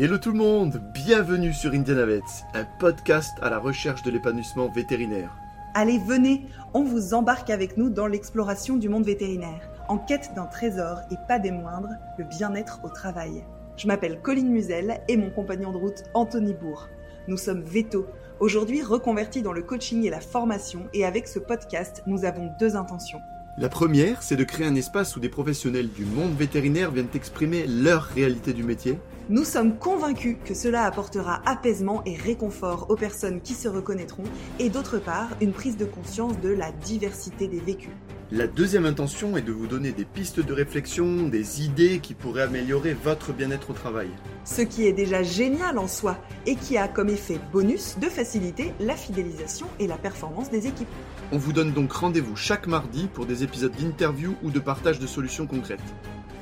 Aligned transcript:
Hello 0.00 0.16
tout 0.16 0.30
le 0.30 0.38
monde, 0.38 0.80
bienvenue 0.94 1.52
sur 1.52 1.72
Indianavets, 1.72 2.22
un 2.54 2.64
podcast 2.78 3.36
à 3.42 3.50
la 3.50 3.58
recherche 3.58 4.04
de 4.04 4.12
l'épanouissement 4.12 4.68
vétérinaire. 4.68 5.34
Allez, 5.74 5.98
venez, 5.98 6.46
on 6.72 6.84
vous 6.84 7.14
embarque 7.14 7.50
avec 7.50 7.76
nous 7.76 7.90
dans 7.90 8.06
l'exploration 8.06 8.76
du 8.76 8.88
monde 8.88 9.04
vétérinaire, 9.04 9.68
en 9.88 9.98
quête 9.98 10.34
d'un 10.36 10.46
trésor 10.46 11.00
et 11.10 11.16
pas 11.26 11.40
des 11.40 11.50
moindres, 11.50 11.96
le 12.16 12.22
bien-être 12.22 12.78
au 12.84 12.90
travail. 12.90 13.42
Je 13.76 13.88
m'appelle 13.88 14.20
Colline 14.22 14.52
Musel 14.52 15.00
et 15.08 15.16
mon 15.16 15.30
compagnon 15.30 15.72
de 15.72 15.78
route 15.78 16.04
Anthony 16.14 16.54
Bourg. 16.54 16.88
Nous 17.26 17.36
sommes 17.36 17.64
Veto, 17.64 18.06
aujourd'hui 18.38 18.82
reconvertis 18.82 19.42
dans 19.42 19.52
le 19.52 19.62
coaching 19.62 20.04
et 20.04 20.10
la 20.10 20.20
formation 20.20 20.86
et 20.94 21.04
avec 21.06 21.26
ce 21.26 21.40
podcast, 21.40 22.04
nous 22.06 22.24
avons 22.24 22.52
deux 22.60 22.76
intentions. 22.76 23.18
La 23.60 23.68
première, 23.68 24.22
c'est 24.22 24.36
de 24.36 24.44
créer 24.44 24.68
un 24.68 24.76
espace 24.76 25.16
où 25.16 25.20
des 25.20 25.28
professionnels 25.28 25.90
du 25.90 26.04
monde 26.04 26.32
vétérinaire 26.36 26.92
viennent 26.92 27.08
exprimer 27.12 27.66
leur 27.66 28.04
réalité 28.04 28.52
du 28.52 28.62
métier. 28.62 29.00
Nous 29.30 29.42
sommes 29.42 29.78
convaincus 29.78 30.36
que 30.44 30.54
cela 30.54 30.84
apportera 30.84 31.42
apaisement 31.44 32.04
et 32.06 32.14
réconfort 32.14 32.86
aux 32.88 32.94
personnes 32.94 33.40
qui 33.40 33.54
se 33.54 33.66
reconnaîtront 33.66 34.22
et 34.60 34.70
d'autre 34.70 34.98
part, 34.98 35.30
une 35.40 35.52
prise 35.52 35.76
de 35.76 35.86
conscience 35.86 36.40
de 36.40 36.50
la 36.50 36.70
diversité 36.70 37.48
des 37.48 37.58
vécus. 37.58 37.90
La 38.30 38.46
deuxième 38.46 38.84
intention 38.84 39.38
est 39.38 39.42
de 39.42 39.52
vous 39.52 39.66
donner 39.66 39.92
des 39.92 40.04
pistes 40.04 40.40
de 40.40 40.52
réflexion, 40.52 41.28
des 41.28 41.64
idées 41.64 41.98
qui 41.98 42.12
pourraient 42.12 42.42
améliorer 42.42 42.92
votre 42.92 43.32
bien-être 43.32 43.70
au 43.70 43.72
travail. 43.72 44.10
Ce 44.44 44.60
qui 44.60 44.86
est 44.86 44.92
déjà 44.92 45.22
génial 45.22 45.78
en 45.78 45.88
soi 45.88 46.18
et 46.44 46.54
qui 46.54 46.76
a 46.76 46.88
comme 46.88 47.08
effet 47.08 47.40
bonus 47.50 47.96
de 47.98 48.06
faciliter 48.06 48.74
la 48.80 48.96
fidélisation 48.96 49.66
et 49.78 49.86
la 49.86 49.96
performance 49.96 50.50
des 50.50 50.66
équipes. 50.66 50.88
On 51.32 51.38
vous 51.38 51.54
donne 51.54 51.72
donc 51.72 51.90
rendez-vous 51.90 52.36
chaque 52.36 52.66
mardi 52.66 53.08
pour 53.14 53.24
des 53.24 53.44
épisodes 53.44 53.74
d'interview 53.74 54.36
ou 54.42 54.50
de 54.50 54.60
partage 54.60 54.98
de 54.98 55.06
solutions 55.06 55.46
concrètes. 55.46 55.80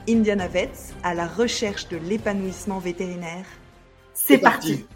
Indiana 0.08 0.48
Vets 0.48 0.92
à 1.04 1.14
la 1.14 1.28
recherche 1.28 1.86
de 1.86 1.98
l'épanouissement 1.98 2.80
vétérinaire. 2.80 3.46
C'est 4.12 4.38
parti. 4.38 4.86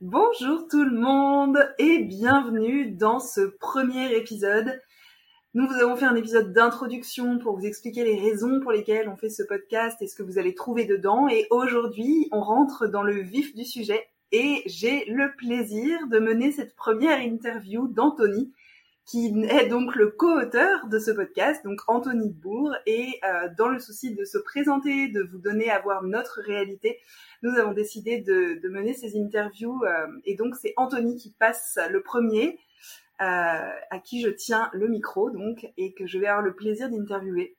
Bonjour 0.00 0.66
tout 0.66 0.82
le 0.82 0.98
monde 0.98 1.58
et 1.78 1.98
bienvenue 1.98 2.90
dans 2.90 3.20
ce 3.20 3.42
premier 3.42 4.16
épisode. 4.16 4.80
Nous 5.52 5.66
vous 5.66 5.74
avons 5.74 5.94
fait 5.94 6.06
un 6.06 6.16
épisode 6.16 6.54
d'introduction 6.54 7.38
pour 7.38 7.58
vous 7.58 7.66
expliquer 7.66 8.02
les 8.04 8.18
raisons 8.18 8.60
pour 8.60 8.72
lesquelles 8.72 9.10
on 9.10 9.18
fait 9.18 9.28
ce 9.28 9.42
podcast 9.42 10.00
et 10.00 10.06
ce 10.06 10.14
que 10.14 10.22
vous 10.22 10.38
allez 10.38 10.54
trouver 10.54 10.86
dedans. 10.86 11.28
Et 11.28 11.46
aujourd'hui, 11.50 12.30
on 12.32 12.40
rentre 12.40 12.86
dans 12.86 13.02
le 13.02 13.20
vif 13.20 13.54
du 13.54 13.66
sujet 13.66 14.08
et 14.32 14.62
j'ai 14.64 15.04
le 15.04 15.36
plaisir 15.36 16.06
de 16.08 16.18
mener 16.18 16.50
cette 16.50 16.74
première 16.76 17.20
interview 17.20 17.86
d'Anthony, 17.86 18.54
qui 19.06 19.34
est 19.48 19.68
donc 19.68 19.96
le 19.96 20.08
co-auteur 20.08 20.86
de 20.86 20.98
ce 20.98 21.10
podcast, 21.10 21.64
donc 21.64 21.80
Anthony 21.88 22.30
Bourg, 22.30 22.72
et 22.86 23.18
euh, 23.24 23.48
dans 23.58 23.68
le 23.68 23.78
souci 23.80 24.14
de 24.14 24.24
se 24.24 24.38
présenter, 24.38 25.08
de 25.08 25.22
vous 25.22 25.38
donner 25.38 25.70
à 25.70 25.80
voir 25.80 26.02
notre 26.04 26.40
réalité, 26.40 26.98
nous 27.42 27.58
avons 27.58 27.72
décidé 27.72 28.20
de, 28.20 28.60
de 28.60 28.68
mener 28.68 28.94
ces 28.94 29.20
interviews, 29.20 29.82
euh, 29.84 30.06
et 30.24 30.36
donc 30.36 30.54
c'est 30.54 30.74
Anthony 30.76 31.16
qui 31.16 31.32
passe 31.32 31.78
le 31.90 32.02
premier, 32.02 32.58
euh, 33.20 33.24
à 33.24 33.98
qui 34.02 34.22
je 34.22 34.30
tiens 34.30 34.70
le 34.72 34.88
micro, 34.88 35.30
donc, 35.30 35.66
et 35.76 35.92
que 35.92 36.06
je 36.06 36.18
vais 36.18 36.26
avoir 36.26 36.44
le 36.44 36.54
plaisir 36.54 36.88
d'interviewer. 36.88 37.56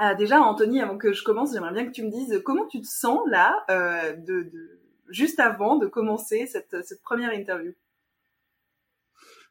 Euh, 0.00 0.14
déjà, 0.16 0.40
Anthony, 0.40 0.80
avant 0.80 0.98
que 0.98 1.12
je 1.12 1.22
commence, 1.22 1.52
j'aimerais 1.52 1.72
bien 1.72 1.86
que 1.86 1.92
tu 1.92 2.02
me 2.02 2.10
dises 2.10 2.42
comment 2.44 2.66
tu 2.66 2.80
te 2.80 2.86
sens 2.86 3.20
là, 3.28 3.64
euh, 3.70 4.12
de, 4.14 4.42
de 4.42 4.80
juste 5.08 5.38
avant 5.38 5.76
de 5.76 5.86
commencer 5.86 6.46
cette, 6.46 6.84
cette 6.84 7.00
première 7.02 7.32
interview. 7.32 7.72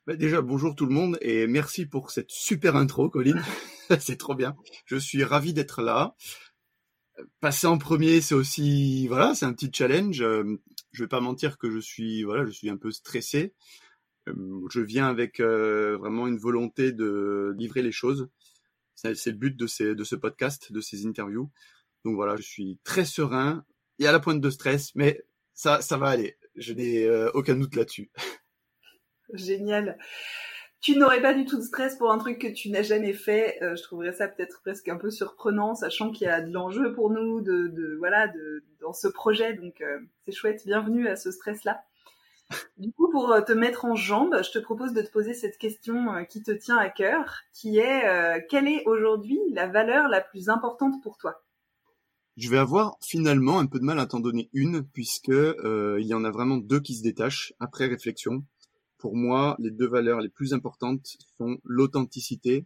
Bah 0.06 0.18
déjà, 0.18 0.42
bonjour 0.42 0.76
tout 0.76 0.86
le 0.86 0.94
monde 0.94 1.18
et 1.22 1.48
merci 1.48 1.86
pour 1.86 2.12
cette 2.12 2.30
super 2.30 2.76
intro, 2.76 3.10
Colline. 3.10 3.42
c'est 4.00 4.18
trop 4.18 4.36
bien. 4.36 4.56
Je 4.86 4.98
suis 4.98 5.24
ravi 5.24 5.54
d'être 5.54 5.82
là. 5.82 6.16
Passer 7.40 7.68
en 7.68 7.78
premier, 7.78 8.22
c'est 8.22 8.36
aussi, 8.36 9.08
voilà, 9.08 9.36
c'est 9.36 9.46
un 9.46 9.54
petit 9.54 9.72
challenge. 9.74 10.22
Euh, 10.22 10.60
je 10.92 11.04
vais 11.04 11.08
pas 11.08 11.22
mentir 11.22 11.58
que 11.58 11.70
je 11.70 11.80
suis, 11.80 12.24
voilà, 12.24 12.46
je 12.46 12.52
suis 12.52 12.70
un 12.70 12.78
peu 12.78 12.92
stressé. 12.92 13.54
Euh, 14.28 14.34
je 14.70 14.82
viens 14.82 15.08
avec 15.08 15.40
euh, 15.40 15.98
vraiment 15.98 16.28
une 16.28 16.38
volonté 16.38 16.92
de 16.92 17.54
livrer 17.58 17.82
les 17.82 17.92
choses. 17.92 18.30
C'est 18.96 19.32
le 19.32 19.38
but 19.38 19.56
de, 19.56 19.68
ces, 19.68 19.96
de 19.96 20.04
ce 20.04 20.16
podcast, 20.16 20.72
de 20.72 20.82
ces 20.82 21.06
interviews. 21.06 21.50
Donc 22.04 22.16
voilà, 22.16 22.36
je 22.36 22.42
suis 22.42 22.80
très 22.84 23.06
serein 23.06 23.66
et 24.00 24.08
à 24.08 24.12
la 24.12 24.20
pointe 24.20 24.42
de 24.42 24.50
stress, 24.50 24.94
mais 24.96 25.24
ça, 25.54 25.82
ça 25.82 25.98
va 25.98 26.08
aller. 26.08 26.38
Je 26.56 26.74
n'ai 26.74 27.06
euh, 27.06 27.30
aucun 27.34 27.56
doute 27.56 27.76
là-dessus. 27.76 28.12
Génial. 29.34 29.98
Tu 30.80 30.98
n'aurais 30.98 31.22
pas 31.22 31.34
du 31.34 31.46
tout 31.46 31.56
de 31.56 31.62
stress 31.62 31.96
pour 31.96 32.12
un 32.12 32.18
truc 32.18 32.40
que 32.40 32.48
tu 32.48 32.70
n'as 32.70 32.82
jamais 32.82 33.14
fait. 33.14 33.58
Euh, 33.62 33.76
je 33.78 33.84
trouverais 33.84 34.12
ça 34.12 34.28
peut-être 34.28 34.62
presque 34.62 34.90
un 34.90 34.98
peu 34.98 35.12
surprenant, 35.12 35.76
sachant 35.76 36.12
qu'il 36.12 36.28
y 36.28 36.30
a 36.30 36.42
de 36.42 36.52
l'enjeu 36.52 36.94
pour 36.94 37.10
nous, 37.10 37.40
de, 37.40 37.96
voilà, 38.00 38.32
dans 38.82 38.92
ce 38.92 39.08
projet. 39.08 39.54
Donc 39.54 39.80
euh, 39.80 40.00
c'est 40.26 40.34
chouette. 40.34 40.64
Bienvenue 40.66 41.08
à 41.08 41.16
ce 41.16 41.32
stress-là. 41.32 41.82
Du 42.78 42.92
coup, 42.92 43.10
pour 43.10 43.32
euh, 43.32 43.40
te 43.40 43.54
mettre 43.54 43.86
en 43.86 43.96
jambe, 43.96 44.38
je 44.44 44.52
te 44.52 44.60
propose 44.60 44.92
de 44.92 45.02
te 45.02 45.10
poser 45.10 45.34
cette 45.34 45.58
question 45.58 46.26
qui 46.26 46.44
te 46.44 46.52
tient 46.52 46.78
à 46.78 46.90
cœur, 46.90 47.44
qui 47.54 47.80
est 47.80 48.46
quelle 48.50 48.68
est 48.68 48.84
aujourd'hui 48.86 49.40
la 49.54 49.68
valeur 49.68 50.10
la 50.10 50.20
plus 50.20 50.50
importante 50.50 51.02
pour 51.02 51.18
toi? 51.18 51.44
Je 52.36 52.50
vais 52.50 52.58
avoir 52.58 52.98
finalement 53.00 53.60
un 53.60 53.68
peu 53.68 53.80
de 53.80 53.86
mal 53.86 54.00
à 54.00 54.06
t'en 54.06 54.20
donner 54.20 54.50
une, 54.52 54.84
puisque 54.84 55.30
il 55.30 56.06
y 56.06 56.14
en 56.14 56.26
a 56.26 56.30
vraiment 56.30 56.58
deux 56.58 56.82
qui 56.82 56.94
se 56.94 57.04
détachent 57.04 57.54
après 57.62 57.88
réflexion. 57.88 58.44
Pour 59.04 59.18
moi, 59.18 59.58
les 59.60 59.70
deux 59.70 59.90
valeurs 59.90 60.22
les 60.22 60.30
plus 60.30 60.54
importantes 60.54 61.18
sont 61.38 61.58
l'authenticité 61.66 62.66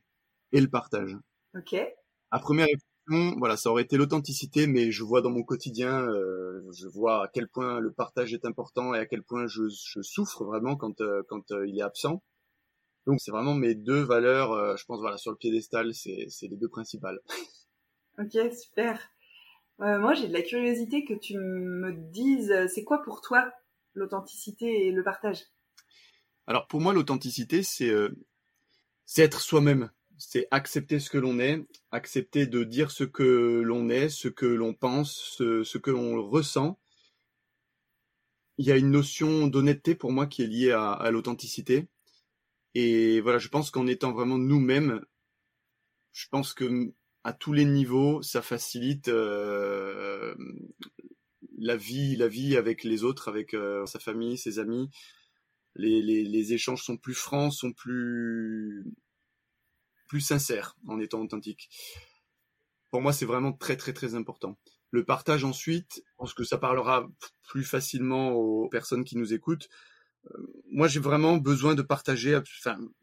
et 0.52 0.62
le 0.62 0.70
partage. 0.70 1.18
Ok. 1.56 1.76
À 2.30 2.38
première 2.38 2.68
réflexion, 2.68 3.40
voilà, 3.40 3.58
ça 3.58 3.72
aurait 3.72 3.82
été 3.82 3.98
l'authenticité, 3.98 4.68
mais 4.68 4.92
je 4.92 5.04
vois 5.04 5.22
dans 5.22 5.32
mon 5.32 5.42
quotidien, 5.42 6.08
euh, 6.08 6.62
je 6.72 6.88
vois 6.88 7.24
à 7.24 7.28
quel 7.28 7.48
point 7.48 7.80
le 7.80 7.92
partage 7.92 8.36
est 8.36 8.46
important 8.46 8.94
et 8.94 9.00
à 9.00 9.08
quel 9.08 9.24
point 9.24 9.48
je, 9.48 9.64
je 9.68 10.02
souffre 10.04 10.46
vraiment 10.46 10.76
quand 10.76 11.02
euh, 11.02 11.24
quand 11.28 11.50
euh, 11.50 11.66
il 11.68 11.80
est 11.80 11.82
absent. 11.82 12.22
Donc 13.08 13.20
c'est 13.20 13.32
vraiment 13.32 13.56
mes 13.56 13.74
deux 13.74 14.04
valeurs, 14.04 14.78
je 14.78 14.86
pense 14.86 15.00
voilà 15.00 15.18
sur 15.18 15.32
le 15.32 15.38
piédestal, 15.38 15.92
c'est 15.96 16.28
c'est 16.30 16.48
les 16.48 16.58
deux 16.58 16.70
principales. 16.70 17.20
Ok, 18.20 18.36
super. 18.52 19.00
Moi, 19.78 20.16
j'ai 20.16 20.28
de 20.28 20.34
la 20.34 20.42
curiosité 20.42 21.06
que 21.06 21.14
tu 21.14 21.38
me 21.38 21.94
dises, 21.94 22.52
c'est 22.68 22.84
quoi 22.84 23.04
pour 23.04 23.22
toi 23.22 23.52
l'authenticité 23.94 24.88
et 24.88 24.92
le 24.92 25.04
partage? 25.04 25.46
Alors 26.48 26.68
pour 26.68 26.82
moi, 26.82 26.94
l'authenticité, 26.94 27.62
c'est 27.62 27.90
euh, 27.90 28.10
être 29.18 29.42
soi-même. 29.42 29.92
C'est 30.18 30.48
accepter 30.50 31.00
ce 31.00 31.10
que 31.10 31.18
l'on 31.20 31.40
est, 31.40 31.64
accepter 31.92 32.48
de 32.48 32.64
dire 32.64 32.90
ce 32.90 33.04
que 33.04 33.62
l'on 33.64 33.90
est, 33.90 34.10
ce 34.10 34.30
que 34.30 34.48
l'on 34.48 34.74
pense, 34.74 35.36
ce, 35.38 35.78
que 35.78 35.92
l'on 35.92 36.28
ressent. 36.28 36.80
Il 38.58 38.66
y 38.66 38.72
a 38.72 38.78
une 38.78 38.90
notion 38.90 39.46
d'honnêteté 39.46 39.94
pour 39.94 40.12
moi 40.12 40.26
qui 40.26 40.42
est 40.42 40.48
liée 40.48 40.72
à, 40.72 40.92
à 40.92 41.12
l'authenticité. 41.12 41.88
Et 42.74 43.22
voilà, 43.22 43.38
je 43.38 43.50
pense 43.50 43.70
qu'en 43.70 43.86
étant 43.86 44.12
vraiment 44.12 44.40
nous-mêmes, 44.40 45.02
je 46.14 46.28
pense 46.30 46.56
que 46.56 46.92
à 47.24 47.34
tous 47.34 47.54
les 47.54 47.66
niveaux, 47.66 48.22
ça 48.22 48.42
facilite 48.42 49.10
euh, 49.10 50.34
la 51.58 51.76
vie, 51.76 52.16
la 52.16 52.28
vie 52.28 52.56
avec 52.56 52.84
les 52.84 53.04
autres, 53.04 53.28
avec 53.28 53.54
euh, 53.54 53.86
sa 53.86 54.00
famille, 54.00 54.38
ses 54.38 54.60
amis. 54.60 54.90
Les, 55.78 56.54
échanges 56.54 56.84
sont 56.84 56.98
plus 56.98 57.14
francs, 57.14 57.54
sont 57.54 57.74
plus 57.74 58.86
plus 60.08 60.22
sincères 60.22 60.76
en 60.88 61.00
étant 61.00 61.22
authentiques. 61.22 61.70
Pour 62.92 63.02
moi, 63.02 63.14
c'est 63.14 63.26
vraiment 63.26 63.54
très 63.54 63.78
très 63.78 63.94
très 63.94 64.16
important. 64.16 64.58
Le 64.92 65.04
partage 65.04 65.44
ensuite, 65.44 66.02
je 66.06 66.14
pense 66.18 66.34
que 66.34 66.44
ça 66.44 66.58
parlera 66.58 67.08
plus 67.50 67.64
facilement 67.64 68.32
aux 68.32 68.70
personnes 68.70 69.04
qui 69.04 69.18
nous 69.18 69.34
écoutent. 69.34 69.68
Euh, 70.32 70.38
moi, 70.72 70.88
j'ai 70.88 71.02
vraiment 71.02 71.38
besoin 71.38 71.76
de 71.76 71.82
partager 71.82 72.40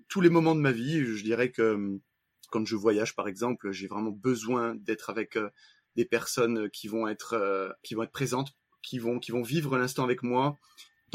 tous 0.08 0.20
les 0.22 0.30
moments 0.30 0.54
de 0.54 0.60
ma 0.60 0.72
vie. 0.72 1.04
Je 1.04 1.22
dirais 1.22 1.50
que 1.50 2.00
quand 2.50 2.64
je 2.66 2.76
voyage, 2.76 3.14
par 3.14 3.28
exemple, 3.28 3.72
j'ai 3.72 3.86
vraiment 3.86 4.10
besoin 4.10 4.74
d'être 4.76 5.10
avec 5.10 5.36
euh, 5.36 5.50
des 5.96 6.04
personnes 6.04 6.70
qui 6.70 6.88
vont 6.88 7.06
être 7.08 7.34
euh, 7.34 7.70
qui 7.82 7.94
vont 7.94 8.02
être 8.02 8.12
présentes, 8.12 8.52
qui 8.82 8.98
vont 8.98 9.18
qui 9.18 9.32
vont 9.32 9.42
vivre 9.42 9.76
l'instant 9.76 10.04
avec 10.04 10.22
moi. 10.22 10.56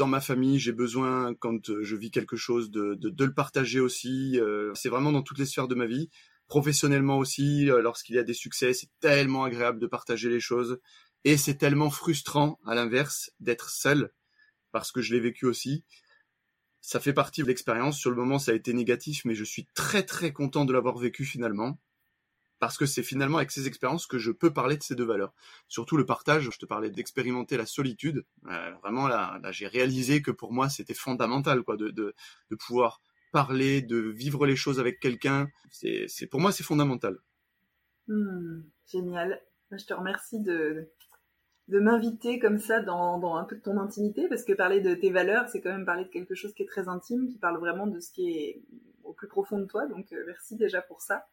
Dans 0.00 0.06
ma 0.06 0.22
famille, 0.22 0.58
j'ai 0.58 0.72
besoin 0.72 1.34
quand 1.34 1.68
euh, 1.68 1.82
je 1.82 1.94
vis 1.94 2.10
quelque 2.10 2.34
chose 2.34 2.70
de 2.70 2.94
de, 2.94 3.24
le 3.26 3.34
partager 3.34 3.80
aussi. 3.80 4.40
Euh, 4.40 4.72
c'est 4.72 4.88
vraiment 4.88 5.12
dans 5.12 5.20
toutes 5.20 5.36
les 5.36 5.44
sphères 5.44 5.68
de 5.68 5.74
ma 5.74 5.84
vie. 5.84 6.08
Professionnellement 6.46 7.18
aussi, 7.18 7.70
euh, 7.70 7.82
lorsqu'il 7.82 8.16
y 8.16 8.18
a 8.18 8.22
des 8.22 8.32
succès, 8.32 8.72
c'est 8.72 8.88
tellement 9.00 9.44
agréable 9.44 9.78
de 9.78 9.86
partager 9.86 10.30
les 10.30 10.40
choses 10.40 10.80
et 11.24 11.36
c'est 11.36 11.56
tellement 11.56 11.90
frustrant 11.90 12.58
à 12.66 12.74
l'inverse 12.74 13.30
d'être 13.40 13.68
seul 13.68 14.10
parce 14.72 14.90
que 14.90 15.02
je 15.02 15.12
l'ai 15.12 15.20
vécu 15.20 15.44
aussi 15.44 15.84
ça 16.80 16.98
fait 16.98 17.12
partie 17.12 17.42
de 17.42 17.46
l'expérience. 17.46 17.98
Sur 17.98 18.08
le 18.08 18.16
moment, 18.16 18.38
ça 18.38 18.52
a 18.52 18.54
été 18.54 18.72
négatif, 18.72 19.26
mais 19.26 19.34
je 19.34 19.44
suis 19.44 19.66
très 19.74 20.02
très 20.02 20.32
content 20.32 20.64
de 20.64 20.72
l'avoir 20.72 20.96
vécu 20.96 21.26
finalement. 21.26 21.78
Parce 22.60 22.78
que 22.78 22.86
c'est 22.86 23.02
finalement 23.02 23.38
avec 23.38 23.50
ces 23.50 23.66
expériences 23.66 24.06
que 24.06 24.18
je 24.18 24.30
peux 24.30 24.52
parler 24.52 24.76
de 24.76 24.82
ces 24.82 24.94
deux 24.94 25.04
valeurs. 25.04 25.32
Surtout 25.66 25.96
le 25.96 26.06
partage, 26.06 26.50
je 26.50 26.58
te 26.58 26.66
parlais 26.66 26.90
d'expérimenter 26.90 27.56
la 27.56 27.66
solitude. 27.66 28.24
Euh, 28.46 28.70
vraiment 28.82 29.08
là, 29.08 29.40
j'ai 29.50 29.66
réalisé 29.66 30.22
que 30.22 30.30
pour 30.30 30.52
moi 30.52 30.68
c'était 30.68 30.94
fondamental 30.94 31.62
quoi, 31.62 31.76
de, 31.76 32.14
pouvoir 32.58 33.00
parler, 33.32 33.82
de 33.82 33.96
vivre 33.96 34.46
les 34.46 34.56
choses 34.56 34.78
avec 34.78 35.00
quelqu'un. 35.00 35.48
C'est, 35.70 36.06
pour 36.30 36.40
moi 36.40 36.52
c'est 36.52 36.64
fondamental. 36.64 37.18
Hmm, 38.06 38.60
génial. 38.86 39.40
Je 39.72 39.84
te 39.84 39.94
remercie 39.94 40.40
de, 40.40 40.90
de 41.68 41.78
m'inviter 41.78 42.38
comme 42.40 42.58
ça 42.58 42.82
dans, 42.82 43.18
dans, 43.18 43.36
un 43.36 43.44
peu 43.44 43.56
de 43.56 43.62
ton 43.62 43.78
intimité, 43.78 44.28
parce 44.28 44.44
que 44.44 44.52
parler 44.52 44.80
de 44.80 44.94
tes 44.94 45.10
valeurs, 45.10 45.48
c'est 45.48 45.60
quand 45.60 45.70
même 45.70 45.86
parler 45.86 46.04
de 46.04 46.10
quelque 46.10 46.34
chose 46.34 46.52
qui 46.52 46.64
est 46.64 46.66
très 46.66 46.88
intime, 46.88 47.28
qui 47.28 47.38
parle 47.38 47.58
vraiment 47.58 47.86
de 47.86 48.00
ce 48.00 48.10
qui 48.10 48.28
est 48.28 48.62
au 49.04 49.12
plus 49.12 49.28
profond 49.28 49.58
de 49.58 49.66
toi. 49.66 49.86
Donc 49.86 50.12
euh, 50.12 50.22
merci 50.26 50.56
déjà 50.56 50.82
pour 50.82 51.00
ça. 51.00 51.26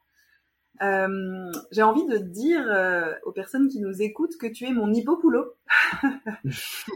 Euh, 0.81 1.51
j'ai 1.71 1.81
envie 1.81 2.05
de 2.05 2.17
dire 2.17 2.65
euh, 2.67 3.13
aux 3.23 3.31
personnes 3.31 3.67
qui 3.67 3.79
nous 3.79 4.01
écoutent 4.01 4.37
que 4.37 4.47
tu 4.47 4.65
es 4.65 4.71
mon 4.71 4.93
hippopoulot 4.93 5.53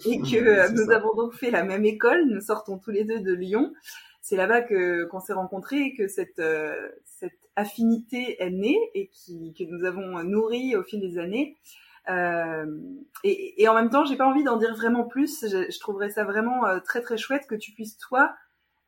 et 0.06 0.20
que 0.20 0.72
nous 0.74 0.92
avons 0.92 1.16
donc 1.16 1.34
fait 1.34 1.52
la 1.52 1.64
même 1.64 1.86
école. 1.86 2.26
Nous 2.28 2.42
sortons 2.42 2.78
tous 2.78 2.92
les 2.92 3.04
deux 3.04 3.20
de 3.20 3.34
Lyon. 3.34 3.74
C'est 4.22 4.36
là-bas 4.36 4.62
que 4.62 5.06
qu'on 5.06 5.20
s'est 5.20 5.34
rencontrés 5.34 5.82
et 5.82 5.94
que 5.96 6.08
cette 6.08 6.42
cette 7.06 7.40
affinité 7.56 8.42
est 8.42 8.52
née 8.52 8.78
et 8.94 9.08
qui 9.08 9.54
que 9.58 9.64
nous 9.64 9.86
avons 9.86 10.24
nourri 10.24 10.76
au 10.76 10.84
fil 10.84 11.00
des 11.02 11.18
années. 11.18 11.58
Euh, 12.10 12.66
et, 13.24 13.62
et, 13.62 13.68
en 13.68 13.76
même 13.76 13.90
temps, 13.90 14.06
j'ai 14.06 14.16
pas 14.16 14.26
envie 14.26 14.44
d'en 14.44 14.58
dire 14.58 14.76
vraiment 14.76 15.04
plus. 15.04 15.46
Je, 15.48 15.72
je 15.72 15.80
trouverais 15.80 16.10
ça 16.10 16.24
vraiment 16.24 16.66
euh, 16.66 16.80
très 16.80 17.02
très 17.02 17.18
chouette 17.18 17.46
que 17.48 17.56
tu 17.56 17.72
puisses 17.72 17.98
toi, 17.98 18.34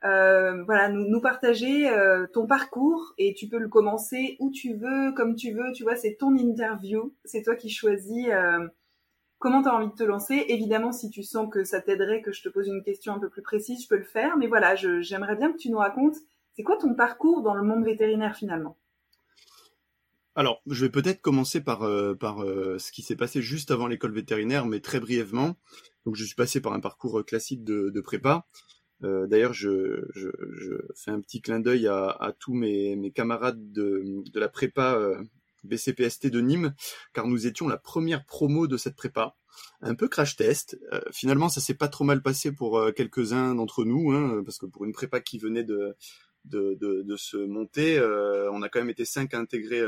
euh, 0.05 0.63
voilà, 0.65 0.89
nous, 0.89 1.07
nous 1.07 1.21
partager 1.21 1.89
euh, 1.89 2.27
ton 2.33 2.45
parcours 2.45 3.13
et 3.17 3.33
tu 3.33 3.47
peux 3.47 3.57
le 3.57 3.69
commencer 3.69 4.35
où 4.39 4.51
tu 4.51 4.75
veux, 4.75 5.13
comme 5.13 5.35
tu 5.35 5.53
veux. 5.53 5.71
Tu 5.73 5.83
vois, 5.83 5.95
c'est 5.95 6.15
ton 6.15 6.35
interview, 6.35 7.13
c'est 7.23 7.41
toi 7.41 7.55
qui 7.55 7.69
choisis 7.69 8.27
euh, 8.27 8.67
comment 9.39 9.63
tu 9.63 9.69
as 9.69 9.73
envie 9.73 9.87
de 9.87 9.95
te 9.95 10.03
lancer. 10.03 10.43
Évidemment, 10.49 10.91
si 10.91 11.09
tu 11.09 11.23
sens 11.23 11.49
que 11.49 11.63
ça 11.63 11.81
t'aiderait 11.81 12.21
que 12.21 12.33
je 12.33 12.43
te 12.43 12.49
pose 12.49 12.67
une 12.67 12.83
question 12.83 13.13
un 13.13 13.19
peu 13.19 13.29
plus 13.29 13.41
précise, 13.41 13.81
je 13.81 13.87
peux 13.87 13.97
le 13.97 14.03
faire. 14.03 14.35
Mais 14.37 14.47
voilà, 14.47 14.75
j'aimerais 14.75 15.37
bien 15.37 15.53
que 15.53 15.57
tu 15.57 15.69
nous 15.69 15.77
racontes, 15.77 16.17
c'est 16.55 16.63
quoi 16.63 16.75
ton 16.75 16.93
parcours 16.95 17.41
dans 17.41 17.53
le 17.53 17.63
monde 17.63 17.85
vétérinaire 17.85 18.35
finalement? 18.35 18.77
Alors, 20.35 20.61
je 20.65 20.83
vais 20.83 20.91
peut-être 20.91 21.21
commencer 21.21 21.63
par, 21.63 21.87
par 22.19 22.39
ce 22.39 22.91
qui 22.91 23.03
s'est 23.03 23.15
passé 23.15 23.43
juste 23.43 23.69
avant 23.69 23.85
l'école 23.85 24.13
vétérinaire, 24.13 24.65
mais 24.65 24.79
très 24.79 24.99
brièvement. 24.99 25.55
Donc, 26.05 26.15
je 26.15 26.25
suis 26.25 26.35
passé 26.35 26.59
par 26.59 26.73
un 26.73 26.79
parcours 26.79 27.23
classique 27.23 27.63
de 27.63 28.01
prépa. 28.01 28.47
D'ailleurs, 29.03 29.53
je, 29.53 30.05
je, 30.13 30.29
je, 30.57 30.73
fais 30.95 31.11
un 31.11 31.19
petit 31.19 31.41
clin 31.41 31.59
d'œil 31.59 31.87
à, 31.87 32.07
à, 32.07 32.31
tous 32.31 32.53
mes, 32.53 32.95
mes 32.95 33.11
camarades 33.11 33.71
de, 33.73 34.23
de 34.31 34.39
la 34.39 34.47
prépa 34.47 34.97
BCPST 35.65 36.27
de 36.27 36.39
Nîmes, 36.39 36.73
car 37.13 37.27
nous 37.27 37.45
étions 37.45 37.67
la 37.67 37.77
première 37.77 38.25
promo 38.25 38.65
de 38.65 38.77
cette 38.77 38.95
prépa. 38.95 39.35
Un 39.81 39.93
peu 39.95 40.07
crash 40.07 40.37
test. 40.37 40.79
finalement, 41.11 41.49
ça 41.49 41.59
s'est 41.59 41.73
pas 41.73 41.89
trop 41.89 42.05
mal 42.05 42.21
passé 42.21 42.53
pour 42.53 42.81
quelques-uns 42.95 43.55
d'entre 43.55 43.83
nous, 43.83 44.11
hein, 44.11 44.41
parce 44.45 44.57
que 44.57 44.65
pour 44.65 44.85
une 44.85 44.93
prépa 44.93 45.19
qui 45.19 45.37
venait 45.37 45.65
de, 45.65 45.95
de, 46.45 46.75
de, 46.79 47.01
de 47.01 47.17
se 47.17 47.37
monter, 47.37 47.99
on 48.51 48.61
a 48.61 48.69
quand 48.69 48.79
même 48.79 48.89
été 48.89 49.03
cinq 49.03 49.33
à 49.33 49.39
intégrer 49.39 49.83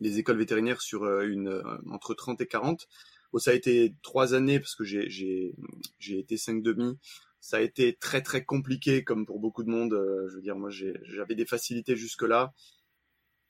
les 0.00 0.18
écoles 0.18 0.38
vétérinaires 0.38 0.80
sur 0.80 1.04
euh, 1.04 1.26
une 1.26 1.48
euh, 1.48 1.62
entre 1.90 2.14
30 2.14 2.40
et 2.40 2.46
40. 2.46 2.88
Bon, 3.32 3.38
ça 3.38 3.50
a 3.50 3.54
été 3.54 3.94
trois 4.02 4.34
années 4.34 4.60
parce 4.60 4.74
que 4.74 4.84
j'ai 4.84 5.54
été 5.98 6.36
cinq 6.36 6.62
demi. 6.62 6.98
Ça 7.46 7.58
a 7.58 7.60
été 7.60 7.96
très 7.96 8.22
très 8.22 8.44
compliqué 8.44 9.04
comme 9.04 9.26
pour 9.26 9.38
beaucoup 9.38 9.62
de 9.62 9.70
monde. 9.70 9.94
Euh, 9.94 10.28
je 10.28 10.36
veux 10.36 10.42
dire, 10.42 10.56
moi 10.56 10.70
j'avais 10.70 11.34
des 11.34 11.46
facilités 11.46 11.96
jusque 11.96 12.22
là. 12.22 12.52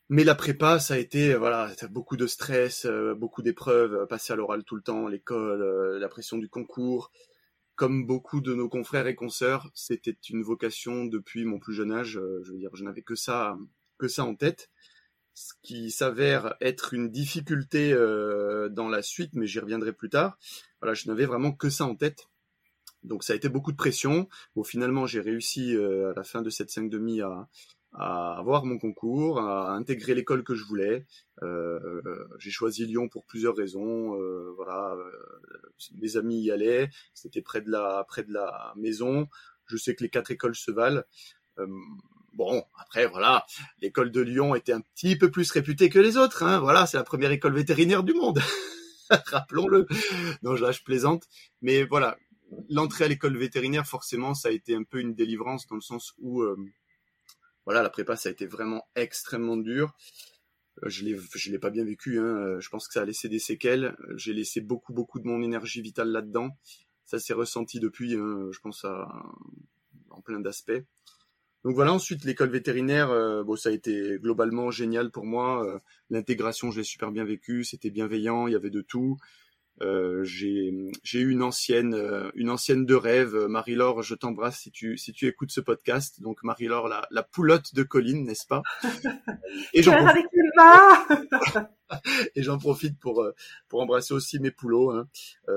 Mais 0.08 0.22
la 0.22 0.34
prépa, 0.34 0.78
ça 0.78 0.94
a 0.94 0.98
été 0.98 1.34
voilà, 1.34 1.72
beaucoup 1.90 2.16
de 2.16 2.26
stress, 2.26 2.86
beaucoup 3.16 3.42
d'épreuves, 3.42 4.06
passer 4.06 4.32
à 4.32 4.36
l'oral 4.36 4.62
tout 4.62 4.76
le 4.76 4.82
temps, 4.82 5.08
l'école, 5.08 5.98
la 5.98 6.08
pression 6.08 6.38
du 6.38 6.48
concours. 6.48 7.10
Comme 7.74 8.06
beaucoup 8.06 8.40
de 8.40 8.54
nos 8.54 8.68
confrères 8.68 9.08
et 9.08 9.16
consoeurs, 9.16 9.68
c'était 9.74 10.16
une 10.30 10.42
vocation 10.42 11.06
depuis 11.06 11.44
mon 11.44 11.58
plus 11.58 11.74
jeune 11.74 11.92
âge. 11.92 12.20
je 12.42 12.52
veux 12.52 12.58
dire, 12.58 12.70
je 12.74 12.84
n'avais 12.84 13.02
que 13.02 13.16
ça 13.16 13.58
que 13.98 14.08
ça 14.08 14.24
en 14.24 14.34
tête 14.34 14.70
ce 15.36 15.52
qui 15.62 15.90
s'avère 15.90 16.54
être 16.62 16.94
une 16.94 17.10
difficulté 17.10 17.92
euh, 17.92 18.70
dans 18.70 18.88
la 18.88 19.02
suite, 19.02 19.32
mais 19.34 19.46
j'y 19.46 19.60
reviendrai 19.60 19.92
plus 19.92 20.08
tard. 20.08 20.38
Voilà, 20.80 20.94
je 20.94 21.06
n'avais 21.08 21.26
vraiment 21.26 21.52
que 21.52 21.68
ça 21.68 21.84
en 21.84 21.94
tête. 21.94 22.30
Donc 23.02 23.24
ça 23.24 23.32
a 23.32 23.36
été 23.36 23.48
beaucoup 23.48 23.72
de 23.72 23.76
pression. 23.76 24.28
Bon, 24.54 24.64
finalement, 24.64 25.06
j'ai 25.06 25.20
réussi 25.20 25.74
euh, 25.74 26.10
à 26.10 26.14
la 26.14 26.24
fin 26.24 26.42
de 26.42 26.50
cette 26.50 26.70
5 26.70 26.90
demi 26.90 27.20
à, 27.20 27.48
à 27.92 28.36
avoir 28.38 28.64
mon 28.64 28.78
concours, 28.78 29.40
à 29.40 29.72
intégrer 29.72 30.14
l'école 30.14 30.44
que 30.44 30.54
je 30.54 30.64
voulais. 30.64 31.06
Euh, 31.42 32.00
j'ai 32.38 32.50
choisi 32.50 32.84
Lyon 32.86 33.08
pour 33.08 33.24
plusieurs 33.24 33.56
raisons. 33.56 34.20
Euh, 34.20 34.52
voilà, 34.56 34.94
euh, 34.94 35.10
mes 36.00 36.16
amis 36.16 36.42
y 36.42 36.50
allaient, 36.50 36.90
c'était 37.14 37.42
près 37.42 37.62
de 37.62 37.70
la 37.70 38.04
près 38.06 38.22
de 38.22 38.32
la 38.32 38.74
maison. 38.76 39.28
Je 39.66 39.76
sais 39.76 39.94
que 39.94 40.02
les 40.02 40.10
quatre 40.10 40.30
écoles 40.30 40.56
se 40.56 40.70
valent. 40.70 41.02
Euh, 41.58 41.66
Bon, 42.36 42.62
après, 42.78 43.06
voilà, 43.06 43.46
l'école 43.80 44.10
de 44.10 44.20
Lyon 44.20 44.54
était 44.54 44.74
un 44.74 44.82
petit 44.82 45.16
peu 45.16 45.30
plus 45.30 45.50
réputée 45.50 45.88
que 45.88 45.98
les 45.98 46.18
autres. 46.18 46.42
Hein. 46.42 46.58
Voilà, 46.60 46.84
c'est 46.84 46.98
la 46.98 47.02
première 47.02 47.30
école 47.30 47.54
vétérinaire 47.54 48.02
du 48.02 48.12
monde. 48.12 48.42
Rappelons-le. 49.10 49.86
Non, 50.42 50.52
là, 50.52 50.70
je 50.70 50.82
plaisante. 50.82 51.24
Mais 51.62 51.84
voilà, 51.84 52.18
l'entrée 52.68 53.04
à 53.04 53.08
l'école 53.08 53.36
vétérinaire, 53.36 53.86
forcément, 53.86 54.34
ça 54.34 54.48
a 54.48 54.52
été 54.52 54.74
un 54.74 54.84
peu 54.84 55.00
une 55.00 55.14
délivrance 55.14 55.66
dans 55.66 55.76
le 55.76 55.80
sens 55.80 56.14
où, 56.18 56.42
euh, 56.42 56.56
voilà, 57.64 57.82
la 57.82 57.90
prépa, 57.90 58.16
ça 58.16 58.28
a 58.28 58.32
été 58.32 58.46
vraiment 58.46 58.86
extrêmement 58.94 59.56
dur. 59.56 59.94
Euh, 60.82 60.88
je 60.88 61.04
l'ai, 61.04 61.16
l'ai 61.48 61.58
pas 61.58 61.70
bien 61.70 61.84
vécu. 61.84 62.18
Hein. 62.18 62.58
Je 62.60 62.68
pense 62.68 62.86
que 62.86 62.94
ça 62.94 63.02
a 63.02 63.04
laissé 63.04 63.28
des 63.28 63.38
séquelles. 63.38 63.96
J'ai 64.16 64.32
laissé 64.32 64.60
beaucoup, 64.60 64.92
beaucoup 64.92 65.20
de 65.20 65.26
mon 65.26 65.42
énergie 65.42 65.82
vitale 65.82 66.10
là-dedans. 66.10 66.50
Ça 67.04 67.18
s'est 67.18 67.34
ressenti 67.34 67.80
depuis, 67.80 68.14
hein, 68.14 68.48
je 68.50 68.58
pense, 68.60 68.84
en 68.84 70.20
plein 70.22 70.40
d'aspects. 70.40 70.82
Donc 71.66 71.74
voilà, 71.74 71.92
ensuite 71.92 72.24
l'école 72.24 72.50
vétérinaire, 72.50 73.10
euh, 73.10 73.42
bon 73.42 73.56
ça 73.56 73.70
a 73.70 73.72
été 73.72 74.18
globalement 74.20 74.70
génial 74.70 75.10
pour 75.10 75.24
moi. 75.24 75.66
Euh, 75.66 75.80
l'intégration, 76.10 76.70
je 76.70 76.78
l'ai 76.78 76.84
super 76.84 77.10
bien 77.10 77.24
vécu, 77.24 77.64
c'était 77.64 77.90
bienveillant, 77.90 78.46
il 78.46 78.52
y 78.52 78.54
avait 78.54 78.70
de 78.70 78.82
tout. 78.82 79.16
Euh, 79.82 80.24
j'ai 80.24 81.20
eu 81.20 81.30
une 81.30 81.42
ancienne 81.42 81.94
une 82.34 82.50
ancienne 82.50 82.86
de 82.86 82.94
rêve, 82.94 83.34
Marie-Laure, 83.48 84.02
je 84.02 84.14
t'embrasse 84.14 84.60
si 84.60 84.70
tu 84.70 84.96
si 84.96 85.12
tu 85.12 85.26
écoutes 85.26 85.50
ce 85.50 85.60
podcast. 85.60 86.20
Donc 86.20 86.42
Marie-Laure, 86.42 86.88
la, 86.88 87.06
la 87.10 87.22
poulotte 87.22 87.74
de 87.74 87.82
Colline, 87.82 88.24
n'est-ce 88.24 88.46
pas? 88.46 88.62
Et 89.74 89.82
j'en 89.82 89.96
profite... 89.96 90.26
et 92.34 92.42
j'en 92.42 92.58
profite 92.58 92.98
pour 92.98 93.26
pour 93.68 93.82
embrasser 93.82 94.14
aussi 94.14 94.38
mes 94.40 94.50
poulots, 94.50 94.90
hein, 94.90 95.08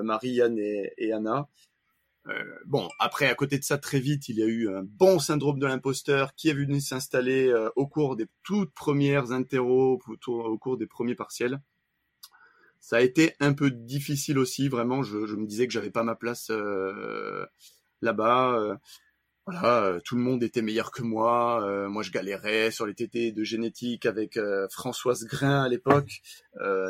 Marie, 0.03 0.31
Yann 0.31 0.59
et, 0.59 0.93
et 0.97 1.13
Anna. 1.13 1.47
Euh, 2.27 2.43
bon, 2.65 2.89
après, 2.99 3.27
à 3.27 3.35
côté 3.35 3.57
de 3.57 3.63
ça, 3.63 3.77
très 3.77 3.99
vite, 3.99 4.29
il 4.29 4.37
y 4.37 4.43
a 4.43 4.45
eu 4.45 4.69
un 4.69 4.83
bon 4.83 5.19
syndrome 5.19 5.59
de 5.59 5.65
l'imposteur 5.65 6.35
qui 6.35 6.49
est 6.49 6.53
venu 6.53 6.79
s'installer 6.79 7.47
euh, 7.47 7.69
au 7.75 7.87
cours 7.87 8.15
des 8.15 8.27
toutes 8.43 8.73
premières 8.73 9.31
interros, 9.31 9.99
au 10.27 10.57
cours 10.57 10.77
des 10.77 10.87
premiers 10.87 11.15
partiels. 11.15 11.61
Ça 12.89 12.97
a 12.97 13.01
été 13.01 13.35
un 13.39 13.53
peu 13.53 13.69
difficile 13.69 14.39
aussi, 14.39 14.67
vraiment. 14.67 15.03
Je, 15.03 15.17
me 15.17 15.45
disais 15.45 15.67
que 15.67 15.73
j'avais 15.73 15.91
pas 15.91 16.03
ma 16.03 16.15
place 16.15 16.49
euh, 16.49 17.45
là-bas 18.01 18.79
voilà, 19.51 19.83
euh, 19.83 19.99
tout 20.05 20.15
le 20.15 20.21
monde 20.21 20.43
était 20.43 20.61
meilleur 20.61 20.91
que 20.91 21.01
moi. 21.01 21.63
Euh, 21.63 21.89
moi, 21.89 22.03
je 22.03 22.11
galérais 22.11 22.69
sur 22.69 22.85
les 22.85 22.93
TT 22.93 23.31
de 23.31 23.43
génétique 23.43 24.05
avec 24.05 24.37
euh, 24.37 24.67
Françoise 24.69 25.25
Grain 25.25 25.63
à 25.63 25.69
l'époque, 25.69 26.21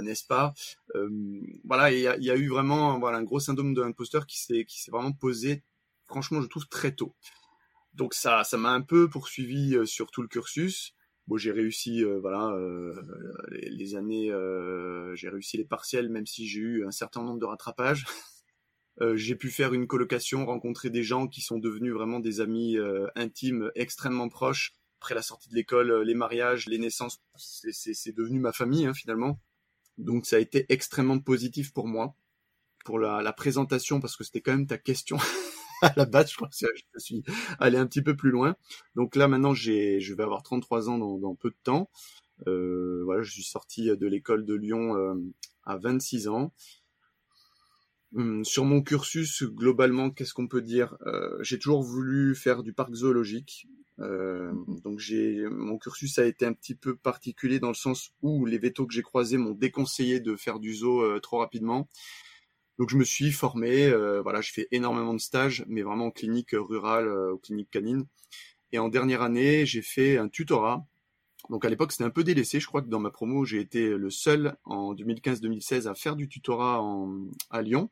n'est-ce 0.01 0.25
pas? 0.25 0.53
Voilà, 1.63 1.91
il 1.91 2.01
y 2.01 2.31
a, 2.31 2.35
eu 2.35 2.49
vraiment 2.49 2.99
voilà 2.99 3.17
un 3.19 3.23
gros 3.23 3.39
syndrome 3.39 3.73
de 3.73 3.81
l'imposteur 3.81 4.25
qui 4.25 4.39
s'est 4.39 4.65
qui 4.65 4.81
s'est 4.81 4.91
vraiment 4.91 5.13
posé. 5.13 5.63
Franchement, 6.07 6.41
je 6.41 6.47
trouve 6.47 6.67
très 6.67 6.93
tôt. 6.93 7.15
Donc 7.93 8.13
ça, 8.13 8.43
ça 8.43 8.57
m'a 8.57 8.71
un 8.71 8.81
peu 8.81 9.09
poursuivi 9.09 9.77
sur 9.87 10.11
tout 10.11 10.21
le 10.21 10.27
cursus. 10.27 10.93
Bon, 11.27 11.37
j'ai 11.37 11.51
réussi, 11.51 12.03
voilà, 12.03 12.53
les, 13.51 13.58
années, 13.95 14.31
j'ai 15.15 15.29
réussi 15.29 15.57
les 15.57 15.65
partiels, 15.65 16.09
même 16.09 16.25
si 16.25 16.47
j'ai 16.47 16.59
eu 16.59 16.85
un 16.85 16.91
certain 16.91 17.23
nombre 17.23 17.39
de 17.39 17.45
rattrapages. 17.45 18.05
Euh, 19.01 19.15
j'ai 19.15 19.35
pu 19.35 19.49
faire 19.49 19.73
une 19.73 19.87
colocation, 19.87 20.45
rencontrer 20.45 20.89
des 20.89 21.03
gens 21.03 21.27
qui 21.27 21.41
sont 21.41 21.57
devenus 21.57 21.93
vraiment 21.93 22.19
des 22.19 22.41
amis 22.41 22.77
euh, 22.77 23.07
intimes, 23.15 23.71
extrêmement 23.75 24.27
proches. 24.27 24.75
Après 24.99 25.15
la 25.15 25.21
sortie 25.21 25.49
de 25.49 25.55
l'école, 25.55 25.91
euh, 25.91 26.03
les 26.03 26.15
mariages, 26.15 26.67
les 26.67 26.77
naissances, 26.77 27.21
c'est 27.37 28.15
devenu 28.15 28.39
ma 28.39 28.51
famille 28.51 28.85
hein, 28.85 28.93
finalement. 28.93 29.39
Donc 29.97 30.25
ça 30.25 30.35
a 30.35 30.39
été 30.39 30.65
extrêmement 30.69 31.19
positif 31.19 31.73
pour 31.73 31.87
moi, 31.87 32.15
pour 32.83 32.99
la, 32.99 33.33
présentation, 33.33 34.01
parce 34.01 34.17
que 34.17 34.23
c'était 34.25 34.41
quand 34.41 34.51
même 34.51 34.67
ta 34.67 34.77
question 34.77 35.17
à 35.81 35.93
la 35.95 36.05
base. 36.05 36.31
Je 36.31 36.35
crois 36.35 36.49
que 36.49 36.55
je 36.57 36.99
suis 36.99 37.23
allé 37.59 37.77
un 37.77 37.87
petit 37.87 38.01
peu 38.01 38.17
plus 38.17 38.31
loin. 38.31 38.57
Donc 38.95 39.15
là 39.15 39.29
maintenant, 39.29 39.53
j'ai, 39.53 40.01
je 40.01 40.13
vais 40.13 40.23
avoir 40.23 40.43
33 40.43 40.89
ans 40.89 40.97
dans 40.97 41.35
peu 41.35 41.51
de 41.51 41.57
temps. 41.63 41.89
Euh, 42.47 43.01
voilà, 43.05 43.21
je 43.21 43.31
suis 43.31 43.43
sorti 43.43 43.85
de 43.85 44.07
l'école 44.07 44.45
de 44.45 44.53
Lyon 44.53 44.95
à 45.65 45.77
26 45.77 46.27
ans. 46.27 46.53
Hum, 48.15 48.43
sur 48.43 48.65
mon 48.65 48.81
cursus, 48.81 49.43
globalement, 49.43 50.09
qu'est-ce 50.09 50.33
qu'on 50.33 50.47
peut 50.47 50.63
dire? 50.63 50.97
Euh, 51.05 51.37
J'ai 51.41 51.59
toujours 51.59 51.83
voulu 51.83 52.33
faire 52.35 52.63
du 52.63 52.73
parc 52.73 52.93
zoologique. 52.93 53.67
Euh, 53.99 54.51
donc 54.83 54.97
j'ai 54.99 55.45
mon 55.49 55.77
cursus 55.77 56.17
a 56.19 56.25
été 56.25 56.45
un 56.45 56.53
petit 56.53 56.73
peu 56.73 56.95
particulier 56.95 57.59
dans 57.59 57.67
le 57.67 57.73
sens 57.73 58.13
où 58.21 58.45
les 58.45 58.57
vétos 58.57 58.87
que 58.87 58.93
j'ai 58.93 59.01
croisés 59.01 59.37
m'ont 59.37 59.51
déconseillé 59.53 60.21
de 60.21 60.37
faire 60.37 60.59
du 60.59 60.73
zoo 60.73 61.01
euh, 61.01 61.19
trop 61.19 61.39
rapidement. 61.39 61.89
Donc 62.79 62.89
je 62.89 62.95
me 62.97 63.03
suis 63.03 63.31
formé, 63.31 63.91
voilà, 64.23 64.39
j'ai 64.39 64.53
fait 64.53 64.67
énormément 64.71 65.13
de 65.13 65.19
stages, 65.19 65.65
mais 65.67 65.81
vraiment 65.81 66.05
en 66.07 66.11
clinique 66.11 66.51
rurale, 66.53 67.09
aux 67.09 67.37
cliniques 67.37 67.69
canines. 67.69 68.05
Et 68.71 68.79
en 68.79 68.87
dernière 68.87 69.21
année, 69.21 69.65
j'ai 69.65 69.81
fait 69.81 70.17
un 70.17 70.29
tutorat 70.29 70.87
Donc 71.49 71.65
à 71.65 71.69
l'époque, 71.69 71.91
c'était 71.91 72.03
un 72.03 72.09
peu 72.09 72.23
délaissé. 72.23 72.59
Je 72.59 72.67
crois 72.67 72.81
que 72.81 72.89
dans 72.89 72.99
ma 72.99 73.11
promo, 73.11 73.45
j'ai 73.45 73.59
été 73.59 73.89
le 73.89 74.09
seul 74.09 74.57
en 74.65 74.93
2015-2016 74.93 75.87
à 75.87 75.95
faire 75.95 76.15
du 76.15 76.27
tutorat 76.27 76.83
à 77.49 77.61
Lyon. 77.61 77.89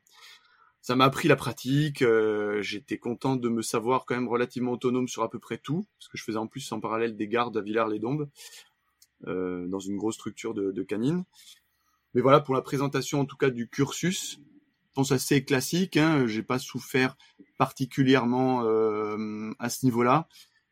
Ça 0.80 0.96
m'a 0.96 1.04
appris 1.04 1.28
la 1.28 1.36
pratique. 1.36 2.02
Euh, 2.02 2.62
j'étais 2.62 2.98
content 2.98 3.36
de 3.36 3.48
me 3.48 3.62
savoir 3.62 4.04
quand 4.04 4.14
même 4.14 4.28
relativement 4.28 4.72
autonome 4.72 5.08
sur 5.08 5.22
à 5.22 5.30
peu 5.30 5.38
près 5.38 5.58
tout, 5.58 5.86
parce 5.98 6.08
que 6.08 6.16
je 6.16 6.24
faisais 6.24 6.38
en 6.38 6.46
plus 6.46 6.70
en 6.72 6.80
parallèle 6.80 7.16
des 7.16 7.28
gardes 7.28 7.56
à 7.56 7.60
Villars-les-Dombes, 7.60 8.28
euh, 9.26 9.66
dans 9.66 9.80
une 9.80 9.96
grosse 9.96 10.14
structure 10.14 10.54
de, 10.54 10.70
de 10.70 10.82
canine. 10.82 11.24
Mais 12.14 12.20
voilà, 12.20 12.40
pour 12.40 12.54
la 12.54 12.62
présentation 12.62 13.20
en 13.20 13.24
tout 13.24 13.36
cas 13.36 13.50
du 13.50 13.68
cursus, 13.68 14.38
je 14.38 14.92
pense 14.94 15.12
assez 15.12 15.44
classique. 15.44 15.96
Hein, 15.96 16.26
J'ai 16.26 16.42
pas 16.42 16.58
souffert 16.58 17.16
particulièrement 17.58 18.62
euh, 18.64 19.50
à 19.58 19.68
ce 19.68 19.84
niveau-là. 19.84 20.28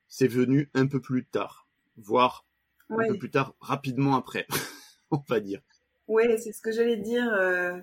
C'est 0.09 0.29
venu 0.29 0.71
un 0.75 0.87
peu 0.87 1.01
plus 1.01 1.27
tard, 1.27 1.69
voire 1.97 2.47
un 2.91 3.09
peu 3.09 3.19
plus 3.19 3.31
tard, 3.31 3.55
rapidement 3.61 4.17
après, 4.17 4.47
on 5.11 5.21
va 5.29 5.41
dire. 5.41 5.61
Oui, 6.09 6.25
c'est 6.39 6.53
ce 6.53 6.61
que 6.61 6.73
j'allais 6.73 6.97
dire. 6.97 7.33
Euh, 7.33 7.77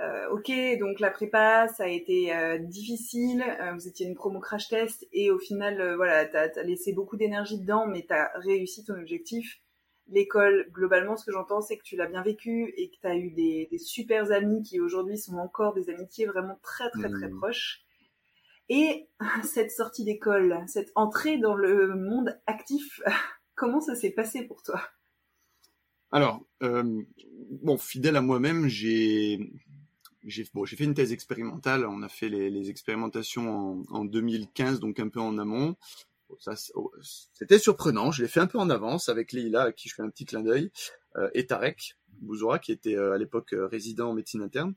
euh, 0.00 0.28
ok, 0.30 0.50
donc 0.78 1.00
la 1.00 1.10
prépa, 1.10 1.66
ça 1.68 1.84
a 1.84 1.88
été 1.88 2.34
euh, 2.34 2.58
difficile. 2.58 3.44
Vous 3.74 3.88
étiez 3.88 4.06
une 4.06 4.14
promo 4.14 4.40
crash 4.40 4.68
test 4.68 5.06
et 5.12 5.30
au 5.30 5.38
final, 5.38 5.94
voilà, 5.96 6.26
t'as 6.26 6.48
as 6.56 6.62
laissé 6.62 6.92
beaucoup 6.92 7.16
d'énergie 7.16 7.58
dedans, 7.58 7.86
mais 7.86 8.04
t'as 8.08 8.30
réussi 8.38 8.84
ton 8.84 8.94
objectif. 8.94 9.60
L'école, 10.10 10.68
globalement, 10.72 11.16
ce 11.16 11.26
que 11.26 11.32
j'entends, 11.32 11.60
c'est 11.60 11.76
que 11.76 11.82
tu 11.82 11.96
l'as 11.96 12.06
bien 12.06 12.22
vécu 12.22 12.72
et 12.76 12.88
que 12.90 12.96
t'as 13.02 13.16
eu 13.16 13.30
des, 13.30 13.68
des 13.70 13.78
super 13.78 14.30
amis 14.32 14.62
qui 14.62 14.80
aujourd'hui 14.80 15.18
sont 15.18 15.36
encore 15.36 15.74
des 15.74 15.90
amitiés 15.90 16.24
vraiment 16.24 16.58
très 16.62 16.88
très 16.90 17.10
très 17.10 17.28
mmh. 17.28 17.36
proches. 17.36 17.82
Et 18.68 19.08
cette 19.42 19.70
sortie 19.70 20.04
d'école, 20.04 20.62
cette 20.66 20.92
entrée 20.94 21.38
dans 21.38 21.54
le 21.54 21.94
monde 21.94 22.38
actif, 22.46 23.00
Comment 23.58 23.80
ça 23.80 23.96
s'est 23.96 24.10
passé 24.10 24.44
pour 24.44 24.62
toi? 24.62 24.80
Alors, 26.12 26.46
euh, 26.62 27.02
bon, 27.50 27.76
fidèle 27.76 28.16
à 28.16 28.22
moi-même, 28.22 28.68
j'ai 28.68 29.52
j'ai 30.24 30.46
bon, 30.54 30.64
fait 30.64 30.84
une 30.84 30.94
thèse 30.94 31.12
expérimentale. 31.12 31.84
On 31.84 32.02
a 32.02 32.08
fait 32.08 32.28
les, 32.28 32.70
expérimentations 32.70 33.84
en, 33.88 34.04
2015, 34.04 34.78
donc 34.78 35.00
un 35.00 35.08
peu 35.08 35.20
en 35.20 35.38
amont. 35.38 35.76
Oh, 36.28 36.92
c'était 37.32 37.58
surprenant. 37.58 38.12
Je 38.12 38.22
l'ai 38.22 38.28
fait 38.28 38.40
un 38.40 38.46
peu 38.46 38.58
en 38.58 38.70
avance 38.70 39.08
avec 39.08 39.32
Leila, 39.32 39.64
à 39.64 39.72
qui 39.72 39.88
je 39.88 39.94
fais 39.94 40.02
un 40.02 40.10
petit 40.10 40.24
clin 40.24 40.42
d'œil, 40.42 40.70
euh, 41.16 41.28
et 41.34 41.46
Tarek 41.46 41.96
Bouzoura, 42.20 42.60
qui 42.60 42.70
était 42.70 42.96
euh, 42.96 43.12
à 43.12 43.18
l'époque 43.18 43.54
résident 43.54 44.10
en 44.10 44.14
médecine 44.14 44.42
interne. 44.42 44.74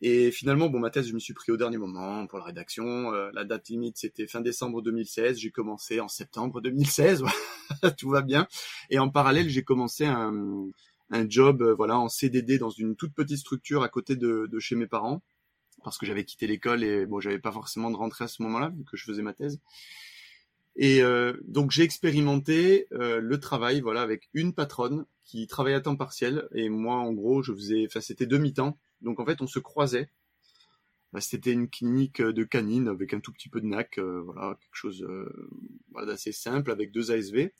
Et 0.00 0.30
finalement, 0.30 0.68
bon, 0.68 0.78
ma 0.78 0.90
thèse, 0.90 1.08
je 1.08 1.14
me 1.14 1.18
suis 1.18 1.34
pris 1.34 1.50
au 1.50 1.56
dernier 1.56 1.76
moment 1.76 2.26
pour 2.28 2.38
la 2.38 2.44
rédaction. 2.44 3.12
Euh, 3.12 3.30
la 3.32 3.44
date 3.44 3.68
limite, 3.68 3.98
c'était 3.98 4.28
fin 4.28 4.40
décembre 4.40 4.80
2016. 4.80 5.38
J'ai 5.38 5.50
commencé 5.50 5.98
en 5.98 6.06
septembre 6.06 6.60
2016. 6.60 7.24
Tout 7.98 8.10
va 8.10 8.22
bien. 8.22 8.46
Et 8.90 9.00
en 9.00 9.08
parallèle, 9.08 9.48
j'ai 9.48 9.64
commencé 9.64 10.06
un, 10.06 10.68
un 11.10 11.28
job, 11.28 11.62
euh, 11.62 11.74
voilà, 11.74 11.98
en 11.98 12.08
CDD 12.08 12.58
dans 12.58 12.70
une 12.70 12.94
toute 12.94 13.12
petite 13.12 13.38
structure 13.38 13.82
à 13.82 13.88
côté 13.88 14.14
de, 14.14 14.46
de 14.50 14.58
chez 14.60 14.76
mes 14.76 14.86
parents, 14.86 15.20
parce 15.82 15.98
que 15.98 16.06
j'avais 16.06 16.24
quitté 16.24 16.46
l'école 16.46 16.84
et 16.84 17.04
bon, 17.04 17.18
j'avais 17.18 17.40
pas 17.40 17.52
forcément 17.52 17.90
de 17.90 17.96
rentrée 17.96 18.24
à 18.24 18.28
ce 18.28 18.42
moment-là 18.42 18.70
vu 18.76 18.84
que 18.84 18.96
je 18.96 19.04
faisais 19.04 19.22
ma 19.22 19.32
thèse. 19.32 19.58
Et 20.76 21.02
euh, 21.02 21.32
donc 21.44 21.72
j'ai 21.72 21.82
expérimenté 21.82 22.86
le 22.92 23.36
travail, 23.40 23.80
voilà, 23.80 24.02
avec 24.02 24.28
une 24.32 24.54
patronne 24.54 25.06
qui 25.24 25.48
travaillait 25.48 25.76
à 25.76 25.80
temps 25.80 25.96
partiel 25.96 26.48
et 26.54 26.68
moi, 26.68 26.96
en 26.96 27.12
gros, 27.12 27.42
je 27.42 27.52
faisais, 27.52 27.84
enfin, 27.86 28.00
c'était 28.00 28.26
demi-temps 28.26 28.78
donc 29.00 29.20
en 29.20 29.26
fait, 29.26 29.40
on 29.40 29.46
se 29.46 29.58
croisait. 29.58 30.10
Bah, 31.12 31.20
c'était 31.20 31.52
une 31.52 31.70
clinique 31.70 32.20
de 32.20 32.44
canine 32.44 32.88
avec 32.88 33.14
un 33.14 33.20
tout 33.20 33.32
petit 33.32 33.48
peu 33.48 33.60
de 33.60 33.66
NAC, 33.66 33.98
euh, 33.98 34.20
voilà, 34.20 34.58
quelque 34.60 34.74
chose 34.74 35.02
euh, 35.02 35.48
d'assez 36.06 36.32
simple 36.32 36.70
avec 36.70 36.92
deux 36.92 37.10
ASV. 37.10 37.50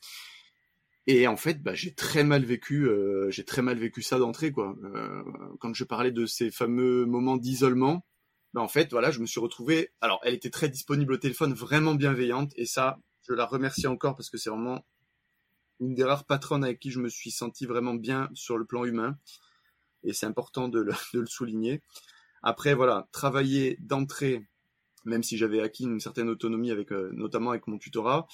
Et 1.07 1.27
en 1.27 1.39
fait, 1.39 1.63
bah, 1.63 1.75
j'ai 1.75 1.95
très 1.95 2.25
mal 2.25 2.45
vécu, 2.45 2.87
euh, 2.87 3.31
j'ai 3.31 3.45
très 3.45 3.63
mal 3.63 3.79
vécu 3.79 4.03
ça 4.03 4.19
d'entrée, 4.19 4.53
quoi. 4.53 4.77
quand 5.61 5.73
je 5.73 5.85
parlais 5.85 6.13
de 6.13 6.27
ces 6.27 6.51
fameux 6.51 7.07
moments 7.07 7.39
d'isolement, 7.39 8.05
bah, 8.53 8.61
en 8.61 8.69
fait, 8.69 8.91
voilà, 8.91 9.11
je 9.11 9.21
me 9.21 9.27
suis 9.27 9.41
retrouvé. 9.41 9.93
Alors, 10.03 10.21
elle 10.25 10.35
était 10.35 10.51
très 10.51 10.69
disponible 10.69 11.15
au 11.15 11.19
téléphone, 11.19 11.55
vraiment 11.55 11.95
bienveillante, 11.95 12.53
et 12.57 12.67
ça, 12.67 12.99
je 13.27 13.33
la 13.33 13.47
remercie 13.47 13.87
encore 13.87 14.15
parce 14.17 14.29
que 14.29 14.37
c'est 14.37 14.51
vraiment 14.51 14.85
une 15.81 15.95
des 15.95 16.05
rares 16.05 16.27
patronnes 16.27 16.65
avec 16.65 16.81
qui 16.81 16.91
je 16.91 17.01
me 17.01 17.09
suis 17.09 17.31
senti 17.31 17.65
vraiment 17.65 17.95
bien 17.95 18.29
sur 18.35 18.59
le 18.59 18.67
plan 18.67 18.85
humain 18.85 19.17
et 20.03 20.13
c'est 20.13 20.27
important 20.27 20.69
de 20.69 20.81
le, 21.13 21.27
souligner. 21.27 21.83
Après, 22.43 22.75
voilà, 22.75 23.09
travailler 23.13 23.77
d'entrée, 23.81 24.47
même 25.05 25.23
si 25.23 25.37
j'avais 25.37 25.61
acquis 25.61 25.85
une 25.85 26.01
certaine 26.01 26.29
autonomie 26.29 26.71
avec, 26.71 26.93
euh, 26.93 27.11
notamment 27.13 27.51
avec 27.51 27.67
mon 27.67 27.79
tutorat, 27.79 28.27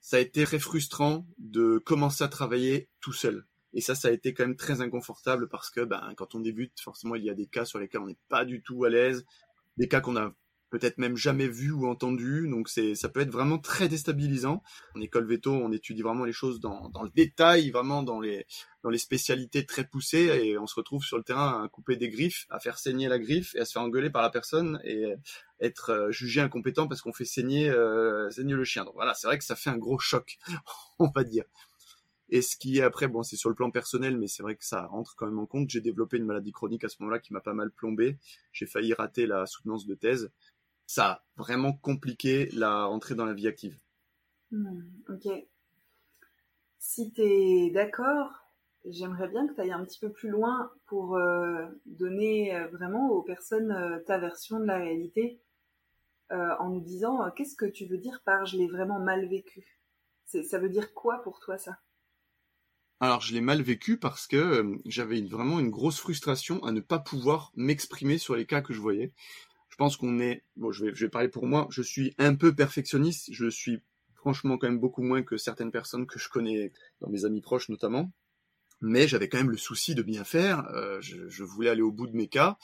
ça 0.00 0.16
a 0.16 0.20
été 0.20 0.44
très 0.44 0.58
frustrant 0.58 1.26
de 1.38 1.78
commencer 1.78 2.24
à 2.24 2.28
travailler 2.28 2.88
tout 3.00 3.12
seul. 3.12 3.46
Et 3.74 3.80
ça, 3.80 3.94
ça 3.94 4.08
a 4.08 4.10
été 4.10 4.34
quand 4.34 4.44
même 4.44 4.56
très 4.56 4.80
inconfortable 4.80 5.48
parce 5.48 5.70
que, 5.70 5.80
ben, 5.80 6.12
quand 6.16 6.34
on 6.34 6.40
débute, 6.40 6.78
forcément, 6.80 7.14
il 7.14 7.24
y 7.24 7.30
a 7.30 7.34
des 7.34 7.46
cas 7.46 7.64
sur 7.64 7.78
lesquels 7.78 8.00
on 8.00 8.06
n'est 8.06 8.18
pas 8.28 8.44
du 8.44 8.62
tout 8.62 8.84
à 8.84 8.90
l'aise, 8.90 9.24
des 9.76 9.88
cas 9.88 10.00
qu'on 10.00 10.16
a 10.16 10.34
peut-être 10.72 10.96
même 10.96 11.18
jamais 11.18 11.48
vu 11.48 11.70
ou 11.70 11.86
entendu. 11.86 12.48
Donc 12.48 12.70
c'est, 12.70 12.94
ça 12.94 13.10
peut 13.10 13.20
être 13.20 13.30
vraiment 13.30 13.58
très 13.58 13.88
déstabilisant. 13.88 14.62
En 14.96 15.00
école 15.02 15.26
veto, 15.26 15.52
on 15.52 15.70
étudie 15.70 16.00
vraiment 16.00 16.24
les 16.24 16.32
choses 16.32 16.60
dans, 16.60 16.88
dans 16.88 17.02
le 17.02 17.10
détail, 17.10 17.70
vraiment 17.70 18.02
dans 18.02 18.20
les, 18.20 18.46
dans 18.82 18.88
les 18.88 18.98
spécialités 18.98 19.66
très 19.66 19.84
poussées, 19.84 20.40
et 20.42 20.58
on 20.58 20.66
se 20.66 20.74
retrouve 20.74 21.04
sur 21.04 21.18
le 21.18 21.24
terrain 21.24 21.62
à 21.62 21.68
couper 21.68 21.96
des 21.96 22.08
griffes, 22.08 22.46
à 22.48 22.58
faire 22.58 22.78
saigner 22.78 23.08
la 23.08 23.18
griffe 23.18 23.54
et 23.54 23.60
à 23.60 23.66
se 23.66 23.72
faire 23.72 23.82
engueuler 23.82 24.08
par 24.08 24.22
la 24.22 24.30
personne 24.30 24.80
et 24.82 25.12
être 25.60 25.90
euh, 25.90 26.10
jugé 26.10 26.40
incompétent 26.40 26.88
parce 26.88 27.02
qu'on 27.02 27.12
fait 27.12 27.26
saigner, 27.26 27.68
euh, 27.68 28.30
saigner 28.30 28.54
le 28.54 28.64
chien. 28.64 28.86
Donc 28.86 28.94
voilà, 28.94 29.12
c'est 29.12 29.26
vrai 29.26 29.36
que 29.36 29.44
ça 29.44 29.54
fait 29.54 29.70
un 29.70 29.78
gros 29.78 29.98
choc, 29.98 30.38
on 30.98 31.10
va 31.14 31.22
dire. 31.22 31.44
Et 32.34 32.40
ce 32.40 32.56
qui 32.56 32.78
est 32.78 32.82
après, 32.82 33.08
bon, 33.08 33.22
c'est 33.22 33.36
sur 33.36 33.50
le 33.50 33.54
plan 33.54 33.70
personnel, 33.70 34.16
mais 34.16 34.26
c'est 34.26 34.42
vrai 34.42 34.56
que 34.56 34.64
ça 34.64 34.86
rentre 34.86 35.14
quand 35.16 35.26
même 35.26 35.38
en 35.38 35.44
compte. 35.44 35.68
J'ai 35.68 35.82
développé 35.82 36.16
une 36.16 36.24
maladie 36.24 36.50
chronique 36.50 36.82
à 36.82 36.88
ce 36.88 36.96
moment-là 37.00 37.18
qui 37.18 37.34
m'a 37.34 37.42
pas 37.42 37.52
mal 37.52 37.70
plombé. 37.70 38.16
J'ai 38.54 38.64
failli 38.64 38.94
rater 38.94 39.26
la 39.26 39.44
soutenance 39.44 39.86
de 39.86 39.94
thèse 39.94 40.30
ça 40.86 41.06
a 41.06 41.24
vraiment 41.36 41.72
compliqué 41.72 42.48
la 42.52 42.84
rentrée 42.84 43.14
dans 43.14 43.24
la 43.24 43.34
vie 43.34 43.48
active. 43.48 43.78
Hmm, 44.50 44.82
ok. 45.08 45.46
Si 46.78 47.12
tu 47.12 47.22
es 47.22 47.70
d'accord, 47.70 48.30
j'aimerais 48.84 49.28
bien 49.28 49.46
que 49.46 49.54
tu 49.54 49.60
ailles 49.60 49.72
un 49.72 49.84
petit 49.84 49.98
peu 49.98 50.10
plus 50.10 50.28
loin 50.28 50.70
pour 50.86 51.16
euh, 51.16 51.66
donner 51.86 52.54
euh, 52.54 52.66
vraiment 52.68 53.10
aux 53.10 53.22
personnes 53.22 53.72
euh, 53.72 53.98
ta 54.00 54.18
version 54.18 54.60
de 54.60 54.64
la 54.64 54.78
réalité 54.78 55.40
en 56.30 56.70
nous 56.70 56.80
disant 56.80 57.30
qu'est-ce 57.36 57.54
que 57.54 57.66
tu 57.66 57.84
veux 57.84 57.98
dire 57.98 58.22
par 58.24 58.46
je 58.46 58.56
l'ai 58.56 58.66
vraiment 58.66 58.98
mal 58.98 59.28
vécu 59.28 59.78
Ça 60.24 60.58
veut 60.58 60.70
dire 60.70 60.94
quoi 60.94 61.22
pour 61.22 61.40
toi 61.40 61.58
ça? 61.58 61.76
Alors 63.00 63.20
je 63.20 63.34
l'ai 63.34 63.42
mal 63.42 63.60
vécu 63.60 63.98
parce 63.98 64.26
que 64.26 64.78
j'avais 64.86 65.20
vraiment 65.20 65.60
une 65.60 65.68
grosse 65.68 66.00
frustration 66.00 66.64
à 66.64 66.72
ne 66.72 66.80
pas 66.80 66.98
pouvoir 66.98 67.52
m'exprimer 67.54 68.16
sur 68.16 68.34
les 68.34 68.46
cas 68.46 68.62
que 68.62 68.72
je 68.72 68.80
voyais 68.80 69.12
je 69.72 69.76
pense 69.78 69.96
qu'on 69.96 70.20
est, 70.20 70.44
bon, 70.56 70.70
je 70.70 70.84
vais, 70.84 71.08
parler 71.08 71.30
pour 71.30 71.46
moi, 71.46 71.66
je 71.70 71.80
suis 71.80 72.14
un 72.18 72.34
peu 72.34 72.54
perfectionniste, 72.54 73.30
je 73.32 73.48
suis 73.48 73.80
franchement 74.12 74.58
quand 74.58 74.68
même 74.68 74.78
beaucoup 74.78 75.02
moins 75.02 75.22
que 75.22 75.38
certaines 75.38 75.70
personnes 75.70 76.06
que 76.06 76.18
je 76.18 76.28
connais 76.28 76.74
dans 77.00 77.08
mes 77.08 77.24
amis 77.24 77.40
proches 77.40 77.70
notamment, 77.70 78.12
mais 78.82 79.08
j'avais 79.08 79.30
quand 79.30 79.38
même 79.38 79.50
le 79.50 79.56
souci 79.56 79.94
de 79.94 80.02
bien 80.02 80.24
faire, 80.24 80.68
euh, 80.74 81.00
je, 81.00 81.42
voulais 81.42 81.70
aller 81.70 81.80
au 81.80 81.90
bout 81.90 82.06
de 82.06 82.14
mes 82.14 82.28
cas, 82.28 82.58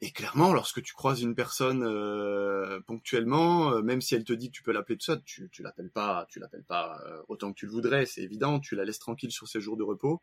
et 0.00 0.12
clairement, 0.12 0.52
lorsque 0.52 0.80
tu 0.80 0.94
croises 0.94 1.22
une 1.22 1.34
personne 1.34 1.82
euh, 1.82 2.78
ponctuellement, 2.86 3.72
euh, 3.72 3.82
même 3.82 4.00
si 4.00 4.14
elle 4.14 4.24
te 4.24 4.32
dit 4.32 4.46
que 4.52 4.54
tu 4.54 4.62
peux 4.62 4.72
l'appeler 4.72 4.98
tout 4.98 5.06
ça, 5.06 5.16
tu, 5.24 5.50
tu 5.50 5.64
l'appelles 5.64 5.90
pas, 5.90 6.26
tu 6.28 6.38
l'appelles 6.38 6.62
pas 6.62 7.02
autant 7.26 7.52
que 7.52 7.58
tu 7.58 7.66
le 7.66 7.72
voudrais, 7.72 8.06
c'est 8.06 8.22
évident, 8.22 8.60
tu 8.60 8.76
la 8.76 8.84
laisses 8.84 9.00
tranquille 9.00 9.32
sur 9.32 9.48
ses 9.48 9.60
jours 9.60 9.76
de 9.76 9.82
repos. 9.82 10.22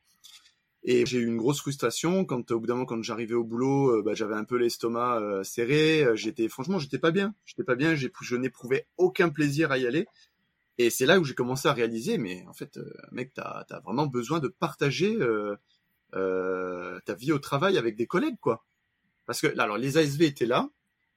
Et 0.84 1.06
j'ai 1.06 1.20
eu 1.20 1.26
une 1.26 1.38
grosse 1.38 1.60
frustration 1.60 2.24
quand 2.24 2.52
au 2.52 2.60
bout 2.60 2.68
d'un 2.68 2.76
moment 2.76 2.86
quand 2.86 3.04
j'arrivais 3.04 3.34
au 3.34 3.44
boulot, 3.44 3.98
euh, 3.98 4.02
bah, 4.02 4.14
j'avais 4.14 4.36
un 4.36 4.46
peu 4.46 4.58
l'estomac 4.58 5.20
euh, 5.20 5.44
serré. 5.44 6.04
Euh, 6.04 6.16
j'étais 6.16 6.48
franchement, 6.48 6.80
j'étais 6.80 7.00
pas 7.00 7.12
bien. 7.12 7.36
J'étais 7.46 7.64
pas 7.64 7.76
bien. 7.76 7.96
Je 7.96 8.36
n'éprouvais 8.38 8.88
aucun 8.98 9.30
plaisir 9.30 9.72
à 9.72 9.78
y 9.78 9.86
aller. 9.86 10.08
Et 10.78 10.90
c'est 10.90 11.06
là 11.06 11.20
où 11.20 11.26
j'ai 11.26 11.36
commencé 11.36 11.68
à 11.68 11.74
réaliser, 11.74 12.18
mais 12.18 12.46
en 12.48 12.54
fait, 12.54 12.80
mec, 13.12 13.34
t'as 13.34 13.66
as 13.70 13.80
vraiment 13.82 14.08
besoin 14.08 14.40
de 14.40 14.48
partager 14.48 15.18
ta 16.14 17.14
vie 17.16 17.34
au 17.34 17.40
travail 17.40 17.78
avec 17.78 17.98
des 17.98 18.08
collègues, 18.08 18.40
quoi. 18.40 18.64
Parce 19.26 19.42
que 19.42 19.60
alors 19.60 19.78
les 19.78 19.98
ASV 19.98 20.22
étaient 20.22 20.46
là, 20.46 20.70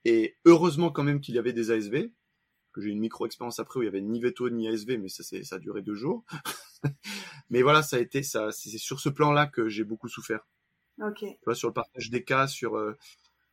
et 0.04 0.35
heureusement 0.45 0.90
quand 0.90 1.04
même 1.04 1.21
qu'il 1.21 1.37
y 1.37 1.38
avait 1.38 1.52
des 1.52 1.71
ASV 1.71 2.11
que 2.73 2.81
j'ai 2.81 2.91
une 2.91 3.00
micro-expérience 3.00 3.59
après 3.59 3.79
où 3.79 3.83
il 3.83 3.87
y 3.87 3.88
avait 3.88 4.00
ni 4.00 4.21
veto 4.21 4.50
ni 4.50 4.69
ASV, 4.69 4.99
mais 4.99 5.09
ça, 5.09 5.23
ça 5.23 5.57
a 5.57 5.59
duré 5.59 5.83
deux 5.83 5.95
jours. 5.95 6.25
mais 7.50 7.62
voilà, 7.62 7.83
ça 7.83 7.97
a 7.97 8.00
été 8.00 8.23
ça. 8.23 8.50
C'est 8.52 8.76
sur 8.79 9.00
ce 9.00 9.09
plan-là 9.09 9.47
que 9.47 9.69
j'ai 9.69 9.85
beaucoup 9.85 10.09
souffert. 10.09 10.47
Ok. 11.00 11.21
Tu 11.21 11.38
vois, 11.45 11.55
sur 11.55 11.69
le 11.69 11.75
partage 11.75 12.11
des 12.11 12.25
cas, 12.25 12.47
sur 12.47 12.76
euh, 12.76 12.97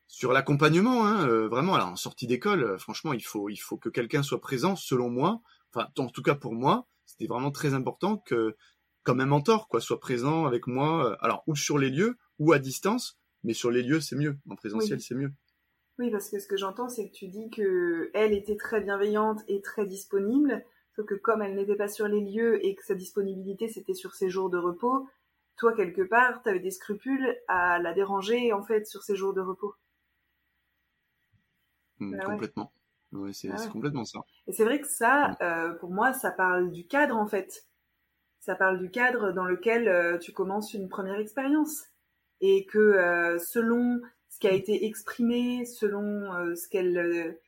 sur 0.08 0.34
l'accompagnement, 0.34 1.06
hein, 1.06 1.28
euh, 1.28 1.48
vraiment. 1.48 1.76
Alors 1.76 1.90
en 1.90 1.96
sortie 1.96 2.28
d'école, 2.28 2.64
euh, 2.64 2.78
franchement, 2.78 3.14
il 3.14 3.24
faut 3.24 3.50
il 3.50 3.58
faut 3.58 3.78
que 3.78 3.90
quelqu'un 3.90 4.24
soit 4.24 4.42
présent. 4.42 4.76
Selon 4.76 5.10
moi, 5.10 5.42
enfin 5.74 5.88
en 5.98 6.10
tout 6.10 6.24
cas 6.24 6.36
pour 6.36 6.54
moi, 6.54 6.88
c'était 7.06 7.28
vraiment 7.28 7.52
très 7.52 7.74
important 7.74 8.18
que 8.18 8.56
comme 9.04 9.22
un 9.22 9.26
mentor 9.26 9.68
quoi 9.68 9.82
soit 9.82 10.00
présent 10.00 10.46
avec 10.46 10.68
moi. 10.68 11.18
alors 11.22 11.44
ou 11.48 11.56
sur 11.56 11.78
les 11.78 11.90
lieux 11.90 12.18
ou 12.40 12.54
à 12.54 12.60
distance, 12.60 13.18
mais 13.44 13.54
sur 13.54 13.72
les 13.72 13.84
lieux 13.84 14.02
c'est 14.02 14.16
mieux. 14.16 14.38
En 14.50 14.56
présentiel 14.56 15.02
c'est 15.02 15.16
mieux. 15.16 15.32
Oui, 16.00 16.10
parce 16.12 16.30
que 16.30 16.40
ce 16.40 16.48
que 16.48 16.58
j'entends, 16.58 16.90
c'est 16.90 17.08
que 17.10 17.14
tu 17.14 17.28
dis 17.28 17.50
que 17.52 18.10
elle 18.16 18.34
était 18.34 18.56
très 18.58 18.82
bienveillante 18.82 19.42
et 19.48 19.62
très 19.62 19.86
disponible. 19.86 20.66
Sauf 20.96 21.06
que 21.06 21.14
comme 21.16 21.42
elle 21.44 21.56
n'était 21.56 21.76
pas 21.76 21.88
sur 21.90 22.08
les 22.08 22.22
lieux 22.22 22.66
et 22.66 22.76
que 22.76 22.84
sa 22.86 22.96
disponibilité 22.96 23.68
c'était 23.70 23.94
sur 23.94 24.16
ses 24.16 24.30
jours 24.30 24.50
de 24.50 24.58
repos, 24.58 25.08
toi 25.58 25.74
quelque 25.74 26.02
part, 26.02 26.42
tu 26.42 26.50
avais 26.50 26.60
des 26.60 26.72
scrupules 26.72 27.38
à 27.48 27.80
la 27.80 27.94
déranger 27.94 28.54
en 28.54 28.64
fait 28.64 28.88
sur 28.88 29.04
ses 29.04 29.16
jours 29.16 29.34
de 29.34 29.42
repos. 29.42 29.76
Mm, 32.00 32.18
Bah 32.18 32.24
complètement. 32.26 32.72
Ouais, 33.12 33.34
c'est 33.34 33.50
Ah 33.50 33.60
ouais. 33.60 33.68
complètement 33.70 34.06
ça. 34.06 34.20
Et 34.48 34.54
c'est 34.54 34.64
vrai 34.64 34.80
que 34.80 34.88
ça, 34.88 35.30
Mm. 35.30 35.36
euh, 35.42 35.74
pour 35.74 35.92
moi, 35.92 36.14
ça 36.14 36.32
parle 36.32 36.72
du 36.72 36.88
cadre 36.88 37.18
en 37.18 37.28
fait. 37.28 37.66
Ça 38.40 38.56
parle 38.56 38.80
du 38.80 38.90
cadre 38.92 39.32
dans 39.32 39.46
lequel 39.46 39.88
euh, 39.90 40.18
tu 40.18 40.32
commences 40.34 40.74
une 40.74 40.90
première 40.90 41.20
expérience. 41.20 41.84
Et 42.42 42.66
que 42.66 42.78
euh, 42.80 43.38
selon 43.40 44.00
ce 44.40 44.48
qui 44.48 44.54
a 44.54 44.56
été 44.56 44.86
exprimé, 44.86 45.66
selon 45.66 46.34
euh, 46.34 46.56
ce 46.56 46.70
qu'elle, 46.70 46.98
euh, 46.98 47.42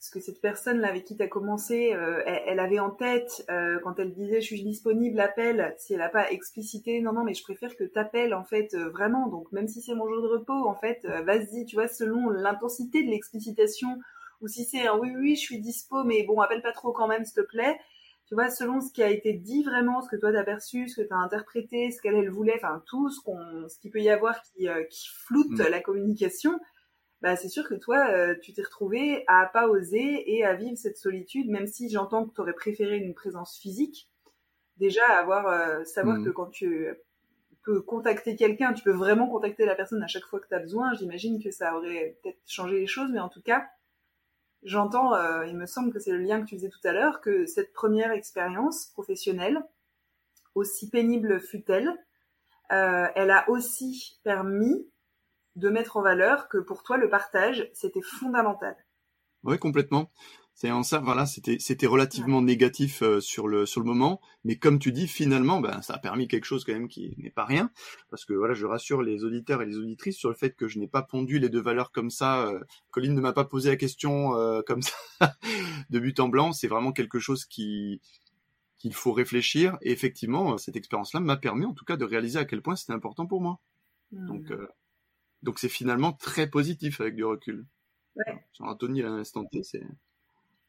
ce 0.00 0.10
que 0.10 0.18
cette 0.18 0.40
personne 0.40 0.80
là 0.80 0.88
avec 0.88 1.04
qui 1.04 1.16
tu 1.16 1.28
commencé, 1.28 1.94
euh, 1.94 2.20
elle, 2.26 2.58
avait 2.58 2.80
en 2.80 2.90
tête 2.90 3.46
quand 3.84 3.96
elle 4.00 4.12
disait 4.12 4.40
je 4.40 4.46
suis 4.46 4.64
disponible, 4.64 5.20
appelle, 5.20 5.72
si 5.78 5.92
elle 5.92 6.00
n'a 6.00 6.08
pas 6.08 6.32
explicité, 6.32 7.00
non, 7.00 7.12
non, 7.12 7.22
mais 7.22 7.34
je 7.34 7.44
préfère 7.44 7.76
que 7.76 7.84
t'appelles 7.84 8.34
en 8.34 8.42
fait 8.42 8.74
vraiment. 8.74 9.28
Donc 9.28 9.52
même 9.52 9.68
si 9.68 9.82
c'est 9.82 9.94
mon 9.94 10.08
jour 10.08 10.22
de 10.22 10.26
repos, 10.26 10.66
en 10.66 10.74
fait, 10.74 11.06
vas-y, 11.26 11.64
tu 11.66 11.76
vois, 11.76 11.86
selon 11.86 12.28
l'intensité 12.30 13.04
de 13.04 13.10
l'explicitation 13.10 14.00
ou 14.40 14.48
si 14.48 14.64
c'est 14.64 14.88
un 14.88 14.98
oui, 14.98 15.12
oui, 15.16 15.36
je 15.36 15.40
suis 15.40 15.60
dispo, 15.60 16.02
mais 16.02 16.24
bon, 16.24 16.40
appelle 16.40 16.62
pas 16.62 16.72
trop 16.72 16.92
quand 16.92 17.06
même, 17.06 17.24
s'il 17.24 17.34
te 17.34 17.46
plaît. 17.46 17.78
Tu 18.30 18.36
vois, 18.36 18.48
selon 18.48 18.80
ce 18.80 18.92
qui 18.92 19.02
a 19.02 19.10
été 19.10 19.32
dit 19.34 19.64
vraiment, 19.64 20.00
ce 20.02 20.08
que 20.08 20.14
toi 20.16 20.32
t'as 20.32 20.44
perçu, 20.44 20.88
ce 20.88 21.02
que 21.02 21.06
t'as 21.06 21.16
interprété, 21.16 21.90
ce 21.90 22.00
qu'elle 22.00 22.14
elle 22.14 22.30
voulait, 22.30 22.54
enfin 22.56 22.82
tout 22.86 23.10
ce 23.10 23.20
qu'on, 23.20 23.68
ce 23.68 23.76
qu'il 23.80 23.90
peut 23.90 24.00
y 24.00 24.08
avoir 24.08 24.40
qui, 24.42 24.68
euh, 24.68 24.84
qui 24.84 25.08
floute 25.08 25.50
Mm. 25.58 25.62
la 25.68 25.80
communication, 25.80 26.58
bah 27.22 27.34
c'est 27.36 27.48
sûr 27.48 27.68
que 27.68 27.74
toi, 27.74 28.06
euh, 28.10 28.36
tu 28.40 28.52
t'es 28.52 28.62
retrouvé 28.62 29.24
à 29.26 29.46
pas 29.52 29.66
oser 29.68 30.32
et 30.36 30.44
à 30.44 30.54
vivre 30.54 30.76
cette 30.78 30.96
solitude, 30.96 31.50
même 31.50 31.66
si 31.66 31.90
j'entends 31.90 32.24
que 32.24 32.32
tu 32.34 32.40
aurais 32.40 32.54
préféré 32.54 32.98
une 32.98 33.14
présence 33.14 33.58
physique. 33.58 34.08
Déjà, 34.76 35.04
avoir 35.18 35.48
euh, 35.48 35.84
savoir 35.84 36.18
Mm. 36.18 36.24
que 36.26 36.30
quand 36.30 36.46
tu 36.50 36.86
peux 37.64 37.82
contacter 37.82 38.36
quelqu'un, 38.36 38.72
tu 38.72 38.84
peux 38.84 38.92
vraiment 38.92 39.28
contacter 39.28 39.66
la 39.66 39.74
personne 39.74 40.02
à 40.04 40.06
chaque 40.06 40.24
fois 40.24 40.38
que 40.40 40.46
tu 40.48 40.54
as 40.54 40.60
besoin. 40.60 40.94
J'imagine 40.94 41.42
que 41.42 41.50
ça 41.50 41.76
aurait 41.76 42.16
peut-être 42.22 42.38
changé 42.46 42.78
les 42.78 42.86
choses, 42.86 43.10
mais 43.12 43.20
en 43.20 43.28
tout 43.28 43.42
cas, 43.42 43.66
j'entends, 44.62 45.14
euh, 45.14 45.46
il 45.46 45.56
me 45.56 45.66
semble 45.66 45.92
que 45.92 45.98
c'est 45.98 46.12
le 46.12 46.18
lien 46.18 46.40
que 46.40 46.46
tu 46.46 46.56
faisais 46.56 46.68
tout 46.68 46.80
à 46.84 46.92
l'heure, 46.92 47.20
que 47.20 47.46
cette 47.46 47.72
première 47.72 48.12
expérience 48.12 48.86
professionnelle, 48.86 49.62
aussi 50.54 50.90
pénible 50.90 51.40
fut-elle, 51.40 51.88
euh, 52.72 53.06
elle 53.14 53.30
a 53.30 53.48
aussi 53.48 54.20
permis 54.22 54.86
de 55.56 55.68
mettre 55.68 55.96
en 55.96 56.02
valeur 56.02 56.48
que 56.48 56.58
pour 56.58 56.82
toi, 56.82 56.96
le 56.96 57.08
partage, 57.08 57.68
c'était 57.74 58.02
fondamental. 58.02 58.76
Ouais, 59.42 59.58
complètement. 59.58 60.10
C'est 60.60 60.70
en 60.70 60.82
ça, 60.82 60.98
voilà, 60.98 61.24
c'était 61.24 61.58
c'était 61.58 61.86
relativement 61.86 62.42
négatif 62.42 63.02
euh, 63.02 63.18
sur 63.18 63.48
le 63.48 63.64
sur 63.64 63.80
le 63.80 63.86
moment, 63.86 64.20
mais 64.44 64.56
comme 64.56 64.78
tu 64.78 64.92
dis, 64.92 65.08
finalement, 65.08 65.58
ben 65.58 65.80
ça 65.80 65.94
a 65.94 65.98
permis 65.98 66.28
quelque 66.28 66.44
chose 66.44 66.64
quand 66.66 66.74
même 66.74 66.88
qui 66.88 67.14
n'est 67.16 67.30
pas 67.30 67.46
rien, 67.46 67.70
parce 68.10 68.26
que 68.26 68.34
voilà, 68.34 68.52
je 68.52 68.66
rassure 68.66 69.00
les 69.00 69.24
auditeurs 69.24 69.62
et 69.62 69.66
les 69.66 69.78
auditrices 69.78 70.18
sur 70.18 70.28
le 70.28 70.34
fait 70.34 70.54
que 70.54 70.68
je 70.68 70.78
n'ai 70.78 70.86
pas 70.86 71.00
pondu 71.00 71.38
les 71.38 71.48
deux 71.48 71.62
valeurs 71.62 71.92
comme 71.92 72.10
ça. 72.10 72.46
euh, 72.46 72.60
Colline 72.90 73.14
ne 73.14 73.22
m'a 73.22 73.32
pas 73.32 73.46
posé 73.46 73.70
la 73.70 73.76
question 73.76 74.36
euh, 74.36 74.60
comme 74.60 74.82
ça 74.82 74.92
de 75.88 75.98
but 75.98 76.20
en 76.20 76.28
blanc. 76.28 76.52
C'est 76.52 76.68
vraiment 76.68 76.92
quelque 76.92 77.20
chose 77.20 77.46
qui 77.46 78.02
qu'il 78.76 78.94
faut 78.94 79.12
réfléchir. 79.12 79.78
Et 79.80 79.92
effectivement, 79.92 80.54
euh, 80.54 80.58
cette 80.58 80.76
expérience-là 80.76 81.20
m'a 81.20 81.38
permis, 81.38 81.64
en 81.64 81.72
tout 81.72 81.86
cas, 81.86 81.96
de 81.96 82.04
réaliser 82.04 82.38
à 82.38 82.44
quel 82.44 82.60
point 82.60 82.76
c'était 82.76 82.92
important 82.92 83.26
pour 83.26 83.40
moi. 83.40 83.60
Hmm. 84.12 84.26
Donc 84.26 84.50
euh, 84.50 84.68
donc 85.42 85.58
c'est 85.58 85.70
finalement 85.70 86.12
très 86.12 86.50
positif 86.50 87.00
avec 87.00 87.14
du 87.14 87.24
recul. 87.24 87.66
Ouais. 88.16 88.44
Sur 88.52 88.66
Anthony 88.66 89.02
à 89.02 89.08
l'instant 89.08 89.46
T, 89.46 89.62
c'est 89.62 89.86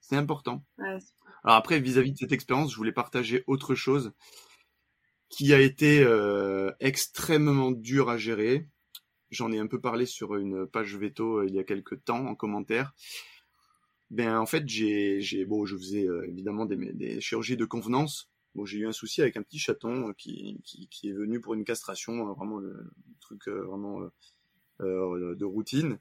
c'est 0.02 0.18
important. 0.18 0.66
Ouais, 0.78 0.98
Alors 1.44 1.56
après, 1.56 1.80
vis-à-vis 1.80 2.12
de 2.12 2.18
cette 2.18 2.32
expérience, 2.32 2.72
je 2.72 2.78
voulais 2.78 2.92
partager 2.92 3.44
autre 3.48 3.76
chose 3.76 4.12
qui 5.30 5.54
a 5.54 5.62
été 5.62 6.04
euh, 6.04 6.72
extrêmement 6.80 7.72
dur 7.72 8.10
à 8.10 8.18
gérer. 8.18 8.68
J'en 9.30 9.52
ai 9.54 9.60
un 9.60 9.68
peu 9.68 9.80
parlé 9.80 10.06
sur 10.06 10.36
une 10.36 10.68
page 10.68 10.98
veto 10.98 11.38
euh, 11.38 11.46
il 11.48 11.56
y 11.56 11.60
a 11.60 11.64
quelques 11.64 12.04
temps 12.04 12.26
en 12.26 12.36
commentaire. 12.36 12.94
Ben 14.10 14.38
en 14.38 14.46
fait, 14.46 14.68
j'ai, 14.68 15.22
j'ai 15.22 15.46
bon, 15.46 15.66
je 15.66 15.78
faisais 15.78 16.06
euh, 16.06 16.28
évidemment 16.28 16.66
des, 16.66 16.76
des 16.76 17.22
chirurgies 17.22 17.56
de 17.56 17.64
convenance. 17.64 18.30
Bon, 18.56 18.66
j'ai 18.66 18.80
eu 18.80 18.88
un 18.88 18.92
souci 18.92 19.22
avec 19.22 19.38
un 19.38 19.42
petit 19.42 19.58
chaton 19.58 20.10
euh, 20.10 20.14
qui, 20.18 20.60
qui, 20.66 20.90
qui 20.90 21.10
est 21.10 21.14
venu 21.14 21.40
pour 21.40 21.54
une 21.54 21.64
castration, 21.64 22.26
vraiment 22.34 22.58
le, 22.58 22.92
truc 23.22 23.48
vraiment 23.48 24.02
de 24.80 25.46
routine. 25.46 26.00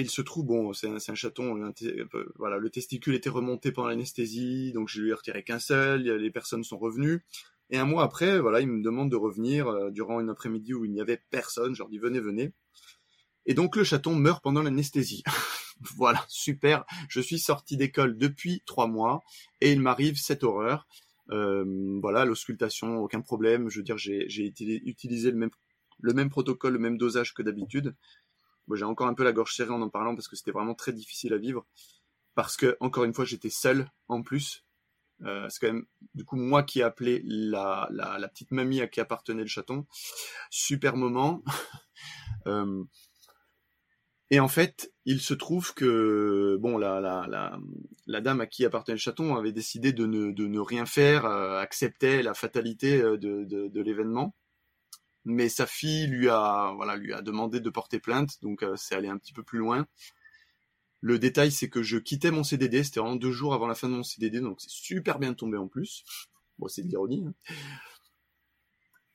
Il 0.00 0.10
se 0.10 0.22
trouve, 0.22 0.46
bon, 0.46 0.72
c'est 0.72 0.86
un, 0.88 1.14
chaton, 1.16 1.72
voilà, 2.36 2.58
le 2.58 2.70
testicule 2.70 3.16
était 3.16 3.30
remonté 3.30 3.72
pendant 3.72 3.88
l'anesthésie, 3.88 4.72
donc 4.72 4.88
je 4.88 5.02
lui 5.02 5.10
ai 5.10 5.12
retiré 5.12 5.42
qu'un 5.42 5.58
seul, 5.58 6.02
les 6.02 6.30
personnes 6.30 6.62
sont 6.62 6.78
revenues. 6.78 7.24
Et 7.70 7.78
un 7.78 7.84
mois 7.84 8.04
après, 8.04 8.38
voilà, 8.38 8.60
il 8.60 8.68
me 8.68 8.80
demande 8.80 9.10
de 9.10 9.16
revenir 9.16 9.66
euh, 9.66 9.90
durant 9.90 10.20
une 10.20 10.30
après-midi 10.30 10.72
où 10.72 10.84
il 10.84 10.92
n'y 10.92 11.00
avait 11.00 11.20
personne, 11.30 11.74
je 11.74 11.80
leur 11.80 11.88
dis 11.88 11.98
venez, 11.98 12.20
venez. 12.20 12.52
Et 13.44 13.54
donc 13.54 13.76
le 13.76 13.84
chaton 13.84 14.14
meurt 14.14 14.42
pendant 14.42 14.62
l'anesthésie. 14.62 15.22
voilà, 15.96 16.24
super. 16.28 16.84
Je 17.08 17.20
suis 17.20 17.38
sorti 17.38 17.76
d'école 17.76 18.16
depuis 18.16 18.62
trois 18.66 18.86
mois 18.86 19.20
et 19.60 19.72
il 19.72 19.80
m'arrive 19.80 20.16
cette 20.16 20.44
horreur. 20.44 20.86
Euh, 21.30 21.98
voilà, 22.00 22.24
l'auscultation, 22.24 22.98
aucun 22.98 23.20
problème. 23.20 23.68
Je 23.68 23.78
veux 23.78 23.84
dire, 23.84 23.98
j'ai 23.98 24.26
j'ai 24.28 24.48
uti- 24.48 24.80
utilisé 24.84 25.30
le 25.30 26.14
même 26.14 26.30
protocole, 26.30 26.74
le 26.74 26.78
même 26.78 26.96
dosage 26.96 27.34
que 27.34 27.42
d'habitude. 27.42 27.94
J'ai 28.74 28.84
encore 28.84 29.06
un 29.06 29.14
peu 29.14 29.24
la 29.24 29.32
gorge 29.32 29.54
serrée 29.54 29.70
en 29.70 29.82
en 29.82 29.88
parlant 29.88 30.14
parce 30.14 30.28
que 30.28 30.36
c'était 30.36 30.52
vraiment 30.52 30.74
très 30.74 30.92
difficile 30.92 31.32
à 31.32 31.38
vivre. 31.38 31.66
Parce 32.34 32.56
que, 32.56 32.76
encore 32.80 33.04
une 33.04 33.14
fois, 33.14 33.24
j'étais 33.24 33.50
seul 33.50 33.90
en 34.08 34.22
plus. 34.22 34.64
Euh, 35.24 35.48
c'est 35.48 35.60
quand 35.60 35.72
même, 35.72 35.86
du 36.14 36.24
coup, 36.24 36.36
moi 36.36 36.62
qui 36.62 36.80
ai 36.80 36.82
appelé 36.82 37.22
la, 37.24 37.88
la, 37.90 38.28
petite 38.28 38.52
mamie 38.52 38.80
à 38.80 38.86
qui 38.86 39.00
appartenait 39.00 39.42
le 39.42 39.48
chaton. 39.48 39.86
Super 40.50 40.96
moment. 40.96 41.42
Euh, 42.46 42.84
et 44.30 44.38
en 44.38 44.46
fait, 44.46 44.94
il 45.04 45.20
se 45.20 45.34
trouve 45.34 45.74
que 45.74 46.56
bon, 46.60 46.78
la, 46.78 47.00
la, 47.00 47.58
la, 48.06 48.20
dame 48.20 48.40
à 48.40 48.46
qui 48.46 48.64
appartenait 48.64 48.94
le 48.94 49.00
chaton 49.00 49.34
avait 49.34 49.52
décidé 49.52 49.92
de 49.92 50.06
ne, 50.06 50.30
de 50.30 50.46
ne 50.46 50.60
rien 50.60 50.86
faire, 50.86 51.26
euh, 51.26 51.58
acceptait 51.58 52.22
la 52.22 52.34
fatalité 52.34 53.02
de, 53.02 53.44
de 53.44 53.80
l'événement. 53.82 54.34
Mais 55.24 55.48
sa 55.48 55.66
fille 55.66 56.06
lui 56.06 56.28
a, 56.28 56.72
voilà, 56.74 56.96
lui 56.96 57.12
a 57.12 57.22
demandé 57.22 57.60
de 57.60 57.70
porter 57.70 57.98
plainte, 57.98 58.40
donc 58.42 58.62
euh, 58.62 58.76
c'est 58.76 58.94
allé 58.94 59.08
un 59.08 59.18
petit 59.18 59.32
peu 59.32 59.42
plus 59.42 59.58
loin. 59.58 59.86
Le 61.00 61.18
détail, 61.18 61.52
c'est 61.52 61.68
que 61.68 61.82
je 61.82 61.98
quittais 61.98 62.30
mon 62.30 62.44
CDD, 62.44 62.82
c'était 62.82 63.00
vraiment 63.00 63.16
deux 63.16 63.30
jours 63.30 63.54
avant 63.54 63.66
la 63.66 63.74
fin 63.74 63.88
de 63.88 63.94
mon 63.94 64.02
CDD, 64.02 64.40
donc 64.40 64.60
c'est 64.60 64.70
super 64.70 65.18
bien 65.18 65.34
tombé 65.34 65.56
en 65.56 65.68
plus. 65.68 66.04
Bon, 66.58 66.66
c'est 66.66 66.82
de 66.82 66.88
l'ironie. 66.88 67.24
hein. 67.26 67.34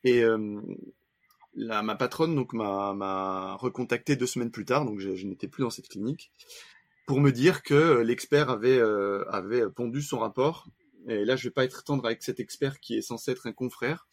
Et 0.05 0.23
euh, 0.23 0.61
ma 1.55 1.95
patronne 1.95 2.35
donc 2.35 2.53
m'a 2.53 3.55
recontacté 3.55 4.15
deux 4.15 4.27
semaines 4.27 4.51
plus 4.51 4.65
tard, 4.65 4.85
donc 4.85 4.99
je, 4.99 5.25
n'étais 5.25 5.47
plus 5.47 5.63
dans 5.63 5.69
cette 5.69 5.87
clinique, 5.87 6.31
pour 7.05 7.19
me 7.21 7.31
dire 7.31 7.63
que 7.63 7.73
euh, 7.73 8.03
l'expert 8.03 8.49
avait 8.49 9.69
pondu 9.75 10.01
son 10.01 10.19
rapport. 10.19 10.67
Et 11.07 11.25
là, 11.25 11.35
je 11.35 11.47
vais 11.47 11.53
pas 11.53 11.65
être 11.65 11.83
tendre 11.83 12.05
avec 12.05 12.23
cet 12.23 12.39
expert 12.39 12.79
qui 12.79 12.95
est 12.95 13.01
censé 13.01 13.31
être 13.31 13.47
un 13.47 13.51
confrère. 13.51 14.07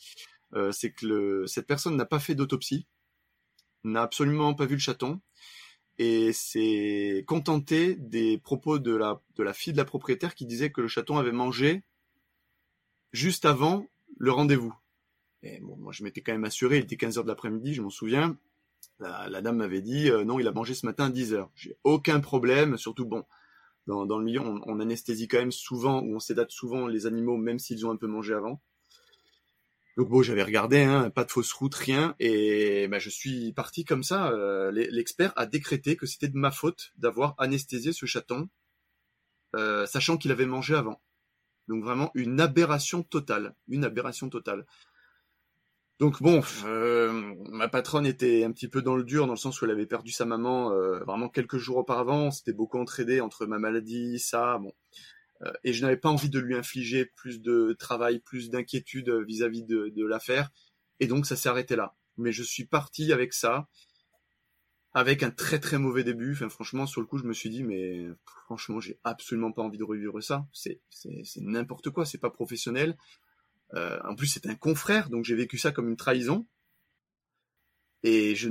Euh, 0.54 0.72
c'est 0.72 0.90
que 0.90 1.44
cette 1.46 1.66
personne 1.66 1.96
n'a 1.96 2.06
pas 2.06 2.18
fait 2.18 2.34
d'autopsie, 2.34 2.86
n'a 3.84 4.02
absolument 4.02 4.54
pas 4.54 4.66
vu 4.66 4.74
le 4.74 4.80
chaton, 4.80 5.20
et 5.98 6.32
s'est 6.32 7.24
contenté 7.26 7.94
des 7.94 8.38
propos 8.38 8.78
de 8.78 8.94
la 8.94 9.52
fille 9.52 9.72
de 9.72 9.78
la 9.78 9.84
propriétaire 9.84 10.34
qui 10.34 10.46
disait 10.46 10.70
que 10.70 10.80
le 10.80 10.88
chaton 10.88 11.18
avait 11.18 11.32
mangé 11.32 11.82
juste 13.12 13.44
avant 13.44 13.86
le 14.18 14.32
rendez-vous. 14.32 14.74
Et 15.42 15.60
moi, 15.60 15.92
je 15.92 16.04
m'étais 16.04 16.20
quand 16.20 16.32
même 16.32 16.44
assuré, 16.44 16.78
il 16.78 16.84
était 16.84 16.96
15 16.96 17.18
heures 17.18 17.24
de 17.24 17.28
l'après-midi, 17.28 17.74
je 17.74 17.82
m'en 17.82 17.90
souviens. 17.90 18.36
La, 18.98 19.40
dame 19.40 19.56
m'avait 19.56 19.80
dit, 19.80 20.10
euh, 20.10 20.24
non, 20.24 20.38
il 20.38 20.46
a 20.46 20.52
mangé 20.52 20.74
ce 20.74 20.84
matin 20.84 21.06
à 21.06 21.10
10 21.10 21.32
heures. 21.32 21.50
J'ai 21.54 21.76
aucun 21.84 22.20
problème, 22.20 22.76
surtout, 22.76 23.06
bon, 23.06 23.24
dans, 23.86 24.04
dans 24.04 24.18
le 24.18 24.24
milieu, 24.24 24.40
on, 24.40 24.60
on 24.66 24.80
anesthésie 24.80 25.26
quand 25.28 25.38
même 25.38 25.52
souvent, 25.52 26.02
ou 26.02 26.16
on 26.16 26.20
sédate 26.20 26.50
souvent 26.50 26.86
les 26.86 27.06
animaux, 27.06 27.38
même 27.38 27.58
s'ils 27.58 27.86
ont 27.86 27.90
un 27.90 27.96
peu 27.96 28.06
mangé 28.06 28.34
avant. 28.34 28.60
Donc 30.00 30.08
bon, 30.08 30.22
j'avais 30.22 30.42
regardé, 30.42 30.80
hein, 30.80 31.10
pas 31.10 31.24
de 31.24 31.30
fausse 31.30 31.52
route, 31.52 31.74
rien, 31.74 32.14
et 32.18 32.88
bah, 32.88 32.98
je 32.98 33.10
suis 33.10 33.52
parti 33.52 33.84
comme 33.84 34.02
ça. 34.02 34.30
euh, 34.30 34.70
l'e- 34.72 34.88
L'expert 34.90 35.34
a 35.36 35.44
décrété 35.44 35.94
que 35.94 36.06
c'était 36.06 36.28
de 36.28 36.38
ma 36.38 36.50
faute 36.50 36.92
d'avoir 36.96 37.34
anesthésié 37.36 37.92
ce 37.92 38.06
chaton, 38.06 38.48
euh, 39.56 39.86
sachant 39.86 40.16
qu'il 40.16 40.30
avait 40.30 40.46
mangé 40.46 40.74
avant. 40.74 41.00
Donc 41.68 41.84
vraiment 41.84 42.10
une 42.14 42.40
aberration 42.40 43.02
totale, 43.02 43.54
une 43.68 43.84
aberration 43.84 44.28
totale. 44.30 44.66
Donc 45.98 46.22
bon, 46.22 46.40
euh, 46.64 47.34
ma 47.50 47.68
patronne 47.68 48.06
était 48.06 48.42
un 48.44 48.52
petit 48.52 48.68
peu 48.68 48.80
dans 48.80 48.96
le 48.96 49.04
dur 49.04 49.26
dans 49.26 49.34
le 49.34 49.38
sens 49.38 49.60
où 49.60 49.66
elle 49.66 49.70
avait 49.70 49.86
perdu 49.86 50.10
sa 50.12 50.24
maman 50.24 50.70
vraiment 51.04 51.28
quelques 51.28 51.58
jours 51.58 51.76
auparavant. 51.76 52.26
On 52.28 52.30
s'était 52.30 52.54
beaucoup 52.54 52.78
entraidé 52.78 53.20
entre 53.20 53.44
ma 53.46 53.58
maladie, 53.58 54.18
ça, 54.18 54.56
bon. 54.58 54.72
Euh, 55.42 55.52
et 55.64 55.72
je 55.72 55.82
n'avais 55.82 55.96
pas 55.96 56.10
envie 56.10 56.30
de 56.30 56.38
lui 56.38 56.54
infliger 56.54 57.06
plus 57.06 57.40
de 57.40 57.74
travail, 57.78 58.20
plus 58.20 58.50
d'inquiétude 58.50 59.10
vis-à-vis 59.26 59.64
de, 59.64 60.04
l'affaire. 60.04 60.50
Et 61.00 61.06
donc 61.06 61.26
ça 61.26 61.36
s'est 61.36 61.48
arrêté 61.48 61.76
là. 61.76 61.96
Mais 62.16 62.32
je 62.32 62.42
suis 62.42 62.66
parti 62.66 63.12
avec 63.12 63.32
ça. 63.32 63.68
avec 64.92 65.22
un 65.22 65.30
très 65.30 65.60
très 65.60 65.78
mauvais 65.78 66.04
début. 66.04 66.32
Enfin, 66.32 66.48
franchement, 66.48 66.86
sur 66.86 67.00
le 67.00 67.06
coup, 67.06 67.18
je 67.18 67.24
me 67.24 67.32
suis 67.32 67.48
dit, 67.48 67.62
mais 67.62 68.08
franchement, 68.44 68.80
j'ai 68.80 68.98
absolument 69.04 69.52
pas 69.52 69.62
envie 69.62 69.78
de 69.78 69.84
revivre 69.84 70.22
ça. 70.22 70.46
C'est 70.52 70.80
n'importe 71.36 71.90
quoi. 71.90 72.04
C'est 72.04 72.18
pas 72.18 72.30
professionnel. 72.30 72.96
Euh, 73.74 73.98
en 74.04 74.16
plus, 74.16 74.26
c'est 74.26 74.46
un 74.46 74.56
confrère, 74.56 75.10
donc 75.10 75.24
j'ai 75.24 75.36
vécu 75.36 75.58
ça 75.58 75.70
comme 75.70 75.88
une 75.88 75.96
trahison. 75.96 76.46
Et 78.02 78.34
je 78.34 78.48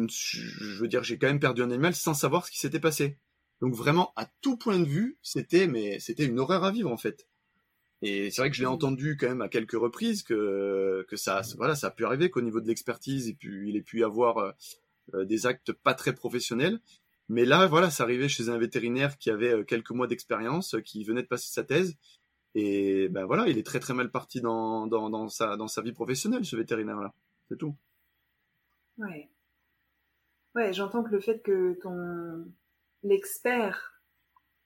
veux 0.79 0.87
dire, 0.87 1.03
j'ai 1.03 1.17
quand 1.17 1.27
même 1.27 1.39
perdu 1.39 1.61
un 1.61 1.71
animal 1.71 1.95
sans 1.95 2.13
savoir 2.13 2.45
ce 2.45 2.51
qui 2.51 2.59
s'était 2.59 2.79
passé. 2.79 3.17
Donc 3.61 3.73
vraiment, 3.73 4.13
à 4.15 4.25
tout 4.41 4.57
point 4.57 4.79
de 4.79 4.85
vue, 4.85 5.17
c'était 5.21 5.67
mais 5.67 5.99
c'était 5.99 6.25
une 6.25 6.39
horreur 6.39 6.63
à 6.63 6.71
vivre 6.71 6.91
en 6.91 6.97
fait. 6.97 7.27
Et 8.01 8.31
c'est 8.31 8.41
vrai 8.41 8.49
que 8.49 8.55
je 8.55 8.61
l'ai 8.61 8.67
entendu 8.67 9.17
quand 9.17 9.27
même 9.27 9.41
à 9.41 9.49
quelques 9.49 9.73
reprises 9.73 10.23
que 10.23 11.05
que 11.09 11.17
ça 11.17 11.41
voilà 11.57 11.75
ça 11.75 11.87
a 11.87 11.91
pu 11.91 12.05
arriver 12.05 12.29
qu'au 12.29 12.41
niveau 12.41 12.61
de 12.61 12.67
l'expertise 12.67 13.27
et 13.27 13.33
puis 13.33 13.69
il 13.69 13.75
ait 13.75 13.81
pu 13.81 13.99
y 13.99 14.03
avoir 14.03 14.37
euh, 14.37 14.51
euh, 15.15 15.25
des 15.25 15.45
actes 15.45 15.73
pas 15.73 15.93
très 15.93 16.15
professionnels. 16.15 16.79
Mais 17.27 17.45
là 17.45 17.67
voilà, 17.67 17.89
ça 17.91 18.03
arrivait 18.03 18.29
chez 18.29 18.49
un 18.49 18.57
vétérinaire 18.57 19.17
qui 19.17 19.29
avait 19.29 19.53
euh, 19.53 19.63
quelques 19.63 19.91
mois 19.91 20.07
d'expérience, 20.07 20.75
qui 20.85 21.03
venait 21.03 21.23
de 21.23 21.27
passer 21.27 21.51
sa 21.51 21.63
thèse. 21.63 21.97
Et 22.55 23.09
ben 23.09 23.25
voilà, 23.25 23.47
il 23.47 23.57
est 23.57 23.65
très 23.65 23.79
très 23.79 23.93
mal 23.93 24.09
parti 24.11 24.41
dans, 24.41 24.87
dans, 24.87 25.09
dans 25.09 25.29
sa 25.29 25.57
dans 25.57 25.67
sa 25.67 25.81
vie 25.81 25.93
professionnelle 25.93 26.45
ce 26.45 26.55
vétérinaire 26.55 27.01
là. 27.01 27.13
C'est 27.49 27.57
tout. 27.57 27.75
Ouais. 28.97 29.29
Ouais, 30.55 30.73
j'entends 30.73 31.03
que 31.03 31.11
le 31.11 31.19
fait 31.19 31.41
que 31.41 31.73
ton 31.81 32.51
l'expert 33.03 33.99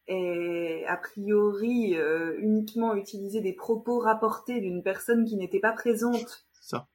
ait 0.07 0.85
a 0.87 0.97
priori 0.97 1.95
euh, 1.95 2.35
uniquement 2.39 2.95
utilisé 2.95 3.41
des 3.41 3.53
propos 3.53 3.99
rapportés 3.99 4.59
d'une 4.59 4.83
personne 4.83 5.25
qui 5.25 5.37
n'était 5.37 5.59
pas 5.59 5.71
présente 5.71 6.45
ça. 6.61 6.87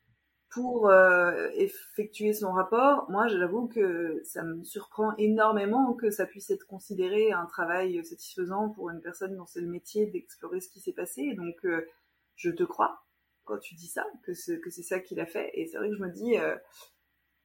pour 0.50 0.88
euh, 0.88 1.48
effectuer 1.54 2.34
son 2.34 2.52
rapport, 2.52 3.10
moi 3.10 3.26
j'avoue 3.28 3.66
que 3.68 4.20
ça 4.24 4.42
me 4.42 4.62
surprend 4.62 5.14
énormément 5.16 5.94
que 5.94 6.10
ça 6.10 6.26
puisse 6.26 6.50
être 6.50 6.66
considéré 6.66 7.32
un 7.32 7.46
travail 7.46 8.04
satisfaisant 8.04 8.68
pour 8.68 8.90
une 8.90 9.00
personne 9.00 9.36
dont 9.36 9.46
c'est 9.46 9.62
le 9.62 9.68
métier 9.68 10.06
d'explorer 10.06 10.60
ce 10.60 10.68
qui 10.68 10.80
s'est 10.80 10.92
passé. 10.92 11.34
Donc 11.34 11.56
euh, 11.64 11.86
je 12.36 12.50
te 12.50 12.62
crois 12.62 13.04
quand 13.44 13.58
tu 13.58 13.74
dis 13.74 13.86
ça, 13.86 14.04
que 14.24 14.34
c'est 14.34 14.60
que 14.60 14.68
c'est 14.68 14.82
ça 14.82 15.00
qu'il 15.00 15.20
a 15.20 15.26
fait. 15.26 15.50
Et 15.54 15.66
c'est 15.66 15.78
vrai 15.78 15.88
que 15.88 15.96
je 15.96 16.02
me 16.02 16.10
dis 16.10 16.36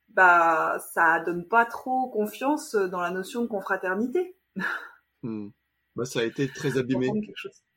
bah 0.10 0.78
ça 0.94 1.20
donne 1.20 1.48
pas 1.48 1.66
trop 1.66 2.10
confiance 2.10 2.76
dans 2.76 3.02
la 3.02 3.12
notion 3.12 3.42
de 3.42 3.48
confraternité. 3.48 4.36
Hmm. 5.24 5.50
Bah, 5.96 6.06
ça 6.06 6.22
a 6.22 6.24
été 6.24 6.48
très 6.48 6.78
abîmé. 6.78 7.10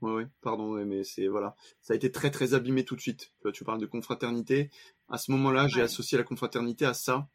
Ouais, 0.01 0.27
pardon, 0.41 0.73
mais 0.87 1.05
c'est 1.05 1.29
voilà, 1.29 1.55
ça 1.83 1.93
a 1.93 1.97
été 1.97 2.11
très 2.11 2.31
très 2.31 2.55
abîmé 2.55 2.85
tout 2.85 2.97
de 2.97 3.01
suite. 3.01 3.33
Tu, 3.39 3.43
vois, 3.43 3.53
tu 3.53 3.65
parles 3.65 3.81
de 3.81 3.87
confraternité. 3.87 4.71
À 5.09 5.19
ce 5.19 5.31
moment-là, 5.33 5.69
j'ai 5.69 5.83
associé 5.83 6.17
la 6.17 6.25
confraternité 6.25 6.87
à 6.87 6.95
ça. 6.95 7.29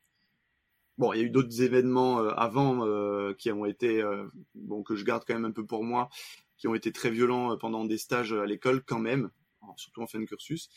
Bon, 0.97 1.13
il 1.13 1.19
y 1.19 1.23
a 1.23 1.25
eu 1.25 1.30
d'autres 1.30 1.62
événements 1.62 2.19
euh, 2.19 2.30
avant 2.36 2.86
euh, 2.86 3.34
qui 3.34 3.51
ont 3.51 3.65
été, 3.65 4.01
euh, 4.01 4.27
bon, 4.56 4.84
que 4.84 4.95
je 4.95 5.06
garde 5.06 5.23
quand 5.25 5.34
même 5.34 5.45
un 5.45 5.51
peu 5.51 5.65
pour 5.65 5.84
moi, 5.84 6.10
qui 6.58 6.67
ont 6.67 6.75
été 6.75 6.91
très 6.91 7.10
violents 7.10 7.58
pendant 7.58 7.86
des 7.86 7.97
stages 7.97 8.34
à 8.34 8.45
l'école 8.45 8.84
quand 8.84 8.99
même, 8.99 9.32
surtout 9.77 10.01
en 10.01 10.08
fin 10.08 10.19
de 10.19 10.25
cursus. 10.25 10.69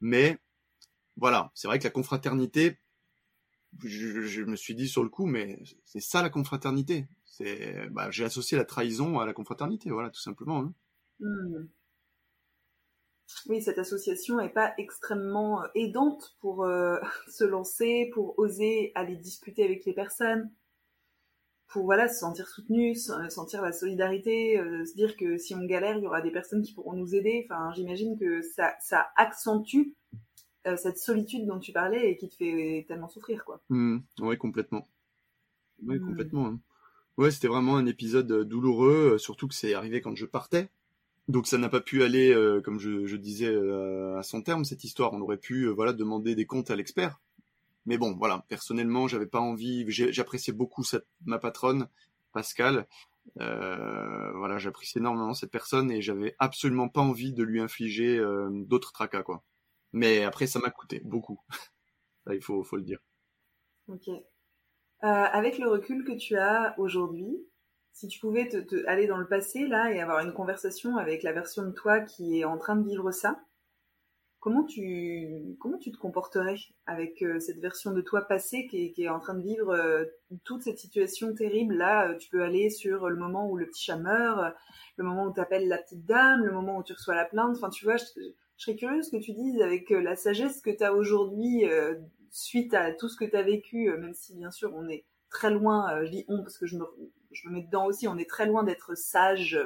Mais 0.00 0.38
voilà, 1.16 1.50
c'est 1.54 1.68
vrai 1.68 1.78
que 1.78 1.84
la 1.84 1.90
confraternité, 1.90 2.78
je, 3.84 4.42
me 4.42 4.56
suis 4.56 4.74
dit 4.74 4.88
sur 4.88 5.02
le 5.02 5.08
coup, 5.08 5.26
mais 5.26 5.62
c'est 5.84 6.00
ça 6.00 6.22
la 6.22 6.30
confraternité. 6.30 7.08
C'est, 7.24 7.88
bah, 7.90 8.10
j'ai 8.10 8.24
associé 8.24 8.56
la 8.56 8.64
trahison 8.64 9.18
à 9.18 9.26
la 9.26 9.32
confraternité, 9.32 9.90
voilà, 9.90 10.10
tout 10.10 10.20
simplement. 10.20 10.60
Hein. 10.60 10.74
Hmm. 11.20 11.66
Oui, 13.48 13.62
cette 13.62 13.78
association 13.78 14.38
n'est 14.38 14.48
pas 14.48 14.72
extrêmement 14.78 15.62
euh, 15.62 15.66
aidante 15.74 16.36
pour 16.40 16.64
euh, 16.64 16.98
se 17.28 17.44
lancer, 17.44 18.10
pour 18.14 18.38
oser 18.38 18.92
aller 18.94 19.16
discuter 19.16 19.64
avec 19.64 19.84
les 19.84 19.92
personnes, 19.92 20.50
pour 21.68 21.84
voilà 21.84 22.08
se 22.08 22.18
sentir 22.18 22.48
soutenu, 22.48 22.94
sentir 22.94 23.60
la 23.60 23.72
solidarité, 23.72 24.58
euh, 24.58 24.84
se 24.86 24.94
dire 24.94 25.16
que 25.16 25.36
si 25.36 25.54
on 25.54 25.64
galère, 25.66 25.98
il 25.98 26.04
y 26.04 26.06
aura 26.06 26.22
des 26.22 26.30
personnes 26.30 26.62
qui 26.62 26.72
pourront 26.72 26.94
nous 26.94 27.14
aider. 27.14 27.46
Enfin, 27.48 27.70
j'imagine 27.74 28.18
que 28.18 28.40
ça 28.42 29.10
accentue 29.16 29.92
euh, 30.68 30.76
cette 30.76 30.98
solitude 30.98 31.46
dont 31.46 31.58
tu 31.58 31.72
parlais 31.72 32.10
et 32.10 32.16
qui 32.16 32.28
te 32.28 32.36
fait 32.36 32.84
tellement 32.88 33.08
souffrir, 33.08 33.44
quoi. 33.44 33.60
Mmh, 33.70 33.98
oui, 34.20 34.38
complètement. 34.38 34.86
Oui, 35.82 35.98
mmh. 35.98 36.06
complètement. 36.06 36.46
Hein. 36.46 36.60
Ouais, 37.16 37.30
c'était 37.30 37.48
vraiment 37.48 37.76
un 37.76 37.86
épisode 37.86 38.30
euh, 38.30 38.44
douloureux, 38.44 39.14
euh, 39.14 39.18
surtout 39.18 39.48
que 39.48 39.54
c'est 39.54 39.74
arrivé 39.74 40.00
quand 40.00 40.14
je 40.14 40.26
partais. 40.26 40.68
Donc 41.28 41.46
ça 41.46 41.58
n'a 41.58 41.68
pas 41.68 41.80
pu 41.80 42.02
aller, 42.02 42.34
comme 42.64 42.78
je, 42.78 43.14
disais, 43.16 43.54
à 44.16 44.22
son 44.22 44.40
terme 44.40 44.64
cette 44.64 44.82
histoire. 44.82 45.12
On 45.12 45.20
aurait 45.20 45.36
pu, 45.36 45.66
voilà, 45.66 45.92
demander 45.92 46.34
des 46.34 46.46
comptes 46.46 46.70
à 46.70 46.76
l'expert. 46.76 47.20
Mais 47.84 47.98
bon, 47.98 48.16
voilà, 48.16 48.46
personnellement, 48.48 49.08
j'avais 49.08 49.26
pas 49.26 49.38
envie. 49.38 49.84
J'appréciais 49.90 50.54
beaucoup 50.54 50.84
cette, 50.84 51.04
ma 51.26 51.38
patronne, 51.38 51.88
Pascal. 52.32 52.86
voilà, 53.36 54.56
j'appréciais 54.56 55.02
énormément 55.02 55.34
cette 55.34 55.50
personne 55.50 55.90
et 55.90 56.00
j'avais 56.00 56.34
absolument 56.38 56.88
pas 56.88 57.02
envie 57.02 57.34
de 57.34 57.42
lui 57.42 57.60
infliger 57.60 58.18
d'autres 58.50 58.92
tracas, 58.92 59.22
quoi. 59.22 59.42
Mais 59.92 60.24
après, 60.24 60.46
ça 60.46 60.58
m'a 60.58 60.70
coûté 60.70 61.00
beaucoup. 61.04 61.40
il 62.32 62.42
faut, 62.42 62.64
le 62.72 62.82
dire. 62.82 62.98
Ok. 63.88 64.08
Euh, 64.08 64.18
avec 65.02 65.58
le 65.58 65.68
recul 65.68 66.04
que 66.04 66.12
tu 66.12 66.36
as 66.36 66.74
aujourd'hui, 66.78 67.46
si 67.92 68.08
tu 68.08 68.20
pouvais 68.20 68.48
te, 68.48 68.86
aller 68.86 69.06
dans 69.06 69.16
le 69.16 69.28
passé 69.28 69.66
là 69.66 69.92
et 69.92 70.00
avoir 70.00 70.20
une 70.20 70.32
conversation 70.32 70.96
avec 70.96 71.22
la 71.22 71.32
version 71.32 71.64
de 71.64 71.72
toi 71.72 72.00
qui 72.00 72.40
est 72.40 72.44
en 72.44 72.58
train 72.58 72.76
de 72.76 72.86
vivre 72.86 73.10
ça, 73.12 73.40
comment 74.40 74.64
tu 74.64 75.56
comment 75.58 75.78
tu 75.78 75.90
te 75.90 75.96
comporterais 75.96 76.56
avec 76.86 77.22
euh, 77.22 77.40
cette 77.40 77.58
version 77.58 77.92
de 77.92 78.00
toi 78.00 78.22
passée 78.22 78.66
qui 78.66 78.92
est, 78.96 79.08
en 79.08 79.20
train 79.20 79.34
de 79.34 79.42
vivre 79.42 79.70
euh, 79.70 80.04
toute 80.44 80.62
cette 80.62 80.78
situation 80.78 81.34
terrible 81.34 81.76
là 81.76 82.14
Tu 82.16 82.28
peux 82.28 82.42
aller 82.42 82.70
sur 82.70 83.08
le 83.08 83.16
moment 83.16 83.48
où 83.48 83.56
le 83.56 83.66
petit 83.66 83.84
chat 83.84 83.96
meurt, 83.96 84.54
le 84.96 85.04
moment 85.04 85.26
où 85.26 85.32
tu 85.32 85.40
appelles 85.40 85.68
la 85.68 85.78
petite 85.78 86.04
dame, 86.04 86.44
le 86.44 86.52
moment 86.52 86.78
où 86.78 86.82
tu 86.82 86.92
reçois 86.92 87.14
la 87.14 87.24
plainte. 87.24 87.56
Enfin, 87.56 87.70
tu 87.70 87.84
vois, 87.84 87.96
je, 87.96 88.04
je 88.58 88.64
serais 88.64 88.76
curieuse 88.76 89.08
que 89.10 89.16
tu 89.16 89.32
dises 89.32 89.62
avec 89.62 89.90
euh, 89.92 90.00
la 90.00 90.16
sagesse 90.16 90.60
que 90.60 90.70
tu 90.70 90.82
as 90.82 90.92
aujourd'hui 90.92 91.64
euh, 91.64 91.94
suite 92.30 92.74
à 92.74 92.92
tout 92.92 93.08
ce 93.08 93.16
que 93.16 93.24
tu 93.24 93.36
as 93.36 93.42
vécu, 93.42 93.88
euh, 93.88 93.98
même 93.98 94.14
si 94.14 94.34
bien 94.34 94.50
sûr 94.50 94.72
on 94.74 94.88
est 94.88 95.04
très 95.30 95.50
loin, 95.50 96.04
je 96.04 96.10
dis 96.10 96.24
on 96.28 96.42
parce 96.42 96.58
que 96.58 96.66
je 96.66 96.76
me, 96.76 96.84
je 97.30 97.48
me 97.48 97.54
mets 97.54 97.62
dedans 97.62 97.86
aussi, 97.86 98.08
on 98.08 98.18
est 98.18 98.28
très 98.28 98.46
loin 98.46 98.64
d'être 98.64 98.96
sage 98.96 99.60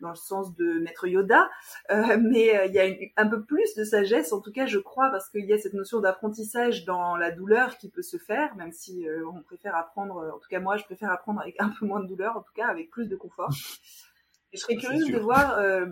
dans 0.00 0.10
le 0.10 0.16
sens 0.16 0.54
de 0.54 0.80
maître 0.80 1.06
Yoda, 1.06 1.48
mais 1.88 2.66
il 2.66 2.74
y 2.74 2.78
a 2.78 2.94
un 3.16 3.26
peu 3.26 3.42
plus 3.42 3.74
de 3.74 3.84
sagesse, 3.84 4.34
en 4.34 4.42
tout 4.42 4.52
cas 4.52 4.66
je 4.66 4.78
crois, 4.78 5.08
parce 5.10 5.30
qu'il 5.30 5.46
y 5.46 5.52
a 5.54 5.58
cette 5.58 5.72
notion 5.72 6.00
d'apprentissage 6.00 6.84
dans 6.84 7.16
la 7.16 7.30
douleur 7.30 7.78
qui 7.78 7.88
peut 7.88 8.02
se 8.02 8.18
faire, 8.18 8.54
même 8.56 8.72
si 8.72 9.06
on 9.34 9.40
préfère 9.40 9.74
apprendre, 9.74 10.30
en 10.34 10.38
tout 10.38 10.48
cas 10.50 10.60
moi 10.60 10.76
je 10.76 10.84
préfère 10.84 11.10
apprendre 11.10 11.40
avec 11.40 11.56
un 11.58 11.70
peu 11.70 11.86
moins 11.86 12.00
de 12.00 12.06
douleur, 12.06 12.36
en 12.36 12.42
tout 12.42 12.52
cas 12.54 12.66
avec 12.66 12.90
plus 12.90 13.06
de 13.06 13.16
confort 13.16 13.48
je 14.52 14.58
serais 14.58 14.76
curieuse 14.76 15.10
de 15.10 15.18
voir 15.18 15.58
euh, 15.58 15.86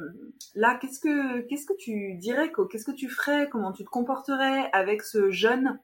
là, 0.54 0.78
qu'est-ce 0.80 1.00
que 1.00 1.40
qu'est-ce 1.48 1.66
que 1.66 1.76
tu 1.78 2.16
dirais, 2.18 2.52
qu'est-ce 2.70 2.84
que 2.84 2.94
tu 2.94 3.08
ferais, 3.08 3.48
comment 3.48 3.72
tu 3.72 3.84
te 3.84 3.90
comporterais 3.90 4.70
avec 4.72 5.02
ce 5.02 5.30
jeune 5.30 5.80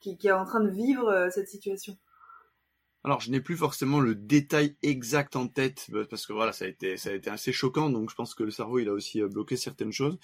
qui, 0.00 0.16
qui 0.16 0.28
est 0.28 0.32
en 0.32 0.44
train 0.44 0.60
de 0.60 0.70
vivre 0.70 1.08
euh, 1.08 1.30
cette 1.30 1.48
situation? 1.48 1.96
Alors, 3.02 3.20
je 3.20 3.30
n'ai 3.30 3.40
plus 3.40 3.56
forcément 3.56 4.00
le 4.00 4.14
détail 4.14 4.76
exact 4.82 5.36
en 5.36 5.46
tête 5.46 5.90
parce 6.08 6.26
que 6.26 6.32
voilà, 6.32 6.52
ça 6.52 6.64
a 6.64 6.68
été 6.68 6.96
ça 6.96 7.10
a 7.10 7.12
été 7.12 7.30
assez 7.30 7.52
choquant, 7.52 7.90
donc 7.90 8.10
je 8.10 8.14
pense 8.14 8.34
que 8.34 8.44
le 8.44 8.50
cerveau 8.50 8.78
il 8.78 8.88
a 8.88 8.92
aussi 8.92 9.20
euh, 9.20 9.28
bloqué 9.28 9.56
certaines 9.56 9.92
choses. 9.92 10.18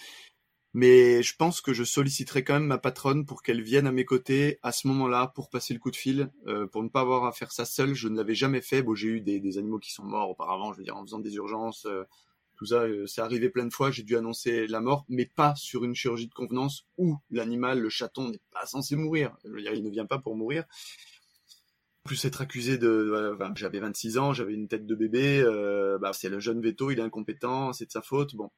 Mais 0.72 1.22
je 1.22 1.34
pense 1.34 1.60
que 1.60 1.72
je 1.72 1.82
solliciterai 1.82 2.44
quand 2.44 2.54
même 2.54 2.66
ma 2.66 2.78
patronne 2.78 3.26
pour 3.26 3.42
qu'elle 3.42 3.60
vienne 3.60 3.88
à 3.88 3.92
mes 3.92 4.04
côtés 4.04 4.60
à 4.62 4.70
ce 4.70 4.86
moment-là 4.86 5.26
pour 5.34 5.50
passer 5.50 5.74
le 5.74 5.80
coup 5.80 5.90
de 5.90 5.96
fil, 5.96 6.30
euh, 6.46 6.66
pour 6.68 6.84
ne 6.84 6.88
pas 6.88 7.00
avoir 7.00 7.24
à 7.24 7.32
faire 7.32 7.50
ça 7.50 7.64
seul. 7.64 7.94
Je 7.94 8.08
ne 8.08 8.16
l'avais 8.16 8.36
jamais 8.36 8.60
fait. 8.60 8.82
Bon, 8.82 8.94
j'ai 8.94 9.08
eu 9.08 9.20
des, 9.20 9.58
animaux 9.58 9.80
qui 9.80 9.92
sont 9.92 10.04
morts 10.04 10.30
auparavant, 10.30 10.72
je 10.72 10.78
veux 10.78 10.84
dire 10.84 10.96
en 10.96 11.02
faisant 11.02 11.18
des 11.18 11.34
urgences, 11.34 11.86
euh, 11.86 12.04
tout 12.56 12.66
ça, 12.66 12.82
euh, 12.82 13.06
c'est 13.06 13.20
arrivé 13.20 13.48
plein 13.48 13.66
de 13.66 13.72
fois. 13.72 13.90
J'ai 13.90 14.04
dû 14.04 14.16
annoncer 14.16 14.68
la 14.68 14.80
mort, 14.80 15.04
mais 15.08 15.26
pas 15.26 15.54
sur 15.56 15.84
une 15.84 15.94
chirurgie 15.94 16.28
de 16.28 16.34
convenance 16.34 16.86
où 16.98 17.16
l'animal, 17.30 17.80
le 17.80 17.88
chaton, 17.88 18.28
n'est 18.28 18.40
pas 18.52 18.66
censé 18.66 18.94
mourir. 18.94 19.36
Je 19.44 19.50
veux 19.50 19.62
dire, 19.62 19.74
il 19.74 19.82
ne 19.82 19.90
vient 19.90 20.06
pas 20.06 20.18
pour 20.18 20.36
mourir. 20.36 20.64
Plus 22.04 22.24
être 22.24 22.42
accusé 22.42 22.78
de, 22.78 23.34
enfin, 23.34 23.52
j'avais 23.56 23.80
26 23.80 24.18
ans, 24.18 24.32
j'avais 24.32 24.54
une 24.54 24.68
tête 24.68 24.86
de 24.86 24.94
bébé, 24.94 25.42
bah, 26.00 26.12
c'est 26.12 26.28
le 26.28 26.40
jeune 26.40 26.62
veto, 26.62 26.90
il 26.90 26.98
est 26.98 27.02
incompétent, 27.02 27.72
c'est 27.72 27.86
de 27.86 27.90
sa 27.90 28.02
faute. 28.02 28.34
Bon, 28.34 28.50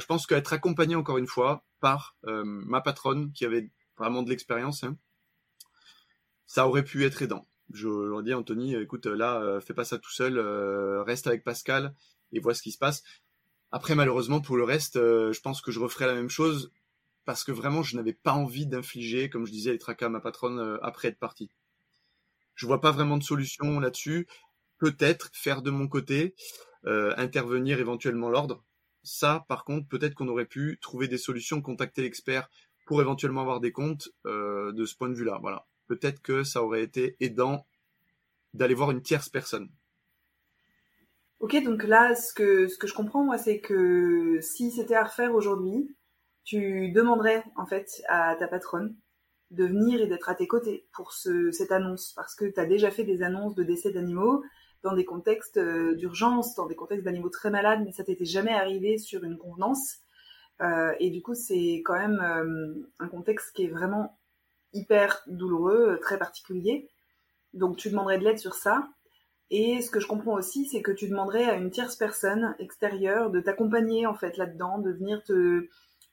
je 0.00 0.06
pense 0.06 0.26
qu'être 0.26 0.52
accompagné 0.52 0.94
encore 0.94 1.18
une 1.18 1.26
fois 1.26 1.64
par 1.80 2.16
euh, 2.26 2.42
ma 2.44 2.80
patronne 2.80 3.32
qui 3.32 3.44
avait 3.44 3.70
vraiment 3.96 4.22
de 4.22 4.30
l'expérience, 4.30 4.84
hein, 4.84 4.96
ça 6.46 6.66
aurait 6.68 6.84
pu 6.84 7.04
être 7.04 7.22
aidant. 7.22 7.46
Je 7.72 7.88
leur 7.88 8.22
dis 8.22 8.32
Anthony, 8.32 8.74
écoute, 8.76 9.06
là, 9.06 9.40
euh, 9.42 9.60
fais 9.60 9.74
pas 9.74 9.84
ça 9.84 9.98
tout 9.98 10.10
seul, 10.10 10.38
euh, 10.38 11.02
reste 11.02 11.26
avec 11.26 11.44
Pascal 11.44 11.94
et 12.32 12.40
vois 12.40 12.54
ce 12.54 12.62
qui 12.62 12.72
se 12.72 12.78
passe. 12.78 13.02
Après, 13.70 13.94
malheureusement, 13.94 14.40
pour 14.40 14.56
le 14.56 14.64
reste, 14.64 14.94
je 14.94 15.40
pense 15.40 15.60
que 15.60 15.70
je 15.70 15.78
referai 15.78 16.06
la 16.06 16.14
même 16.14 16.30
chose 16.30 16.72
parce 17.26 17.44
que 17.44 17.52
vraiment, 17.52 17.82
je 17.82 17.96
n'avais 17.96 18.14
pas 18.14 18.32
envie 18.32 18.66
d'infliger, 18.66 19.28
comme 19.28 19.44
je 19.44 19.52
disais, 19.52 19.72
les 19.72 19.78
tracas 19.78 20.06
à 20.06 20.08
ma 20.08 20.20
patronne 20.20 20.78
après 20.80 21.08
être 21.08 21.18
parti. 21.18 21.50
Je 22.54 22.66
vois 22.66 22.80
pas 22.80 22.92
vraiment 22.92 23.18
de 23.18 23.22
solution 23.22 23.78
là-dessus. 23.78 24.26
Peut-être 24.78 25.28
faire 25.34 25.60
de 25.60 25.70
mon 25.70 25.86
côté, 25.86 26.34
intervenir 26.84 27.78
éventuellement 27.78 28.30
l'ordre, 28.30 28.64
ça, 29.02 29.44
par 29.48 29.64
contre, 29.64 29.88
peut-être 29.88 30.14
qu'on 30.14 30.28
aurait 30.28 30.46
pu 30.46 30.78
trouver 30.80 31.08
des 31.08 31.18
solutions, 31.18 31.62
contacter 31.62 32.02
l'expert 32.02 32.48
pour 32.86 33.00
éventuellement 33.00 33.42
avoir 33.42 33.60
des 33.60 33.72
comptes 33.72 34.08
euh, 34.26 34.72
de 34.72 34.84
ce 34.84 34.96
point 34.96 35.08
de 35.08 35.14
vue-là. 35.14 35.38
Voilà. 35.40 35.66
Peut-être 35.86 36.20
que 36.22 36.42
ça 36.42 36.62
aurait 36.62 36.82
été 36.82 37.16
aidant 37.20 37.66
d'aller 38.54 38.74
voir 38.74 38.90
une 38.90 39.02
tierce 39.02 39.28
personne. 39.28 39.68
Ok, 41.40 41.62
donc 41.62 41.84
là, 41.84 42.14
ce 42.16 42.32
que, 42.32 42.66
ce 42.66 42.78
que 42.78 42.86
je 42.86 42.94
comprends, 42.94 43.22
moi, 43.22 43.38
c'est 43.38 43.60
que 43.60 44.38
si 44.40 44.70
c'était 44.70 44.96
à 44.96 45.04
refaire 45.04 45.34
aujourd'hui, 45.34 45.94
tu 46.44 46.90
demanderais, 46.90 47.44
en 47.56 47.66
fait, 47.66 48.02
à 48.08 48.34
ta 48.36 48.48
patronne 48.48 48.96
de 49.50 49.64
venir 49.64 50.00
et 50.00 50.06
d'être 50.06 50.28
à 50.28 50.34
tes 50.34 50.46
côtés 50.46 50.86
pour 50.92 51.12
ce, 51.12 51.50
cette 51.52 51.72
annonce, 51.72 52.12
parce 52.14 52.34
que 52.34 52.46
tu 52.46 52.58
as 52.58 52.66
déjà 52.66 52.90
fait 52.90 53.04
des 53.04 53.22
annonces 53.22 53.54
de 53.54 53.62
décès 53.62 53.92
d'animaux 53.92 54.42
dans 54.82 54.94
des 54.94 55.04
contextes 55.04 55.58
euh, 55.58 55.94
d'urgence, 55.94 56.54
dans 56.54 56.66
des 56.66 56.76
contextes 56.76 57.04
d'animaux 57.04 57.30
très 57.30 57.50
malades, 57.50 57.82
mais 57.84 57.92
ça 57.92 58.04
t'était 58.04 58.24
jamais 58.24 58.52
arrivé 58.52 58.98
sur 58.98 59.24
une 59.24 59.36
convenance. 59.36 59.96
Euh, 60.60 60.92
et 60.98 61.10
du 61.10 61.22
coup, 61.22 61.34
c'est 61.34 61.82
quand 61.84 61.98
même 61.98 62.20
euh, 62.20 62.88
un 62.98 63.08
contexte 63.08 63.54
qui 63.54 63.64
est 63.64 63.70
vraiment 63.70 64.18
hyper 64.72 65.22
douloureux, 65.26 65.98
très 66.02 66.18
particulier. 66.18 66.88
Donc 67.54 67.76
tu 67.76 67.90
demanderais 67.90 68.18
de 68.18 68.24
l'aide 68.24 68.38
sur 68.38 68.54
ça. 68.54 68.88
Et 69.50 69.80
ce 69.80 69.90
que 69.90 69.98
je 69.98 70.06
comprends 70.06 70.34
aussi, 70.34 70.66
c'est 70.66 70.82
que 70.82 70.92
tu 70.92 71.08
demanderais 71.08 71.44
à 71.44 71.54
une 71.54 71.70
tierce 71.70 71.96
personne 71.96 72.54
extérieure 72.58 73.30
de 73.30 73.40
t'accompagner 73.40 74.06
en 74.06 74.14
fait 74.14 74.36
là-dedans, 74.36 74.78
de 74.78 74.92
venir 74.92 75.22
te, 75.24 75.68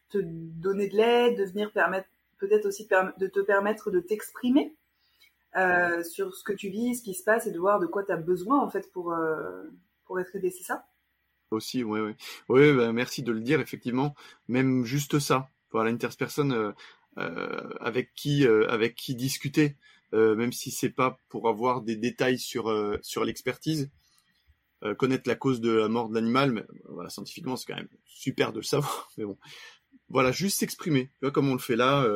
te 0.10 0.20
donner 0.22 0.88
de 0.88 0.96
l'aide, 0.96 1.38
de 1.38 1.44
venir 1.44 1.72
permettre 1.74 2.08
peut-être 2.38 2.66
aussi 2.66 2.88
de 3.18 3.28
te 3.28 3.40
permettre 3.42 3.92
de 3.92 4.00
t'exprimer 4.00 4.76
euh, 5.56 6.04
sur 6.04 6.36
ce 6.36 6.44
que 6.44 6.54
tu 6.54 6.70
vis, 6.70 6.96
ce 6.96 7.04
qui 7.04 7.14
se 7.14 7.24
passe 7.24 7.48
et 7.48 7.52
de 7.52 7.60
voir 7.60 7.80
de 7.80 7.86
quoi 7.86 8.04
tu 8.04 8.12
as 8.12 8.18
besoin 8.18 8.60
en 8.60 8.70
fait 8.70 8.92
pour, 8.92 9.14
euh, 9.14 9.64
pour 10.06 10.20
être 10.20 10.36
aidé, 10.36 10.50
c'est 10.50 10.64
ça? 10.64 10.86
Aussi, 11.52 11.84
oui, 11.84 12.00
oui. 12.00 12.14
Oui, 12.50 12.74
bah, 12.74 12.92
merci 12.92 13.24
de 13.24 13.32
le 13.32 13.40
dire, 13.40 13.62
effectivement. 13.62 14.16
Même 14.48 14.84
juste 14.84 15.20
ça, 15.20 15.50
voilà, 15.72 15.92
une 15.92 15.98
tierce 15.98 16.16
personne 16.16 16.74
euh, 17.18 17.70
avec, 17.80 18.14
qui, 18.16 18.46
avec 18.48 18.96
qui 18.96 19.16
discuter. 19.16 19.78
Même 20.12 20.54
si 20.54 20.72
c'est 20.72 20.92
pas 20.92 21.20
pour 21.28 21.50
avoir 21.50 21.82
des 21.82 21.98
détails 21.98 22.40
sur 22.40 22.74
sur 23.02 23.26
l'expertise, 23.26 23.90
connaître 24.98 25.28
la 25.28 25.36
cause 25.36 25.60
de 25.60 25.72
la 25.72 25.90
mort 25.90 26.08
de 26.08 26.16
l'animal, 26.16 26.54
mais 26.54 26.64
voilà, 26.88 27.10
scientifiquement 27.10 27.58
c'est 27.58 27.66
quand 27.66 27.76
même 27.76 27.90
super 28.06 28.54
de 28.54 28.60
le 28.60 28.64
savoir. 28.64 29.10
Mais 29.18 29.26
bon, 29.26 29.38
voilà, 30.10 30.32
juste 30.32 30.60
s'exprimer, 30.60 31.12
comme 31.34 31.50
on 31.50 31.54
le 31.54 31.60
fait 31.60 31.76
là, 31.76 32.08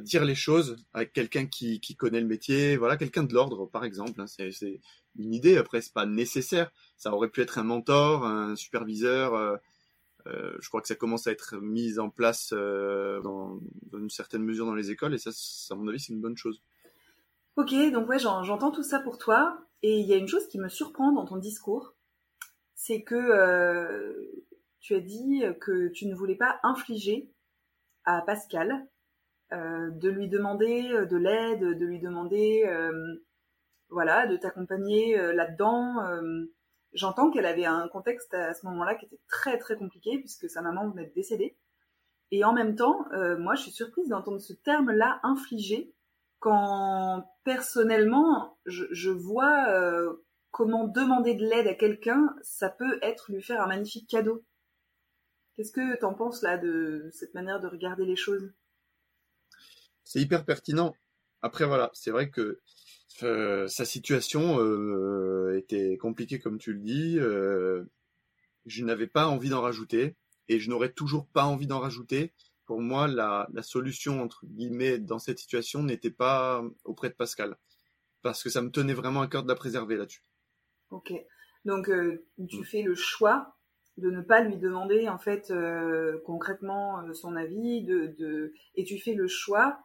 dire 0.00 0.24
les 0.24 0.34
choses 0.34 0.76
avec 0.92 1.12
quelqu'un 1.12 1.46
qui, 1.46 1.80
connaît 1.96 2.20
le 2.20 2.26
métier, 2.26 2.76
voilà, 2.76 2.96
quelqu'un 2.96 3.22
de 3.22 3.32
l'ordre 3.32 3.66
par 3.66 3.84
exemple. 3.84 4.20
Hein, 4.20 4.26
c'est, 4.26 4.80
une 5.18 5.34
idée. 5.34 5.58
Après, 5.58 5.82
c'est 5.82 5.92
pas 5.92 6.06
nécessaire. 6.06 6.72
Ça 6.96 7.12
aurait 7.12 7.28
pu 7.28 7.42
être 7.42 7.58
un 7.58 7.64
mentor, 7.64 8.24
un 8.24 8.56
superviseur. 8.56 9.58
Euh, 10.26 10.52
je 10.60 10.68
crois 10.68 10.80
que 10.80 10.88
ça 10.88 10.94
commence 10.94 11.26
à 11.26 11.32
être 11.32 11.56
mis 11.56 11.98
en 11.98 12.10
place 12.10 12.52
euh, 12.52 13.20
dans, 13.22 13.58
dans, 13.90 13.98
une 13.98 14.10
certaine 14.10 14.42
mesure 14.42 14.66
dans 14.66 14.74
les 14.74 14.90
écoles 14.90 15.14
et 15.14 15.18
ça, 15.18 15.30
à 15.70 15.74
mon 15.74 15.88
avis, 15.88 15.98
c'est 15.98 16.12
une 16.12 16.20
bonne 16.20 16.36
chose. 16.36 16.62
Ok, 17.56 17.74
donc 17.92 18.08
ouais, 18.08 18.18
j'entends 18.18 18.70
tout 18.70 18.82
ça 18.82 19.00
pour 19.00 19.18
toi. 19.18 19.58
Et 19.82 19.98
il 19.98 20.06
y 20.06 20.12
a 20.12 20.16
une 20.16 20.28
chose 20.28 20.46
qui 20.46 20.58
me 20.58 20.68
surprend 20.68 21.12
dans 21.12 21.24
ton 21.24 21.36
discours, 21.36 21.94
c'est 22.74 23.02
que 23.02 23.16
euh, 23.16 24.12
tu 24.82 24.94
as 24.94 25.00
dit 25.00 25.42
que 25.60 25.88
tu 25.88 26.06
ne 26.06 26.14
voulais 26.14 26.36
pas 26.36 26.60
infliger 26.62 27.30
à 28.04 28.20
Pascal 28.20 28.86
euh, 29.52 29.90
de 29.90 30.08
lui 30.08 30.28
demander 30.28 30.90
euh, 30.92 31.06
de 31.06 31.16
l'aide, 31.16 31.60
de 31.60 31.84
lui 31.86 32.00
demander, 32.00 32.64
euh, 32.66 33.16
voilà, 33.88 34.26
de 34.26 34.36
t'accompagner 34.36 35.18
euh, 35.18 35.32
là-dedans. 35.32 35.96
J'entends 36.92 37.30
qu'elle 37.30 37.46
avait 37.46 37.64
un 37.64 37.88
contexte 37.88 38.34
à 38.34 38.52
ce 38.52 38.66
moment-là 38.66 38.94
qui 38.96 39.06
était 39.06 39.20
très 39.28 39.56
très 39.56 39.76
compliqué 39.76 40.18
puisque 40.18 40.50
sa 40.50 40.60
maman 40.60 40.90
venait 40.90 41.06
de 41.06 41.14
décéder. 41.14 41.56
Et 42.30 42.44
en 42.44 42.52
même 42.52 42.76
temps, 42.76 43.06
moi, 43.38 43.54
je 43.54 43.62
suis 43.62 43.70
surprise 43.70 44.08
d'entendre 44.08 44.40
ce 44.40 44.52
terme-là, 44.52 45.20
infliger, 45.22 45.94
quand 46.42 47.24
personnellement, 47.44 48.58
je, 48.66 49.10
vois 49.10 49.68
euh, 49.68 50.12
comment 50.50 50.88
demander 50.88 51.34
de 51.34 51.46
l'aide 51.46 51.68
à 51.68 51.74
quelqu'un, 51.74 52.34
ça 52.42 52.68
peut 52.68 52.98
être 53.00 53.30
lui 53.30 53.40
faire 53.40 53.62
un 53.62 53.68
magnifique 53.68 54.10
cadeau. 54.10 54.44
Qu'est-ce 55.56 55.72
que 55.72 55.98
tu 55.98 56.04
en 56.04 56.14
penses 56.14 56.42
là 56.42 56.56
de 56.56 57.10
cette 57.12 57.34
manière 57.34 57.60
de 57.60 57.68
regarder 57.68 58.04
les 58.04 58.16
choses? 58.16 58.52
C'est 60.04 60.20
hyper 60.20 60.44
pertinent. 60.44 60.94
Après 61.42 61.66
voilà, 61.66 61.90
c'est 61.92 62.10
vrai 62.10 62.30
que 62.30 62.60
euh, 63.22 63.68
sa 63.68 63.84
situation 63.84 64.58
euh, 64.60 65.56
était 65.58 65.96
compliquée 65.98 66.38
comme 66.38 66.58
tu 66.58 66.72
le 66.72 66.80
dis. 66.80 67.18
Euh, 67.18 67.84
je 68.64 68.84
n'avais 68.84 69.06
pas 69.06 69.26
envie 69.26 69.50
d'en 69.50 69.60
rajouter 69.60 70.16
et 70.48 70.58
je 70.58 70.70
n'aurais 70.70 70.92
toujours 70.92 71.26
pas 71.26 71.44
envie 71.44 71.66
d'en 71.66 71.80
rajouter 71.80 72.32
pour 72.64 72.80
moi, 72.80 73.08
la, 73.08 73.48
la, 73.52 73.62
solution, 73.62 74.22
entre 74.22 74.46
guillemets, 74.46 74.98
dans 74.98 75.18
cette 75.18 75.40
situation 75.40 75.82
n'était 75.82 76.12
pas 76.12 76.64
auprès 76.84 77.10
de 77.10 77.14
Pascal. 77.14 77.58
Parce 78.22 78.42
que 78.42 78.50
ça 78.50 78.62
me 78.62 78.70
tenait 78.70 78.94
vraiment 78.94 79.20
à 79.20 79.26
cœur 79.26 79.42
de 79.42 79.48
la 79.48 79.56
préserver 79.56 79.96
là-dessus. 79.96 80.22
Ok. 80.90 81.12
Donc, 81.64 81.90
tu 82.48 82.60
mm. 82.60 82.64
fais 82.64 82.82
le 82.82 82.94
choix 82.94 83.56
de 83.98 84.10
ne 84.10 84.22
pas 84.22 84.40
lui 84.40 84.56
demander, 84.56 85.08
en 85.08 85.18
fait, 85.18 85.50
euh, 85.50 86.18
concrètement 86.24 87.00
euh, 87.00 87.12
son 87.12 87.36
avis, 87.36 87.86
et 88.74 88.84
tu 88.84 88.98
fais 88.98 89.14
le 89.14 89.28
choix 89.28 89.78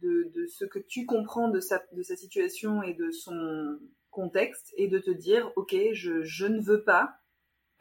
de, 0.00 0.46
ce 0.46 0.64
que 0.64 0.78
tu 0.78 1.04
comprends 1.04 1.50
de 1.50 1.60
sa, 1.60 1.82
situation 2.02 2.82
et 2.82 2.94
de 2.94 3.10
son 3.10 3.78
contexte, 4.10 4.72
et 4.76 4.88
de 4.88 4.98
te 4.98 5.10
dire, 5.10 5.52
ok, 5.56 5.76
je, 5.92 6.46
ne 6.46 6.60
veux 6.60 6.82
pas 6.84 7.16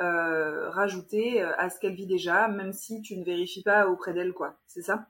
euh, 0.01 0.69
rajouter 0.69 1.41
à 1.41 1.69
ce 1.69 1.79
qu'elle 1.79 1.95
vit 1.95 2.07
déjà, 2.07 2.47
même 2.49 2.73
si 2.73 3.01
tu 3.01 3.17
ne 3.17 3.23
vérifies 3.23 3.63
pas 3.63 3.87
auprès 3.87 4.13
d'elle, 4.13 4.33
quoi. 4.33 4.59
C'est 4.67 4.81
ça? 4.81 5.07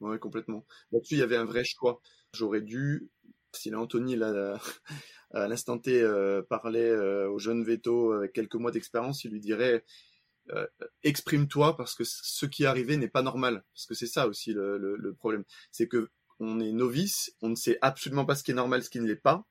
Ouais, 0.00 0.18
complètement. 0.18 0.64
Là-dessus, 0.92 1.14
il 1.16 1.20
y 1.20 1.22
avait 1.22 1.36
un 1.36 1.44
vrai 1.44 1.62
choix. 1.62 2.00
J'aurais 2.32 2.62
dû, 2.62 3.10
si 3.56 3.74
Anthony, 3.74 4.16
là, 4.16 4.58
à 5.32 5.48
l'instant 5.48 5.78
T, 5.78 6.00
euh, 6.00 6.42
parlait 6.42 6.90
euh, 6.90 7.28
au 7.30 7.38
jeune 7.38 7.64
Veto 7.64 8.12
avec 8.12 8.32
quelques 8.32 8.56
mois 8.56 8.70
d'expérience, 8.70 9.24
il 9.24 9.32
lui 9.32 9.40
dirait 9.40 9.84
euh, 10.50 10.66
exprime-toi 11.02 11.76
parce 11.76 11.94
que 11.94 12.04
ce 12.04 12.46
qui 12.46 12.64
est 12.64 12.66
arrivé 12.66 12.96
n'est 12.96 13.08
pas 13.08 13.22
normal. 13.22 13.64
Parce 13.74 13.86
que 13.86 13.94
c'est 13.94 14.06
ça 14.06 14.26
aussi 14.26 14.52
le, 14.52 15.14
problème. 15.18 15.44
C'est 15.70 15.88
que 15.88 16.10
on 16.40 16.58
est 16.58 16.72
novice, 16.72 17.34
on 17.42 17.50
ne 17.50 17.54
sait 17.54 17.78
absolument 17.82 18.24
pas 18.24 18.34
ce 18.34 18.42
qui 18.42 18.50
est 18.50 18.54
normal, 18.54 18.82
ce 18.82 18.90
qui 18.90 19.00
ne 19.00 19.06
l'est 19.06 19.16
pas. 19.16 19.46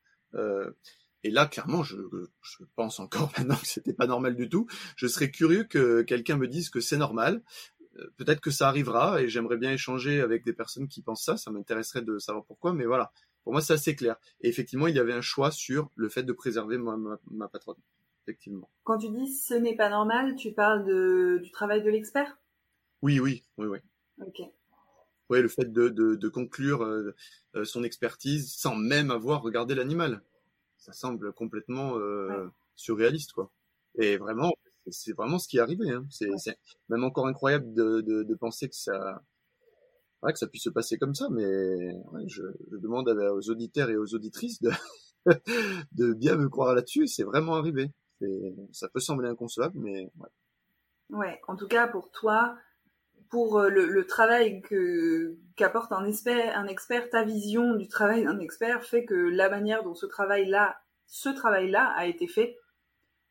Et 1.24 1.32
là, 1.32 1.46
clairement, 1.48 1.84
je, 1.84 1.98
je 2.42 2.64
pense 2.76 3.00
encore 3.00 3.32
maintenant 3.38 3.58
que 3.58 3.68
c'était 3.68 3.94
pas 3.94 4.08
normal 4.08 4.36
du 4.36 4.50
tout. 4.50 4.68
Je 4.96 5.08
serais 5.08 5.32
curieux 5.32 5.66
que 5.66 6.02
quelqu'un 6.02 6.38
me 6.38 6.48
dise 6.48 6.70
que 6.70 6.80
c'est 6.80 6.98
normal. 6.98 7.44
Peut-être 8.18 8.40
que 8.40 8.52
ça 8.52 8.68
arrivera 8.68 9.22
et 9.22 9.28
j'aimerais 9.28 9.58
bien 9.58 9.72
échanger 9.72 10.22
avec 10.22 10.46
des 10.46 10.54
personnes 10.54 10.88
qui 10.88 11.02
pensent 11.02 11.24
ça. 11.24 11.38
Ça 11.38 11.52
m'intéresserait 11.52 12.02
de 12.02 12.18
savoir 12.18 12.46
pourquoi, 12.46 12.74
mais 12.74 12.86
voilà. 12.86 13.12
Pour 13.44 13.54
moi, 13.54 13.62
c'est 13.62 13.74
assez 13.74 13.96
clair. 13.96 14.18
Et 14.42 14.50
effectivement, 14.50 14.88
il 14.88 14.96
y 14.96 15.00
avait 15.00 15.14
un 15.14 15.22
choix 15.22 15.52
sur 15.52 15.90
le 15.96 16.10
fait 16.10 16.24
de 16.24 16.34
préserver 16.34 16.78
ma, 16.78 16.98
ma, 16.98 17.20
ma 17.32 17.48
patronne. 17.48 17.78
Effectivement. 18.26 18.70
Quand 18.84 18.98
tu 18.98 19.10
dis 19.10 19.28
ce 19.28 19.54
n'est 19.56 19.76
pas 19.76 19.90
normal, 19.90 20.36
tu 20.36 20.52
parles 20.52 20.86
de, 20.86 21.40
du 21.42 21.52
travail 21.52 21.82
de 21.82 21.90
l'expert? 21.90 22.38
Oui, 23.02 23.20
oui, 23.20 23.44
oui, 23.58 23.68
oui. 23.68 23.80
Ok. 24.22 24.42
Oui, 25.30 25.42
le 25.42 25.48
fait 25.48 25.72
de, 25.72 25.90
de, 25.90 26.16
de 26.16 26.28
conclure 26.28 26.84
euh, 26.84 27.16
son 27.64 27.84
expertise 27.84 28.52
sans 28.52 28.76
même 28.76 29.10
avoir 29.12 29.42
regardé 29.42 29.74
l'animal 29.76 30.22
ça 30.80 30.94
semble 30.94 31.34
complètement 31.34 31.98
euh, 31.98 32.46
ouais. 32.46 32.52
surréaliste, 32.76 33.34
quoi. 33.34 33.52
Et 33.96 34.18
vraiment, 34.18 34.54
c'est 34.90 35.14
vraiment 35.14 35.38
ce 35.38 35.48
qui 35.48 35.58
est 35.58 35.62
arrivé. 35.62 35.90
Hein. 35.92 36.06
C'est 36.10 36.30
ouais. 36.30 36.58
même 36.88 37.04
encore 37.04 37.28
incroyable 37.28 37.74
de, 37.74 38.02
de 38.02 38.36
penser 38.36 38.70
que 38.70 38.76
ça, 38.76 39.22
ouais, 40.24 40.34
que 40.34 40.40
ça 40.40 40.48
puisse 40.48 40.64
se 40.64 40.70
passer 40.70 40.98
comme 40.98 41.16
ça. 41.16 41.28
Mais 41.30 41.94
ouais, 42.12 42.28
je, 42.28 42.44
je, 42.72 42.78
demande 42.78 43.08
aux 43.10 43.50
auditeurs 43.50 43.90
et 43.90 43.98
aux 43.98 44.14
auditrices 44.14 44.62
de, 44.62 44.72
de 45.94 46.14
bien 46.14 46.36
me 46.36 46.50
croire 46.50 46.74
là-dessus. 46.74 47.08
C'est 47.08 47.24
vraiment 47.24 47.56
arrivé. 47.56 47.92
Ça 48.72 48.90
peut 48.90 49.00
sembler 49.00 49.30
inconcevable, 49.30 49.80
mais 49.80 50.12
ouais. 50.20 50.30
Ouais, 51.12 51.42
en 51.48 51.56
tout 51.56 51.68
cas 51.68 51.88
pour 51.88 52.12
toi, 52.12 52.56
pour 53.30 53.60
euh, 53.60 53.70
le, 53.70 53.88
le 53.88 54.06
travail 54.06 54.62
qu'apporte 55.56 55.92
un 55.92 56.06
expert, 56.06 56.58
un 56.58 56.68
expert, 56.68 57.10
ta 57.10 57.24
vision 57.24 57.76
du 57.76 57.88
travail 57.88 58.24
d'un 58.24 58.40
expert 58.40 58.84
fait 58.84 59.06
que 59.06 59.16
la 59.16 59.50
manière 59.50 59.84
dont 59.84 59.96
ce 59.96 60.06
travail-là, 60.06 60.80
ce 61.08 61.30
travail-là 61.30 61.94
a 61.96 62.06
été 62.06 62.28
fait 62.28 62.58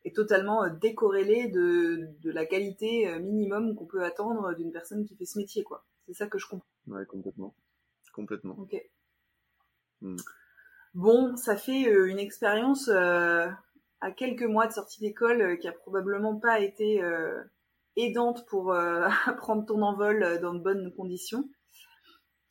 est 0.05 0.15
totalement 0.15 0.65
euh, 0.65 0.71
décorrélé 0.71 1.49
de, 1.49 2.09
de 2.21 2.31
la 2.31 2.47
qualité 2.47 3.09
euh, 3.09 3.19
minimum 3.21 3.75
qu'on 3.75 3.87
peut 3.87 4.05
attendre 4.05 4.55
d'une 4.55 4.73
personne 4.73 5.05
qui 5.05 5.17
fait 5.17 5.27
ce 5.27 5.39
métier, 5.39 5.63
quoi. 5.63 5.85
C'est 6.09 6.15
ça 6.15 6.27
que 6.27 6.39
je 6.39 6.47
comprends. 6.47 6.67
Ouais, 6.87 7.05
complètement, 7.05 7.55
complètement. 8.15 8.57
Ok. 8.59 8.75
Hmm. 10.01 10.17
Bon, 10.95 11.37
ça 11.37 11.55
fait 11.55 11.83
une 11.83 12.19
expérience 12.19 12.89
euh, 12.89 13.47
à 14.01 14.11
quelques 14.11 14.43
mois 14.43 14.67
de 14.67 14.73
sortie 14.73 15.01
d'école 15.01 15.59
qui 15.59 15.69
a 15.69 15.73
probablement 15.73 16.37
pas 16.37 16.61
été 16.61 17.03
euh, 17.03 17.43
aidante 17.97 18.47
pour 18.47 18.73
euh, 18.73 19.07
prendre 19.37 19.67
ton 19.67 19.83
envol 19.83 20.23
euh, 20.23 20.39
dans 20.39 20.55
de 20.55 20.61
bonnes 20.61 20.93
conditions. 20.95 21.45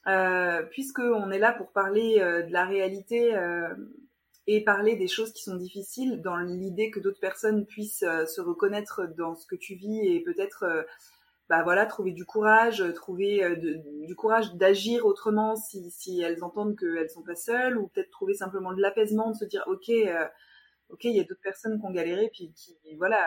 Euh, 0.06 0.62
Puisqu'on 0.70 1.32
est 1.32 1.40
là 1.40 1.52
pour 1.52 1.72
parler 1.72 2.20
euh, 2.20 2.44
de 2.44 2.54
la 2.54 2.66
réalité 2.66 3.36
euh, 3.36 3.74
et 4.46 4.64
parler 4.64 4.96
des 4.96 5.08
choses 5.08 5.34
qui 5.34 5.42
sont 5.42 5.56
difficiles 5.56 6.22
dans 6.22 6.38
l'idée 6.38 6.92
que 6.92 7.00
d'autres 7.00 7.20
personnes 7.20 7.66
puissent 7.66 8.06
se 8.06 8.40
reconnaître 8.40 9.08
dans 9.18 9.36
ce 9.36 9.48
que 9.48 9.58
tu 9.58 9.76
vis 9.76 10.00
et 10.08 10.22
peut-être 10.22 10.86
bah 11.50 11.64
voilà, 11.64 11.86
trouver 11.86 12.12
du 12.12 12.26
courage, 12.26 12.84
trouver 12.94 13.56
du 14.06 14.16
courage 14.16 14.54
d'agir 14.56 15.06
autrement 15.06 15.56
si, 15.56 15.90
si 15.92 16.22
elles 16.22 16.44
entendent 16.44 16.78
qu'elles 16.78 17.10
sont 17.10 17.24
pas 17.24 17.36
seules, 17.36 17.78
ou 17.78 17.88
peut-être 17.88 18.10
trouver 18.10 18.34
simplement 18.34 18.74
de 18.74 18.82
l'apaisement, 18.82 19.32
de 19.32 19.36
se 19.36 19.46
dire 19.46 19.64
ok, 19.68 19.90
ok, 20.90 21.04
il 21.06 21.16
y 21.16 21.20
a 21.20 21.24
d'autres 21.24 21.42
personnes 21.42 21.80
qui 21.80 21.86
ont 21.86 21.92
galéré, 21.92 22.30
puis 22.34 22.52
qui 22.54 22.76
voilà, 22.98 23.18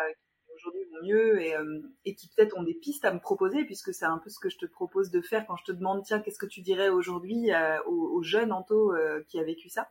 aujourd'hui 0.60 0.84
vont 0.92 1.06
mieux 1.06 1.40
et, 1.40 1.56
euh, 1.56 1.80
et 2.04 2.14
qui 2.14 2.28
peut-être 2.28 2.56
ont 2.56 2.62
des 2.62 2.74
pistes 2.74 3.04
à 3.04 3.12
me 3.12 3.20
proposer, 3.20 3.64
puisque 3.64 3.94
c'est 3.94 4.04
un 4.04 4.18
peu 4.18 4.30
ce 4.30 4.38
que 4.38 4.48
je 4.48 4.58
te 4.58 4.66
propose 4.66 5.10
de 5.10 5.20
faire 5.20 5.46
quand 5.46 5.56
je 5.56 5.64
te 5.64 5.72
demande, 5.72 6.02
tiens, 6.04 6.20
qu'est-ce 6.20 6.38
que 6.38 6.46
tu 6.46 6.60
dirais 6.60 6.88
aujourd'hui 6.88 7.52
euh, 7.52 7.82
au, 7.84 8.22
jeune 8.22 8.52
Anto 8.52 8.94
euh, 8.94 9.22
qui 9.28 9.38
a 9.38 9.44
vécu 9.44 9.68
ça? 9.68 9.88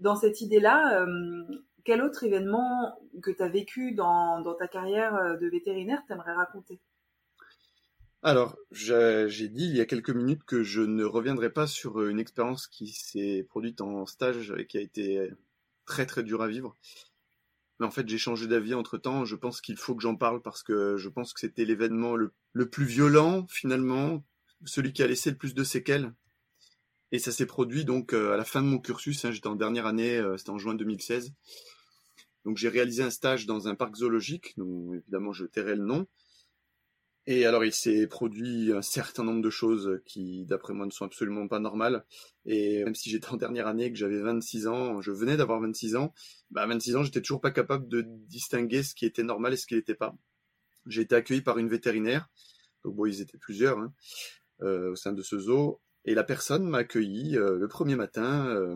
Dans 0.00 0.14
cette 0.14 0.40
idée-là, 0.40 1.06
quel 1.84 2.02
autre 2.02 2.22
événement 2.22 2.96
que 3.20 3.32
tu 3.32 3.48
vécu 3.48 3.92
dans, 3.92 4.40
dans, 4.40 4.54
ta 4.54 4.68
carrière 4.68 5.36
de 5.40 5.48
vétérinaire 5.48 6.04
t'aimerais 6.06 6.34
raconter? 6.34 6.80
Alors, 8.22 8.56
j'ai 8.72 9.48
dit 9.48 9.64
il 9.64 9.76
y 9.76 9.80
a 9.80 9.86
quelques 9.86 10.10
minutes 10.10 10.44
que 10.44 10.62
je 10.62 10.82
ne 10.82 11.04
reviendrai 11.04 11.50
pas 11.52 11.66
sur 11.66 12.06
une 12.06 12.18
expérience 12.18 12.66
qui 12.66 12.88
s'est 12.88 13.46
produite 13.48 13.80
en 13.80 14.06
stage 14.06 14.52
et 14.58 14.66
qui 14.66 14.78
a 14.78 14.80
été 14.80 15.30
très 15.86 16.04
très 16.04 16.22
dur 16.22 16.42
à 16.42 16.48
vivre. 16.48 16.76
Mais 17.78 17.86
en 17.86 17.90
fait, 17.90 18.08
j'ai 18.08 18.18
changé 18.18 18.46
d'avis 18.46 18.74
entre 18.74 18.98
temps. 18.98 19.24
Je 19.24 19.36
pense 19.36 19.60
qu'il 19.60 19.76
faut 19.76 19.94
que 19.94 20.02
j'en 20.02 20.16
parle 20.16 20.42
parce 20.42 20.62
que 20.62 20.96
je 20.96 21.08
pense 21.08 21.32
que 21.32 21.40
c'était 21.40 21.64
l'événement 21.64 22.16
le, 22.16 22.32
plus 22.68 22.84
violent, 22.84 23.46
finalement, 23.48 24.24
celui 24.64 24.92
qui 24.92 25.02
a 25.02 25.06
laissé 25.06 25.30
le 25.30 25.36
plus 25.36 25.54
de 25.54 25.64
séquelles. 25.64 26.12
Et 27.12 27.18
ça 27.18 27.32
s'est 27.32 27.46
produit 27.46 27.84
donc 27.84 28.12
euh, 28.12 28.34
à 28.34 28.36
la 28.36 28.44
fin 28.44 28.62
de 28.62 28.66
mon 28.66 28.78
cursus. 28.78 29.24
Hein, 29.24 29.30
j'étais 29.30 29.46
en 29.46 29.54
dernière 29.54 29.86
année, 29.86 30.18
euh, 30.18 30.36
c'était 30.36 30.50
en 30.50 30.58
juin 30.58 30.74
2016. 30.74 31.32
Donc 32.44 32.56
j'ai 32.56 32.68
réalisé 32.68 33.02
un 33.02 33.10
stage 33.10 33.46
dans 33.46 33.68
un 33.68 33.74
parc 33.74 33.96
zoologique, 33.96 34.54
dont 34.56 34.94
évidemment 34.94 35.32
je 35.32 35.44
tairai 35.44 35.76
le 35.76 35.84
nom. 35.84 36.06
Et 37.30 37.44
alors, 37.44 37.62
il 37.62 37.74
s'est 37.74 38.06
produit 38.06 38.72
un 38.72 38.80
certain 38.80 39.22
nombre 39.22 39.42
de 39.42 39.50
choses 39.50 40.00
qui, 40.06 40.46
d'après 40.46 40.72
moi, 40.72 40.86
ne 40.86 40.90
sont 40.90 41.04
absolument 41.04 41.46
pas 41.46 41.58
normales. 41.58 42.06
Et 42.46 42.82
même 42.82 42.94
si 42.94 43.10
j'étais 43.10 43.28
en 43.28 43.36
dernière 43.36 43.66
année, 43.66 43.92
que 43.92 43.98
j'avais 43.98 44.18
26 44.18 44.66
ans, 44.66 45.02
je 45.02 45.12
venais 45.12 45.36
d'avoir 45.36 45.60
26 45.60 45.96
ans, 45.96 46.14
bah, 46.50 46.62
à 46.62 46.66
26 46.66 46.96
ans, 46.96 47.02
j'étais 47.02 47.20
toujours 47.20 47.42
pas 47.42 47.50
capable 47.50 47.86
de 47.86 48.00
distinguer 48.00 48.82
ce 48.82 48.94
qui 48.94 49.04
était 49.04 49.24
normal 49.24 49.52
et 49.52 49.58
ce 49.58 49.66
qui 49.66 49.74
n'était 49.74 49.94
pas. 49.94 50.16
J'ai 50.86 51.02
été 51.02 51.14
accueilli 51.16 51.42
par 51.42 51.58
une 51.58 51.68
vétérinaire. 51.68 52.30
Donc 52.82 52.96
bon, 52.96 53.04
ils 53.04 53.20
étaient 53.20 53.36
plusieurs 53.36 53.78
hein, 53.78 53.92
euh, 54.62 54.92
au 54.92 54.96
sein 54.96 55.12
de 55.12 55.20
ce 55.20 55.38
zoo. 55.38 55.82
Et 56.06 56.14
la 56.14 56.24
personne 56.24 56.66
m'a 56.66 56.78
accueilli 56.78 57.36
euh, 57.36 57.58
le 57.58 57.68
premier 57.68 57.96
matin 57.96 58.46
euh, 58.46 58.74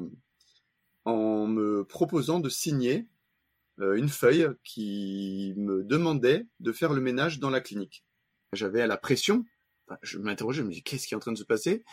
en 1.07 1.47
me 1.47 1.87
proposant 1.87 2.39
de 2.39 2.51
signer 2.51 3.09
une 3.79 4.11
feuille 4.11 4.49
qui 4.63 5.55
me 5.57 5.83
demandait 5.83 6.47
de 6.61 6.73
faire 6.73 6.93
le 6.93 7.01
ménage 7.01 7.41
dans 7.41 7.49
la 7.49 7.63
clinique 7.63 8.05
j'avais 8.53 8.87
la 8.87 8.97
pression. 8.97 9.45
je 10.03 10.19
m'interrogeais, 10.19 10.61
je 10.61 10.65
me 10.65 10.71
disais, 10.71 10.83
qu'est-ce 10.83 11.07
qui 11.07 11.15
est 11.15 11.17
en 11.17 11.21
train 11.21 11.33
de 11.33 11.39
se 11.39 11.45
passer? 11.45 11.85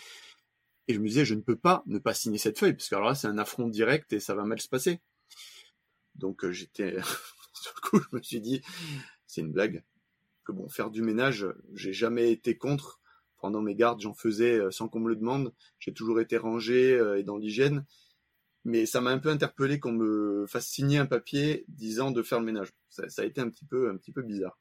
Et 0.87 0.93
je 0.93 0.99
me 0.99 1.07
disais, 1.07 1.25
je 1.25 1.35
ne 1.35 1.41
peux 1.41 1.57
pas 1.57 1.83
ne 1.85 1.99
pas 1.99 2.13
signer 2.13 2.37
cette 2.37 2.57
feuille, 2.57 2.73
parce 2.73 2.89
que 2.89 2.95
alors 2.95 3.09
là, 3.09 3.15
c'est 3.15 3.27
un 3.27 3.37
affront 3.37 3.67
direct 3.67 4.11
et 4.13 4.19
ça 4.19 4.35
va 4.35 4.43
mal 4.43 4.59
se 4.59 4.67
passer. 4.67 4.99
Donc 6.15 6.43
euh, 6.43 6.51
j'étais, 6.51 6.97
sur 7.53 7.73
le 7.75 7.89
coup, 7.89 7.99
je 7.99 8.17
me 8.17 8.21
suis 8.21 8.41
dit, 8.41 8.61
c'est 9.27 9.41
une 9.41 9.51
blague. 9.51 9.83
Que 10.45 10.51
bon, 10.51 10.67
faire 10.69 10.89
du 10.89 11.01
ménage, 11.01 11.47
j'ai 11.73 11.93
jamais 11.93 12.31
été 12.31 12.57
contre. 12.57 12.99
Pendant 13.37 13.61
mes 13.61 13.75
gardes, 13.75 14.01
j'en 14.01 14.13
faisais 14.13 14.59
euh, 14.59 14.71
sans 14.71 14.89
qu'on 14.89 14.99
me 14.99 15.09
le 15.09 15.15
demande. 15.15 15.53
J'ai 15.79 15.93
toujours 15.93 16.19
été 16.19 16.37
rangé 16.37 16.93
euh, 16.93 17.19
et 17.19 17.23
dans 17.23 17.37
l'hygiène. 17.37 17.85
Mais 18.65 18.85
ça 18.85 18.99
m'a 18.99 19.11
un 19.11 19.19
peu 19.19 19.29
interpellé 19.29 19.79
qu'on 19.79 19.93
me 19.93 20.45
fasse 20.47 20.67
signer 20.67 20.97
un 20.97 21.05
papier 21.05 21.63
disant 21.69 22.11
de 22.11 22.21
faire 22.21 22.39
le 22.39 22.45
ménage. 22.45 22.69
Ça, 22.89 23.07
ça 23.07 23.21
a 23.21 23.25
été 23.25 23.39
un 23.39 23.49
petit 23.49 23.65
peu, 23.65 23.89
un 23.89 23.95
petit 23.95 24.11
peu 24.11 24.23
bizarre. 24.23 24.59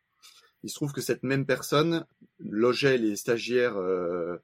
Il 0.63 0.71
se 0.71 0.75
trouve 0.75 0.93
que 0.93 1.01
cette 1.01 1.23
même 1.23 1.47
personne 1.47 2.05
logeait 2.39 2.99
les 2.99 3.17
stagiaires. 3.17 3.77
Euh, 3.77 4.39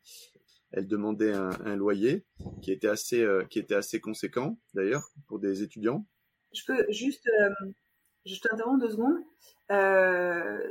elle 0.71 0.87
demandait 0.87 1.33
un, 1.33 1.77
loyer 1.77 2.25
qui 2.63 2.73
était 2.73 2.89
assez, 2.89 3.23
euh, 3.23 3.45
qui 3.45 3.59
était 3.61 3.75
assez 3.75 4.01
conséquent 4.01 4.59
d'ailleurs 4.75 5.09
pour 5.27 5.39
des 5.39 5.63
étudiants. 5.63 6.05
Je 6.53 6.63
peux 6.67 6.85
juste, 6.91 7.27
euh, 7.29 7.71
je 8.27 8.41
t'interromps 8.41 8.81
deux 8.81 8.91
secondes. 8.91 9.19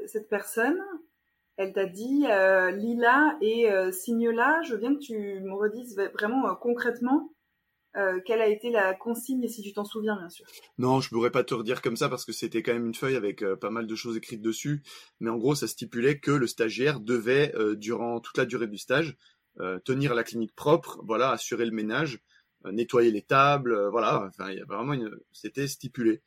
cette 0.07 0.29
personne, 0.29 0.79
elle 1.57 1.73
t'a 1.73 1.85
dit 1.85 2.25
Lila 2.77 3.37
et 3.41 3.69
signe-là. 3.91 4.61
Je 4.63 4.73
veux 4.73 4.79
bien 4.79 4.95
que 4.95 4.99
tu 4.99 5.39
me 5.41 5.53
redises 5.53 5.95
vraiment 6.13 6.53
concrètement 6.55 7.32
euh, 7.95 8.19
quelle 8.25 8.41
a 8.41 8.47
été 8.47 8.71
la 8.71 8.93
consigne, 8.93 9.47
si 9.47 9.61
tu 9.61 9.73
t'en 9.73 9.85
souviens, 9.85 10.17
bien 10.17 10.29
sûr? 10.29 10.45
Non, 10.77 10.99
je 10.99 11.09
pourrais 11.09 11.31
pas 11.31 11.43
te 11.43 11.53
redire 11.53 11.81
comme 11.81 11.95
ça 11.95 12.09
parce 12.09 12.25
que 12.25 12.31
c'était 12.31 12.63
quand 12.63 12.73
même 12.73 12.87
une 12.87 12.95
feuille 12.95 13.15
avec 13.15 13.43
euh, 13.43 13.55
pas 13.55 13.69
mal 13.69 13.85
de 13.85 13.95
choses 13.95 14.17
écrites 14.17 14.41
dessus. 14.41 14.83
Mais 15.19 15.29
en 15.29 15.37
gros, 15.37 15.55
ça 15.55 15.67
stipulait 15.67 16.19
que 16.19 16.31
le 16.31 16.47
stagiaire 16.47 16.99
devait, 16.99 17.53
euh, 17.55 17.75
durant 17.75 18.19
toute 18.19 18.37
la 18.37 18.45
durée 18.45 18.67
du 18.67 18.77
stage, 18.77 19.15
tenir 19.85 20.15
la 20.15 20.23
clinique 20.23 20.55
propre, 20.55 20.99
voilà, 21.05 21.29
assurer 21.29 21.65
le 21.65 21.71
ménage, 21.71 22.23
nettoyer 22.65 23.11
les 23.11 23.21
tables, 23.21 23.87
voilà. 23.91 24.25
Enfin, 24.27 24.49
il 24.49 24.57
y 24.57 24.61
a 24.61 24.65
vraiment 24.65 24.93
une, 24.93 25.15
c'était 25.31 25.67
stipulé. 25.67 26.23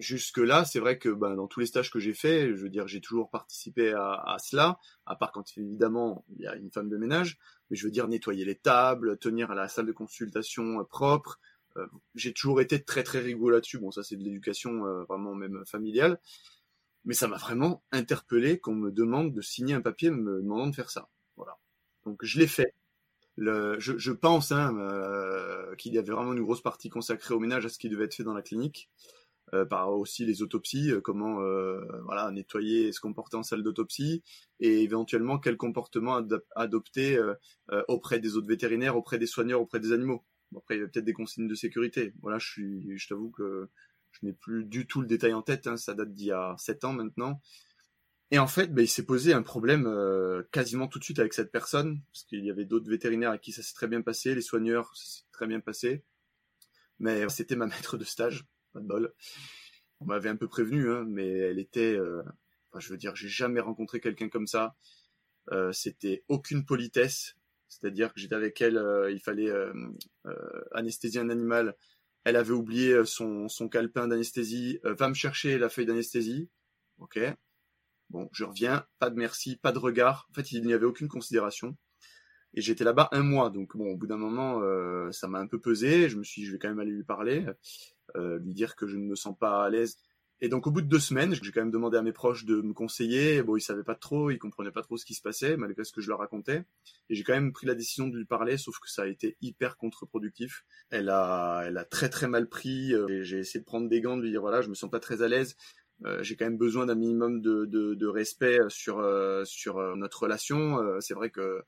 Alors, 0.00 0.06
jusque 0.08 0.38
là, 0.38 0.64
c'est 0.64 0.80
vrai 0.80 0.98
que 0.98 1.08
ben, 1.08 1.36
dans 1.36 1.46
tous 1.46 1.60
les 1.60 1.66
stages 1.66 1.90
que 1.90 1.98
j'ai 1.98 2.14
faits, 2.14 2.56
je 2.56 2.62
veux 2.62 2.70
dire, 2.70 2.88
j'ai 2.88 3.00
toujours 3.00 3.30
participé 3.30 3.92
à, 3.92 4.14
à 4.14 4.38
cela, 4.38 4.78
à 5.06 5.16
part 5.16 5.32
quand 5.32 5.44
évidemment 5.56 6.24
il 6.36 6.42
y 6.42 6.46
a 6.46 6.56
une 6.56 6.70
femme 6.70 6.88
de 6.88 6.96
ménage 6.96 7.38
mais 7.70 7.76
je 7.76 7.84
veux 7.84 7.90
dire 7.90 8.08
nettoyer 8.08 8.44
les 8.44 8.56
tables, 8.56 9.16
tenir 9.18 9.54
la 9.54 9.68
salle 9.68 9.86
de 9.86 9.92
consultation 9.92 10.80
euh, 10.80 10.84
propre. 10.84 11.40
Euh, 11.76 11.86
j'ai 12.16 12.32
toujours 12.32 12.60
été 12.60 12.82
très 12.82 13.04
très 13.04 13.20
rigolo 13.20 13.54
là-dessus. 13.54 13.78
Bon, 13.78 13.90
ça 13.90 14.02
c'est 14.02 14.16
de 14.16 14.24
l'éducation 14.24 14.86
euh, 14.86 15.04
vraiment 15.04 15.34
même 15.34 15.64
familiale, 15.66 16.20
mais 17.04 17.14
ça 17.14 17.28
m'a 17.28 17.36
vraiment 17.36 17.82
interpellé 17.92 18.58
qu'on 18.58 18.74
me 18.74 18.90
demande 18.90 19.32
de 19.32 19.40
signer 19.40 19.74
un 19.74 19.80
papier 19.80 20.10
me 20.10 20.42
demandant 20.42 20.66
de 20.66 20.74
faire 20.74 20.90
ça. 20.90 21.08
Voilà. 21.36 21.56
Donc 22.04 22.24
je 22.24 22.38
l'ai 22.38 22.48
fait. 22.48 22.74
Le, 23.36 23.78
je, 23.78 23.96
je, 23.96 24.12
pense 24.12 24.52
hein, 24.52 24.74
qu'il 25.78 25.94
y 25.94 25.98
avait 25.98 26.12
vraiment 26.12 26.34
une 26.34 26.42
grosse 26.42 26.60
partie 26.60 26.90
consacrée 26.90 27.32
au 27.32 27.38
ménage 27.38 27.64
à 27.64 27.68
ce 27.70 27.78
qui 27.78 27.88
devait 27.88 28.04
être 28.04 28.14
fait 28.14 28.24
dans 28.24 28.34
la 28.34 28.42
clinique. 28.42 28.90
Euh, 29.52 29.64
par 29.64 29.92
aussi 29.92 30.24
les 30.24 30.42
autopsies, 30.42 30.92
euh, 30.92 31.00
comment 31.00 31.40
euh, 31.42 31.80
nettoyer 32.30 32.86
et 32.86 32.92
se 32.92 33.00
comporter 33.00 33.36
en 33.36 33.42
salle 33.42 33.64
d'autopsie, 33.64 34.22
et 34.60 34.82
éventuellement 34.82 35.38
quel 35.40 35.56
comportement 35.56 36.20
adopter 36.54 37.18
auprès 37.88 38.20
des 38.20 38.36
autres 38.36 38.46
vétérinaires, 38.46 38.96
auprès 38.96 39.18
des 39.18 39.26
soigneurs, 39.26 39.60
auprès 39.60 39.80
des 39.80 39.92
animaux. 39.92 40.24
après, 40.56 40.76
il 40.76 40.80
y 40.80 40.84
a 40.84 40.86
peut-être 40.86 41.04
des 41.04 41.12
consignes 41.12 41.48
de 41.48 41.54
sécurité. 41.54 42.14
Voilà, 42.20 42.38
je 42.38 43.08
t'avoue 43.08 43.30
que 43.30 43.68
je 44.12 44.26
n'ai 44.26 44.32
plus 44.32 44.64
du 44.64 44.86
tout 44.86 45.00
le 45.00 45.06
détail 45.06 45.32
en 45.32 45.42
tête. 45.42 45.66
Hein, 45.66 45.76
ça 45.76 45.94
date 45.94 46.12
d'il 46.14 46.26
y 46.26 46.32
a 46.32 46.54
sept 46.58 46.84
ans 46.84 46.92
maintenant. 46.92 47.40
Et 48.30 48.38
en 48.38 48.46
fait, 48.46 48.72
ben, 48.72 48.82
il 48.82 48.88
s'est 48.88 49.06
posé 49.06 49.32
un 49.32 49.42
problème 49.42 49.88
quasiment 50.52 50.86
tout 50.88 50.98
de 50.98 51.04
suite 51.04 51.18
avec 51.18 51.32
cette 51.34 51.50
personne, 51.50 52.02
parce 52.12 52.24
qu'il 52.24 52.44
y 52.44 52.50
avait 52.50 52.66
d'autres 52.66 52.90
vétérinaires 52.90 53.32
à 53.32 53.38
qui 53.38 53.52
ça 53.52 53.62
s'est 53.62 53.74
très 53.74 53.88
bien 53.88 54.02
passé, 54.02 54.34
les 54.34 54.42
soigneurs, 54.42 54.94
ça 54.94 55.04
s'est 55.06 55.24
très 55.32 55.46
bien 55.46 55.60
passé. 55.60 56.04
Mais 56.98 57.28
c'était 57.30 57.56
ma 57.56 57.66
maître 57.66 57.96
de 57.96 58.04
stage 58.04 58.46
pas 58.72 58.80
de 58.80 58.86
bol. 58.86 59.12
On 60.00 60.06
m'avait 60.06 60.30
un 60.30 60.36
peu 60.36 60.48
prévenu, 60.48 60.90
hein, 60.90 61.04
mais 61.06 61.28
elle 61.28 61.58
était, 61.58 61.94
euh, 61.94 62.22
enfin, 62.70 62.80
je 62.80 62.88
veux 62.88 62.96
dire, 62.96 63.14
j'ai 63.16 63.28
jamais 63.28 63.60
rencontré 63.60 64.00
quelqu'un 64.00 64.28
comme 64.28 64.46
ça. 64.46 64.74
Euh, 65.52 65.72
c'était 65.72 66.24
aucune 66.28 66.64
politesse, 66.64 67.36
c'est-à-dire 67.68 68.12
que 68.12 68.20
j'étais 68.20 68.34
avec 68.34 68.60
elle, 68.60 68.78
euh, 68.78 69.10
il 69.10 69.20
fallait 69.20 69.52
anesthésier 70.72 71.20
un 71.20 71.30
animal. 71.30 71.76
Elle 72.24 72.36
avait 72.36 72.52
oublié 72.52 73.04
son, 73.04 73.48
son 73.48 73.68
calepin 73.68 74.08
d'anesthésie. 74.08 74.78
va 74.84 75.08
me 75.08 75.14
chercher 75.14 75.58
la 75.58 75.68
feuille 75.68 75.86
d'anesthésie. 75.86 76.48
Ok. 76.98 77.18
Bon, 78.10 78.28
je 78.32 78.44
reviens. 78.44 78.86
Pas 78.98 79.10
de 79.10 79.16
merci, 79.16 79.56
pas 79.56 79.72
de 79.72 79.78
regard. 79.78 80.28
En 80.30 80.34
fait, 80.34 80.52
il 80.52 80.64
n'y 80.66 80.74
avait 80.74 80.84
aucune 80.84 81.08
considération. 81.08 81.76
Et 82.52 82.60
j'étais 82.60 82.84
là-bas 82.84 83.08
un 83.12 83.22
mois, 83.22 83.48
donc 83.48 83.76
bon, 83.76 83.92
au 83.92 83.96
bout 83.96 84.06
d'un 84.06 84.16
moment, 84.16 84.60
ça 85.12 85.28
m'a 85.28 85.38
un 85.38 85.46
peu 85.46 85.60
pesé. 85.60 86.08
Je 86.08 86.18
me 86.18 86.24
suis, 86.24 86.42
dit, 86.42 86.46
je 86.46 86.52
vais 86.52 86.58
quand 86.58 86.68
même 86.68 86.80
aller 86.80 86.90
lui 86.90 87.04
parler. 87.04 87.46
Euh, 88.16 88.38
lui 88.38 88.54
dire 88.54 88.76
que 88.76 88.86
je 88.86 88.96
ne 88.96 89.04
me 89.04 89.14
sens 89.14 89.36
pas 89.38 89.64
à 89.64 89.70
l'aise. 89.70 89.98
Et 90.42 90.48
donc 90.48 90.66
au 90.66 90.70
bout 90.70 90.80
de 90.80 90.86
deux 90.86 90.98
semaines, 90.98 91.34
j'ai 91.34 91.52
quand 91.52 91.60
même 91.60 91.70
demandé 91.70 91.98
à 91.98 92.02
mes 92.02 92.12
proches 92.12 92.46
de 92.46 92.62
me 92.62 92.72
conseiller. 92.72 93.42
Bon, 93.42 93.56
ils 93.56 93.60
savaient 93.60 93.84
pas 93.84 93.94
trop, 93.94 94.30
ils 94.30 94.38
comprenaient 94.38 94.70
pas 94.70 94.82
trop 94.82 94.96
ce 94.96 95.04
qui 95.04 95.14
se 95.14 95.20
passait 95.20 95.56
malgré 95.56 95.84
ce 95.84 95.92
que 95.92 96.00
je 96.00 96.08
leur 96.08 96.18
racontais. 96.18 96.64
Et 97.10 97.14
j'ai 97.14 97.24
quand 97.24 97.34
même 97.34 97.52
pris 97.52 97.66
la 97.66 97.74
décision 97.74 98.08
de 98.08 98.16
lui 98.16 98.24
parler, 98.24 98.56
sauf 98.56 98.78
que 98.78 98.88
ça 98.88 99.02
a 99.02 99.06
été 99.06 99.36
hyper 99.42 99.76
contre-productif. 99.76 100.64
Elle 100.88 101.10
a, 101.10 101.64
elle 101.66 101.76
a 101.76 101.84
très 101.84 102.08
très 102.08 102.26
mal 102.26 102.48
pris. 102.48 102.94
Euh, 102.94 103.22
j'ai 103.22 103.38
essayé 103.38 103.60
de 103.60 103.66
prendre 103.66 103.88
des 103.88 104.00
gants, 104.00 104.16
de 104.16 104.22
lui 104.22 104.30
dire 104.30 104.40
voilà, 104.40 104.62
je 104.62 104.70
me 104.70 104.74
sens 104.74 104.90
pas 104.90 105.00
très 105.00 105.20
à 105.20 105.28
l'aise. 105.28 105.56
Euh, 106.06 106.22
j'ai 106.22 106.36
quand 106.36 106.46
même 106.46 106.56
besoin 106.56 106.86
d'un 106.86 106.94
minimum 106.94 107.42
de, 107.42 107.66
de, 107.66 107.92
de, 107.92 108.06
respect 108.06 108.60
sur 108.68 109.04
sur 109.44 109.96
notre 109.96 110.22
relation. 110.22 110.78
c'est 111.00 111.12
vrai 111.12 111.28
que 111.28 111.62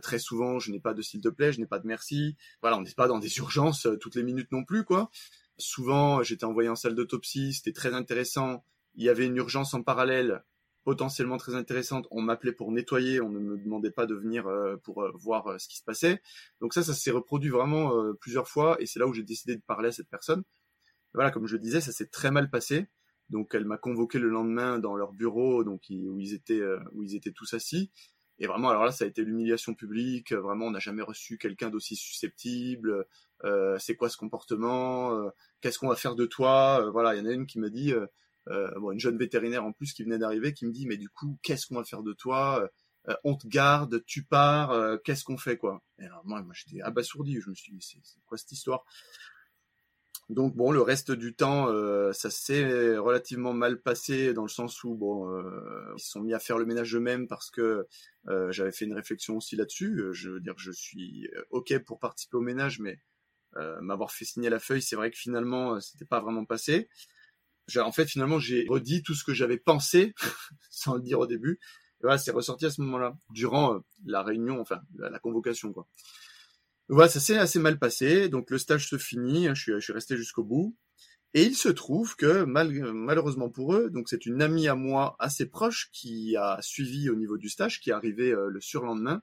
très 0.00 0.20
souvent, 0.20 0.60
je 0.60 0.70
n'ai 0.70 0.78
pas 0.78 0.94
de 0.94 1.02
s'il 1.02 1.20
te 1.20 1.28
plaît, 1.28 1.52
je 1.52 1.58
n'ai 1.58 1.66
pas 1.66 1.80
de 1.80 1.88
merci. 1.88 2.36
Voilà, 2.60 2.78
on 2.78 2.82
n'est 2.82 2.92
pas 2.92 3.08
dans 3.08 3.18
des 3.18 3.36
urgences 3.38 3.88
toutes 4.00 4.14
les 4.14 4.22
minutes 4.22 4.52
non 4.52 4.64
plus, 4.64 4.84
quoi. 4.84 5.10
Souvent, 5.62 6.22
j'étais 6.22 6.44
envoyé 6.44 6.68
en 6.68 6.76
salle 6.76 6.94
d'autopsie, 6.94 7.52
c'était 7.52 7.72
très 7.72 7.94
intéressant. 7.94 8.64
Il 8.94 9.04
y 9.04 9.08
avait 9.08 9.26
une 9.26 9.36
urgence 9.36 9.74
en 9.74 9.82
parallèle, 9.82 10.44
potentiellement 10.84 11.36
très 11.36 11.54
intéressante. 11.54 12.08
On 12.10 12.20
m'appelait 12.20 12.52
pour 12.52 12.72
nettoyer, 12.72 13.20
on 13.20 13.30
ne 13.30 13.38
me 13.38 13.56
demandait 13.56 13.92
pas 13.92 14.06
de 14.06 14.14
venir 14.14 14.48
euh, 14.48 14.76
pour 14.82 15.02
euh, 15.02 15.12
voir 15.14 15.46
euh, 15.46 15.58
ce 15.58 15.68
qui 15.68 15.78
se 15.78 15.84
passait. 15.84 16.20
Donc 16.60 16.74
ça, 16.74 16.82
ça 16.82 16.94
s'est 16.94 17.12
reproduit 17.12 17.50
vraiment 17.50 17.92
plusieurs 18.20 18.48
fois, 18.48 18.76
et 18.80 18.86
c'est 18.86 18.98
là 18.98 19.06
où 19.06 19.14
j'ai 19.14 19.22
décidé 19.22 19.54
de 19.54 19.62
parler 19.62 19.90
à 19.90 19.92
cette 19.92 20.08
personne. 20.08 20.42
Voilà, 21.14 21.30
comme 21.30 21.46
je 21.46 21.54
le 21.54 21.62
disais, 21.62 21.80
ça 21.80 21.92
s'est 21.92 22.08
très 22.08 22.30
mal 22.30 22.50
passé. 22.50 22.88
Donc 23.30 23.54
elle 23.54 23.64
m'a 23.64 23.78
convoqué 23.78 24.18
le 24.18 24.28
lendemain 24.28 24.78
dans 24.78 24.96
leur 24.96 25.12
bureau, 25.12 25.62
donc 25.64 25.84
où 25.90 26.18
ils 26.18 26.34
étaient 26.34 26.62
où 26.92 27.02
ils 27.02 27.14
étaient 27.14 27.32
tous 27.32 27.54
assis. 27.54 27.90
Et 28.38 28.46
vraiment, 28.46 28.70
alors 28.70 28.84
là, 28.84 28.92
ça 28.92 29.04
a 29.04 29.06
été 29.06 29.22
l'humiliation 29.24 29.74
publique. 29.74 30.32
Vraiment, 30.32 30.66
on 30.66 30.70
n'a 30.70 30.78
jamais 30.78 31.02
reçu 31.02 31.38
quelqu'un 31.38 31.70
d'aussi 31.70 31.96
susceptible. 31.96 33.06
Euh, 33.44 33.76
c'est 33.78 33.96
quoi 33.96 34.08
ce 34.08 34.16
comportement 34.16 35.14
euh, 35.14 35.30
Qu'est-ce 35.60 35.78
qu'on 35.78 35.88
va 35.88 35.96
faire 35.96 36.14
de 36.14 36.26
toi 36.26 36.80
euh, 36.82 36.90
Voilà, 36.90 37.14
il 37.14 37.18
y 37.18 37.20
en 37.20 37.26
a 37.26 37.32
une 37.32 37.46
qui 37.46 37.58
m'a 37.58 37.68
dit, 37.68 37.92
bon, 38.46 38.92
une 38.92 38.98
jeune 38.98 39.18
vétérinaire 39.18 39.64
en 39.64 39.72
plus 39.72 39.92
qui 39.92 40.02
venait 40.02 40.18
d'arriver, 40.18 40.52
qui 40.54 40.66
me 40.66 40.72
dit, 40.72 40.86
mais 40.86 40.96
du 40.96 41.08
coup, 41.08 41.38
qu'est-ce 41.42 41.66
qu'on 41.66 41.76
va 41.76 41.84
faire 41.84 42.02
de 42.02 42.12
toi 42.12 42.68
On 43.24 43.36
te 43.36 43.46
garde, 43.46 44.04
tu 44.06 44.24
pars, 44.24 45.00
qu'est-ce 45.02 45.24
qu'on 45.24 45.38
fait 45.38 45.56
quoi 45.56 45.82
Et 45.98 46.04
alors 46.04 46.24
moi, 46.24 46.42
moi 46.42 46.54
j'étais 46.54 46.82
abasourdi. 46.82 47.40
Je 47.40 47.50
me 47.50 47.54
suis 47.54 47.72
dit, 47.72 47.80
c'est 47.80 48.24
quoi 48.26 48.38
cette 48.38 48.52
histoire? 48.52 48.84
Donc 50.32 50.56
bon, 50.56 50.72
le 50.72 50.80
reste 50.80 51.12
du 51.12 51.34
temps, 51.34 51.68
euh, 51.68 52.12
ça 52.14 52.30
s'est 52.30 52.96
relativement 52.96 53.52
mal 53.52 53.82
passé 53.82 54.32
dans 54.32 54.42
le 54.42 54.48
sens 54.48 54.82
où 54.82 54.94
bon, 54.94 55.30
euh, 55.30 55.92
ils 55.94 56.02
se 56.02 56.10
sont 56.10 56.20
mis 56.20 56.32
à 56.32 56.38
faire 56.38 56.56
le 56.56 56.64
ménage 56.64 56.94
eux-mêmes 56.96 57.28
parce 57.28 57.50
que 57.50 57.86
euh, 58.28 58.50
j'avais 58.50 58.72
fait 58.72 58.86
une 58.86 58.94
réflexion 58.94 59.36
aussi 59.36 59.56
là-dessus. 59.56 60.02
Je 60.12 60.30
veux 60.30 60.40
dire, 60.40 60.54
je 60.56 60.72
suis 60.72 61.28
ok 61.50 61.78
pour 61.80 61.98
participer 61.98 62.38
au 62.38 62.40
ménage, 62.40 62.80
mais 62.80 62.98
m'avoir 63.82 64.10
fait 64.10 64.24
signer 64.24 64.48
la 64.48 64.58
feuille, 64.58 64.80
c'est 64.80 64.96
vrai 64.96 65.10
que 65.10 65.18
finalement, 65.18 65.78
c'était 65.78 66.06
pas 66.06 66.20
vraiment 66.20 66.46
passé. 66.46 66.88
En 67.76 67.92
fait, 67.92 68.06
finalement, 68.06 68.38
j'ai 68.38 68.64
redit 68.66 69.02
tout 69.02 69.14
ce 69.14 69.24
que 69.24 69.34
j'avais 69.34 69.58
pensé 69.58 70.14
sans 70.70 70.94
le 70.94 71.02
dire 71.02 71.18
au 71.20 71.26
début. 71.26 71.60
Et 72.00 72.04
voilà, 72.04 72.16
c'est 72.16 72.30
ressorti 72.30 72.64
à 72.64 72.70
ce 72.70 72.80
moment-là, 72.80 73.14
durant 73.30 73.80
la 74.06 74.22
réunion, 74.22 74.58
enfin 74.60 74.80
la, 74.96 75.10
la 75.10 75.18
convocation, 75.18 75.74
quoi. 75.74 75.86
Voilà, 76.92 77.08
ça 77.08 77.20
s'est 77.20 77.38
assez 77.38 77.58
mal 77.58 77.78
passé. 77.78 78.28
Donc 78.28 78.50
le 78.50 78.58
stage 78.58 78.86
se 78.86 78.98
finit, 78.98 79.48
hein, 79.48 79.54
je, 79.54 79.80
suis, 79.80 79.92
resté 79.94 80.14
jusqu'au 80.18 80.44
bout. 80.44 80.76
Et 81.32 81.42
il 81.42 81.56
se 81.56 81.70
trouve 81.70 82.16
que 82.16 82.44
malheureusement 82.44 83.48
pour 83.48 83.74
eux, 83.74 83.88
donc 83.88 84.10
c'est 84.10 84.26
une 84.26 84.42
amie 84.42 84.68
à 84.68 84.74
moi 84.74 85.16
assez 85.18 85.48
proche 85.48 85.88
qui 85.92 86.36
a 86.36 86.58
suivi 86.60 87.08
au 87.08 87.14
niveau 87.14 87.38
du 87.38 87.48
stage, 87.48 87.80
qui 87.80 87.88
est 87.88 87.94
arrivée 87.94 88.32
euh, 88.32 88.50
le 88.50 88.60
surlendemain, 88.60 89.22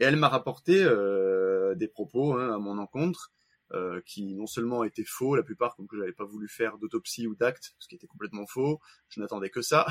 et 0.00 0.04
elle 0.04 0.16
m'a 0.16 0.30
rapporté 0.30 0.82
euh, 0.82 1.74
des 1.74 1.88
propos 1.88 2.32
hein, 2.38 2.54
à 2.54 2.58
mon 2.58 2.78
encontre 2.78 3.34
euh, 3.74 4.00
qui 4.06 4.34
non 4.34 4.46
seulement 4.46 4.82
étaient 4.82 5.04
faux, 5.04 5.36
la 5.36 5.42
plupart 5.42 5.76
comme 5.76 5.86
que 5.86 5.98
j'avais 5.98 6.14
pas 6.14 6.24
voulu 6.24 6.48
faire 6.48 6.78
d'autopsie 6.78 7.26
ou 7.26 7.34
d'acte, 7.34 7.74
ce 7.80 7.86
qui 7.86 7.96
était 7.96 8.06
complètement 8.06 8.46
faux, 8.46 8.80
je 9.10 9.20
n'attendais 9.20 9.50
que 9.50 9.60
ça, 9.60 9.86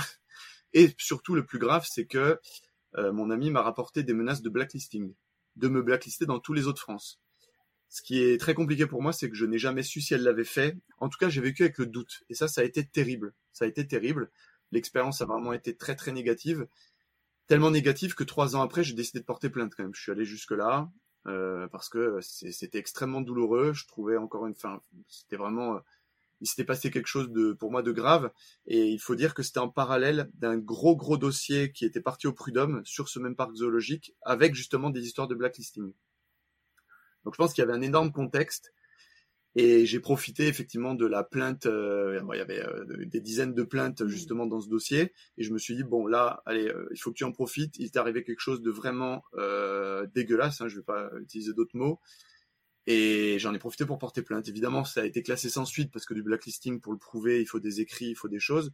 et 0.73 0.89
surtout 0.97 1.35
le 1.35 1.45
plus 1.45 1.59
grave, 1.59 1.85
c'est 1.87 2.07
que 2.07 2.39
mon 2.95 3.29
ami 3.29 3.51
m'a 3.51 3.61
rapporté 3.61 4.03
des 4.03 4.13
menaces 4.13 4.43
de 4.43 4.49
blacklisting 4.49 5.13
de 5.55 5.67
me 5.67 5.81
blacklister 5.81 6.25
dans 6.25 6.39
tous 6.39 6.53
les 6.53 6.67
autres 6.67 6.81
France. 6.81 7.19
Ce 7.89 8.01
qui 8.01 8.23
est 8.23 8.39
très 8.39 8.55
compliqué 8.55 8.87
pour 8.87 9.03
moi, 9.03 9.13
c'est 9.13 9.29
que 9.29 9.35
je 9.35 9.45
n'ai 9.45 9.59
jamais 9.59 9.83
su 9.83 10.01
si 10.01 10.15
elle 10.15 10.23
l'avait 10.23 10.43
fait. 10.43 10.75
En 10.97 11.09
tout 11.09 11.19
cas, 11.19 11.29
j'ai 11.29 11.41
vécu 11.41 11.61
avec 11.63 11.77
le 11.77 11.85
doute. 11.85 12.23
Et 12.29 12.33
ça, 12.33 12.47
ça 12.47 12.61
a 12.61 12.63
été 12.63 12.85
terrible. 12.85 13.33
Ça 13.51 13.65
a 13.65 13.67
été 13.67 13.87
terrible. 13.87 14.31
L'expérience 14.71 15.21
a 15.21 15.25
vraiment 15.25 15.53
été 15.53 15.75
très 15.75 15.95
très 15.95 16.11
négative. 16.11 16.65
Tellement 17.45 17.69
négative 17.69 18.15
que 18.15 18.23
trois 18.23 18.55
ans 18.55 18.61
après, 18.61 18.83
j'ai 18.83 18.95
décidé 18.95 19.19
de 19.19 19.25
porter 19.25 19.49
plainte 19.49 19.75
quand 19.75 19.83
même. 19.83 19.93
Je 19.93 20.01
suis 20.01 20.11
allé 20.11 20.25
jusque 20.25 20.53
là 20.53 20.89
euh, 21.27 21.67
parce 21.67 21.87
que 21.87 22.19
c'était 22.21 22.79
extrêmement 22.79 23.21
douloureux. 23.21 23.73
Je 23.73 23.85
trouvais 23.85 24.17
encore 24.17 24.47
une 24.47 24.55
fin. 24.55 24.81
C'était 25.07 25.37
vraiment 25.37 25.79
il 26.43 26.47
s'était 26.47 26.65
passé 26.65 26.91
quelque 26.91 27.07
chose 27.07 27.31
de, 27.31 27.53
pour 27.53 27.71
moi, 27.71 27.81
de 27.81 27.93
grave. 27.93 28.29
Et 28.67 28.89
il 28.89 28.99
faut 28.99 29.15
dire 29.15 29.33
que 29.33 29.43
c'était 29.43 29.59
en 29.59 29.69
parallèle 29.69 30.29
d'un 30.33 30.57
gros, 30.57 30.93
gros 30.93 31.17
dossier 31.17 31.71
qui 31.71 31.85
était 31.85 32.01
parti 32.01 32.27
au 32.27 32.33
prud'homme 32.33 32.81
sur 32.83 33.07
ce 33.07 33.17
même 33.17 33.37
parc 33.37 33.55
zoologique 33.55 34.13
avec 34.23 34.53
justement 34.53 34.89
des 34.89 35.05
histoires 35.05 35.29
de 35.29 35.35
blacklisting. 35.35 35.93
Donc 37.23 37.33
je 37.33 37.37
pense 37.37 37.53
qu'il 37.53 37.61
y 37.61 37.65
avait 37.65 37.77
un 37.77 37.81
énorme 37.81 38.11
contexte. 38.11 38.73
Et 39.55 39.85
j'ai 39.85 40.01
profité 40.01 40.47
effectivement 40.47 40.95
de 40.95 41.05
la 41.05 41.23
plainte. 41.23 41.65
Euh, 41.65 42.19
il 42.33 42.37
y 42.37 42.41
avait 42.41 42.59
euh, 42.59 42.83
des 43.05 43.21
dizaines 43.21 43.53
de 43.53 43.63
plaintes 43.63 44.01
mmh. 44.01 44.07
justement 44.07 44.45
dans 44.45 44.59
ce 44.59 44.67
dossier, 44.67 45.13
et 45.37 45.43
je 45.43 45.53
me 45.53 45.59
suis 45.59 45.75
dit 45.75 45.83
bon 45.83 46.07
là, 46.07 46.41
allez, 46.45 46.67
euh, 46.67 46.89
il 46.91 46.97
faut 46.97 47.11
que 47.11 47.17
tu 47.17 47.23
en 47.23 47.31
profites. 47.31 47.77
Il 47.77 47.89
t'est 47.89 47.99
arrivé 47.99 48.25
quelque 48.25 48.41
chose 48.41 48.61
de 48.61 48.71
vraiment 48.71 49.23
dégueulasse. 50.13 50.59
Hein, 50.59 50.67
je 50.67 50.77
vais 50.77 50.83
pas 50.83 51.09
utiliser 51.21 51.53
d'autres 51.53 51.77
mots, 51.77 52.01
et 52.85 53.37
j'en 53.39 53.53
ai 53.53 53.59
profité 53.59 53.85
pour 53.85 53.97
porter 53.97 54.21
plainte. 54.21 54.47
Évidemment, 54.49 54.83
ça 54.83 55.01
a 55.01 55.05
été 55.05 55.23
classé 55.23 55.49
sans 55.49 55.65
suite 55.65 55.91
parce 55.91 56.05
que 56.05 56.13
du 56.13 56.23
blacklisting, 56.23 56.81
pour 56.81 56.91
le 56.91 56.99
prouver, 56.99 57.41
il 57.41 57.45
faut 57.45 57.59
des 57.59 57.79
écrits, 57.81 58.09
il 58.09 58.15
faut 58.15 58.27
des 58.27 58.39
choses. 58.39 58.73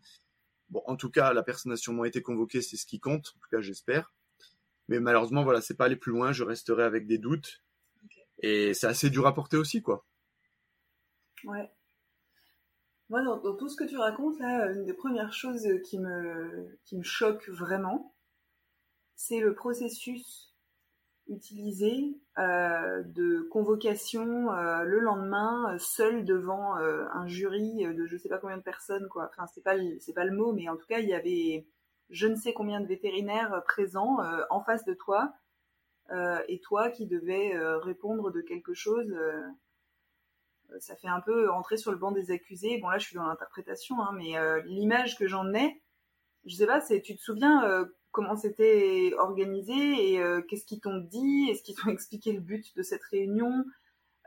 Bon, 0.69 0.81
en 0.85 0.95
tout 0.95 1.09
cas, 1.09 1.33
la 1.33 1.43
personne 1.43 1.71
a 1.71 1.77
sûrement 1.77 2.05
été 2.05 2.21
convoquée, 2.21 2.61
c'est 2.61 2.77
ce 2.77 2.85
qui 2.85 2.99
compte. 2.99 3.33
En 3.35 3.39
tout 3.39 3.49
cas, 3.51 3.61
j'espère. 3.61 4.13
Mais 4.87 4.99
malheureusement, 4.99 5.43
voilà, 5.43 5.61
c'est 5.61 5.75
pas 5.75 5.85
aller 5.85 5.95
plus 5.95 6.11
loin. 6.11 6.31
Je 6.31 6.43
resterai 6.43 6.83
avec 6.83 7.05
des 7.05 7.19
doutes. 7.19 7.63
Et 8.41 8.73
c'est 8.73 8.87
assez 8.87 9.09
dur 9.09 9.27
à 9.27 9.33
porter 9.33 9.57
aussi, 9.57 9.81
quoi. 9.81 10.05
Ouais. 11.43 11.71
Moi, 13.09 13.23
dans, 13.23 13.55
tout 13.55 13.69
ce 13.69 13.75
que 13.75 13.83
tu 13.83 13.97
racontes, 13.97 14.39
là, 14.39 14.71
une 14.71 14.85
des 14.85 14.93
premières 14.93 15.33
choses 15.33 15.67
qui 15.85 15.99
me, 15.99 16.77
qui 16.85 16.97
me 16.97 17.03
choque 17.03 17.47
vraiment, 17.49 18.15
c'est 19.15 19.39
le 19.39 19.53
processus 19.53 20.48
utilisé 21.29 22.17
euh, 22.37 23.03
de 23.03 23.41
convocation 23.51 24.51
euh, 24.51 24.83
le 24.83 24.99
lendemain, 24.99 25.73
euh, 25.73 25.77
seul 25.77 26.25
devant 26.25 26.75
un 26.75 27.27
jury 27.27 27.85
de 27.85 28.05
je 28.05 28.17
sais 28.17 28.29
pas 28.29 28.39
combien 28.39 28.57
de 28.57 28.63
personnes, 28.63 29.07
quoi. 29.09 29.29
Enfin, 29.31 29.47
c'est 29.47 29.63
pas 29.63 29.75
c'est 29.99 30.13
pas 30.13 30.25
le 30.25 30.35
mot, 30.35 30.51
mais 30.53 30.67
en 30.67 30.75
tout 30.75 30.87
cas, 30.87 30.99
il 30.99 31.07
y 31.07 31.13
avait 31.13 31.67
je 32.09 32.27
ne 32.27 32.35
sais 32.35 32.53
combien 32.53 32.81
de 32.81 32.87
vétérinaires 32.87 33.61
présents 33.65 34.17
en 34.49 34.61
face 34.61 34.83
de 34.85 34.93
toi, 34.93 35.33
et 36.47 36.59
toi 36.61 36.89
qui 36.89 37.05
devais 37.05 37.53
répondre 37.77 38.31
de 38.31 38.41
quelque 38.41 38.73
chose. 38.73 39.15
ça 40.79 40.95
fait 40.95 41.07
un 41.07 41.21
peu 41.21 41.51
entrer 41.51 41.77
sur 41.77 41.91
le 41.91 41.97
banc 41.97 42.11
des 42.11 42.31
accusés. 42.31 42.79
Bon 42.81 42.89
là, 42.89 42.97
je 42.97 43.05
suis 43.05 43.15
dans 43.15 43.27
l'interprétation, 43.27 44.01
hein, 44.01 44.11
mais 44.17 44.33
l'image 44.65 45.17
que 45.19 45.27
j'en 45.27 45.53
ai, 45.53 45.83
je 46.45 46.55
sais 46.55 46.67
pas, 46.67 46.81
c'est 46.81 47.01
tu 47.01 47.15
te 47.15 47.21
souviens 47.21 47.87
comment 48.11 48.35
c'était 48.35 49.11
organisé 49.17 50.13
et 50.13 50.19
euh, 50.19 50.41
qu'est-ce 50.41 50.65
qu'ils 50.65 50.79
t'ont 50.79 50.97
dit? 50.97 51.49
Est-ce 51.49 51.63
qu'ils 51.63 51.75
t'ont 51.75 51.89
expliqué 51.91 52.31
le 52.31 52.39
but 52.39 52.75
de 52.75 52.83
cette 52.83 53.03
réunion? 53.03 53.65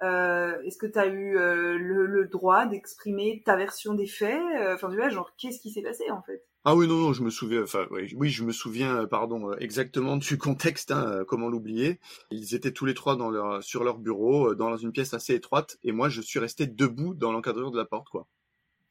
Euh, 0.02 0.60
Est-ce 0.62 0.78
que 0.78 0.86
tu 0.86 0.98
as 0.98 1.06
eu 1.06 1.38
euh, 1.38 1.76
le, 1.78 2.26
droit 2.26 2.66
d'exprimer 2.66 3.42
ta 3.44 3.56
version 3.56 3.94
des 3.94 4.06
faits? 4.06 4.40
Enfin, 4.74 4.90
tu 4.90 5.10
genre, 5.10 5.32
qu'est-ce 5.36 5.60
qui 5.60 5.70
s'est 5.70 5.82
passé 5.82 6.10
en 6.10 6.22
fait? 6.22 6.42
Ah 6.64 6.76
oui 6.76 6.86
non 6.86 6.94
non 6.94 7.12
je 7.12 7.24
me 7.24 7.30
souviens 7.30 7.64
enfin 7.64 7.88
oui, 7.90 8.30
je 8.30 8.44
me 8.44 8.52
souviens 8.52 9.04
pardon 9.06 9.52
exactement 9.54 10.16
du 10.16 10.38
contexte 10.38 10.92
hein, 10.92 11.24
comment 11.26 11.48
l'oublier. 11.48 11.98
Ils 12.30 12.54
étaient 12.54 12.70
tous 12.70 12.84
les 12.84 12.94
trois 12.94 13.18
sur 13.62 13.82
leur 13.82 13.98
bureau 13.98 14.54
dans 14.54 14.76
une 14.76 14.92
pièce 14.92 15.12
assez 15.12 15.34
étroite 15.34 15.76
et 15.82 15.90
moi 15.90 16.08
je 16.08 16.20
suis 16.20 16.38
resté 16.38 16.68
debout 16.68 17.14
dans 17.14 17.32
l'encadreur 17.32 17.72
de 17.72 17.78
la 17.78 17.84
porte 17.84 18.08
quoi. 18.10 18.28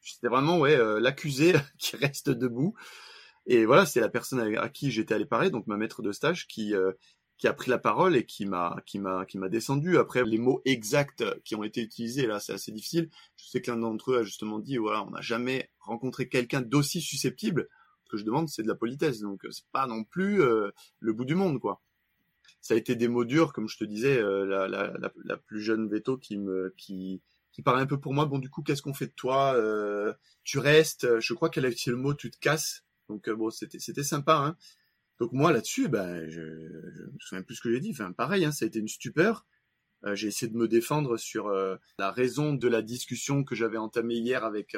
C'était 0.02 0.28
vraiment 0.28 0.58
ouais 0.58 0.76
l'accusé 1.00 1.54
qui 1.78 1.96
reste 1.96 2.28
debout 2.28 2.74
et 3.46 3.64
voilà, 3.64 3.86
c'est 3.86 4.00
la 4.00 4.08
personne 4.08 4.56
à, 4.56 4.68
qui 4.68 4.90
j'étais 4.90 5.14
allé 5.14 5.26
parler, 5.26 5.50
donc 5.50 5.66
ma 5.66 5.76
maître 5.76 6.02
de 6.02 6.12
stage, 6.12 6.46
qui 6.46 6.74
euh, 6.74 6.92
qui 7.38 7.48
a 7.48 7.52
pris 7.52 7.70
la 7.70 7.78
parole 7.78 8.14
et 8.14 8.24
qui 8.24 8.46
m'a 8.46 8.76
qui 8.86 8.98
m'a 9.00 9.26
qui 9.26 9.38
m'a 9.38 9.48
descendu. 9.48 9.98
Après, 9.98 10.24
les 10.24 10.38
mots 10.38 10.62
exacts 10.64 11.24
qui 11.42 11.56
ont 11.56 11.64
été 11.64 11.82
utilisés 11.82 12.26
là, 12.26 12.38
c'est 12.38 12.52
assez 12.52 12.70
difficile. 12.70 13.10
Je 13.36 13.46
sais 13.46 13.60
que 13.60 13.70
l'un 13.70 13.78
d'entre 13.78 14.12
eux 14.12 14.18
a 14.18 14.22
justement 14.22 14.60
dit 14.60 14.76
voilà, 14.76 15.02
on 15.04 15.10
n'a 15.10 15.20
jamais 15.20 15.70
rencontré 15.80 16.28
quelqu'un 16.28 16.62
d'aussi 16.62 17.00
susceptible. 17.00 17.68
Ce 18.04 18.10
que 18.10 18.16
je 18.16 18.24
demande, 18.24 18.48
c'est 18.48 18.62
de 18.62 18.68
la 18.68 18.74
politesse, 18.76 19.20
donc 19.20 19.44
euh, 19.44 19.50
c'est 19.50 19.66
pas 19.72 19.86
non 19.86 20.04
plus 20.04 20.42
euh, 20.42 20.70
le 21.00 21.12
bout 21.12 21.24
du 21.24 21.34
monde, 21.34 21.58
quoi. 21.58 21.82
Ça 22.60 22.74
a 22.74 22.76
été 22.76 22.94
des 22.94 23.08
mots 23.08 23.24
durs, 23.24 23.52
comme 23.52 23.68
je 23.68 23.76
te 23.76 23.84
disais, 23.84 24.22
la, 24.22 24.68
la, 24.68 24.92
la, 24.96 25.12
la, 25.24 25.36
plus 25.36 25.60
jeune 25.60 25.88
veto 25.88 26.16
qui 26.16 26.36
me 26.36 26.72
qui 26.76 27.20
qui 27.50 27.60
parlait 27.60 27.82
un 27.82 27.86
peu 27.86 27.98
pour 27.98 28.14
moi. 28.14 28.26
Bon, 28.26 28.38
du 28.38 28.50
coup, 28.50 28.62
qu'est-ce 28.62 28.82
qu'on 28.82 28.94
fait 28.94 29.08
de 29.08 29.12
toi 29.12 29.56
Tu 30.44 30.60
restes? 30.60 31.18
Je 31.18 31.34
crois 31.34 31.50
qu'elle 31.50 31.66
a 31.66 31.68
utilisé 31.68 31.90
le 31.90 31.96
mot 31.96 32.14
tu 32.14 32.30
te 32.30 32.38
casses 32.38 32.84
donc 33.12 33.28
euh, 33.28 33.36
bon, 33.36 33.50
c'était 33.50 34.02
sympa. 34.02 34.36
Hein. 34.36 34.56
Donc 35.20 35.32
moi 35.32 35.52
là-dessus, 35.52 35.88
ben 35.88 36.28
je, 36.28 36.40
je 36.40 37.02
me 37.04 37.18
souviens 37.18 37.42
plus 37.42 37.56
ce 37.56 37.60
que 37.60 37.70
j'ai 37.70 37.80
dit. 37.80 37.94
Pareil, 38.16 38.44
hein, 38.44 38.52
ça 38.52 38.64
a 38.64 38.68
été 38.68 38.78
une 38.78 38.88
stupeur. 38.88 39.46
Euh, 40.04 40.14
j'ai 40.16 40.28
essayé 40.28 40.50
de 40.50 40.56
me 40.56 40.66
défendre 40.66 41.16
sur 41.16 41.48
euh, 41.48 41.76
la 41.98 42.10
raison 42.10 42.54
de 42.54 42.68
la 42.68 42.82
discussion 42.82 43.44
que 43.44 43.54
j'avais 43.54 43.76
entamée 43.76 44.16
hier 44.16 44.44
avec 44.44 44.74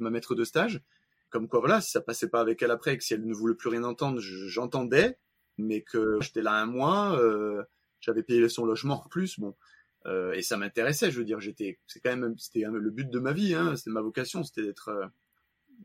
ma 0.00 0.10
maître 0.10 0.34
de 0.34 0.44
stage. 0.44 0.82
Comme 1.30 1.46
quoi 1.46 1.60
voilà, 1.60 1.80
si 1.80 1.92
ça 1.92 2.00
passait 2.00 2.28
pas 2.28 2.40
avec 2.40 2.60
elle 2.60 2.72
après, 2.72 2.98
que 2.98 3.04
si 3.04 3.14
elle 3.14 3.24
ne 3.24 3.32
voulait 3.32 3.54
plus 3.54 3.68
rien 3.68 3.84
entendre, 3.84 4.20
j'entendais, 4.20 5.16
mais 5.58 5.82
que 5.82 6.18
j'étais 6.20 6.42
là 6.42 6.54
un 6.54 6.66
mois, 6.66 7.16
j'avais 8.00 8.24
payé 8.24 8.48
son 8.48 8.64
logement 8.64 9.04
en 9.04 9.08
plus, 9.08 9.38
bon. 9.38 9.54
et 10.34 10.42
ça 10.42 10.56
m'intéressait, 10.56 11.12
je 11.12 11.18
veux 11.20 11.24
dire, 11.24 11.38
j'étais, 11.38 11.78
c'est 11.86 12.00
quand 12.00 12.10
même, 12.10 12.34
le 12.54 12.90
but 12.90 13.08
de 13.08 13.18
ma 13.20 13.32
vie, 13.32 13.54
hein, 13.54 13.76
c'était 13.76 13.90
ma 13.90 14.00
vocation, 14.00 14.42
c'était 14.42 14.64
d'être 14.64 14.90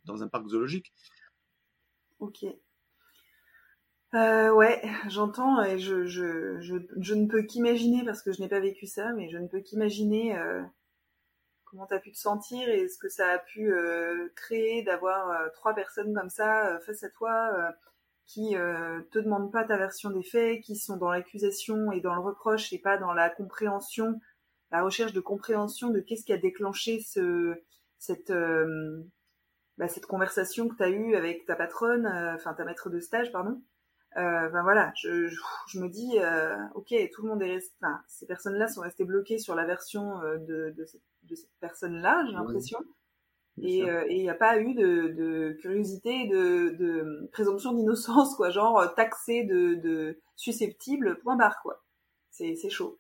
dans 0.04 0.24
un 0.24 0.28
parc 0.28 0.48
zoologique. 0.48 0.92
Ok. 2.26 2.44
Euh, 4.16 4.52
ouais, 4.52 4.82
j'entends 5.10 5.62
et 5.64 5.78
je, 5.78 6.06
je, 6.06 6.60
je, 6.60 6.78
je, 6.98 7.14
ne 7.14 7.28
peux 7.28 7.44
qu'imaginer, 7.44 8.04
parce 8.04 8.24
que 8.24 8.32
je 8.32 8.42
n'ai 8.42 8.48
pas 8.48 8.60
vécu 8.60 8.88
ça, 8.88 9.14
mais 9.14 9.30
je 9.30 9.38
ne 9.38 9.48
peux 9.48 9.60
qu'imaginer 9.60 10.36
euh, 10.36 10.64
comment 11.66 11.86
tu 11.86 11.94
as 11.94 12.00
pu 12.00 12.12
te 12.12 12.18
sentir 12.18 12.68
et 12.68 12.88
ce 12.88 12.98
que 12.98 13.10
ça 13.10 13.30
a 13.30 13.38
pu 13.38 13.72
euh, 13.72 14.30
créer 14.36 14.82
d'avoir 14.82 15.52
trois 15.52 15.76
personnes 15.76 16.16
comme 16.16 16.32
ça 16.32 16.80
face 16.84 17.04
à 17.04 17.10
toi 17.10 17.76
qui 18.26 18.56
te 18.56 19.20
demandent 19.20 19.52
pas 19.52 19.66
ta 19.66 19.78
version 19.78 20.10
des 20.10 20.24
faits, 20.24 20.62
qui 20.62 20.78
sont 20.78 20.98
dans 20.98 21.12
l'accusation 21.12 21.92
et 21.92 22.02
dans 22.02 22.16
le 22.16 22.22
reproche 22.22 22.74
et 22.74 22.80
pas 22.80 22.98
dans 22.98 23.14
la 23.14 23.30
compréhension, 23.30 24.20
la 24.72 24.82
recherche 24.82 25.14
de 25.14 25.22
compréhension 25.22 25.92
de 25.92 26.00
qu'est-ce 26.00 26.26
qui 26.26 26.34
a 26.34 26.38
déclenché 26.38 27.02
ce, 27.02 27.54
cette 28.00 28.34
bah, 29.78 29.88
cette 29.88 30.06
conversation 30.06 30.70
que 30.70 30.76
tu 30.76 30.84
as 30.84 30.90
eue 30.90 31.16
avec 31.16 31.46
ta 31.46 31.56
patronne, 31.56 32.08
enfin 32.36 32.54
ta 32.54 32.66
maître 32.66 32.90
de 32.90 33.00
stage, 33.00 33.32
pardon. 33.32 33.62
ben 34.16 34.64
voilà, 34.64 34.94
je, 34.96 35.28
je, 35.68 35.80
me 35.80 35.90
dis, 35.90 36.18
ok, 36.76 36.94
tout 37.14 37.24
le 37.24 37.30
monde 37.30 37.42
est 37.42 37.54
resté, 37.56 37.76
enfin, 37.82 38.02
ces 38.08 38.26
personnes-là 38.26 38.68
sont 38.68 38.82
restées 38.82 39.04
bloquées 39.04 39.38
sur 39.38 39.56
la 39.56 39.66
version 39.66 40.20
de, 40.22 40.74
de, 40.76 40.86
cette, 40.86 41.02
de 41.24 41.36
cette 41.36 41.52
personne-là, 41.60 42.24
j'ai 42.28 42.34
l'impression. 42.34 42.80
Et 43.62 43.84
il 44.10 44.22
n'y 44.22 44.30
a 44.30 44.36
pas 44.36 44.60
eu 44.60 44.74
de, 44.74 45.10
de 45.10 45.58
curiosité, 45.62 46.28
de, 46.28 46.76
de 46.78 47.30
présomption 47.32 47.74
d'innocence, 47.74 48.36
quoi, 48.36 48.50
genre 48.50 48.94
taxé 48.96 49.44
de, 49.44 49.76
de 49.76 50.20
susceptible, 50.36 51.20
point 51.20 51.36
barre, 51.36 51.62
quoi. 51.62 51.84
C'est 52.32 52.70
chaud. 52.70 53.00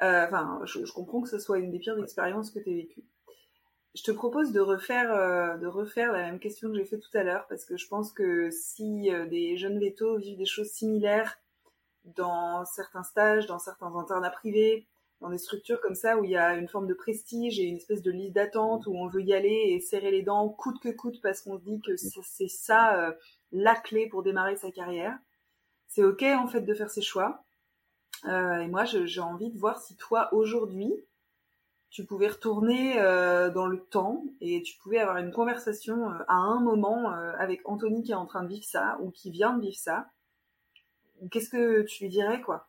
Enfin, 0.00 0.60
je, 0.64 0.84
je, 0.84 0.92
comprends 0.92 1.20
que 1.20 1.28
ce 1.28 1.38
soit 1.38 1.58
une 1.58 1.70
des 1.70 1.78
pires 1.78 1.98
expériences 1.98 2.50
que 2.50 2.58
tu 2.58 2.70
aies 2.70 2.74
vécues 2.74 3.04
je 3.94 4.02
te 4.02 4.10
propose 4.10 4.52
de 4.52 4.60
refaire, 4.60 5.12
euh, 5.12 5.56
de 5.56 5.66
refaire 5.66 6.12
la 6.12 6.22
même 6.22 6.40
question 6.40 6.68
que 6.68 6.76
j'ai 6.76 6.84
fait 6.84 6.98
tout 6.98 7.16
à 7.16 7.22
l'heure, 7.22 7.46
parce 7.48 7.64
que 7.64 7.76
je 7.76 7.86
pense 7.86 8.12
que 8.12 8.50
si 8.50 9.12
euh, 9.12 9.26
des 9.26 9.56
jeunes 9.56 9.78
vétos 9.78 10.18
vivent 10.18 10.36
des 10.36 10.46
choses 10.46 10.70
similaires 10.70 11.38
dans 12.04 12.64
certains 12.64 13.04
stages, 13.04 13.46
dans 13.46 13.60
certains 13.60 13.94
internats 13.94 14.30
privés, 14.30 14.86
dans 15.20 15.30
des 15.30 15.38
structures 15.38 15.80
comme 15.80 15.94
ça 15.94 16.18
où 16.18 16.24
il 16.24 16.32
y 16.32 16.36
a 16.36 16.54
une 16.56 16.68
forme 16.68 16.88
de 16.88 16.94
prestige 16.94 17.60
et 17.60 17.62
une 17.62 17.76
espèce 17.76 18.02
de 18.02 18.10
liste 18.10 18.34
d'attente 18.34 18.86
où 18.86 18.96
on 18.96 19.06
veut 19.06 19.22
y 19.22 19.32
aller 19.32 19.68
et 19.68 19.80
serrer 19.80 20.10
les 20.10 20.22
dents 20.22 20.48
coûte 20.48 20.80
que 20.80 20.90
coûte 20.90 21.22
parce 21.22 21.40
qu'on 21.40 21.56
se 21.56 21.64
dit 21.64 21.80
que 21.80 21.96
c'est 21.96 22.48
ça 22.48 22.98
euh, 22.98 23.12
la 23.52 23.76
clé 23.76 24.08
pour 24.08 24.24
démarrer 24.24 24.56
sa 24.56 24.72
carrière. 24.72 25.16
C'est 25.86 26.02
ok 26.02 26.22
en 26.22 26.48
fait 26.48 26.62
de 26.62 26.74
faire 26.74 26.90
ses 26.90 27.00
choix. 27.00 27.44
et 28.26 28.66
moi, 28.66 28.84
j'ai 28.84 29.20
envie 29.20 29.50
de 29.50 29.58
voir 29.58 29.80
si 29.80 29.96
toi 29.96 30.34
aujourd'hui, 30.34 30.92
tu 31.94 32.04
pouvais 32.04 32.26
retourner 32.26 33.00
euh, 33.00 33.50
dans 33.50 33.68
le 33.68 33.78
temps 33.78 34.24
et 34.40 34.62
tu 34.62 34.76
pouvais 34.78 34.98
avoir 34.98 35.18
une 35.18 35.30
conversation 35.30 36.10
euh, 36.10 36.18
à 36.26 36.34
un 36.34 36.58
moment 36.58 37.12
euh, 37.12 37.32
avec 37.38 37.60
Anthony 37.66 38.02
qui 38.02 38.10
est 38.10 38.16
en 38.16 38.26
train 38.26 38.42
de 38.42 38.48
vivre 38.48 38.64
ça 38.64 38.98
ou 39.00 39.12
qui 39.12 39.30
vient 39.30 39.56
de 39.56 39.62
vivre 39.62 39.76
ça. 39.76 40.10
Qu'est-ce 41.30 41.48
que 41.48 41.82
tu 41.82 42.02
lui 42.02 42.10
dirais, 42.10 42.40
quoi? 42.40 42.68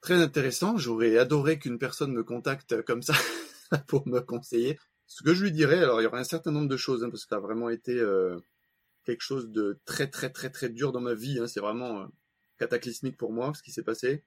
Très 0.00 0.20
intéressant. 0.20 0.76
J'aurais 0.76 1.16
adoré 1.16 1.60
qu'une 1.60 1.78
personne 1.78 2.12
me 2.12 2.24
contacte 2.24 2.82
comme 2.82 3.02
ça 3.02 3.14
pour 3.86 4.08
me 4.08 4.18
conseiller. 4.18 4.80
Ce 5.06 5.22
que 5.22 5.32
je 5.32 5.44
lui 5.44 5.52
dirais, 5.52 5.78
alors 5.78 6.00
il 6.00 6.04
y 6.04 6.06
aurait 6.08 6.18
un 6.18 6.24
certain 6.24 6.50
nombre 6.50 6.68
de 6.68 6.76
choses 6.76 7.04
hein, 7.04 7.10
parce 7.10 7.22
que 7.22 7.28
ça 7.28 7.36
a 7.36 7.40
vraiment 7.40 7.70
été 7.70 8.02
quelque 9.04 9.22
chose 9.22 9.48
de 9.50 9.78
très 9.84 10.08
très 10.08 10.30
très 10.30 10.50
très 10.50 10.68
dur 10.68 10.90
dans 10.90 11.00
ma 11.00 11.14
vie. 11.14 11.38
Hein. 11.38 11.46
C'est 11.46 11.60
vraiment 11.60 12.08
cataclysmique 12.58 13.16
pour 13.16 13.32
moi 13.32 13.54
ce 13.54 13.62
qui 13.62 13.70
s'est 13.70 13.84
passé 13.84 14.24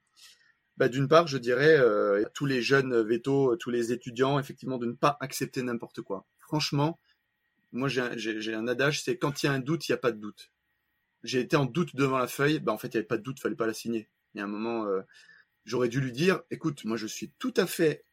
bah, 0.78 0.89
D'une 0.89 1.07
part, 1.07 1.28
je 1.28 1.38
dirais 1.38 1.78
euh, 1.78 2.24
tous 2.34 2.45
les 2.45 2.61
jeunes 2.61 3.01
vétos, 3.01 3.55
tous 3.57 3.69
les 3.69 3.91
étudiants, 3.91 4.39
effectivement, 4.39 4.78
de 4.78 4.86
ne 4.86 4.93
pas 4.93 5.17
accepter 5.19 5.61
n'importe 5.63 6.01
quoi. 6.01 6.26
Franchement, 6.39 6.99
moi 7.72 7.88
j'ai 7.88 8.53
un, 8.53 8.67
adage, 8.67 9.03
c'est 9.03 9.17
quand 9.17 9.43
il 9.43 9.45
y 9.45 9.49
a 9.49 9.53
un 9.53 9.59
doute, 9.59 9.88
il 9.88 9.91
n'y 9.91 9.95
a 9.95 9.97
pas 9.97 10.11
de 10.11 10.17
doute. 10.17 10.51
J'ai 11.24 11.39
été 11.39 11.55
en 11.55 11.65
doute 11.65 11.95
devant 11.95 12.17
la 12.17 12.28
feuille, 12.28 12.59
bah 12.59 12.74
en 12.74 12.78
fait 12.78 12.88
il 12.89 12.91
n'y 12.91 12.99
avait 12.99 13.07
pas 13.07 13.17
de 13.17 13.24
doute, 13.24 13.38
il 13.39 13.41
fallait 13.41 13.55
pas 13.55 13.67
la 13.67 13.74
signer. 13.74 14.09
Il 14.34 14.39
y 14.39 14.41
a 14.41 14.43
un 14.43 14.47
moment, 14.47 14.86
euh, 14.86 15.01
j'aurais 15.65 15.88
dû 15.88 16.01
lui 16.01 16.11
dire, 16.11 16.41
écoute, 16.51 16.84
moi 16.84 16.97
je 16.97 17.07
suis 17.07 17.32
tout 17.39 17.53
à 17.55 17.65
fait, 17.65 18.03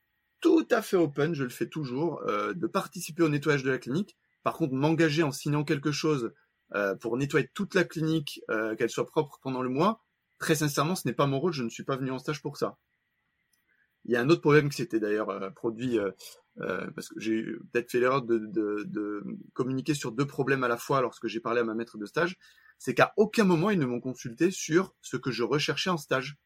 tout 0.41 0.67
à 0.71 0.83
fait 0.83 0.97
open, 0.97 1.35
je 1.35 1.43
le 1.43 1.51
fais 1.51 1.67
toujours, 1.67 2.23
euh, 2.29 2.55
de 2.55 2.67
participer 2.67 3.23
au 3.23 3.29
nettoyage 3.29 3.65
de 3.65 3.71
la 3.71 3.79
clinique. 3.79 4.17
Par 4.45 4.55
contre, 4.55 4.75
m'engager 4.75 5.23
en 5.23 5.33
signant 5.33 5.65
quelque 5.65 5.93
chose 5.93 6.33
pour 7.01 7.17
nettoyer 7.17 7.49
toute 7.55 7.75
la 7.75 7.83
clinique, 7.83 8.43
qu'elle 8.77 8.91
soit 8.91 9.07
propre 9.07 9.39
pendant 9.43 9.63
le 9.63 9.71
mois, 9.71 10.05
Très 10.39 10.55
sincèrement, 10.55 10.95
ce 10.95 11.07
n'est 11.07 11.15
pas 11.15 11.27
mon 11.27 11.41
rôle, 11.41 11.53
je 11.53 11.63
ne 11.63 11.69
suis 11.69 11.85
pas 11.85 11.97
venu 11.97 12.11
en 12.11 12.19
stage 12.19 12.43
pour 12.43 12.57
ça. 12.57 12.77
Il 14.05 14.13
y 14.13 14.17
a 14.17 14.21
un 14.21 14.29
autre 14.31 14.41
problème 14.41 14.69
qui 14.71 14.77
s'était 14.77 15.01
d'ailleurs 15.01 15.31
euh, 15.31 15.51
produit, 15.51 15.99
euh, 15.99 16.11
euh, 16.61 16.89
parce 16.93 17.09
que 17.09 17.21
j'ai 17.21 17.43
peut-être 17.73 17.91
fait 17.91 18.01
l'erreur 18.01 18.23
de, 18.23 18.39
de, 18.39 19.25
communiquer 19.53 19.95
sur 19.95 20.13
deux 20.13 20.27
problèmes 20.27 20.65
à 20.65 20.69
la 20.69 20.77
fois 20.77 21.01
lorsque 21.03 21.27
j'ai 21.27 21.41
parlé 21.41 21.61
à 21.61 21.65
ma 21.65 21.75
maître 21.75 21.99
de 21.99 22.07
stage, 22.07 22.37
c'est 22.79 22.95
qu'à 22.95 23.13
aucun 23.17 23.45
moment 23.45 23.71
ils 23.71 23.79
ne 23.79 23.87
m'ont 23.87 24.01
consulté 24.01 24.51
sur 24.51 24.95
ce 25.03 25.17
que 25.17 25.31
je 25.31 25.43
recherchais 25.43 25.91
en 25.91 25.99
stage. 25.99 26.37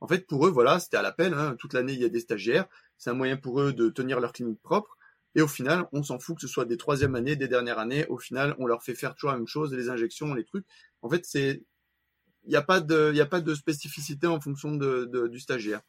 En 0.00 0.08
fait, 0.08 0.26
pour 0.26 0.46
eux, 0.46 0.50
voilà, 0.50 0.80
c'était 0.80 0.96
à 0.96 1.02
l'appel, 1.02 1.34
hein, 1.34 1.54
toute 1.58 1.74
l'année 1.74 1.92
il 1.92 2.00
y 2.00 2.04
a 2.04 2.08
des 2.08 2.20
stagiaires, 2.20 2.66
c'est 2.98 3.10
un 3.10 3.14
moyen 3.14 3.36
pour 3.36 3.60
eux 3.60 3.72
de 3.72 3.88
tenir 3.88 4.18
leur 4.18 4.32
clinique 4.32 4.60
propre, 4.62 4.96
et 5.34 5.42
au 5.42 5.48
final, 5.48 5.86
on 5.92 6.02
s'en 6.02 6.18
fout 6.18 6.36
que 6.36 6.42
ce 6.42 6.48
soit 6.48 6.64
des 6.64 6.76
troisièmes 6.76 7.14
années, 7.14 7.36
des 7.36 7.48
dernières 7.48 7.78
années, 7.78 8.06
au 8.08 8.18
final, 8.18 8.54
on 8.58 8.66
leur 8.66 8.82
fait 8.82 8.94
faire 8.94 9.14
toujours 9.14 9.30
la 9.30 9.38
même 9.38 9.46
chose, 9.46 9.72
les 9.72 9.88
injections, 9.88 10.34
les 10.34 10.44
trucs. 10.44 10.66
En 11.00 11.08
fait, 11.08 11.24
c'est 11.24 11.62
il 12.44 12.50
n'y 12.50 12.56
a 12.56 12.62
pas 12.62 12.80
de, 12.80 13.12
il 13.14 13.20
a 13.20 13.26
pas 13.26 13.40
de 13.40 13.54
spécificité 13.54 14.26
en 14.26 14.40
fonction 14.40 14.74
de, 14.74 15.28
du 15.28 15.38
stagiaire. 15.38 15.80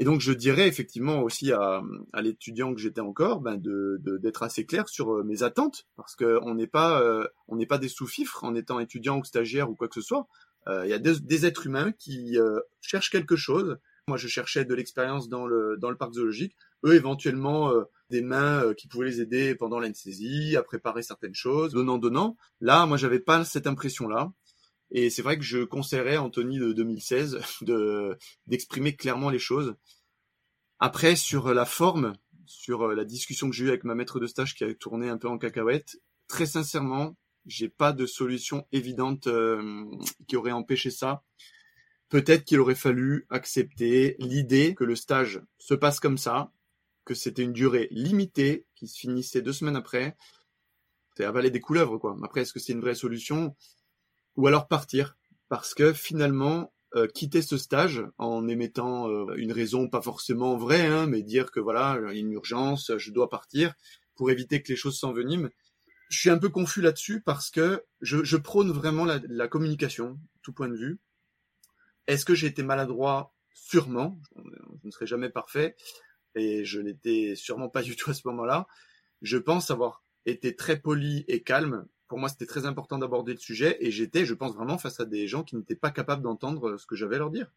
Et 0.00 0.04
donc 0.04 0.20
je 0.20 0.32
dirais 0.32 0.68
effectivement 0.68 1.22
aussi 1.22 1.52
à, 1.52 1.82
à 2.12 2.22
l'étudiant 2.22 2.72
que 2.72 2.80
j'étais 2.80 3.00
encore, 3.00 3.40
ben 3.40 3.56
de, 3.56 3.98
d'être 4.22 4.44
assez 4.44 4.64
clair 4.64 4.88
sur 4.88 5.12
euh, 5.12 5.24
mes 5.24 5.42
attentes, 5.42 5.86
parce 5.96 6.14
que 6.14 6.38
on 6.42 6.54
n'est 6.54 6.68
pas, 6.68 7.02
euh, 7.02 7.26
on 7.48 7.56
n'est 7.56 7.66
pas 7.66 7.78
des 7.78 7.88
sous-fifres 7.88 8.44
en 8.44 8.54
étant 8.54 8.78
étudiant 8.78 9.18
ou 9.18 9.24
stagiaire 9.24 9.68
ou 9.68 9.74
quoi 9.74 9.88
que 9.88 9.96
ce 9.96 10.00
soit. 10.00 10.28
Euh, 10.68 10.86
il 10.86 10.90
y 10.90 10.92
a 10.92 10.98
des, 11.00 11.46
êtres 11.46 11.66
humains 11.66 11.92
qui 11.92 12.36
cherchent 12.80 13.10
quelque 13.10 13.36
chose. 13.36 13.78
Moi, 14.06 14.18
je 14.18 14.28
cherchais 14.28 14.64
de 14.64 14.74
l'expérience 14.74 15.28
dans 15.28 15.46
le 15.46 15.76
dans 15.78 15.90
le 15.90 15.96
parc 15.96 16.12
zoologique. 16.12 16.54
Eux, 16.84 16.94
éventuellement, 16.94 17.72
des 18.10 18.22
mains 18.22 18.72
qui 18.74 18.86
pouvaient 18.86 19.06
les 19.06 19.20
aider 19.20 19.54
pendant 19.54 19.80
l'anesthésie, 19.80 20.56
à 20.56 20.62
préparer 20.62 21.02
certaines 21.02 21.34
choses, 21.34 21.72
donnant 21.72 21.98
donnant. 21.98 22.36
Là, 22.60 22.86
moi, 22.86 22.96
j'avais 22.96 23.18
pas 23.18 23.44
cette 23.44 23.66
impression-là. 23.66 24.30
Et 24.90 25.10
c'est 25.10 25.22
vrai 25.22 25.36
que 25.36 25.44
je 25.44 25.64
conseillerais 25.64 26.16
Anthony 26.16 26.58
de 26.58 26.72
2016 26.72 27.40
de 27.62 28.16
d'exprimer 28.46 28.96
clairement 28.96 29.30
les 29.30 29.38
choses. 29.38 29.74
Après, 30.78 31.16
sur 31.16 31.52
la 31.52 31.64
forme, 31.64 32.14
sur 32.46 32.86
la 32.88 33.04
discussion 33.04 33.50
que 33.50 33.56
j'ai 33.56 33.64
eue 33.64 33.68
avec 33.68 33.84
ma 33.84 33.94
maître 33.94 34.20
de 34.20 34.26
stage 34.26 34.54
qui 34.54 34.64
a 34.64 34.72
tourné 34.74 35.08
un 35.08 35.18
peu 35.18 35.28
en 35.28 35.38
cacahuète, 35.38 36.00
très 36.28 36.46
sincèrement, 36.46 37.16
j'ai 37.46 37.68
pas 37.68 37.92
de 37.92 38.06
solution 38.06 38.66
évidente 38.72 39.26
euh, 39.26 39.84
qui 40.28 40.36
aurait 40.36 40.52
empêché 40.52 40.90
ça. 40.90 41.24
Peut-être 42.08 42.44
qu'il 42.44 42.60
aurait 42.60 42.74
fallu 42.74 43.26
accepter 43.28 44.16
l'idée 44.18 44.74
que 44.74 44.84
le 44.84 44.96
stage 44.96 45.42
se 45.58 45.74
passe 45.74 46.00
comme 46.00 46.18
ça, 46.18 46.52
que 47.04 47.14
c'était 47.14 47.42
une 47.42 47.52
durée 47.52 47.88
limitée, 47.90 48.66
qui 48.74 48.88
se 48.88 48.98
finissait 48.98 49.42
deux 49.42 49.52
semaines 49.52 49.76
après. 49.76 50.16
C'est 51.16 51.24
avaler 51.24 51.50
des 51.50 51.60
couleuvres, 51.60 51.98
quoi. 51.98 52.16
Après, 52.22 52.42
est-ce 52.42 52.52
que 52.52 52.60
c'est 52.60 52.72
une 52.72 52.80
vraie 52.80 52.94
solution? 52.94 53.56
Ou 54.38 54.46
alors 54.46 54.68
partir, 54.68 55.16
parce 55.48 55.74
que 55.74 55.92
finalement, 55.92 56.72
euh, 56.94 57.08
quitter 57.08 57.42
ce 57.42 57.58
stage 57.58 58.04
en 58.18 58.46
émettant 58.46 59.08
euh, 59.08 59.34
une 59.36 59.50
raison 59.50 59.88
pas 59.88 60.00
forcément 60.00 60.56
vraie, 60.56 60.86
hein, 60.86 61.08
mais 61.08 61.22
dire 61.22 61.50
que 61.50 61.58
voilà, 61.58 61.98
il 62.12 62.14
y 62.14 62.18
a 62.18 62.20
une 62.20 62.32
urgence, 62.32 62.92
je 62.96 63.10
dois 63.10 63.28
partir, 63.28 63.74
pour 64.14 64.30
éviter 64.30 64.62
que 64.62 64.68
les 64.68 64.76
choses 64.76 64.96
s'enveniment. 64.96 65.48
Je 66.08 66.20
suis 66.20 66.30
un 66.30 66.38
peu 66.38 66.50
confus 66.50 66.80
là-dessus 66.80 67.20
parce 67.20 67.50
que 67.50 67.84
je, 68.00 68.22
je 68.22 68.36
prône 68.36 68.70
vraiment 68.70 69.04
la, 69.04 69.20
la, 69.28 69.48
communication, 69.48 70.20
tout 70.42 70.52
point 70.52 70.68
de 70.68 70.76
vue. 70.76 71.00
Est-ce 72.06 72.24
que 72.24 72.36
j'ai 72.36 72.46
été 72.46 72.62
maladroit? 72.62 73.34
Sûrement. 73.52 74.20
Je 74.36 74.86
ne 74.86 74.90
serai 74.92 75.08
jamais 75.08 75.30
parfait 75.30 75.74
et 76.36 76.64
je 76.64 76.80
n'étais 76.80 77.34
sûrement 77.34 77.68
pas 77.68 77.82
du 77.82 77.96
tout 77.96 78.12
à 78.12 78.14
ce 78.14 78.22
moment-là. 78.28 78.68
Je 79.20 79.36
pense 79.36 79.72
avoir 79.72 80.04
été 80.26 80.54
très 80.54 80.78
poli 80.78 81.24
et 81.26 81.42
calme 81.42 81.88
pour 82.08 82.18
moi, 82.18 82.28
c'était 82.28 82.46
très 82.46 82.64
important 82.66 82.98
d'aborder 82.98 83.32
le 83.32 83.38
sujet 83.38 83.76
et 83.80 83.90
j'étais, 83.90 84.24
je 84.24 84.34
pense 84.34 84.54
vraiment, 84.54 84.78
face 84.78 84.98
à 84.98 85.04
des 85.04 85.28
gens 85.28 85.44
qui 85.44 85.56
n'étaient 85.56 85.76
pas 85.76 85.90
capables 85.90 86.22
d'entendre 86.22 86.70
euh, 86.70 86.78
ce 86.78 86.86
que 86.86 86.96
j'avais 86.96 87.16
à 87.16 87.18
leur 87.18 87.30
dire. 87.30 87.52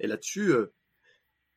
Et 0.00 0.08
là-dessus, 0.08 0.50
euh, 0.50 0.74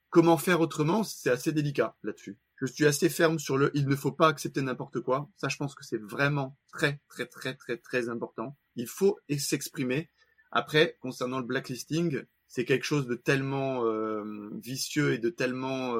comment 0.09 0.37
faire 0.37 0.61
autrement, 0.61 1.03
c'est 1.03 1.31
assez 1.31 1.51
délicat 1.51 1.97
là-dessus. 2.03 2.37
Je 2.57 2.67
suis 2.67 2.85
assez 2.85 3.09
ferme 3.09 3.39
sur 3.39 3.57
le 3.57 3.71
il 3.73 3.87
ne 3.87 3.95
faut 3.95 4.11
pas 4.11 4.27
accepter 4.27 4.61
n'importe 4.61 4.99
quoi. 5.01 5.29
Ça, 5.37 5.47
je 5.47 5.57
pense 5.57 5.75
que 5.75 5.83
c'est 5.83 6.01
vraiment 6.01 6.57
très, 6.71 6.99
très, 7.09 7.25
très, 7.25 7.55
très, 7.55 7.77
très 7.77 8.09
important. 8.09 8.57
Il 8.75 8.87
faut 8.87 9.17
s'exprimer. 9.37 10.09
Après, 10.51 10.97
concernant 10.99 11.39
le 11.39 11.45
blacklisting, 11.45 12.23
c'est 12.47 12.65
quelque 12.65 12.83
chose 12.83 13.07
de 13.07 13.15
tellement 13.15 13.85
euh, 13.85 14.49
vicieux 14.61 15.13
et 15.13 15.19
de 15.19 15.29
tellement... 15.29 15.93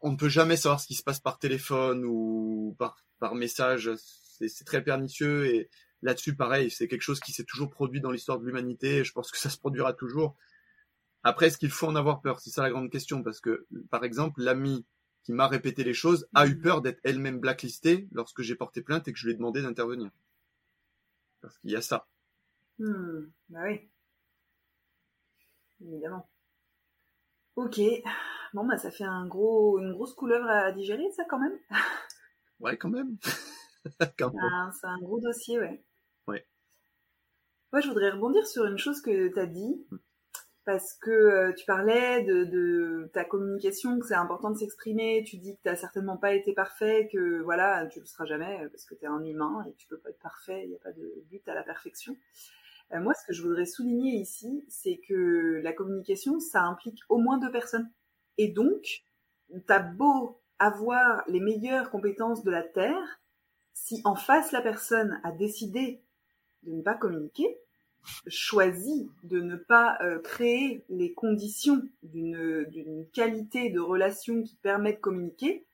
on 0.00 0.12
ne 0.12 0.16
peut 0.16 0.28
jamais 0.28 0.56
savoir 0.56 0.80
ce 0.80 0.86
qui 0.86 0.94
se 0.94 1.02
passe 1.02 1.20
par 1.20 1.38
téléphone 1.38 2.04
ou 2.06 2.74
par, 2.78 3.04
par 3.18 3.34
message 3.34 3.90
c'est 4.38 4.64
très 4.64 4.82
pernicieux 4.82 5.46
et 5.46 5.70
là-dessus, 6.02 6.36
pareil, 6.36 6.70
c'est 6.70 6.88
quelque 6.88 7.02
chose 7.02 7.20
qui 7.20 7.32
s'est 7.32 7.44
toujours 7.44 7.70
produit 7.70 8.00
dans 8.00 8.10
l'histoire 8.10 8.38
de 8.38 8.46
l'humanité. 8.46 9.04
Je 9.04 9.12
pense 9.12 9.30
que 9.30 9.38
ça 9.38 9.50
se 9.50 9.58
produira 9.58 9.92
toujours. 9.92 10.36
Après, 11.22 11.46
est-ce 11.46 11.58
qu'il 11.58 11.70
faut 11.70 11.86
en 11.86 11.96
avoir 11.96 12.20
peur? 12.20 12.40
C'est 12.40 12.50
ça 12.50 12.62
la 12.62 12.70
grande 12.70 12.90
question, 12.90 13.22
parce 13.22 13.40
que, 13.40 13.66
par 13.90 14.04
exemple, 14.04 14.42
l'ami 14.42 14.86
qui 15.24 15.32
m'a 15.32 15.48
répété 15.48 15.82
les 15.82 15.94
choses 15.94 16.28
a 16.34 16.46
eu 16.46 16.54
mm. 16.54 16.60
peur 16.60 16.82
d'être 16.82 17.00
elle-même 17.02 17.40
blacklistée 17.40 18.08
lorsque 18.12 18.42
j'ai 18.42 18.54
porté 18.54 18.80
plainte 18.80 19.08
et 19.08 19.12
que 19.12 19.18
je 19.18 19.26
lui 19.26 19.32
ai 19.32 19.36
demandé 19.36 19.60
d'intervenir. 19.60 20.10
Parce 21.40 21.58
qu'il 21.58 21.70
y 21.70 21.76
a 21.76 21.82
ça. 21.82 22.06
Hmm, 22.78 23.26
bah 23.48 23.60
oui. 23.64 23.90
Évidemment. 25.80 26.28
Ok. 27.56 27.80
Bon, 28.54 28.64
bah 28.66 28.78
ça 28.78 28.90
fait 28.90 29.04
un 29.04 29.26
gros, 29.26 29.78
une 29.80 29.92
grosse 29.92 30.14
couleuvre 30.14 30.48
à 30.48 30.72
digérer, 30.72 31.10
ça, 31.16 31.24
quand 31.28 31.38
même. 31.38 31.58
ouais, 32.60 32.76
quand 32.76 32.90
même. 32.90 33.16
c'est 34.18 34.86
un 34.86 34.98
gros 35.00 35.20
dossier, 35.20 35.58
ouais. 35.58 35.82
Ouais. 36.26 36.44
Moi, 37.72 37.80
je 37.80 37.88
voudrais 37.88 38.10
rebondir 38.10 38.46
sur 38.46 38.64
une 38.64 38.78
chose 38.78 39.00
que 39.00 39.28
tu 39.28 39.38
as 39.38 39.46
dit. 39.46 39.86
parce 40.64 40.94
que 40.94 41.10
euh, 41.10 41.52
tu 41.52 41.64
parlais 41.64 42.24
de, 42.24 42.44
de, 42.44 43.08
ta 43.12 43.24
communication, 43.24 44.00
que 44.00 44.06
c'est 44.06 44.14
important 44.14 44.50
de 44.50 44.58
s'exprimer, 44.58 45.22
tu 45.24 45.36
dis 45.36 45.56
que 45.56 45.62
tu 45.62 45.68
n'as 45.68 45.76
certainement 45.76 46.16
pas 46.16 46.32
été 46.32 46.52
parfait, 46.52 47.08
que 47.12 47.40
voilà, 47.42 47.86
tu 47.86 48.00
le 48.00 48.06
seras 48.06 48.24
jamais 48.24 48.66
parce 48.72 48.84
que 48.84 48.96
tu 48.96 49.04
es 49.04 49.08
un 49.08 49.22
humain 49.24 49.64
et 49.68 49.74
tu 49.74 49.86
peux 49.86 49.98
pas 49.98 50.10
être 50.10 50.18
parfait, 50.18 50.64
il 50.64 50.70
n'y 50.70 50.74
a 50.74 50.80
pas 50.80 50.92
de 50.92 51.24
but 51.30 51.46
à 51.48 51.54
la 51.54 51.62
perfection. 51.62 52.16
Euh, 52.92 53.00
moi, 53.00 53.14
ce 53.14 53.26
que 53.26 53.32
je 53.32 53.42
voudrais 53.42 53.66
souligner 53.66 54.16
ici, 54.16 54.64
c'est 54.68 55.00
que 55.08 55.60
la 55.62 55.72
communication, 55.72 56.40
ça 56.40 56.62
implique 56.62 57.00
au 57.08 57.18
moins 57.18 57.38
deux 57.38 57.50
personnes. 57.50 57.90
Et 58.38 58.48
donc, 58.48 59.04
t'as 59.66 59.80
beau 59.80 60.40
avoir 60.58 61.22
les 61.28 61.40
meilleures 61.40 61.90
compétences 61.90 62.42
de 62.42 62.50
la 62.50 62.62
Terre, 62.62 63.20
si 63.76 64.00
en 64.04 64.14
face 64.14 64.52
la 64.52 64.62
personne 64.62 65.20
a 65.22 65.30
décidé 65.32 66.00
de 66.62 66.72
ne 66.72 66.82
pas 66.82 66.94
communiquer, 66.94 67.58
choisi 68.26 69.10
de 69.22 69.38
ne 69.38 69.54
pas 69.54 69.98
euh, 70.00 70.18
créer 70.18 70.82
les 70.88 71.12
conditions 71.12 71.82
d'une 72.02 73.06
qualité 73.12 73.68
de 73.68 73.78
relation 73.78 74.42
qui 74.42 74.56
permet 74.56 74.94
de 74.94 74.98
communiquer, 74.98 75.66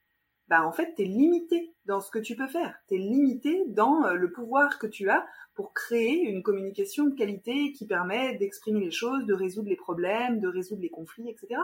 bah 0.49 0.67
en 0.67 0.73
fait, 0.73 0.95
tu 0.97 1.03
es 1.03 1.05
limité 1.05 1.73
dans 1.87 2.01
ce 2.01 2.11
que 2.11 2.19
tu 2.19 2.35
peux 2.35 2.49
faire. 2.49 2.75
Tu 2.89 2.97
es 2.97 2.99
limité 2.99 3.63
dans 3.69 4.05
euh, 4.05 4.15
le 4.15 4.33
pouvoir 4.33 4.81
que 4.81 4.89
tu 4.89 5.09
as 5.09 5.25
pour 5.55 5.73
créer 5.73 6.23
une 6.23 6.43
communication 6.43 7.07
de 7.07 7.15
qualité 7.15 7.73
qui 7.73 7.87
permet 7.87 8.37
d'exprimer 8.37 8.81
les 8.81 8.91
choses, 8.91 9.25
de 9.27 9.35
résoudre 9.35 9.69
les 9.69 9.77
problèmes, 9.77 10.41
de 10.41 10.49
résoudre 10.49 10.83
les 10.83 10.91
conflits, 10.91 11.31
etc. 11.31 11.61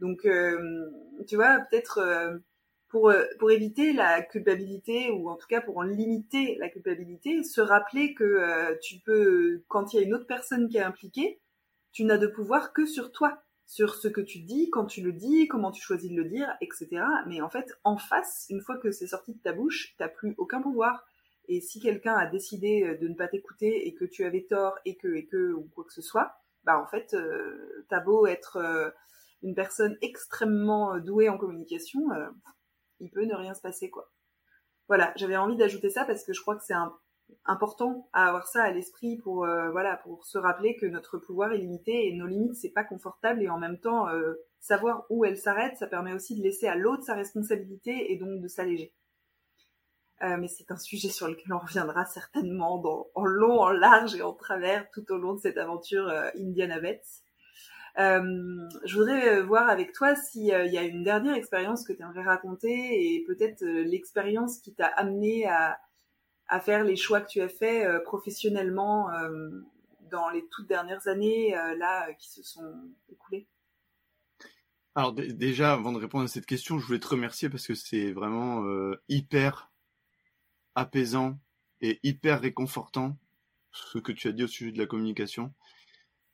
Donc, 0.00 0.24
euh, 0.24 0.90
tu 1.26 1.36
vois, 1.36 1.58
peut-être 1.58 2.40
pour, 2.88 3.10
euh, 3.10 3.24
pour 3.38 3.50
éviter 3.50 3.92
la 3.92 4.22
culpabilité 4.22 5.10
ou 5.10 5.28
en 5.28 5.36
tout 5.36 5.46
cas 5.46 5.60
pour 5.60 5.78
en 5.78 5.82
limiter 5.82 6.56
la 6.58 6.68
culpabilité, 6.68 7.44
se 7.44 7.60
rappeler 7.60 8.14
que 8.14 8.24
euh, 8.24 8.74
tu 8.82 8.98
peux, 8.98 9.62
quand 9.68 9.92
il 9.92 9.96
y 9.96 9.98
a 10.00 10.06
une 10.06 10.14
autre 10.14 10.26
personne 10.26 10.68
qui 10.68 10.78
est 10.78 10.82
impliquée, 10.82 11.40
tu 11.92 12.04
n'as 12.04 12.18
de 12.18 12.26
pouvoir 12.26 12.72
que 12.72 12.86
sur 12.86 13.12
toi, 13.12 13.42
sur 13.66 13.94
ce 13.94 14.08
que 14.08 14.22
tu 14.22 14.40
dis, 14.40 14.70
quand 14.70 14.86
tu 14.86 15.02
le 15.02 15.12
dis, 15.12 15.46
comment 15.48 15.70
tu 15.70 15.82
choisis 15.82 16.10
de 16.10 16.16
le 16.16 16.24
dire, 16.24 16.56
etc. 16.62 17.02
Mais 17.26 17.42
en 17.42 17.50
fait, 17.50 17.78
en 17.84 17.98
face, 17.98 18.46
une 18.48 18.62
fois 18.62 18.78
que 18.78 18.90
c'est 18.90 19.06
sorti 19.06 19.34
de 19.34 19.40
ta 19.40 19.52
bouche, 19.52 19.94
t'as 19.98 20.08
plus 20.08 20.34
aucun 20.38 20.62
pouvoir. 20.62 21.04
Et 21.48 21.60
si 21.60 21.80
quelqu'un 21.80 22.14
a 22.14 22.26
décidé 22.26 22.84
euh, 22.84 22.96
de 22.96 23.08
ne 23.08 23.14
pas 23.14 23.28
t'écouter 23.28 23.86
et 23.86 23.94
que 23.94 24.06
tu 24.06 24.24
avais 24.24 24.44
tort 24.44 24.78
et 24.86 24.96
que 24.96 25.14
et 25.14 25.26
que 25.26 25.52
ou 25.52 25.68
quoi 25.74 25.84
que 25.84 25.92
ce 25.92 26.02
soit, 26.02 26.32
bah 26.64 26.80
en 26.80 26.86
fait, 26.86 27.14
euh, 27.14 27.84
t'as 27.88 28.00
beau 28.00 28.26
être 28.26 28.92
une 29.42 29.54
personne 29.54 29.96
extrêmement 30.02 30.98
douée 30.98 31.28
en 31.28 31.38
communication, 31.38 32.08
il 33.00 33.10
peut 33.10 33.24
ne 33.24 33.34
rien 33.34 33.54
se 33.54 33.60
passer, 33.60 33.90
quoi. 33.90 34.10
Voilà, 34.88 35.12
j'avais 35.16 35.36
envie 35.36 35.56
d'ajouter 35.56 35.90
ça 35.90 36.04
parce 36.04 36.24
que 36.24 36.32
je 36.32 36.40
crois 36.40 36.56
que 36.56 36.64
c'est 36.64 36.74
important 37.44 38.08
à 38.12 38.28
avoir 38.28 38.46
ça 38.46 38.62
à 38.62 38.70
l'esprit 38.70 39.16
pour 39.16 39.44
euh, 39.44 39.70
voilà 39.70 39.96
pour 39.96 40.24
se 40.24 40.38
rappeler 40.38 40.76
que 40.76 40.86
notre 40.86 41.18
pouvoir 41.18 41.52
est 41.52 41.58
limité 41.58 42.08
et 42.08 42.14
nos 42.14 42.26
limites 42.26 42.54
c'est 42.54 42.70
pas 42.70 42.84
confortable 42.84 43.42
et 43.42 43.48
en 43.48 43.58
même 43.58 43.78
temps 43.78 44.08
euh, 44.08 44.34
savoir 44.60 45.04
où 45.10 45.26
elles 45.26 45.36
s'arrêtent 45.36 45.76
ça 45.76 45.86
permet 45.86 46.14
aussi 46.14 46.36
de 46.36 46.42
laisser 46.42 46.66
à 46.66 46.74
l'autre 46.74 47.02
sa 47.02 47.14
responsabilité 47.14 48.12
et 48.12 48.16
donc 48.16 48.40
de 48.40 48.48
s'alléger 48.48 48.94
euh, 50.22 50.36
mais 50.38 50.48
c'est 50.48 50.70
un 50.70 50.78
sujet 50.78 51.10
sur 51.10 51.28
lequel 51.28 51.52
on 51.52 51.58
reviendra 51.58 52.04
certainement 52.04 52.78
dans, 52.78 53.08
en 53.14 53.24
long, 53.24 53.60
en 53.60 53.70
large 53.70 54.16
et 54.16 54.22
en 54.22 54.32
travers 54.32 54.90
tout 54.90 55.04
au 55.12 55.18
long 55.18 55.34
de 55.34 55.38
cette 55.38 55.58
aventure 55.58 56.08
Indiana 56.34 56.80
Bets. 56.80 57.22
Euh, 57.98 58.68
je 58.84 58.96
voudrais 58.96 59.38
euh, 59.38 59.42
voir 59.42 59.68
avec 59.68 59.92
toi 59.92 60.14
s'il 60.14 60.52
euh, 60.52 60.66
y 60.66 60.78
a 60.78 60.82
une 60.82 61.02
dernière 61.02 61.34
expérience 61.34 61.84
que 61.84 61.92
tu 61.92 62.02
aimerais 62.02 62.22
raconter 62.22 63.14
et 63.14 63.24
peut-être 63.26 63.64
l'expérience 63.64 64.58
qui 64.58 64.74
t'a 64.74 64.86
amené 64.86 65.46
à, 65.46 65.78
faire 66.60 66.84
les 66.84 66.96
choix 66.96 67.20
que 67.20 67.28
tu 67.28 67.40
as 67.42 67.48
fait 67.48 67.86
professionnellement 68.04 69.10
dans 70.10 70.30
les 70.30 70.46
toutes 70.48 70.66
dernières 70.66 71.06
années 71.06 71.50
là 71.76 72.10
qui 72.14 72.30
se 72.30 72.42
sont 72.42 72.90
écoulées. 73.12 73.46
Alors 74.94 75.12
déjà, 75.12 75.74
avant 75.74 75.92
de 75.92 75.98
répondre 75.98 76.24
à 76.24 76.28
cette 76.28 76.46
question, 76.46 76.78
je 76.78 76.86
voulais 76.86 77.00
te 77.00 77.08
remercier 77.08 77.50
parce 77.50 77.66
que 77.66 77.74
c'est 77.74 78.12
vraiment 78.12 78.64
hyper 79.10 79.70
apaisant 80.74 81.38
et 81.82 82.00
hyper 82.02 82.40
réconfortant 82.40 83.18
ce 83.72 83.98
que 83.98 84.12
tu 84.12 84.28
as 84.28 84.32
dit 84.32 84.44
au 84.44 84.48
sujet 84.48 84.72
de 84.72 84.78
la 84.78 84.86
communication. 84.86 85.52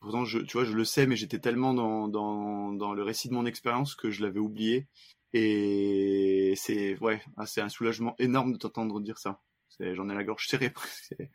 Pourtant, 0.05 0.27
je, 0.27 0.39
tu 0.41 0.59
vois, 0.59 0.67
je 0.67 0.75
le 0.75 0.85
sais, 0.85 1.07
mais 1.07 1.17
j'étais 1.17 1.39
tellement 1.39 1.73
dans, 1.73 2.09
dans, 2.09 2.75
dans, 2.75 2.93
le 2.93 3.03
récit 3.03 3.31
de 3.31 3.33
mon 3.33 3.47
expérience 3.47 3.95
que 3.95 4.11
je 4.11 4.23
l'avais 4.23 4.39
oublié. 4.39 4.87
Et 5.33 6.53
c'est 6.59 6.99
ouais, 6.99 7.23
ah, 7.39 7.47
c'est 7.47 7.63
un 7.63 7.71
soulagement 7.71 8.15
énorme 8.19 8.53
de 8.53 8.59
t'entendre 8.59 9.01
dire 9.01 9.17
ça. 9.17 9.41
J'en 9.81 10.11
ai 10.11 10.15
la 10.15 10.23
gorge 10.23 10.47
serrée. 10.47 10.75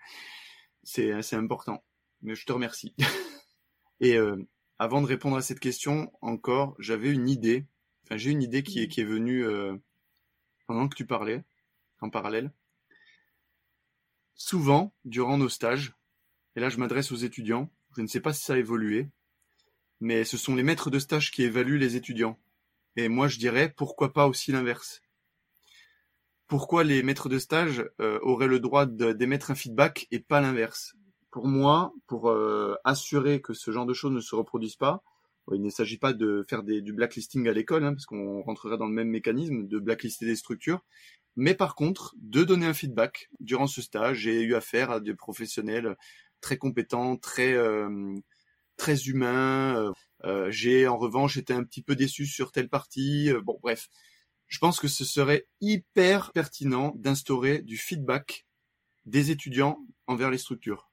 c'est 0.84 1.12
assez 1.12 1.36
important. 1.36 1.84
Mais 2.22 2.36
je 2.36 2.46
te 2.46 2.52
remercie. 2.52 2.94
Et 4.02 4.18
euh, 4.18 4.38
avant 4.78 5.02
de 5.02 5.08
répondre 5.08 5.36
à 5.36 5.42
cette 5.42 5.60
question, 5.60 6.14
encore, 6.22 6.76
j'avais 6.78 7.10
une 7.10 7.28
idée. 7.28 7.66
Enfin, 8.04 8.18
j'ai 8.18 8.30
une 8.30 8.44
idée 8.44 8.62
qui 8.62 8.84
est, 8.84 8.88
qui 8.88 9.02
est 9.02 9.06
venue 9.06 9.48
euh, 9.48 9.76
pendant 10.68 10.88
que 10.88 10.96
tu 10.96 11.08
parlais, 11.08 11.44
en 12.02 12.12
parallèle. 12.12 12.54
Souvent, 14.36 14.94
durant 15.06 15.40
nos 15.40 15.50
stages, 15.50 15.96
et 16.56 16.60
là 16.60 16.70
je 16.70 16.78
m'adresse 16.78 17.12
aux 17.12 17.16
étudiants, 17.16 17.72
je 17.96 18.02
ne 18.02 18.08
sais 18.08 18.20
pas 18.20 18.34
si 18.34 18.44
ça 18.44 18.54
a 18.54 18.58
évolué, 18.58 19.10
mais 20.00 20.24
ce 20.24 20.38
sont 20.38 20.56
les 20.56 20.64
maîtres 20.64 20.90
de 20.90 21.00
stage 21.00 21.32
qui 21.32 21.44
évaluent 21.44 21.80
les 21.80 21.96
étudiants. 21.96 22.40
Et 22.96 23.10
moi, 23.10 23.28
je 23.28 23.38
dirais, 23.38 23.74
pourquoi 23.76 24.14
pas 24.14 24.28
aussi 24.28 24.52
l'inverse? 24.52 25.02
Pourquoi 26.48 26.84
les 26.84 27.04
maîtres 27.04 27.30
de 27.30 27.38
stage 27.38 27.86
euh, 28.02 28.20
auraient 28.22 28.48
le 28.48 28.60
droit 28.60 28.86
d'émettre 28.86 29.52
un 29.52 29.56
feedback 29.56 30.08
et 30.12 30.20
pas 30.20 30.42
l'inverse? 30.42 30.96
Pour 31.32 31.48
moi, 31.48 31.94
pour 32.08 32.30
euh, 32.30 32.76
assurer 32.84 33.42
que 33.42 33.54
ce 33.54 33.72
genre 33.72 33.86
de 33.86 33.94
choses 33.94 34.12
ne 34.12 34.20
se 34.20 34.36
reproduisent 34.36 34.76
pas, 34.76 35.04
il 35.54 35.62
ne 35.62 35.70
s'agit 35.70 35.98
pas 35.98 36.14
de 36.14 36.46
faire 36.48 36.64
du 36.64 36.94
blacklisting 36.94 37.48
à 37.48 37.54
l'école, 37.54 37.84
hein, 37.84 37.94
parce 37.94 38.06
qu'on 38.06 38.42
rentrerait 38.42 38.78
dans 38.78 38.88
le 38.88 38.94
même 38.94 39.10
mécanisme 39.10 39.68
de 39.68 39.80
blacklister 39.80 40.26
des 40.26 40.36
structures, 40.36 40.84
mais 41.36 41.56
par 41.56 41.76
contre, 41.76 42.16
de 42.18 42.44
donner 42.44 42.66
un 42.66 42.74
feedback. 42.74 43.30
Durant 43.40 43.68
ce 43.68 43.82
stage, 43.82 44.18
j'ai 44.18 44.42
eu 44.42 44.56
affaire 44.56 44.92
à 44.92 45.00
des 45.00 45.14
professionnels 45.14 45.96
très 46.42 46.58
compétent, 46.58 47.18
très 47.18 47.54
euh, 47.54 48.16
très 48.78 49.08
humain. 49.08 49.76
Euh, 49.76 49.92
euh, 50.26 50.52
j'ai 50.52 50.88
en 50.88 50.98
revanche 50.98 51.38
été 51.38 51.54
un 51.54 51.64
petit 51.64 51.82
peu 51.82 51.96
déçu 51.96 52.26
sur 52.26 52.52
telle 52.52 52.70
partie. 52.70 53.32
bon, 53.44 53.60
bref, 53.62 53.90
je 54.48 54.60
pense 54.60 54.80
que 54.80 54.88
ce 54.88 55.06
serait 55.06 55.48
hyper 55.62 56.32
pertinent 56.32 56.94
d'instaurer 56.96 57.62
du 57.62 57.78
feedback 57.78 58.46
des 59.06 59.32
étudiants 59.32 59.80
envers 60.08 60.32
les 60.32 60.38
structures. 60.38 60.90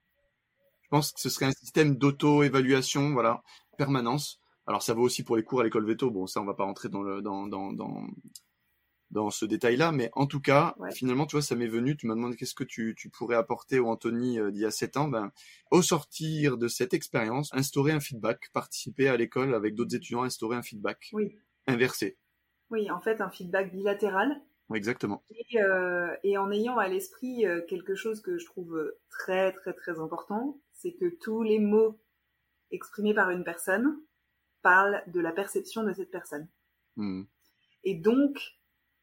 Je 0.82 0.88
pense 0.88 1.12
que 1.12 1.20
ce 1.20 1.28
serait 1.28 1.46
un 1.46 1.52
système 1.52 1.96
d'auto-évaluation, 1.96 3.12
voilà, 3.12 3.42
permanence. 3.76 4.40
Alors 4.66 4.82
ça 4.82 4.94
vaut 4.94 5.02
aussi 5.02 5.22
pour 5.24 5.36
les 5.36 5.42
cours 5.42 5.60
à 5.60 5.64
l'école 5.64 5.86
veto. 5.86 6.10
Bon, 6.10 6.26
ça 6.26 6.40
on 6.40 6.44
va 6.44 6.54
pas 6.54 6.64
rentrer 6.64 6.88
dans 6.88 7.02
le 7.02 7.22
dans 7.22 7.46
dans 7.46 7.72
dans 7.72 8.06
dans 9.10 9.30
ce 9.30 9.44
détail-là, 9.44 9.92
mais 9.92 10.10
en 10.14 10.26
tout 10.26 10.40
cas, 10.40 10.74
finalement, 10.92 11.26
tu 11.26 11.36
vois, 11.36 11.42
ça 11.42 11.54
m'est 11.54 11.68
venu, 11.68 11.96
tu 11.96 12.06
m'as 12.06 12.14
demandé 12.14 12.36
qu'est-ce 12.36 12.54
que 12.54 12.64
tu, 12.64 12.94
tu, 12.96 13.08
pourrais 13.08 13.36
apporter 13.36 13.78
au 13.78 13.86
Anthony 13.86 14.38
euh, 14.38 14.50
d'il 14.50 14.62
y 14.62 14.64
a 14.64 14.70
sept 14.70 14.96
ans, 14.96 15.08
ben, 15.08 15.30
au 15.70 15.82
sortir 15.82 16.58
de 16.58 16.68
cette 16.68 16.92
expérience, 16.92 17.52
instaurer 17.54 17.92
un 17.92 18.00
feedback, 18.00 18.50
participer 18.52 19.08
à 19.08 19.16
l'école 19.16 19.54
avec 19.54 19.74
d'autres 19.74 19.94
étudiants, 19.94 20.24
instaurer 20.24 20.56
un 20.56 20.62
feedback. 20.62 21.10
Oui. 21.12 21.36
Inversé. 21.66 22.18
Oui, 22.70 22.90
en 22.90 23.00
fait, 23.00 23.20
un 23.20 23.30
feedback 23.30 23.72
bilatéral. 23.72 24.40
Oui, 24.68 24.78
exactement. 24.78 25.22
Et, 25.30 25.62
euh, 25.62 26.14
et 26.24 26.36
en 26.36 26.50
ayant 26.50 26.76
à 26.76 26.88
l'esprit 26.88 27.46
euh, 27.46 27.60
quelque 27.68 27.94
chose 27.94 28.20
que 28.20 28.38
je 28.38 28.46
trouve 28.46 28.92
très, 29.08 29.52
très, 29.52 29.72
très 29.72 30.00
important, 30.00 30.60
c'est 30.72 30.92
que 30.94 31.16
tous 31.20 31.42
les 31.44 31.60
mots 31.60 32.00
exprimés 32.72 33.14
par 33.14 33.30
une 33.30 33.44
personne 33.44 33.96
parlent 34.62 35.04
de 35.06 35.20
la 35.20 35.30
perception 35.30 35.84
de 35.84 35.92
cette 35.92 36.10
personne. 36.10 36.48
Hmm. 36.96 37.22
Et 37.84 37.94
donc, 37.94 38.58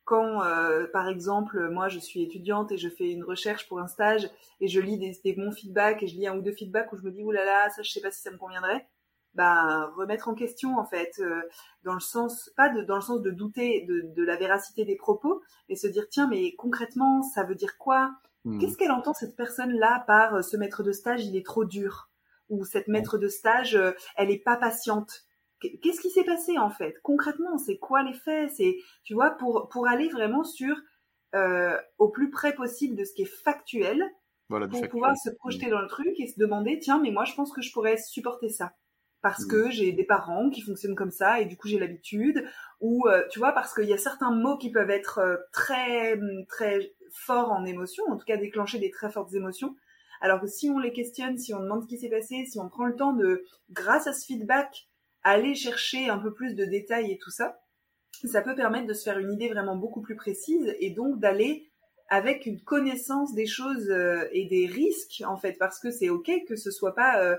quand, 0.06 0.43
euh, 0.43 0.88
par 0.91 1.08
exemple, 1.08 1.70
moi 1.70 1.88
je 1.88 1.99
suis 1.99 2.22
étudiante 2.22 2.72
et 2.72 2.78
je 2.78 2.89
fais 2.89 3.10
une 3.12 3.24
recherche 3.24 3.68
pour 3.68 3.80
un 3.80 3.88
stage 3.88 4.30
et 4.60 4.68
je 4.68 4.80
lis 4.82 4.97
des, 4.97 5.18
des 5.24 5.34
bons 5.34 5.51
feedbacks 5.51 6.04
et 6.04 6.08
je 6.08 6.16
lis 6.16 6.28
un 6.28 6.38
ou 6.38 6.41
deux 6.41 6.51
feedbacks 6.51 6.91
où 6.91 6.97
je 6.97 7.04
me 7.04 7.12
dis 7.12 7.24
oulala 7.24 7.45
là 7.45 7.64
là, 7.66 7.70
ça 7.70 7.84
je 7.84 7.91
sais 7.91 8.01
pas 8.01 8.12
si 8.12 8.22
ça 8.22 8.32
me 8.32 8.38
conviendrait, 8.38 8.86
bah 9.34 9.91
remettre 9.95 10.28
en 10.28 10.34
question 10.34 10.78
en 10.78 10.86
fait 10.86 11.14
euh, 11.20 11.41
dans 11.84 11.93
le 11.93 12.01
sens 12.01 12.51
pas 12.58 12.70
de, 12.70 12.82
dans 12.82 12.95
le 12.95 13.01
sens 13.01 13.22
de 13.22 13.32
douter 13.32 13.86
de, 13.88 14.01
de, 14.14 14.24
la 14.24 14.36
véracité 14.36 14.84
des 14.84 14.95
propos 14.95 15.41
et 15.70 15.76
se 15.76 15.88
dire 15.88 16.08
tiens 16.10 16.28
mais 16.28 16.54
concrètement 16.56 17.22
ça 17.22 17.43
veut 17.43 17.56
dire 17.56 17.78
quoi? 17.78 18.12
Hmm. 18.43 18.60
Qu'est-ce 18.60 18.78
qu'elle 18.78 18.91
entend 18.91 19.14
cette 19.14 19.38
personne 19.38 19.72
là 19.72 20.04
par 20.06 20.36
euh, 20.36 20.41
ce 20.41 20.58
maître 20.58 20.84
de 20.84 20.91
stage 20.91 21.26
il 21.26 21.38
est 21.38 21.45
trop 21.45 21.66
dur? 21.66 22.10
Ou 22.49 22.66
cette 22.66 22.89
maître 22.89 23.18
de 23.18 23.30
stage 23.30 23.80
elle 24.18 24.30
est 24.30 24.43
pas 24.43 24.58
patiente? 24.58 25.24
Qu'est-ce 25.82 26.01
qui 26.01 26.09
s'est 26.09 26.24
passé 26.24 26.57
en 26.57 26.70
fait? 26.70 26.95
Concrètement 27.03 27.57
c'est 27.57 27.78
quoi 27.78 28.03
les 28.03 28.14
faits? 28.14 28.51
C'est 28.55 28.78
tu 29.03 29.14
vois 29.14 29.32
pour 29.32 29.70
pour 29.70 29.88
aller 29.88 30.09
vraiment 30.09 30.43
sur 30.43 30.76
euh, 31.36 31.78
au 31.97 32.09
plus 32.09 32.30
près 32.30 32.53
possible 32.53 32.95
de 32.95 33.03
ce 33.03 33.14
qui 33.14 33.24
est 33.24 33.43
factuel 33.43 34.03
pour 34.49 34.88
pouvoir 34.89 35.18
se 35.18 35.32
projeter 35.32 35.70
dans 35.70 35.82
le 35.82 35.88
truc 35.88 36.20
et 36.20 36.28
se 36.28 36.39
demander 36.39 36.78
tiens 36.80 36.99
mais 36.99 37.11
moi 37.11 37.26
je 37.26 37.34
pense 37.34 37.51
que 37.51 37.61
je 37.61 37.72
pourrais 37.72 37.97
supporter 37.97 38.49
ça. 38.49 38.74
Parce 39.22 39.45
que 39.45 39.72
j'ai 39.72 39.93
des 39.93 40.03
parents 40.03 40.49
qui 40.49 40.61
fonctionnent 40.61 40.97
comme 40.97 41.09
ça 41.09 41.39
et 41.39 41.45
du 41.45 41.55
coup 41.55 41.70
j'ai 41.70 41.80
l'habitude. 41.80 42.45
Ou 42.82 43.07
euh, 43.07 43.24
tu 43.32 43.39
vois 43.39 43.53
parce 43.53 43.74
qu'il 43.74 43.86
y 43.86 43.93
a 43.93 43.97
certains 43.97 44.32
mots 44.32 44.57
qui 44.57 44.70
peuvent 44.70 44.89
être 44.89 45.20
euh, 45.20 45.38
très 45.53 46.20
très 46.49 46.93
forts 47.09 47.51
en 47.51 47.64
émotion 47.64 48.03
en 48.09 48.18
tout 48.18 48.26
cas 48.26 48.36
déclencher 48.36 48.80
des 48.80 48.91
très 48.91 49.09
fortes 49.09 49.34
émotions. 49.34 49.76
Alors 50.24 50.39
que 50.39 50.47
si 50.47 50.70
on 50.70 50.80
les 50.80 50.93
questionne, 50.93 51.38
si 51.38 51.53
on 51.53 51.59
demande 51.59 51.84
ce 51.84 51.88
qui 51.88 51.97
s'est 51.97 52.09
passé, 52.09 52.45
si 52.45 52.57
on 52.57 52.70
prend 52.70 52.86
le 52.86 52.95
temps 52.95 53.11
de, 53.11 53.43
grâce 53.72 54.07
à 54.07 54.14
ce 54.14 54.26
feedback, 54.26 54.88
aller 55.24 55.56
chercher 55.56 56.10
un 56.10 56.18
peu 56.18 56.34
plus 56.34 56.56
de 56.56 56.66
détails 56.66 57.12
et 57.12 57.18
tout 57.18 57.32
ça, 57.32 57.60
ça 58.26 58.42
peut 58.42 58.56
permettre 58.56 58.88
de 58.88 58.94
se 58.94 59.04
faire 59.04 59.20
une 59.20 59.32
idée 59.32 59.50
vraiment 59.50 59.76
beaucoup 59.76 60.02
plus 60.02 60.16
précise 60.16 60.76
et 60.80 60.92
donc 60.92 61.20
d'aller 61.20 61.70
avec 62.10 62.46
une 62.46 62.62
connaissance 62.62 63.34
des 63.34 63.46
choses 63.46 63.90
euh, 63.90 64.28
et 64.32 64.46
des 64.46 64.68
risques 64.68 65.24
en 65.26 65.38
fait 65.38 65.54
parce 65.54 65.80
que 65.80 65.92
c'est 65.92 66.10
ok 66.10 66.30
que 66.48 66.56
ce 66.56 66.70
soit 66.70 66.94
pas 66.94 67.20
euh, 67.24 67.36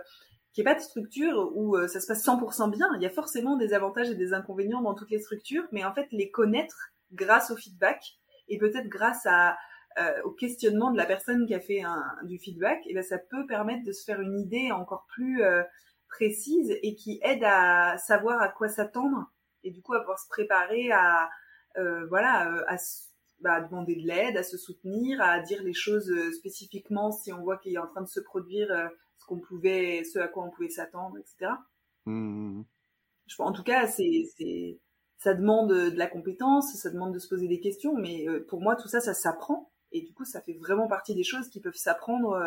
qu'il 0.52 0.64
n'y 0.64 0.70
ait 0.70 0.74
pas 0.74 0.78
de 0.78 0.84
structure 0.84 1.52
où 1.54 1.76
euh, 1.76 1.88
ça 1.88 2.00
se 2.00 2.06
passe 2.06 2.24
100% 2.24 2.70
bien. 2.70 2.88
Il 2.96 3.02
y 3.02 3.06
a 3.06 3.10
forcément 3.10 3.56
des 3.56 3.72
avantages 3.72 4.10
et 4.10 4.14
des 4.14 4.32
inconvénients 4.32 4.82
dans 4.82 4.94
toutes 4.94 5.10
les 5.10 5.20
structures, 5.20 5.64
mais 5.72 5.84
en 5.84 5.94
fait 5.94 6.06
les 6.12 6.30
connaître 6.30 6.90
grâce 7.12 7.50
au 7.50 7.56
feedback 7.56 8.16
et 8.48 8.58
peut-être 8.58 8.88
grâce 8.88 9.26
à, 9.26 9.56
au 10.24 10.30
questionnement 10.30 10.90
de 10.90 10.96
la 10.96 11.06
personne 11.06 11.46
qui 11.46 11.54
a 11.54 11.60
fait 11.60 11.82
du 12.24 12.38
feedback, 12.38 12.82
et 12.86 12.94
ben 12.94 13.02
ça 13.02 13.16
peut 13.16 13.46
permettre 13.46 13.84
de 13.84 13.92
se 13.92 14.04
faire 14.04 14.20
une 14.20 14.38
idée 14.38 14.72
encore 14.72 15.06
plus 15.08 15.40
précise 16.14 16.70
et 16.82 16.94
qui 16.94 17.18
aide 17.22 17.42
à 17.44 17.98
savoir 17.98 18.40
à 18.40 18.48
quoi 18.48 18.68
s'attendre 18.68 19.30
et 19.64 19.70
du 19.70 19.82
coup 19.82 19.94
à 19.94 20.00
pouvoir 20.00 20.18
se 20.18 20.28
préparer 20.28 20.92
à 20.92 21.28
euh, 21.76 22.06
voilà 22.06 22.52
euh, 22.52 22.64
à, 22.68 22.76
bah, 23.40 23.60
demander 23.60 23.96
de 23.96 24.06
l'aide, 24.06 24.36
à 24.36 24.44
se 24.44 24.56
soutenir, 24.56 25.20
à 25.20 25.40
dire 25.40 25.62
les 25.64 25.74
choses 25.74 26.08
euh, 26.10 26.30
spécifiquement 26.32 27.10
si 27.10 27.32
on 27.32 27.42
voit 27.42 27.58
qu'il 27.58 27.74
est 27.74 27.78
en 27.78 27.88
train 27.88 28.02
de 28.02 28.08
se 28.08 28.20
produire 28.20 28.68
ce 29.18 29.26
qu'on 29.26 29.40
pouvait, 29.40 30.04
ce 30.04 30.20
à 30.20 30.28
quoi 30.28 30.44
on 30.44 30.50
pouvait 30.50 30.68
s'attendre, 30.68 31.18
etc. 31.18 31.50
Mmh. 32.06 32.62
Je, 33.26 33.42
en 33.42 33.52
tout 33.52 33.64
cas, 33.64 33.88
c'est, 33.88 34.24
c'est, 34.36 34.78
ça 35.18 35.34
demande 35.34 35.72
de 35.72 35.98
la 35.98 36.06
compétence, 36.06 36.74
ça 36.76 36.90
demande 36.90 37.12
de 37.12 37.18
se 37.18 37.28
poser 37.28 37.48
des 37.48 37.58
questions, 37.58 37.96
mais 37.96 38.26
pour 38.48 38.60
moi, 38.60 38.76
tout 38.76 38.88
ça, 38.88 39.00
ça 39.00 39.14
s'apprend. 39.14 39.72
Et 39.92 40.02
du 40.02 40.12
coup, 40.12 40.24
ça 40.24 40.42
fait 40.42 40.52
vraiment 40.52 40.86
partie 40.86 41.14
des 41.14 41.24
choses 41.24 41.48
qui 41.48 41.60
peuvent 41.60 41.74
s'apprendre, 41.74 42.38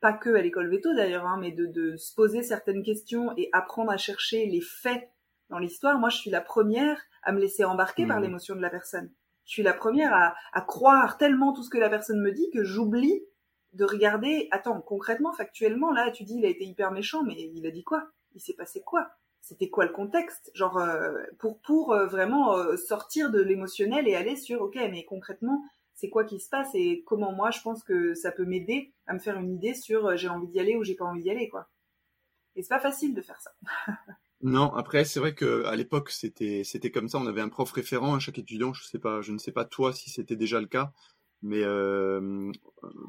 pas 0.00 0.12
que 0.12 0.34
à 0.34 0.42
l'école 0.42 0.70
veto 0.70 0.94
d'ailleurs, 0.94 1.26
hein, 1.26 1.38
mais 1.40 1.52
de, 1.52 1.66
de 1.66 1.96
se 1.96 2.14
poser 2.14 2.42
certaines 2.42 2.82
questions 2.82 3.32
et 3.36 3.48
apprendre 3.52 3.90
à 3.90 3.96
chercher 3.96 4.46
les 4.46 4.60
faits 4.60 5.08
dans 5.48 5.58
l'histoire, 5.58 5.98
moi, 5.98 6.08
je 6.08 6.16
suis 6.16 6.30
la 6.30 6.40
première 6.40 7.00
à 7.22 7.32
me 7.32 7.40
laisser 7.40 7.64
embarquer 7.64 8.06
par 8.06 8.20
mmh. 8.20 8.22
l'émotion 8.22 8.56
de 8.56 8.60
la 8.60 8.70
personne. 8.70 9.10
Je 9.44 9.52
suis 9.52 9.62
la 9.62 9.74
première 9.74 10.14
à, 10.14 10.34
à, 10.52 10.60
croire 10.60 11.18
tellement 11.18 11.52
tout 11.52 11.62
ce 11.62 11.70
que 11.70 11.78
la 11.78 11.90
personne 11.90 12.20
me 12.20 12.30
dit 12.30 12.50
que 12.52 12.62
j'oublie 12.62 13.20
de 13.72 13.84
regarder. 13.84 14.48
Attends, 14.52 14.80
concrètement, 14.80 15.32
factuellement, 15.32 15.90
là, 15.90 16.10
tu 16.10 16.24
dis 16.24 16.36
il 16.36 16.44
a 16.44 16.48
été 16.48 16.64
hyper 16.64 16.92
méchant, 16.92 17.24
mais 17.24 17.50
il 17.54 17.66
a 17.66 17.70
dit 17.70 17.82
quoi? 17.82 18.10
Il 18.34 18.40
s'est 18.40 18.54
passé 18.54 18.80
quoi? 18.80 19.10
C'était 19.40 19.68
quoi 19.68 19.86
le 19.86 19.92
contexte? 19.92 20.50
Genre 20.54 20.78
euh, 20.78 21.18
pour 21.38 21.60
pour 21.60 21.92
euh, 21.92 22.06
vraiment 22.06 22.56
euh, 22.56 22.76
sortir 22.76 23.30
de 23.30 23.40
l'émotionnel 23.40 24.06
et 24.06 24.14
aller 24.14 24.36
sur 24.36 24.62
ok, 24.62 24.76
mais 24.76 25.04
concrètement, 25.04 25.64
c'est 26.00 26.08
quoi 26.08 26.24
qui 26.24 26.40
se 26.40 26.48
passe 26.48 26.70
et 26.74 27.02
comment 27.04 27.32
moi 27.32 27.50
je 27.50 27.60
pense 27.60 27.84
que 27.84 28.14
ça 28.14 28.32
peut 28.32 28.46
m'aider 28.46 28.94
à 29.06 29.12
me 29.12 29.18
faire 29.18 29.38
une 29.38 29.52
idée 29.52 29.74
sur 29.74 30.16
j'ai 30.16 30.28
envie 30.28 30.48
d'y 30.48 30.58
aller 30.58 30.74
ou 30.76 30.82
j'ai 30.82 30.94
pas 30.94 31.04
envie 31.04 31.22
d'y 31.22 31.30
aller 31.30 31.50
quoi. 31.50 31.68
Et 32.56 32.62
c'est 32.62 32.70
pas 32.70 32.80
facile 32.80 33.14
de 33.14 33.20
faire 33.20 33.40
ça. 33.40 33.52
Non, 34.42 34.72
après 34.72 35.04
c'est 35.04 35.20
vrai 35.20 35.34
que 35.34 35.64
à 35.66 35.76
l'époque 35.76 36.08
c'était 36.08 36.90
comme 36.90 37.10
ça. 37.10 37.18
On 37.18 37.26
avait 37.26 37.42
un 37.42 37.50
prof 37.50 37.70
référent 37.70 38.14
à 38.14 38.18
chaque 38.20 38.38
étudiant. 38.38 38.72
Je 38.72 38.84
sais 38.84 38.98
pas, 38.98 39.20
je 39.20 39.32
ne 39.32 39.38
sais 39.38 39.52
pas 39.52 39.66
toi 39.66 39.92
si 39.92 40.08
c'était 40.08 40.34
déjà 40.34 40.62
le 40.62 40.66
cas, 40.66 40.94
mais 41.42 41.60
euh, 41.62 42.50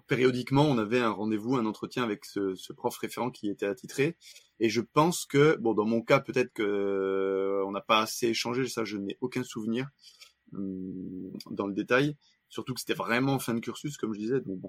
périodiquement 0.07 0.63
on 0.63 0.77
avait 0.77 0.99
un 0.99 1.11
rendez-vous, 1.11 1.55
un 1.55 1.65
entretien 1.65 2.03
avec 2.03 2.25
ce, 2.25 2.53
ce, 2.55 2.73
prof 2.73 2.97
référent 2.97 3.31
qui 3.31 3.49
était 3.49 3.65
attitré. 3.65 4.17
Et 4.59 4.67
je 4.67 4.81
pense 4.81 5.25
que 5.25 5.55
bon, 5.55 5.73
dans 5.73 5.85
mon 5.85 6.01
cas 6.01 6.19
peut-être 6.19 6.51
que 6.51 6.63
euh, 6.63 7.63
on 7.65 7.71
n'a 7.71 7.79
pas 7.79 7.99
assez 8.01 8.27
échangé. 8.27 8.67
Ça, 8.67 8.83
je 8.83 8.97
n'ai 8.97 9.17
aucun 9.21 9.43
souvenir 9.43 9.87
hum, 10.51 11.31
dans 11.49 11.65
le 11.65 11.73
détail. 11.73 12.17
Surtout 12.51 12.75
que 12.75 12.79
c'était 12.79 12.93
vraiment 12.93 13.39
fin 13.39 13.55
de 13.55 13.59
cursus, 13.59 13.97
comme 13.97 14.13
je 14.13 14.19
disais. 14.19 14.41
Donc. 14.41 14.59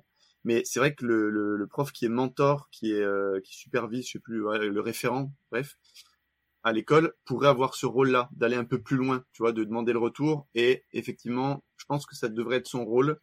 Mais 0.44 0.62
c'est 0.64 0.80
vrai 0.80 0.94
que 0.94 1.04
le, 1.04 1.28
le, 1.28 1.56
le, 1.56 1.66
prof 1.66 1.92
qui 1.92 2.06
est 2.06 2.08
mentor, 2.08 2.68
qui 2.70 2.92
est 2.92 3.02
euh, 3.02 3.40
qui 3.44 3.54
supervise, 3.54 4.06
je 4.06 4.12
sais 4.12 4.18
plus, 4.18 4.38
le 4.38 4.80
référent, 4.80 5.30
bref 5.50 5.76
à 6.64 6.72
l'école 6.72 7.14
pourrait 7.24 7.48
avoir 7.48 7.74
ce 7.74 7.86
rôle-là, 7.86 8.28
d'aller 8.32 8.56
un 8.56 8.64
peu 8.64 8.80
plus 8.80 8.96
loin, 8.96 9.24
tu 9.32 9.42
vois, 9.42 9.52
de 9.52 9.64
demander 9.64 9.92
le 9.92 9.98
retour. 9.98 10.46
Et 10.54 10.84
effectivement, 10.92 11.64
je 11.76 11.84
pense 11.86 12.06
que 12.06 12.14
ça 12.14 12.28
devrait 12.28 12.56
être 12.56 12.68
son 12.68 12.84
rôle 12.84 13.20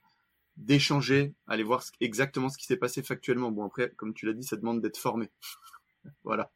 d'échanger, 0.58 1.34
aller 1.48 1.64
voir 1.64 1.84
exactement 2.02 2.50
ce 2.50 2.58
qui 2.58 2.66
s'est 2.66 2.78
passé 2.78 3.02
factuellement. 3.02 3.52
Bon, 3.52 3.66
après, 3.66 3.92
comme 3.92 4.14
tu 4.14 4.26
l'as 4.26 4.34
dit, 4.34 4.44
ça 4.44 4.58
demande 4.58 4.82
d'être 4.82 4.98
formé. 4.98 5.30
voilà. 6.24 6.52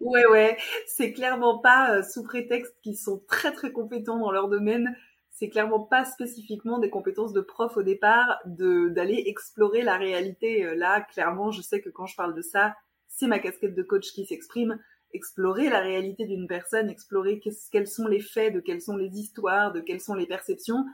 Ouais, 0.00 0.26
ouais, 0.26 0.56
c'est 0.86 1.12
clairement 1.12 1.58
pas 1.58 1.96
euh, 1.96 2.02
sous 2.02 2.22
prétexte 2.22 2.74
qu'ils 2.82 2.96
sont 2.96 3.22
très 3.28 3.52
très 3.52 3.70
compétents 3.70 4.18
dans 4.18 4.30
leur 4.30 4.48
domaine. 4.48 4.96
C'est 5.40 5.48
clairement 5.48 5.80
pas 5.80 6.04
spécifiquement 6.04 6.78
des 6.78 6.90
compétences 6.90 7.32
de 7.32 7.40
prof 7.40 7.74
au 7.78 7.82
départ 7.82 8.38
d'aller 8.44 9.24
explorer 9.26 9.80
la 9.80 9.96
réalité. 9.96 10.66
Euh, 10.66 10.74
là, 10.74 11.00
clairement, 11.00 11.50
je 11.50 11.62
sais 11.62 11.80
que 11.80 11.88
quand 11.88 12.04
je 12.04 12.14
parle 12.14 12.34
de 12.34 12.42
ça, 12.42 12.76
c'est 13.08 13.26
ma 13.26 13.38
casquette 13.38 13.74
de 13.74 13.82
coach 13.82 14.12
qui 14.12 14.26
s'exprime 14.26 14.78
explorer 15.14 15.70
la 15.70 15.80
réalité 15.80 16.26
d'une 16.26 16.46
personne, 16.46 16.90
explorer 16.90 17.40
quels 17.72 17.88
sont 17.88 18.06
les 18.06 18.20
faits, 18.20 18.52
de 18.52 18.60
quelles 18.60 18.82
sont 18.82 18.96
les 18.96 19.18
histoires, 19.18 19.72
de 19.72 19.80
quelles 19.80 20.02
sont 20.02 20.14
les 20.14 20.26
perceptions, 20.26 20.84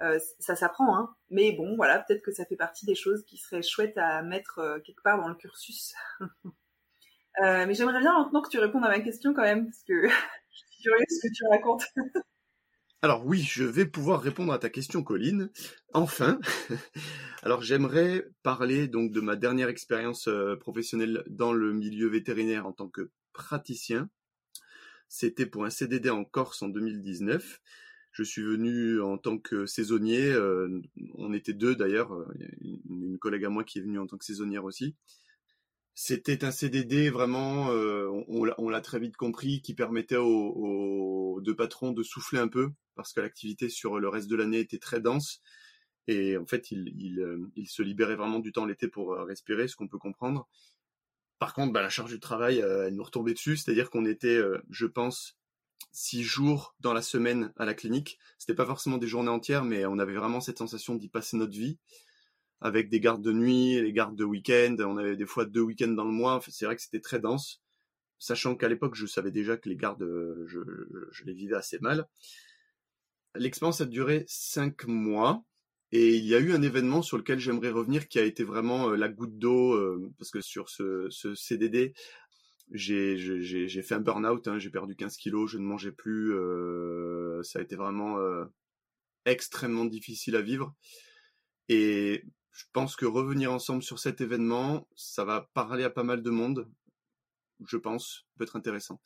euh, 0.00 0.18
ça 0.40 0.56
s'apprend. 0.56 0.96
Hein. 0.98 1.14
Mais 1.30 1.52
bon, 1.52 1.76
voilà, 1.76 2.00
peut-être 2.00 2.22
que 2.22 2.32
ça 2.32 2.44
fait 2.44 2.56
partie 2.56 2.86
des 2.86 2.96
choses 2.96 3.24
qui 3.24 3.36
seraient 3.38 3.62
chouettes 3.62 3.96
à 3.98 4.22
mettre 4.22 4.58
euh, 4.58 4.80
quelque 4.80 5.02
part 5.02 5.20
dans 5.20 5.28
le 5.28 5.36
cursus. 5.36 5.94
euh, 6.20 7.66
mais 7.66 7.74
j'aimerais 7.74 8.00
bien 8.00 8.18
maintenant 8.18 8.42
que 8.42 8.50
tu 8.50 8.58
répondes 8.58 8.84
à 8.84 8.88
ma 8.88 9.00
question 9.00 9.32
quand 9.32 9.42
même, 9.42 9.66
parce 9.66 9.84
que 9.84 10.08
je 10.50 10.56
suis 10.56 10.82
curieuse 10.82 11.06
ce 11.08 11.28
que 11.28 11.32
tu 11.32 11.44
racontes. 11.46 11.84
Alors 13.04 13.26
oui, 13.26 13.42
je 13.42 13.64
vais 13.64 13.84
pouvoir 13.84 14.22
répondre 14.22 14.52
à 14.52 14.60
ta 14.60 14.70
question, 14.70 15.02
Colline. 15.02 15.50
Enfin, 15.92 16.38
alors 17.42 17.60
j'aimerais 17.60 18.28
parler 18.44 18.86
donc 18.86 19.10
de 19.10 19.20
ma 19.20 19.34
dernière 19.34 19.68
expérience 19.68 20.28
euh, 20.28 20.54
professionnelle 20.54 21.24
dans 21.26 21.52
le 21.52 21.72
milieu 21.72 22.06
vétérinaire 22.08 22.64
en 22.64 22.72
tant 22.72 22.88
que 22.88 23.10
praticien. 23.32 24.08
C'était 25.08 25.46
pour 25.46 25.64
un 25.64 25.70
CDD 25.70 26.10
en 26.10 26.24
Corse 26.24 26.62
en 26.62 26.68
2019. 26.68 27.60
Je 28.12 28.22
suis 28.22 28.42
venu 28.42 29.00
en 29.00 29.18
tant 29.18 29.36
que 29.36 29.66
saisonnier. 29.66 30.30
Euh, 30.30 30.80
on 31.14 31.32
était 31.32 31.54
deux 31.54 31.74
d'ailleurs. 31.74 32.14
Euh, 32.14 32.32
une, 32.88 33.18
collègue 33.18 33.44
à 33.44 33.48
moi 33.48 33.64
qui 33.64 33.80
est 33.80 33.82
venue 33.82 33.98
en 33.98 34.06
tant 34.06 34.16
que 34.16 34.24
saisonnière 34.24 34.64
aussi. 34.64 34.94
C'était 35.94 36.44
un 36.44 36.50
CDD 36.50 37.10
vraiment, 37.10 37.70
euh, 37.70 38.08
on, 38.28 38.68
l'a 38.70 38.80
très 38.80 38.98
vite 38.98 39.16
compris, 39.16 39.60
qui 39.60 39.74
permettait 39.74 40.16
aux, 40.16 41.40
deux 41.42 41.54
patrons 41.54 41.92
de 41.92 42.02
souffler 42.02 42.38
un 42.38 42.48
peu 42.48 42.70
parce 42.94 43.12
que 43.12 43.20
l'activité 43.20 43.68
sur 43.68 43.98
le 43.98 44.08
reste 44.08 44.28
de 44.28 44.36
l'année 44.36 44.60
était 44.60 44.78
très 44.78 45.00
dense. 45.00 45.42
Et 46.08 46.36
en 46.36 46.46
fait, 46.46 46.70
il, 46.70 46.92
il 47.56 47.68
se 47.68 47.82
libérait 47.82 48.16
vraiment 48.16 48.38
du 48.38 48.52
temps 48.52 48.66
l'été 48.66 48.88
pour 48.88 49.14
respirer, 49.16 49.68
ce 49.68 49.76
qu'on 49.76 49.88
peut 49.88 49.98
comprendre. 49.98 50.48
Par 51.42 51.54
contre, 51.54 51.72
bah, 51.72 51.82
la 51.82 51.88
charge 51.88 52.12
du 52.12 52.20
travail, 52.20 52.62
euh, 52.62 52.86
elle 52.86 52.94
nous 52.94 53.02
retombait 53.02 53.32
dessus, 53.32 53.56
c'est-à-dire 53.56 53.90
qu'on 53.90 54.04
était, 54.04 54.28
euh, 54.28 54.62
je 54.70 54.86
pense, 54.86 55.36
six 55.90 56.22
jours 56.22 56.76
dans 56.78 56.92
la 56.92 57.02
semaine 57.02 57.52
à 57.56 57.64
la 57.64 57.74
clinique. 57.74 58.20
C'était 58.38 58.54
pas 58.54 58.64
forcément 58.64 58.96
des 58.96 59.08
journées 59.08 59.28
entières, 59.28 59.64
mais 59.64 59.84
on 59.84 59.98
avait 59.98 60.14
vraiment 60.14 60.40
cette 60.40 60.58
sensation 60.58 60.94
d'y 60.94 61.08
passer 61.08 61.36
notre 61.36 61.58
vie, 61.58 61.80
avec 62.62 62.88
des 62.88 63.00
gardes 63.00 63.22
de 63.22 63.32
nuit, 63.32 63.80
les 63.80 63.92
gardes 63.92 64.16
de 64.16 64.24
week-end. 64.24 64.76
On 64.80 64.96
avait 64.96 65.16
des 65.16 65.26
fois 65.26 65.44
deux 65.44 65.60
week-ends 65.60 65.88
dans 65.88 66.04
le 66.04 66.12
mois. 66.12 66.40
c'est 66.48 66.64
vrai 66.64 66.76
que 66.76 66.82
c'était 66.82 67.00
très 67.00 67.18
dense, 67.18 67.60
sachant 68.18 68.54
qu'à 68.54 68.68
l'époque, 68.68 68.94
je 68.94 69.04
savais 69.06 69.32
déjà 69.32 69.56
que 69.56 69.68
les 69.68 69.76
gardes, 69.76 70.02
euh, 70.02 70.46
je, 70.46 71.24
les 71.24 71.34
vivais 71.34 71.56
assez 71.56 71.78
mal. 71.80 72.06
L'expérience 73.34 73.80
a 73.80 73.86
duré 73.86 74.24
cinq 74.28 74.86
mois. 74.86 75.44
Et 75.94 76.16
il 76.16 76.24
y 76.24 76.34
a 76.34 76.38
eu 76.38 76.52
un 76.52 76.62
événement 76.62 77.02
sur 77.02 77.18
lequel 77.18 77.38
j'aimerais 77.38 77.68
revenir 77.68 78.08
qui 78.08 78.18
a 78.18 78.24
été 78.24 78.44
vraiment 78.44 78.90
euh, 78.90 78.96
la 78.96 79.10
goutte 79.10 79.36
d'eau, 79.38 79.74
euh, 79.74 80.10
parce 80.16 80.30
que 80.30 80.40
sur 80.40 80.70
ce, 80.70 81.10
CDD, 81.34 81.92
j'ai 82.70 83.18
fait 83.82 83.94
un 83.94 84.00
burn-out, 84.00 84.48
hein, 84.48 84.58
j'ai 84.58 84.70
perdu 84.70 84.96
15 84.96 85.16
kilos, 85.18 85.50
je 85.50 85.58
ne 85.58 85.64
mangeais 85.64 85.92
plus, 85.92 86.32
ça 87.44 87.58
a 87.58 87.62
été 87.62 87.76
vraiment 87.76 88.16
extrêmement 89.26 89.84
difficile 89.84 90.36
à 90.36 90.40
vivre. 90.40 90.74
Et 91.68 92.24
je 92.52 92.64
pense 92.72 92.96
que 92.96 93.06
revenir 93.06 93.52
ensemble 93.52 93.82
sur 93.82 93.98
cet 93.98 94.20
événement, 94.20 94.86
ça 94.94 95.24
va 95.24 95.48
parler 95.54 95.84
à 95.84 95.90
pas 95.90 96.04
mal 96.04 96.22
de 96.22 96.30
monde, 96.30 96.70
je 97.66 97.76
pense, 97.76 98.26
peut 98.36 98.44
être 98.44 98.56
intéressant. 98.56 99.00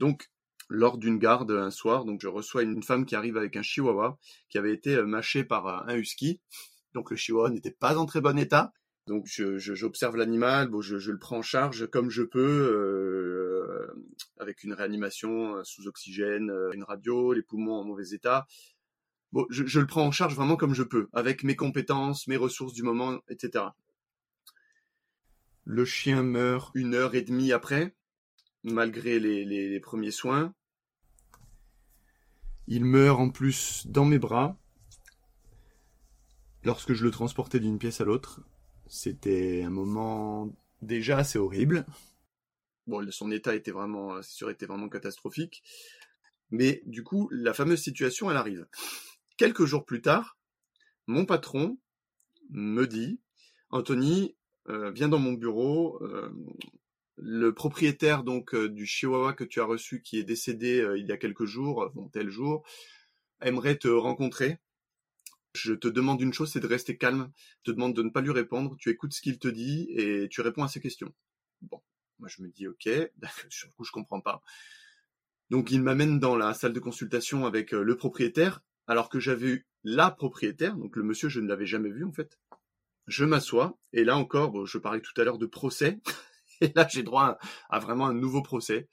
Donc, 0.00 0.30
lors 0.68 0.98
d'une 0.98 1.18
garde 1.18 1.50
un 1.50 1.70
soir. 1.70 2.04
Donc 2.04 2.20
je 2.20 2.28
reçois 2.28 2.62
une 2.62 2.82
femme 2.82 3.06
qui 3.06 3.14
arrive 3.14 3.36
avec 3.36 3.56
un 3.56 3.62
chihuahua 3.62 4.18
qui 4.48 4.58
avait 4.58 4.72
été 4.72 4.96
euh, 4.96 5.06
mâché 5.06 5.44
par 5.44 5.66
euh, 5.66 5.92
un 5.92 5.96
husky. 5.96 6.40
Donc 6.94 7.10
le 7.10 7.16
chihuahua 7.16 7.50
n'était 7.50 7.70
pas 7.70 7.96
en 7.96 8.06
très 8.06 8.20
bon 8.20 8.38
état. 8.38 8.72
Donc 9.06 9.26
j'observe 9.28 10.16
l'animal, 10.16 10.68
bon, 10.68 10.80
je, 10.80 10.96
le 10.96 11.18
prends 11.18 11.38
en 11.38 11.42
charge 11.42 11.86
comme 11.86 12.10
je 12.10 12.24
peux, 12.24 12.40
euh, 12.40 13.86
avec 14.40 14.64
une 14.64 14.72
réanimation 14.72 15.62
sous 15.62 15.86
oxygène, 15.86 16.50
une 16.72 16.82
radio, 16.82 17.32
les 17.32 17.42
poumons 17.42 17.76
en 17.76 17.84
mauvais 17.84 18.08
état. 18.10 18.48
Je, 19.50 19.80
le 19.80 19.86
prends 19.86 20.06
en 20.06 20.10
charge 20.10 20.34
vraiment 20.34 20.56
comme 20.56 20.74
je 20.74 20.82
peux, 20.82 21.08
avec 21.12 21.44
mes 21.44 21.56
compétences, 21.56 22.26
mes 22.26 22.36
ressources 22.36 22.72
du 22.72 22.82
moment, 22.82 23.18
etc. 23.28 23.64
Le 25.64 25.84
chien 25.84 26.22
meurt 26.22 26.70
une 26.74 26.94
heure 26.94 27.14
et 27.14 27.22
demie 27.22 27.52
après, 27.52 27.94
malgré 28.62 29.18
les, 29.18 29.80
premiers 29.80 30.10
soins. 30.10 30.54
Il 32.68 32.84
meurt 32.84 33.20
en 33.20 33.30
plus 33.30 33.86
dans 33.86 34.04
mes 34.04 34.18
bras 34.18 34.56
lorsque 36.64 36.94
je 36.94 37.04
le 37.04 37.10
transportais 37.10 37.60
d'une 37.60 37.78
pièce 37.78 38.00
à 38.00 38.04
l'autre. 38.04 38.40
C'était 38.88 39.62
un 39.64 39.70
moment 39.70 40.52
déjà 40.82 41.18
assez 41.18 41.38
horrible. 41.38 41.86
Bon, 42.86 43.08
son 43.10 43.30
état 43.32 43.54
était 43.54 43.72
vraiment, 43.72 44.20
était 44.20 44.66
vraiment 44.66 44.88
catastrophique. 44.88 45.62
Mais 46.50 46.82
du 46.86 47.02
coup, 47.02 47.28
la 47.32 47.52
fameuse 47.52 47.82
situation, 47.82 48.30
elle 48.30 48.36
arrive. 48.36 48.66
Quelques 49.36 49.66
jours 49.66 49.84
plus 49.84 50.00
tard, 50.00 50.38
mon 51.06 51.26
patron 51.26 51.78
me 52.50 52.86
dit, 52.86 53.20
Anthony, 53.70 54.34
euh, 54.68 54.90
viens 54.90 55.08
dans 55.08 55.18
mon 55.18 55.34
bureau. 55.34 56.02
Euh, 56.02 56.30
le 57.18 57.52
propriétaire 57.52 58.24
donc 58.24 58.54
euh, 58.54 58.68
du 58.68 58.86
Chihuahua 58.86 59.32
que 59.32 59.44
tu 59.44 59.60
as 59.60 59.64
reçu, 59.64 60.02
qui 60.02 60.18
est 60.18 60.24
décédé 60.24 60.86
il 60.98 61.06
y 61.06 61.12
a 61.12 61.16
quelques 61.16 61.44
jours, 61.44 61.90
bon, 61.94 62.08
tel 62.08 62.30
jour, 62.30 62.66
aimerait 63.40 63.76
te 63.76 63.88
rencontrer. 63.88 64.58
Je 65.54 65.72
te 65.72 65.88
demande 65.88 66.20
une 66.20 66.32
chose, 66.32 66.50
c'est 66.52 66.60
de 66.60 66.66
rester 66.66 66.96
calme. 66.96 67.30
Je 67.64 67.70
te 67.70 67.74
demande 67.74 67.94
de 67.94 68.02
ne 68.02 68.10
pas 68.10 68.20
lui 68.20 68.32
répondre. 68.32 68.76
Tu 68.78 68.90
écoutes 68.90 69.14
ce 69.14 69.22
qu'il 69.22 69.38
te 69.38 69.48
dit 69.48 69.86
et 69.90 70.28
tu 70.30 70.42
réponds 70.42 70.62
à 70.62 70.68
ses 70.68 70.80
questions. 70.80 71.14
Bon, 71.62 71.82
moi 72.18 72.28
je 72.28 72.42
me 72.42 72.48
dis 72.48 72.66
ok, 72.68 72.88
sur 73.50 73.68
le 73.68 73.72
coup 73.72 73.84
je 73.84 73.92
comprends 73.92 74.20
pas. 74.20 74.42
Donc 75.50 75.70
il 75.70 75.82
m'amène 75.82 76.18
dans 76.18 76.36
la 76.36 76.54
salle 76.54 76.72
de 76.72 76.80
consultation 76.80 77.46
avec 77.46 77.70
le 77.72 77.96
propriétaire, 77.96 78.62
alors 78.86 79.08
que 79.08 79.20
j'avais 79.20 79.48
eu 79.48 79.66
la 79.84 80.10
propriétaire, 80.10 80.76
donc 80.76 80.96
le 80.96 81.02
monsieur 81.02 81.28
je 81.28 81.40
ne 81.40 81.48
l'avais 81.48 81.66
jamais 81.66 81.90
vu 81.90 82.04
en 82.04 82.12
fait. 82.12 82.38
Je 83.06 83.24
m'assois 83.24 83.78
et 83.92 84.04
là 84.04 84.16
encore, 84.16 84.66
je 84.66 84.78
parlais 84.78 85.00
tout 85.00 85.18
à 85.20 85.24
l'heure 85.24 85.38
de 85.38 85.46
procès, 85.46 86.00
et 86.60 86.72
là 86.74 86.86
j'ai 86.90 87.02
droit 87.02 87.38
à, 87.68 87.78
vraiment 87.78 88.06
un 88.06 88.14
nouveau 88.14 88.42
procès. 88.42 88.88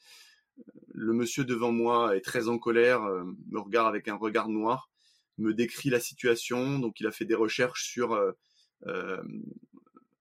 Le 0.94 1.14
monsieur 1.14 1.46
devant 1.46 1.72
moi 1.72 2.16
est 2.16 2.22
très 2.22 2.48
en 2.48 2.60
colère, 2.60 3.04
euh, 3.04 3.24
me 3.50 3.60
regarde 3.60 3.88
avec 3.88 4.08
un 4.08 4.16
regard 4.16 4.50
noir, 4.50 4.91
me 5.39 5.54
décrit 5.54 5.89
la 5.89 6.00
situation, 6.00 6.78
donc 6.78 7.00
il 7.00 7.08
a 7.08 7.12
fait 7.12 7.26
des 7.26 7.36
recherches 7.36 7.86
sur 7.86 8.14
euh, 8.14 8.32
euh, 8.86 9.22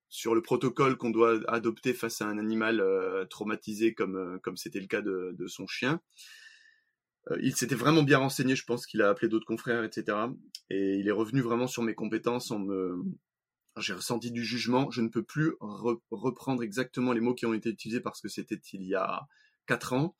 sur 0.09 0.35
le 0.35 0.43
protocole 0.43 0.97
qu'on 0.97 1.11
doit 1.11 1.41
adopter 1.49 1.95
face 1.95 2.21
à 2.21 2.27
un 2.27 2.39
animal 2.39 2.85
traumatisé 3.31 3.95
comme 3.95 4.39
comme 4.43 4.59
c'était 4.59 4.81
le 4.81 4.87
cas 4.87 5.01
de 5.01 5.47
son 5.47 5.67
chien. 5.67 6.01
Il 7.41 7.55
s'était 7.55 7.75
vraiment 7.75 8.03
bien 8.03 8.19
renseigné, 8.19 8.57
je 8.57 8.65
pense 8.65 8.87
qu'il 8.87 9.03
a 9.03 9.09
appelé 9.09 9.29
d'autres 9.29 9.47
confrères, 9.47 9.85
etc. 9.85 10.19
Et 10.71 10.97
il 10.97 11.07
est 11.07 11.13
revenu 11.13 11.41
vraiment 11.41 11.67
sur 11.67 11.83
mes 11.83 11.95
compétences 11.95 12.51
en 12.51 12.59
me 12.59 13.05
j'ai 13.79 13.95
ressenti 13.95 14.31
du 14.31 14.45
jugement. 14.45 14.91
Je 14.91 15.01
ne 15.01 15.09
peux 15.09 15.23
plus 15.23 15.55
reprendre 16.11 16.63
exactement 16.63 17.13
les 17.13 17.21
mots 17.21 17.35
qui 17.35 17.47
ont 17.47 17.55
été 17.55 17.71
utilisés 17.71 18.01
parce 18.01 18.21
que 18.21 18.29
c'était 18.29 18.61
il 18.73 18.83
y 18.83 18.95
a 18.95 19.27
quatre 19.67 19.93
ans. 19.93 20.17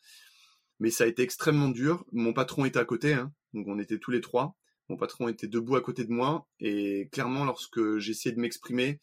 Mais 0.81 0.91
ça 0.91 1.05
a 1.05 1.07
été 1.07 1.23
extrêmement 1.23 1.69
dur. 1.69 2.05
Mon 2.13 2.33
patron 2.33 2.65
était 2.65 2.79
à 2.79 2.85
côté, 2.85 3.15
hein, 3.15 3.33
donc 3.53 3.69
on 3.69 3.79
était 3.79 3.99
tous 3.99 4.11
les 4.11 4.21
trois. 4.21 4.57
Mon 4.89 4.97
patron 4.97 5.29
était 5.29 5.47
debout 5.47 5.77
à 5.77 5.81
côté 5.81 6.05
de 6.05 6.11
moi 6.11 6.49
et 6.61 7.09
clairement, 7.13 7.45
lorsque 7.45 7.99
j'essayais 7.99 8.35
de 8.35 8.41
m'exprimer, 8.41 9.01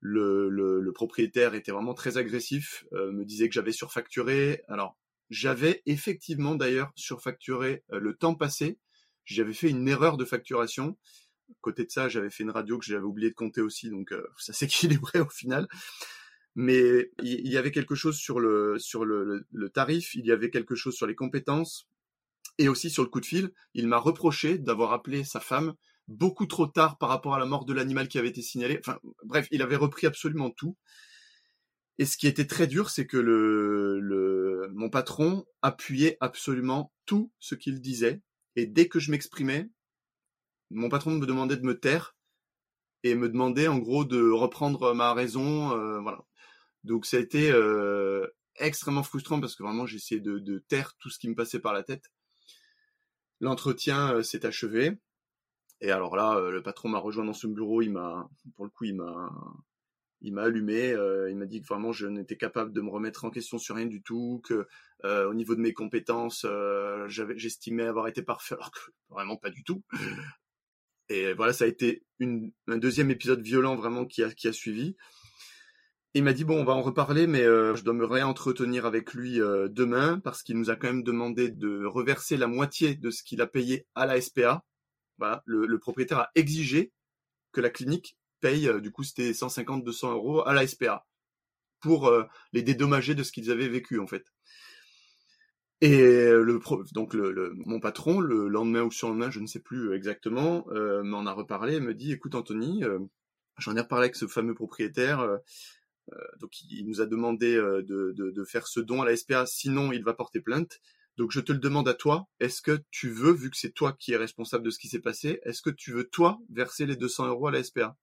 le, 0.00 0.48
le, 0.48 0.92
propriétaire 0.92 1.54
était 1.54 1.72
vraiment 1.72 1.94
très 1.94 2.18
agressif, 2.18 2.84
euh, 2.92 3.12
me 3.12 3.24
disait 3.24 3.48
que 3.48 3.54
j'avais 3.54 3.72
surfacturé. 3.72 4.62
Alors, 4.68 4.96
j'avais 5.32 5.82
effectivement 5.86 6.54
d'ailleurs 6.54 6.92
surfacturé 6.94 7.82
euh, 7.92 7.98
le 7.98 8.14
temps 8.14 8.34
passé. 8.34 8.78
J'avais 9.24 9.52
fait 9.52 9.70
une 9.70 9.88
erreur 9.88 10.16
de 10.16 10.24
facturation 10.24 10.96
côté 11.60 11.84
de 11.84 11.90
ça, 11.90 12.08
j'avais 12.08 12.30
fait 12.30 12.42
une 12.44 12.50
radio 12.50 12.78
que 12.78 12.84
j'avais 12.84 13.04
oublié 13.04 13.30
de 13.30 13.34
compter 13.34 13.60
aussi, 13.60 13.90
donc 13.90 14.12
euh, 14.12 14.26
ça 14.38 14.52
s'équilibrait 14.52 15.20
au 15.20 15.28
final. 15.28 15.68
Mais 16.54 17.10
il 17.22 17.48
y, 17.48 17.56
avait 17.56 17.70
quelque 17.70 17.94
chose 17.94 18.18
sur 18.18 18.38
le 18.38 18.78
sur 18.78 19.06
le, 19.06 19.46
tarif, 19.72 20.14
il 20.14 20.26
y 20.26 20.32
avait 20.32 20.50
quelque 20.50 20.74
chose 20.74 20.94
sur 20.94 21.06
les 21.06 21.14
compétences 21.14 21.88
et 22.58 22.68
aussi 22.68 22.90
sur 22.90 23.02
le 23.02 23.08
coup 23.08 23.20
de 23.20 23.26
fil. 23.26 23.52
Il 23.72 23.88
m'a 23.88 23.96
reproché 23.96 24.58
d'avoir 24.58 24.92
appelé 24.92 25.24
sa 25.24 25.40
femme 25.40 25.72
beaucoup 26.08 26.44
trop 26.44 26.66
tard 26.66 26.98
par 26.98 27.08
rapport 27.08 27.34
à 27.34 27.38
la 27.38 27.46
mort 27.46 27.64
de 27.64 27.72
l'animal 27.72 28.06
qui 28.06 28.18
avait 28.18 28.28
été 28.28 28.42
signalé. 28.42 28.78
Enfin, 28.80 28.98
bref, 29.24 29.48
il 29.50 29.62
avait 29.62 29.76
repris 29.76 30.06
absolument 30.06 30.50
tout. 30.50 30.76
Et 32.02 32.04
ce 32.04 32.16
qui 32.16 32.26
était 32.26 32.48
très 32.48 32.66
dur, 32.66 32.90
c'est 32.90 33.06
que 33.06 33.16
le, 33.16 34.68
mon 34.74 34.90
patron 34.90 35.46
appuyait 35.62 36.16
absolument 36.18 36.92
tout 37.06 37.30
ce 37.38 37.54
qu'il 37.54 37.80
disait. 37.80 38.22
Et 38.56 38.66
dès 38.66 38.88
que 38.88 38.98
je 38.98 39.12
m'exprimais, 39.12 39.70
mon 40.70 40.88
patron 40.88 41.12
me 41.12 41.26
demandait 41.26 41.56
de 41.56 41.64
me 41.64 41.78
taire 41.78 42.16
et 43.04 43.14
me 43.14 43.28
demandait 43.28 43.68
en 43.68 43.78
gros 43.78 44.04
de 44.04 44.20
reprendre 44.20 44.94
ma 44.94 45.14
raison, 45.14 45.78
euh, 45.78 46.00
voilà. 46.00 46.24
Donc 46.82 47.06
ça 47.06 47.18
a 47.18 47.20
été 47.20 47.52
euh, 47.52 48.26
extrêmement 48.56 49.04
frustrant 49.04 49.40
parce 49.40 49.54
que 49.54 49.62
vraiment 49.62 49.86
j'essayais 49.86 50.20
de, 50.20 50.40
de, 50.40 50.58
taire 50.58 50.96
tout 50.98 51.08
ce 51.08 51.20
qui 51.20 51.28
me 51.28 51.36
passait 51.36 51.60
par 51.60 51.72
la 51.72 51.84
tête. 51.84 52.10
L'entretien 53.38 54.12
euh, 54.12 54.22
s'est 54.24 54.44
achevé 54.44 54.98
et 55.80 55.92
alors 55.92 56.16
là 56.16 56.50
le 56.50 56.62
patron 56.64 56.88
m'a 56.88 56.98
rejoint 56.98 57.24
dans 57.24 57.32
son 57.32 57.50
bureau, 57.50 57.80
il 57.80 57.92
m'a 57.92 58.28
pour 58.56 58.64
le 58.64 58.72
coup 58.72 58.86
il 58.86 58.96
m'a 58.96 59.30
il 60.22 60.32
m'a 60.32 60.42
allumé, 60.42 60.94
il 61.28 61.36
m'a 61.36 61.46
dit 61.46 61.60
que 61.60 61.66
vraiment 61.66 61.92
je 61.92 62.06
n'étais 62.06 62.36
capable 62.36 62.72
de 62.72 62.80
me 62.80 62.90
remettre 62.90 63.24
en 63.24 63.30
question 63.30 63.58
sur 63.58 63.76
rien 63.76 63.86
du 63.86 64.02
tout, 64.02 64.40
que 64.44 64.66
au 65.04 65.34
niveau 65.34 65.54
de 65.54 65.60
mes 65.60 65.72
compétences, 65.74 66.46
j'avais 67.08 67.36
j'estimais 67.36 67.84
avoir 67.84 68.08
été 68.08 68.22
parfait, 68.22 68.54
alors 68.54 68.70
que 68.70 68.80
vraiment 69.10 69.36
pas 69.36 69.50
du 69.50 69.64
tout. 69.64 69.82
Et 71.08 71.32
voilà, 71.34 71.52
ça 71.52 71.64
a 71.64 71.68
été 71.68 72.04
un 72.20 72.78
deuxième 72.78 73.10
épisode 73.10 73.42
violent 73.42 73.76
vraiment 73.76 74.06
qui 74.06 74.22
a, 74.22 74.30
qui 74.30 74.48
a 74.48 74.52
suivi. 74.52 74.96
Il 76.14 76.24
m'a 76.24 76.34
dit 76.34 76.44
bon, 76.44 76.60
on 76.60 76.64
va 76.64 76.74
en 76.74 76.82
reparler, 76.82 77.26
mais 77.26 77.42
euh, 77.42 77.74
je 77.74 77.84
dois 77.84 77.94
me 77.94 78.04
réentretenir 78.04 78.84
avec 78.84 79.14
lui 79.14 79.40
euh, 79.40 79.68
demain 79.68 80.20
parce 80.20 80.42
qu'il 80.42 80.58
nous 80.58 80.68
a 80.68 80.76
quand 80.76 80.88
même 80.88 81.02
demandé 81.02 81.50
de 81.50 81.86
reverser 81.86 82.36
la 82.36 82.46
moitié 82.46 82.94
de 82.94 83.10
ce 83.10 83.22
qu'il 83.22 83.40
a 83.40 83.46
payé 83.46 83.86
à 83.94 84.04
la 84.04 84.20
SPA. 84.20 84.62
Voilà, 85.16 85.42
le, 85.46 85.78
propriétaire 85.78 86.18
a 86.18 86.30
exigé 86.34 86.92
que 87.52 87.62
la 87.62 87.70
clinique 87.70 88.18
paye, 88.42 88.68
euh, 88.68 88.80
du 88.80 88.90
coup 88.92 89.04
c'était 89.04 89.32
150-200 89.32 90.12
euros 90.12 90.46
à 90.46 90.52
la 90.52 90.66
SPA 90.66 91.06
pour 91.80 92.12
les 92.52 92.62
dédommager 92.62 93.16
de 93.16 93.24
ce 93.24 93.32
qu'ils 93.32 93.50
avaient 93.50 93.68
vécu 93.68 93.98
en 93.98 94.06
fait. 94.06 94.24
Et 95.82 95.98
le 96.30 96.60
donc 96.92 97.16
mon 97.66 97.80
patron, 97.80 98.20
le 98.20 98.46
lendemain 98.46 98.82
ou 98.82 98.90
le 98.90 98.94
surlendemain, 98.94 99.32
je 99.32 99.40
ne 99.40 99.48
sais 99.48 99.58
plus 99.58 99.92
exactement, 99.94 100.64
euh, 100.70 101.02
m'en 101.02 101.26
a 101.26 101.32
reparlé 101.32 101.74
et 101.74 101.80
me 101.80 101.92
dit 101.92 102.12
écoute 102.12 102.36
Anthony, 102.36 102.84
euh, 102.84 103.00
j'en 103.58 103.74
ai 103.74 103.80
reparlé 103.80 104.04
avec 104.04 104.14
ce 104.14 104.28
fameux 104.28 104.54
propriétaire, 104.54 105.18
euh, 105.18 105.38
donc 106.38 106.52
il 106.70 106.86
nous 106.86 107.00
a 107.00 107.06
demandé 107.06 107.56
de, 107.56 108.12
de, 108.16 108.30
de, 108.30 108.44
faire 108.44 108.68
ce 108.68 108.78
don 108.78 109.02
à 109.02 109.06
la 109.06 109.16
SPA, 109.16 109.44
sinon 109.44 109.90
il 109.90 110.04
va 110.04 110.14
porter 110.14 110.40
plainte. 110.40 110.78
Donc 111.16 111.32
je 111.32 111.40
te 111.40 111.50
le 111.50 111.58
demande 111.58 111.88
à 111.88 111.94
toi, 111.94 112.28
est-ce 112.38 112.62
que 112.62 112.80
tu 112.92 113.10
veux, 113.10 113.32
vu 113.32 113.50
que 113.50 113.56
c'est 113.56 113.72
toi 113.72 113.92
qui 113.98 114.12
es 114.12 114.16
responsable 114.16 114.64
de 114.64 114.70
ce 114.70 114.78
qui 114.78 114.86
s'est 114.86 115.00
passé, 115.00 115.40
est-ce 115.42 115.62
que 115.62 115.70
tu 115.70 115.90
veux 115.92 116.08
toi 116.08 116.38
verser 116.48 116.86
les 116.86 116.94
200 116.94 117.26
euros 117.26 117.48
à 117.48 117.50
la 117.50 117.62
SPA 117.64 117.96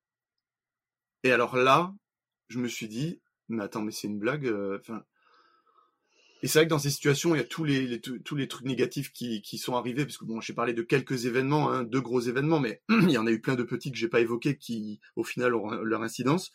Et 1.24 1.32
alors 1.32 1.56
là, 1.56 1.94
je 2.48 2.58
me 2.58 2.68
suis 2.68 2.88
dit, 2.88 3.20
mais 3.48 3.62
attends, 3.62 3.82
mais 3.82 3.92
c'est 3.92 4.08
une 4.08 4.18
blague. 4.18 4.52
Enfin, 4.78 5.02
et 6.42 6.48
c'est 6.48 6.60
vrai 6.60 6.66
que 6.66 6.70
dans 6.70 6.78
ces 6.78 6.90
situations, 6.90 7.34
il 7.34 7.38
y 7.38 7.42
a 7.42 7.46
tous 7.46 7.64
les, 7.64 8.00
tous 8.00 8.34
les 8.34 8.48
trucs 8.48 8.64
négatifs 8.64 9.12
qui, 9.12 9.42
qui 9.42 9.58
sont 9.58 9.76
arrivés, 9.76 10.06
parce 10.06 10.16
que 10.16 10.24
bon, 10.24 10.40
j'ai 10.40 10.54
parlé 10.54 10.72
de 10.72 10.82
quelques 10.82 11.26
événements, 11.26 11.70
hein, 11.70 11.84
deux 11.84 12.00
gros 12.00 12.20
événements, 12.20 12.60
mais 12.60 12.82
il 12.88 13.10
y 13.10 13.18
en 13.18 13.26
a 13.26 13.30
eu 13.30 13.40
plein 13.40 13.56
de 13.56 13.62
petits 13.62 13.92
que 13.92 13.98
j'ai 13.98 14.08
pas 14.08 14.20
évoqués 14.20 14.56
qui, 14.56 15.00
au 15.16 15.24
final, 15.24 15.54
ont 15.54 15.70
leur 15.70 16.02
incidence. 16.02 16.50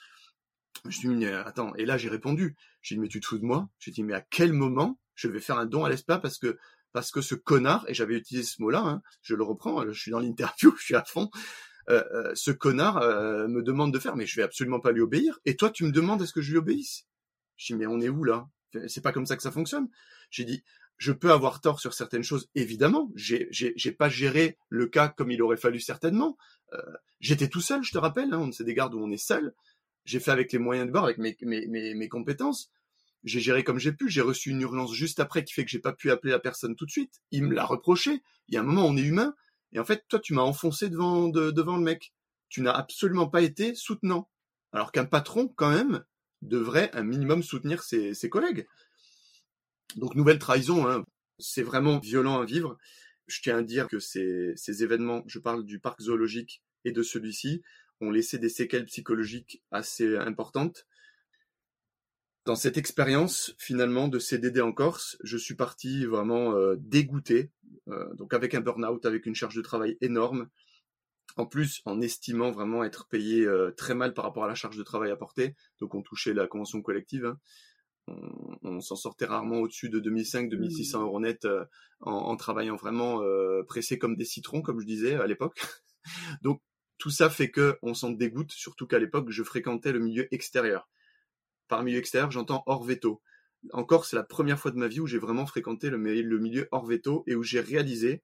Je 0.86 0.98
suis 0.98 1.16
dit, 1.16 1.26
attends, 1.28 1.74
et 1.76 1.86
là 1.86 1.98
j'ai 1.98 2.10
répondu. 2.10 2.56
J'ai 2.82 2.96
dit, 2.96 3.02
mais 3.02 3.08
tu 3.08 3.20
te 3.20 3.28
fous 3.28 3.38
de 3.38 3.46
moi? 3.46 3.70
J'ai 3.80 3.92
dit, 3.92 4.04
mais 4.04 4.14
à 4.14 4.22
quel 4.22 4.54
moment 4.54 5.00
je 5.14 5.28
vais 5.28 5.40
faire 5.40 5.58
un 5.58 5.66
don 5.66 5.86
à 5.86 5.90
l'ESPA 5.90 6.20
parce 6.20 6.38
que 6.38 6.58
parce 6.92 7.12
que 7.12 7.22
ce 7.22 7.36
connard, 7.36 7.86
et 7.90 7.94
j'avais 7.94 8.16
utilisé 8.16 8.48
ce 8.48 8.62
mot-là, 8.62 8.80
hein, 8.80 9.02
je 9.22 9.36
le 9.36 9.44
reprends, 9.44 9.86
je 9.86 10.00
suis 10.00 10.12
dans 10.12 10.20
l'interview, 10.20 10.74
je 10.80 10.84
suis 10.84 10.96
à 10.96 11.04
fond, 11.04 11.30
euh, 11.90 12.04
euh, 12.14 12.32
ce 12.36 12.52
connard 12.52 12.98
euh, 12.98 13.48
me 13.48 13.62
demande 13.62 13.94
de 13.94 14.00
faire, 14.00 14.16
mais 14.16 14.26
je 14.26 14.36
vais 14.36 14.44
absolument 14.44 14.80
pas 14.80 14.92
lui 14.92 15.02
obéir. 15.02 15.40
Et 15.46 15.56
toi, 15.56 15.70
tu 15.70 15.84
me 15.84 15.92
demandes 15.92 16.22
est-ce 16.22 16.34
que 16.34 16.42
je 16.42 16.52
lui 16.52 16.58
obéisse? 16.58 17.06
Je 17.58 17.74
dis, 17.74 17.80
mais 17.80 17.86
on 17.86 18.02
est 18.02 18.10
où 18.10 18.24
là? 18.24 18.48
C'est 18.88 19.02
pas 19.02 19.14
comme 19.14 19.26
ça 19.26 19.38
que 19.38 19.44
ça 19.44 19.52
fonctionne. 19.52 19.88
J'ai 20.30 20.44
dit, 20.44 20.64
je 20.98 21.12
peux 21.12 21.32
avoir 21.32 21.62
tort 21.62 21.80
sur 21.80 21.94
certaines 21.94 22.24
choses, 22.24 22.50
évidemment. 22.56 23.12
J'ai, 23.16 23.92
pas 23.98 24.10
géré 24.10 24.58
le 24.70 24.88
cas 24.88 25.10
comme 25.10 25.32
il 25.32 25.42
aurait 25.42 25.58
fallu 25.58 25.80
certainement. 25.80 26.38
Euh, 26.74 26.82
j'étais 27.20 27.48
tout 27.48 27.62
seul, 27.62 27.84
je 27.84 27.92
te 27.92 27.98
rappelle. 27.98 28.34
Hein, 28.34 28.50
c'est 28.52 28.64
des 28.64 28.74
gardes 28.74 28.94
où 28.94 29.00
on 29.00 29.12
est 29.12 29.18
seul. 29.18 29.54
J'ai 30.06 30.20
fait 30.20 30.32
avec 30.32 30.52
les 30.52 30.60
moyens 30.60 30.88
de 30.88 30.92
bord, 30.92 31.06
avec 31.06 31.18
mes, 31.18 31.36
mes, 31.42 31.94
mes, 31.94 32.10
compétences. 32.10 32.72
J'ai 33.24 33.40
géré 33.40 33.64
comme 33.64 33.80
j'ai 33.80 33.92
pu. 33.92 34.10
J'ai 34.10 34.22
reçu 34.22 34.52
une 34.52 34.62
urgence 34.62 34.94
juste 34.94 35.20
après 35.20 35.44
qui 35.44 35.54
fait 35.54 35.66
que 35.66 35.72
j'ai 35.72 35.80
pas 35.80 35.94
pu 35.94 36.12
appeler 36.12 36.32
la 36.32 36.40
personne 36.40 36.76
tout 36.76 36.86
de 36.86 36.92
suite. 36.92 37.22
Il 37.32 37.44
me 37.44 37.56
l'a 37.56 37.66
reproché. 37.66 38.22
Il 38.48 38.54
y 38.54 38.58
a 38.58 38.62
un 38.62 38.64
moment, 38.64 38.86
on 38.86 38.96
est 38.96 39.02
humain. 39.02 39.36
Et 39.76 39.80
en 39.80 39.84
fait, 39.84 40.06
toi, 40.08 40.20
tu 40.20 40.34
m'as 40.34 40.42
enfoncé 40.42 40.90
devant, 40.90 41.28
le 41.28 41.80
mec. 41.80 42.14
Tu 42.48 42.62
n'as 42.62 42.72
absolument 42.72 43.28
pas 43.28 43.42
été 43.42 43.76
soutenant. 43.76 44.30
Alors 44.72 44.94
qu'un 44.94 45.04
patron, 45.04 45.50
quand 45.50 45.70
même, 45.70 46.06
devrait 46.42 46.90
un 46.94 47.04
minimum 47.04 47.44
soutenir 47.44 47.84
ses, 47.84 48.30
collègues. 48.30 48.68
Donc 49.98 50.16
nouvelle 50.16 50.40
trahison, 50.40 50.88
hein. 50.88 51.04
c'est 51.40 51.62
vraiment 51.62 52.00
violent 52.00 52.42
à 52.42 52.46
vivre. 52.46 52.78
Je 53.28 53.42
tiens 53.42 53.58
à 53.58 53.64
dire 53.64 53.90
que 53.90 54.00
ces, 54.00 54.56
événements, 54.82 55.24
je 55.28 55.40
parle 55.40 55.66
du 55.66 55.80
parc 55.80 56.02
zoologique 56.02 56.64
et 56.86 56.94
de 56.94 57.04
celui-ci, 57.04 57.62
ont 58.00 58.12
laissé 58.12 58.38
des 58.38 58.50
séquelles 58.50 58.86
psychologiques 58.86 59.62
assez 59.72 60.16
importantes. 60.16 60.88
Dans 62.46 62.56
cette 62.56 62.78
expérience 62.78 63.56
finalement 63.58 64.08
de 64.08 64.20
CDD 64.20 64.62
en 64.62 64.72
Corse, 64.72 65.18
je 65.24 65.36
suis 65.36 65.56
parti 65.56 66.06
vraiment 66.06 66.54
euh, 66.54 66.76
dégoûté, 66.78 67.52
donc 67.88 68.34
avec 68.34 68.54
un 68.56 68.62
burn-out, 68.62 69.06
avec 69.06 69.26
une 69.26 69.36
charge 69.36 69.56
de 69.56 69.62
travail 69.62 69.98
énorme, 70.02 70.50
En 71.38 71.46
plus, 71.46 71.82
en 71.86 72.02
estimant 72.02 72.52
vraiment 72.52 72.84
être 72.84 73.08
payé 73.08 73.48
très 73.78 73.96
mal 73.96 74.14
par 74.14 74.26
rapport 74.26 74.46
à 74.46 74.48
la 74.48 74.56
charge 74.56 74.78
de 74.78 74.84
travail 74.84 75.12
apportée, 75.12 75.56
donc 75.80 75.96
on 75.96 76.02
touchait 76.02 76.34
la 76.34 76.48
convention 76.48 76.82
collective, 76.82 77.26
hein, 77.26 77.40
on, 78.64 78.82
s'en 78.82 78.96
sortait 78.96 79.26
rarement 79.26 79.58
au-dessus 79.58 79.90
de 79.90 80.00
2005-2600 80.00 80.98
mmh. 80.98 81.02
euros 81.02 81.20
net 81.20 81.48
en, 82.02 82.12
en, 82.12 82.36
travaillant 82.38 82.76
vraiment 82.76 83.22
pressé 83.68 83.98
comme 83.98 84.16
des 84.16 84.26
citrons, 84.26 84.62
comme 84.62 84.80
je 84.80 84.86
disais 84.86 85.16
à 85.16 85.28
l'époque. 85.28 85.60
donc 86.42 86.62
tout 86.98 87.10
ça 87.10 87.30
fait 87.30 87.52
que 87.52 87.78
on 87.82 87.94
s'en 87.94 88.12
dégoûte, 88.12 88.52
surtout 88.52 88.88
qu'à 88.88 89.00
l'époque 89.00 89.30
je 89.30 89.44
fréquentais 89.44 89.92
le 89.92 90.00
milieu 90.00 90.34
extérieur. 90.34 90.90
Par 91.68 91.84
milieu 91.84 92.00
extérieur, 92.00 92.32
j'entends 92.32 92.64
hors 92.68 92.84
veto. 92.84 93.22
Encore, 93.74 94.06
c'est 94.06 94.16
la 94.16 94.24
première 94.24 94.60
fois 94.60 94.72
de 94.72 94.78
ma 94.78 94.88
vie 94.88 95.00
où 95.00 95.08
j'ai 95.08 95.18
vraiment 95.18 95.46
fréquenté 95.46 95.90
le, 95.90 95.98
milieu 95.98 96.68
hors 96.72 96.86
veto 96.86 97.24
et 97.28 97.36
où 97.36 97.44
j'ai 97.44 97.60
réalisé 97.60 98.24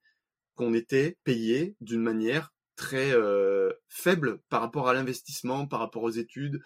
qu'on 0.55 0.73
était 0.73 1.17
payé 1.23 1.75
d'une 1.81 2.01
manière 2.01 2.53
très 2.75 3.11
euh, 3.13 3.71
faible 3.89 4.39
par 4.49 4.61
rapport 4.61 4.89
à 4.89 4.93
l'investissement, 4.93 5.67
par 5.67 5.79
rapport 5.79 6.03
aux 6.03 6.11
études, 6.11 6.61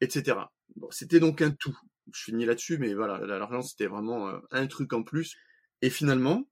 etc. 0.00 0.38
C'était 0.90 1.20
donc 1.20 1.42
un 1.42 1.50
tout. 1.50 1.78
Je 2.12 2.24
finis 2.24 2.44
là-dessus, 2.44 2.78
mais 2.78 2.94
voilà, 2.94 3.18
l'argent 3.26 3.62
c'était 3.62 3.86
vraiment 3.86 4.28
euh, 4.28 4.38
un 4.50 4.66
truc 4.66 4.92
en 4.92 5.02
plus. 5.02 5.36
Et 5.82 5.90
finalement, 5.90 6.48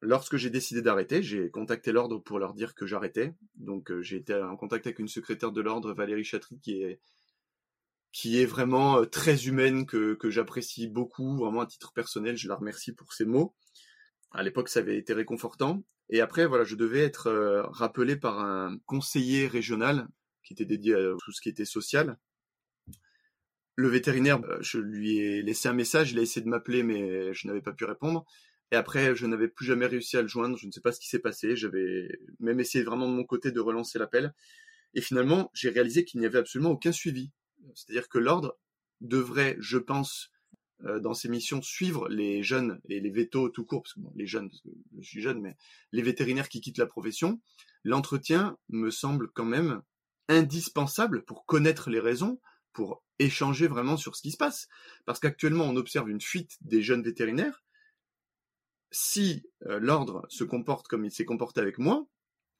lorsque 0.00 0.36
j'ai 0.36 0.50
décidé 0.50 0.82
d'arrêter, 0.82 1.22
j'ai 1.22 1.50
contacté 1.50 1.92
l'ordre 1.92 2.18
pour 2.18 2.38
leur 2.38 2.54
dire 2.54 2.74
que 2.74 2.86
j'arrêtais. 2.86 3.34
Donc 3.54 3.90
euh, 3.90 4.02
j'ai 4.02 4.16
été 4.16 4.34
en 4.34 4.56
contact 4.56 4.86
avec 4.86 4.98
une 4.98 5.08
secrétaire 5.08 5.52
de 5.52 5.60
l'ordre, 5.60 5.92
Valérie 5.94 6.24
Chatry, 6.24 6.60
qui 6.60 6.82
est 6.82 7.00
qui 8.14 8.40
est 8.40 8.46
vraiment 8.46 9.00
euh, 9.00 9.06
très 9.06 9.48
humaine, 9.48 9.86
que, 9.86 10.14
que 10.14 10.30
j'apprécie 10.30 10.86
beaucoup, 10.86 11.36
vraiment 11.36 11.62
à 11.62 11.66
titre 11.66 11.92
personnel, 11.92 12.36
je 12.36 12.48
la 12.48 12.54
remercie 12.54 12.92
pour 12.92 13.12
ses 13.12 13.24
mots. 13.24 13.56
À 14.30 14.44
l'époque, 14.44 14.68
ça 14.68 14.80
avait 14.80 14.96
été 14.96 15.12
réconfortant. 15.12 15.82
Et 16.10 16.20
après, 16.20 16.46
voilà, 16.46 16.62
je 16.62 16.76
devais 16.76 17.00
être 17.00 17.26
euh, 17.26 17.64
rappelé 17.64 18.14
par 18.14 18.38
un 18.38 18.78
conseiller 18.86 19.48
régional 19.48 20.06
qui 20.44 20.52
était 20.52 20.64
dédié 20.64 20.94
à 20.94 21.14
tout 21.24 21.32
ce 21.32 21.40
qui 21.40 21.48
était 21.48 21.64
social. 21.64 22.16
Le 23.74 23.88
vétérinaire, 23.88 24.40
euh, 24.44 24.58
je 24.60 24.78
lui 24.78 25.18
ai 25.18 25.42
laissé 25.42 25.68
un 25.68 25.72
message, 25.72 26.12
il 26.12 26.18
a 26.20 26.22
essayé 26.22 26.44
de 26.44 26.48
m'appeler, 26.48 26.84
mais 26.84 27.34
je 27.34 27.48
n'avais 27.48 27.62
pas 27.62 27.72
pu 27.72 27.84
répondre. 27.84 28.24
Et 28.70 28.76
après, 28.76 29.16
je 29.16 29.26
n'avais 29.26 29.48
plus 29.48 29.66
jamais 29.66 29.86
réussi 29.86 30.16
à 30.16 30.22
le 30.22 30.28
joindre, 30.28 30.56
je 30.56 30.68
ne 30.68 30.70
sais 30.70 30.80
pas 30.80 30.92
ce 30.92 31.00
qui 31.00 31.08
s'est 31.08 31.18
passé, 31.18 31.56
j'avais 31.56 32.08
même 32.38 32.60
essayé 32.60 32.84
vraiment 32.84 33.08
de 33.08 33.14
mon 33.14 33.24
côté 33.24 33.50
de 33.50 33.60
relancer 33.60 33.98
l'appel. 33.98 34.32
Et 34.94 35.00
finalement, 35.00 35.50
j'ai 35.52 35.70
réalisé 35.70 36.04
qu'il 36.04 36.20
n'y 36.20 36.26
avait 36.26 36.38
absolument 36.38 36.70
aucun 36.70 36.92
suivi. 36.92 37.32
C'est-à-dire 37.74 38.08
que 38.08 38.18
l'ordre 38.18 38.58
devrait, 39.00 39.56
je 39.60 39.78
pense, 39.78 40.30
euh, 40.84 41.00
dans 41.00 41.14
ses 41.14 41.28
missions, 41.28 41.62
suivre 41.62 42.08
les 42.08 42.42
jeunes 42.42 42.80
et 42.88 43.00
les 43.00 43.10
vétos 43.10 43.48
tout 43.48 43.64
court, 43.64 43.82
parce 43.82 43.94
que 43.94 44.00
les 44.14 44.26
jeunes, 44.26 44.50
parce 44.50 44.62
que 44.62 44.70
je 44.98 45.08
suis 45.08 45.22
jeune, 45.22 45.40
mais 45.40 45.56
les 45.92 46.02
vétérinaires 46.02 46.48
qui 46.48 46.60
quittent 46.60 46.78
la 46.78 46.86
profession. 46.86 47.40
L'entretien 47.84 48.58
me 48.68 48.90
semble 48.90 49.30
quand 49.30 49.44
même 49.44 49.82
indispensable 50.28 51.24
pour 51.24 51.46
connaître 51.46 51.90
les 51.90 52.00
raisons, 52.00 52.40
pour 52.72 53.02
échanger 53.18 53.68
vraiment 53.68 53.96
sur 53.96 54.16
ce 54.16 54.22
qui 54.22 54.32
se 54.32 54.36
passe. 54.36 54.68
Parce 55.04 55.20
qu'actuellement, 55.20 55.64
on 55.64 55.76
observe 55.76 56.10
une 56.10 56.20
fuite 56.20 56.56
des 56.60 56.82
jeunes 56.82 57.02
vétérinaires. 57.02 57.62
Si 58.90 59.46
euh, 59.66 59.78
l'ordre 59.78 60.24
se 60.28 60.44
comporte 60.44 60.88
comme 60.88 61.04
il 61.04 61.12
s'est 61.12 61.24
comporté 61.24 61.60
avec 61.60 61.78
moi, 61.78 62.06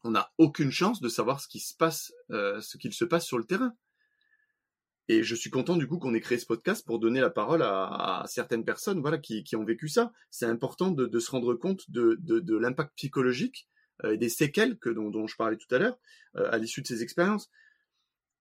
on 0.05 0.11
n'a 0.11 0.33
aucune 0.39 0.71
chance 0.71 1.01
de 1.01 1.09
savoir 1.09 1.41
ce 1.41 1.49
qui 1.49 1.61
se 1.61 1.75
passe, 1.75 2.13
euh, 2.31 2.61
ce 2.61 2.77
qu'il 2.77 2.93
se 2.93 3.05
passe 3.05 3.27
sur 3.27 3.39
le 3.39 3.45
terrain. 3.45 3.75
Et 5.09 5.23
je 5.23 5.35
suis 5.35 5.51
content 5.51 5.77
du 5.77 5.87
coup 5.87 5.99
qu'on 5.99 6.15
ait 6.15 6.21
créé 6.21 6.39
ce 6.39 6.47
podcast 6.47 6.85
pour 6.87 6.99
donner 6.99 7.21
la 7.21 7.31
parole 7.31 7.63
à, 7.63 8.25
certaines 8.27 8.65
personnes 8.65 9.01
voilà, 9.01 9.19
qui, 9.19 9.45
ont 9.55 9.65
vécu 9.65 9.89
ça. 9.89 10.13
C'est 10.31 10.47
important 10.47 10.91
de, 10.91 11.19
se 11.19 11.31
rendre 11.31 11.55
compte 11.55 11.91
de, 11.91 12.57
l'impact 12.57 12.95
psychologique 12.97 13.69
euh, 14.05 14.15
et 14.15 14.17
des 14.17 14.31
séquelles 14.31 14.79
que, 14.79 14.89
dont, 14.89 15.27
je 15.27 15.37
parlais 15.37 15.57
tout 15.57 15.73
à 15.75 15.79
l'heure 15.79 15.99
euh, 16.37 16.49
à 16.51 16.59
l'issue 16.59 16.81
de 16.81 16.87
ces 16.87 17.03
expériences. 17.03 17.51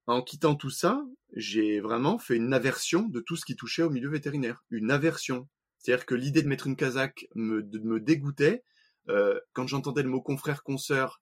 En 0.06 0.22
quittant 0.22 0.56
tout 0.56 0.70
ça, 0.70 1.06
j'ai 1.34 1.80
vraiment 1.80 2.18
fait 2.18 2.36
une 2.36 2.54
aversion 2.54 3.04
de 3.04 3.20
tout 3.20 3.36
ce 3.36 3.46
qui 3.46 3.56
touchait 3.56 3.84
au 3.84 3.90
milieu 3.90 4.10
vétérinaire. 4.10 4.64
Une 4.70 4.92
aversion. 4.92 5.48
C'est-à-dire 5.78 6.06
que 6.06 6.16
l'idée 6.16 6.42
de 6.42 6.48
mettre 6.48 6.68
une 6.68 6.76
casaque 6.76 7.28
me, 7.36 7.62
dégoûtait. 8.00 8.64
Euh, 9.10 9.40
quand 9.52 9.68
j'entendais 9.68 10.04
le 10.04 10.10
mot 10.10 10.22
confrère, 10.22 10.64
consoeur, 10.64 11.22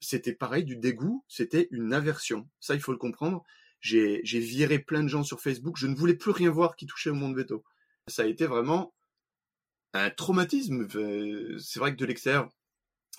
c'était 0.00 0.34
pareil, 0.34 0.64
du 0.64 0.76
dégoût, 0.76 1.24
c'était 1.28 1.68
une 1.70 1.94
aversion. 1.94 2.48
Ça, 2.60 2.74
il 2.74 2.80
faut 2.80 2.92
le 2.92 2.98
comprendre 2.98 3.44
j'ai 3.82 4.40
viré 4.40 4.78
plein 4.78 5.02
de 5.02 5.08
gens 5.08 5.24
sur 5.24 5.40
Facebook. 5.40 5.76
Je 5.76 5.88
ne 5.88 5.94
voulais 5.94 6.14
plus 6.14 6.30
rien 6.30 6.50
voir 6.50 6.76
qui 6.76 6.86
touchait 6.86 7.10
au 7.10 7.14
monde 7.14 7.36
veto. 7.36 7.64
Ça 8.06 8.22
a 8.22 8.26
été 8.26 8.46
vraiment 8.46 8.94
un 9.92 10.08
traumatisme. 10.10 10.86
C'est 11.58 11.80
vrai 11.80 11.92
que 11.92 11.98
de 11.98 12.06
l'extérieur, 12.06 12.48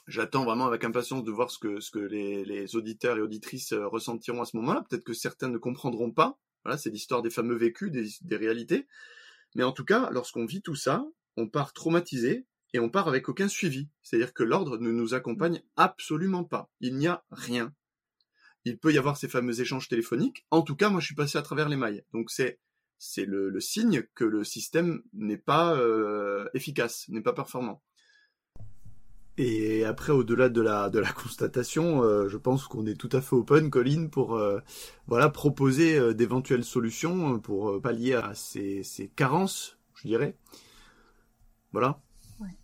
j'attends 0.08 0.46
vraiment 0.46 0.66
avec 0.66 0.84
impatience 0.86 1.24
de 1.24 1.32
voir 1.32 1.52
ce 1.52 1.60
que, 1.60 1.82
ce 1.82 1.92
que 1.92 2.00
les, 2.00 2.76
auditeurs 2.76 3.18
et 3.18 3.22
auditrices 3.22 3.74
euh, 3.74 3.88
ressentiront 3.88 4.42
à 4.42 4.46
ce 4.46 4.56
moment-là. 4.58 4.86
Peut-être 4.90 5.04
que 5.04 5.14
certains 5.14 5.50
ne 5.50 5.58
comprendront 5.58 6.12
pas. 6.12 6.40
Voilà, 6.64 6.78
c'est 6.78 6.90
l'histoire 6.90 7.22
des 7.22 7.30
fameux 7.30 7.56
vécus, 7.56 7.92
des, 7.92 8.08
des 8.22 8.38
réalités. 8.38 8.88
Mais 9.56 9.64
en 9.64 9.74
tout 9.74 9.86
cas, 9.86 10.10
lorsqu'on 10.12 10.46
vit 10.46 10.62
tout 10.62 10.76
ça, 10.76 11.06
on 11.36 11.48
part 11.48 11.74
traumatisé 11.74 12.48
et 12.74 12.80
on 12.80 12.90
part 12.90 13.10
avec 13.10 13.28
aucun 13.28 13.50
suivi. 13.50 13.90
C'est-à-dire 14.02 14.34
que 14.34 14.44
l'ordre 14.44 14.78
ne 14.78 14.92
nous 14.92 15.14
accompagne 15.14 15.62
absolument 15.76 16.46
pas. 16.46 16.72
Il 16.80 16.96
n'y 16.96 17.08
a 17.08 17.24
rien 17.32 17.74
il 18.66 18.78
peut 18.78 18.94
y 18.94 18.98
avoir 18.98 19.18
ces 19.18 19.28
fameux 19.28 19.60
échanges 19.60 19.88
téléphoniques. 19.88 20.46
En 20.52 20.62
tout 20.62 20.76
cas, 20.76 20.90
moi, 20.90 21.00
je 21.00 21.08
suis 21.08 21.16
passé 21.16 21.38
à 21.38 21.42
travers 21.42 21.70
les 21.70 21.76
mailles. 21.76 22.04
Donc 22.14 22.32
c'est 22.32 22.60
c'est 23.06 23.26
le, 23.26 23.60
signe 23.60 24.04
que 24.16 24.24
le 24.24 24.46
système 24.46 25.04
n'est 25.12 25.38
pas 25.38 25.76
euh, 25.76 26.48
efficace, 26.54 27.06
n'est 27.10 27.22
pas 27.22 27.34
performant. 27.34 27.84
Et 29.38 29.84
après, 29.84 30.14
au-delà 30.14 30.48
de 30.48 30.62
la, 30.62 30.90
de 30.90 31.00
la 31.00 31.12
constatation, 31.12 32.02
euh, 32.02 32.30
je 32.30 32.38
pense 32.38 32.66
qu'on 32.66 32.86
est 32.86 32.98
tout 32.98 33.10
à 33.12 33.20
fait 33.20 33.36
open, 33.36 33.70
Colline, 33.70 34.10
pour 34.10 34.36
euh, 34.36 34.62
voilà 35.08 35.30
proposer 35.30 36.14
d'éventuelles 36.14 36.64
solutions 36.64 37.40
pour 37.42 37.82
pallier 37.82 38.14
à 38.14 38.36
ces, 38.36 38.84
ces, 38.84 39.10
carences, 39.10 39.78
je 39.96 40.08
dirais. 40.08 40.38
Voilà. 41.74 42.02
Ouais. 42.40 42.56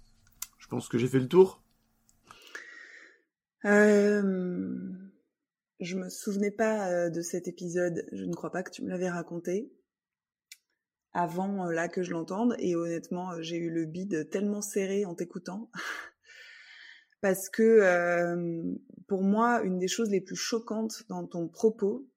Je 0.58 0.68
pense 0.68 0.88
que 0.88 0.97
j'ai 0.97 1.10
fait 1.10 1.20
le 1.20 1.28
tour. 1.28 1.62
Euh 3.66 5.09
je 5.80 5.96
me 5.96 6.10
souvenais 6.10 6.52
pas 6.52 6.90
euh, 6.92 7.10
de 7.10 7.22
cet 7.22 7.48
épisode. 7.48 8.06
Je 8.12 8.26
ne 8.26 8.34
crois 8.34 8.52
pas 8.52 8.64
que 8.64 8.72
tu 8.72 8.84
me 8.84 8.90
l'avais 8.90 9.10
raconté 9.10 9.72
avant 11.14 11.68
euh, 11.68 11.72
là 11.72 11.88
que 11.88 12.04
je 12.04 12.12
l'entende. 12.12 12.56
Et 12.60 12.76
honnêtement, 12.76 13.32
euh, 13.32 13.42
j'ai 13.42 13.58
eu 13.58 13.70
le 13.70 13.86
bide 13.86 14.30
tellement 14.30 14.62
serré 14.62 15.06
en 15.06 15.16
t'écoutant. 15.16 15.72
Parce 17.22 17.50
que 17.50 17.82
pour 19.10 19.24
moi, 19.24 19.62
une 19.64 19.78
des 19.78 19.90
choses 19.90 20.10
les 20.10 20.22
plus 20.22 20.38
choquantes 20.38 21.04
dans 21.10 21.28
ton 21.28 21.50
propos, 21.50 22.08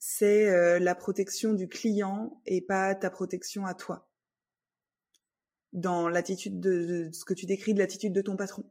c'est 0.00 0.80
la 0.80 0.96
protection 0.96 1.52
du 1.54 1.68
client 1.68 2.42
et 2.44 2.60
pas 2.60 2.96
ta 2.96 3.08
protection 3.08 3.66
à 3.66 3.74
toi. 3.74 4.10
Dans 5.72 6.08
l'attitude 6.08 6.58
de, 6.58 7.06
de 7.06 7.12
ce 7.12 7.24
que 7.24 7.34
tu 7.34 7.46
décris 7.46 7.72
de 7.72 7.78
l'attitude 7.78 8.12
de 8.12 8.20
ton 8.20 8.36
patron. 8.36 8.64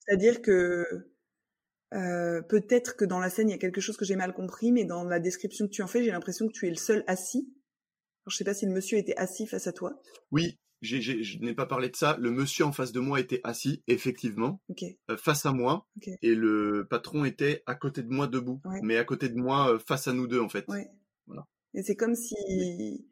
C'est-à-dire 0.00 0.42
que 0.42 1.11
euh, 1.92 2.42
peut-être 2.42 2.96
que 2.96 3.04
dans 3.04 3.18
la 3.18 3.30
scène, 3.30 3.48
il 3.48 3.52
y 3.52 3.54
a 3.54 3.58
quelque 3.58 3.80
chose 3.80 3.96
que 3.96 4.04
j'ai 4.04 4.16
mal 4.16 4.32
compris, 4.32 4.72
mais 4.72 4.84
dans 4.84 5.04
la 5.04 5.20
description 5.20 5.66
que 5.66 5.72
tu 5.72 5.82
en 5.82 5.86
fais, 5.86 6.02
j'ai 6.02 6.10
l'impression 6.10 6.46
que 6.46 6.52
tu 6.52 6.66
es 6.66 6.70
le 6.70 6.76
seul 6.76 7.04
assis. 7.06 7.52
Alors, 8.24 8.30
je 8.30 8.36
sais 8.36 8.44
pas 8.44 8.54
si 8.54 8.66
le 8.66 8.72
monsieur 8.72 8.98
était 8.98 9.16
assis 9.16 9.46
face 9.46 9.66
à 9.66 9.72
toi. 9.72 10.00
Oui, 10.30 10.58
je 10.80 11.38
n'ai 11.38 11.54
pas 11.54 11.66
parlé 11.66 11.88
de 11.88 11.96
ça. 11.96 12.16
Le 12.18 12.30
monsieur 12.30 12.64
en 12.64 12.72
face 12.72 12.92
de 12.92 13.00
moi 13.00 13.20
était 13.20 13.40
assis, 13.44 13.82
effectivement, 13.86 14.60
euh, 15.10 15.16
face 15.16 15.46
à 15.46 15.52
moi, 15.52 15.86
et 16.22 16.34
le 16.34 16.86
patron 16.88 17.24
était 17.24 17.62
à 17.66 17.74
côté 17.74 18.02
de 18.02 18.08
moi 18.08 18.26
debout, 18.26 18.60
mais 18.82 18.96
à 18.96 19.04
côté 19.04 19.28
de 19.28 19.36
moi, 19.36 19.74
euh, 19.74 19.78
face 19.78 20.08
à 20.08 20.12
nous 20.12 20.26
deux 20.26 20.40
en 20.40 20.48
fait. 20.48 20.64
Voilà. 21.26 21.46
Et 21.74 21.82
c'est 21.82 21.96
comme 21.96 22.14
si 22.14 23.06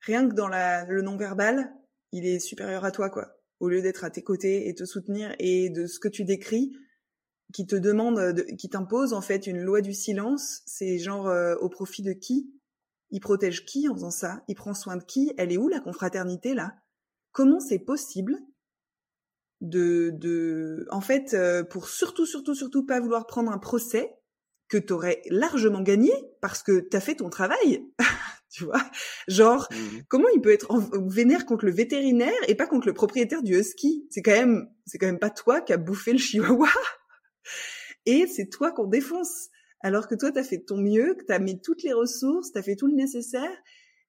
rien 0.00 0.28
que 0.28 0.34
dans 0.34 0.48
la, 0.48 0.84
le 0.84 1.02
non-verbal, 1.02 1.72
il 2.12 2.26
est 2.26 2.38
supérieur 2.38 2.84
à 2.84 2.90
toi, 2.90 3.10
quoi. 3.10 3.28
Au 3.58 3.68
lieu 3.68 3.82
d'être 3.82 4.04
à 4.04 4.10
tes 4.10 4.22
côtés 4.22 4.68
et 4.68 4.74
te 4.74 4.84
soutenir, 4.84 5.34
et 5.38 5.70
de 5.70 5.86
ce 5.86 5.98
que 5.98 6.08
tu 6.08 6.24
décris, 6.24 6.76
qui 7.52 7.66
te 7.66 7.76
demande, 7.76 8.44
qui 8.58 8.68
t'impose 8.68 9.12
en 9.12 9.20
fait 9.20 9.46
une 9.46 9.60
loi 9.60 9.80
du 9.80 9.92
silence. 9.92 10.62
C'est 10.66 10.98
genre 10.98 11.28
euh, 11.28 11.54
au 11.56 11.68
profit 11.68 12.02
de 12.02 12.12
qui? 12.12 12.52
Il 13.10 13.20
protège 13.20 13.64
qui 13.64 13.88
en 13.88 13.94
faisant 13.94 14.10
ça? 14.10 14.42
Il 14.48 14.54
prend 14.54 14.74
soin 14.74 14.96
de 14.96 15.04
qui? 15.04 15.32
Elle 15.38 15.52
est 15.52 15.58
où 15.58 15.68
la 15.68 15.80
confraternité 15.80 16.54
là? 16.54 16.74
Comment 17.32 17.60
c'est 17.60 17.78
possible 17.78 18.38
de, 19.62 20.10
de, 20.14 20.86
en 20.90 21.00
fait, 21.00 21.34
euh, 21.34 21.64
pour 21.64 21.88
surtout, 21.88 22.26
surtout, 22.26 22.54
surtout 22.54 22.84
pas 22.84 23.00
vouloir 23.00 23.26
prendre 23.26 23.50
un 23.50 23.58
procès 23.58 24.14
que 24.68 24.76
t'aurais 24.76 25.22
largement 25.30 25.80
gagné 25.80 26.12
parce 26.40 26.62
que 26.62 26.80
t'as 26.80 27.00
fait 27.00 27.14
ton 27.14 27.30
travail. 27.30 27.86
tu 28.50 28.64
vois? 28.64 28.82
Genre 29.28 29.68
mmh 29.70 29.76
comment 30.08 30.28
il 30.34 30.40
peut 30.40 30.52
être 30.52 30.70
en 30.70 30.80
vénère 31.08 31.46
contre 31.46 31.66
le 31.66 31.72
vétérinaire 31.72 32.32
et 32.48 32.54
pas 32.54 32.66
contre 32.66 32.86
le 32.86 32.94
propriétaire 32.94 33.42
du 33.42 33.58
husky? 33.58 34.06
C'est 34.10 34.22
quand 34.22 34.32
même 34.32 34.68
c'est 34.86 34.98
quand 34.98 35.06
même 35.06 35.18
pas 35.18 35.30
toi 35.30 35.60
qui 35.60 35.72
a 35.72 35.76
bouffé 35.76 36.12
le 36.12 36.18
chihuahua 36.18 36.68
et 38.06 38.26
c'est 38.26 38.46
toi 38.46 38.72
qu'on 38.72 38.86
défonce. 38.86 39.50
Alors 39.80 40.08
que 40.08 40.14
toi, 40.14 40.32
tu 40.32 40.38
as 40.38 40.44
fait 40.44 40.58
ton 40.58 40.78
mieux, 40.78 41.14
que 41.14 41.24
tu 41.24 41.32
as 41.32 41.38
mis 41.38 41.60
toutes 41.60 41.82
les 41.82 41.92
ressources, 41.92 42.52
tu 42.52 42.58
as 42.58 42.62
fait 42.62 42.76
tout 42.76 42.86
le 42.86 42.94
nécessaire, 42.94 43.56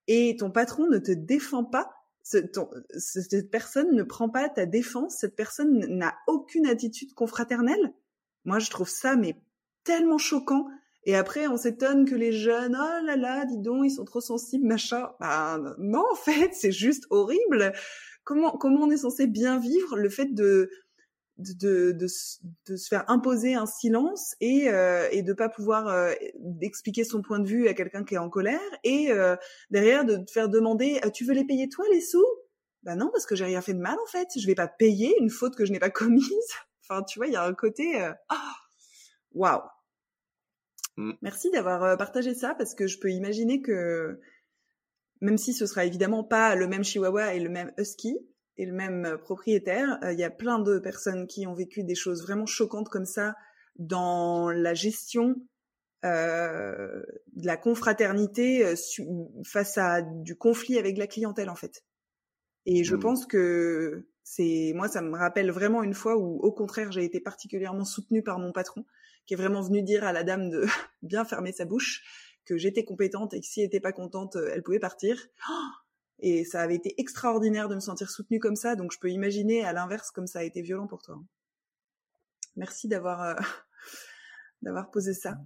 et 0.08 0.36
ton 0.38 0.50
patron 0.50 0.88
ne 0.88 0.98
te 0.98 1.12
défend 1.12 1.64
pas. 1.64 1.90
cette 2.24 3.52
personne 3.52 3.96
ne 3.96 4.04
prend 4.04 4.30
pas 4.30 4.50
ta 4.50 4.66
défense, 4.66 5.18
cette 5.18 5.36
personne 5.36 5.86
n'a 5.98 6.16
aucune 6.28 6.68
attitude 6.68 7.14
confraternelle. 7.14 7.94
Moi, 8.46 8.60
je 8.60 8.70
trouve 8.70 8.90
ça 8.90 9.16
mais 9.16 9.36
tellement 9.84 10.18
choquant. 10.18 10.68
Et 11.04 11.16
après, 11.16 11.48
on 11.48 11.56
s'étonne 11.56 12.04
que 12.06 12.16
les 12.16 12.34
jeunes, 12.34 12.78
oh 12.78 13.06
là 13.06 13.16
là, 13.16 13.46
dis 13.46 13.58
donc, 13.58 13.86
ils 13.86 13.92
sont 13.92 14.04
trop 14.04 14.20
sensibles, 14.20 14.68
machin. 14.68 15.12
Bah 15.20 15.58
non, 15.78 16.04
en 16.12 16.16
fait, 16.16 16.54
c'est 16.54 16.72
juste 16.72 17.06
horrible. 17.10 17.72
Comment 18.24 18.52
comment 18.58 18.82
on 18.82 18.92
est 18.92 18.98
censé 18.98 19.26
bien 19.26 19.58
vivre 19.58 19.96
le 19.96 20.10
fait 20.10 20.34
de 20.34 20.70
de, 21.38 21.92
de, 21.92 22.08
de, 22.68 22.76
se 22.76 22.88
faire 22.88 23.06
imposer 23.10 23.54
un 23.54 23.66
silence 23.66 24.36
et, 24.42 24.70
euh, 24.70 25.08
et 25.12 25.22
de 25.22 25.34
pas 25.34 25.50
pouvoir 25.50 25.88
euh, 25.88 26.14
expliquer 26.62 27.04
son 27.04 27.22
point 27.22 27.40
de 27.40 27.48
vue 27.48 27.68
à 27.68 27.74
quelqu'un 27.74 28.04
qui 28.04 28.16
est 28.16 28.20
en 28.20 28.30
colère 28.30 28.60
et 28.84 29.12
euh, 29.12 29.36
derrière 29.70 30.06
de 30.06 30.18
te 30.18 30.32
faire 30.32 30.50
demander 30.50 31.00
tu 31.14 31.26
veux 31.26 31.34
les 31.34 31.46
payer 31.46 31.70
toi 31.70 31.86
les 31.92 32.02
sous? 32.02 32.26
Bah 32.84 32.96
non 32.96 33.10
parce 33.12 33.26
que 33.26 33.36
j'ai 33.36 33.46
rien 33.46 33.62
fait 33.62 33.74
de 33.74 33.80
mal 33.80 33.98
en 34.02 34.08
fait. 34.08 34.28
Je 34.38 34.46
vais 34.48 34.56
pas 34.56 34.68
payer 34.68 35.16
une 35.20 35.30
faute 35.30 35.56
que 35.56 35.66
je 35.66 35.72
n'ai 35.72 35.80
pas 35.80 35.90
commise. 35.90 36.28
Enfin 36.90 37.04
tu 37.04 37.20
vois 37.20 37.28
il 37.28 37.34
y 37.34 37.36
a 37.36 37.44
un 37.44 37.54
côté 37.54 38.00
ah, 38.30 38.56
waouh. 39.34 39.62
Wow. 40.98 41.14
merci 41.22 41.52
d'avoir 41.52 41.98
partagé 41.98 42.34
ça 42.34 42.56
parce 42.56 42.76
que 42.76 42.88
je 42.88 42.98
peux 42.98 43.12
imaginer 43.12 43.62
que 43.62 44.20
même 45.20 45.38
si 45.38 45.54
ce 45.54 45.66
sera 45.66 45.84
évidemment 45.84 46.24
pas 46.24 46.56
le 46.56 46.66
même 46.68 46.86
chihuahua 46.86 47.34
et 47.34 47.42
le 47.42 47.50
même 47.50 47.74
husky 47.78 48.18
et 48.58 48.66
le 48.66 48.74
même 48.74 49.06
euh, 49.06 49.18
propriétaire. 49.18 50.00
Euh, 50.04 50.14
il 50.14 50.20
y 50.20 50.24
a 50.24 50.30
plein 50.30 50.60
de 50.60 50.80
personnes 50.80 51.28
qui 51.28 51.48
ont 51.48 51.54
vécu 51.54 51.84
des 51.84 51.96
choses 51.96 52.22
vraiment 52.22 52.46
choquantes 52.46 52.90
comme 52.90 53.06
ça 53.06 53.36
dans 53.78 54.50
la 54.50 54.74
gestion 54.74 55.36
euh, 56.06 57.02
de 57.34 57.46
la 57.46 57.58
confraternité 57.58 58.66
euh, 58.66 58.76
face 59.44 59.78
à 59.78 60.02
du 60.02 60.36
conflit 60.36 60.78
avec 60.78 60.98
la 60.98 61.08
clientèle 61.08 61.50
en 61.50 61.56
fait. 61.56 61.84
Et 62.66 62.84
je 62.84 62.96
mmh. 62.96 63.00
pense 63.00 63.26
que 63.26 64.08
c'est 64.24 64.74
moi 64.76 64.90
ça 64.90 65.02
me 65.02 65.18
rappelle 65.18 65.50
vraiment 65.52 65.82
une 65.82 65.94
fois 65.94 66.18
où 66.18 66.40
au 66.40 66.52
contraire 66.52 66.92
j'ai 66.92 67.04
été 67.04 67.20
particulièrement 67.20 67.86
soutenue 67.86 68.22
par 68.22 68.38
mon 68.40 68.52
patron 68.52 68.86
qui 69.26 69.34
est 69.34 69.38
vraiment 69.38 69.62
venu 69.62 69.82
dire 69.82 70.04
à 70.04 70.14
la 70.14 70.24
dame 70.24 70.50
de 70.50 70.66
bien 71.02 71.26
fermer 71.26 71.52
sa 71.52 71.66
bouche 71.66 72.04
que 72.46 72.58
j'étais 72.58 72.84
compétente 72.84 73.34
et 73.34 73.40
que 73.40 73.46
si 73.46 73.62
elle 73.62 73.68
était 73.68 73.80
pas 73.80 73.92
contente 73.94 74.36
elle 74.36 74.62
pouvait 74.62 74.80
partir. 74.80 75.28
Oh 75.50 75.87
et 76.20 76.46
ça 76.46 76.62
avait 76.62 76.76
été 76.76 77.00
extraordinaire 77.00 77.70
de 77.70 77.76
me 77.76 77.80
sentir 77.80 78.10
soutenue 78.10 78.40
comme 78.40 78.56
ça, 78.56 78.76
donc 78.76 78.92
je 78.92 79.00
peux 79.00 79.10
imaginer 79.12 79.64
à 79.64 79.74
l'inverse 79.74 80.12
comme 80.12 80.28
ça 80.28 80.40
a 80.40 80.44
été 80.44 80.62
violent 80.62 80.88
pour 80.88 81.02
toi. 81.02 81.22
Merci 82.56 82.88
d'avoir 82.88 83.22
euh, 83.22 83.36
d'avoir 84.62 84.90
posé 84.90 85.14
ça. 85.14 85.38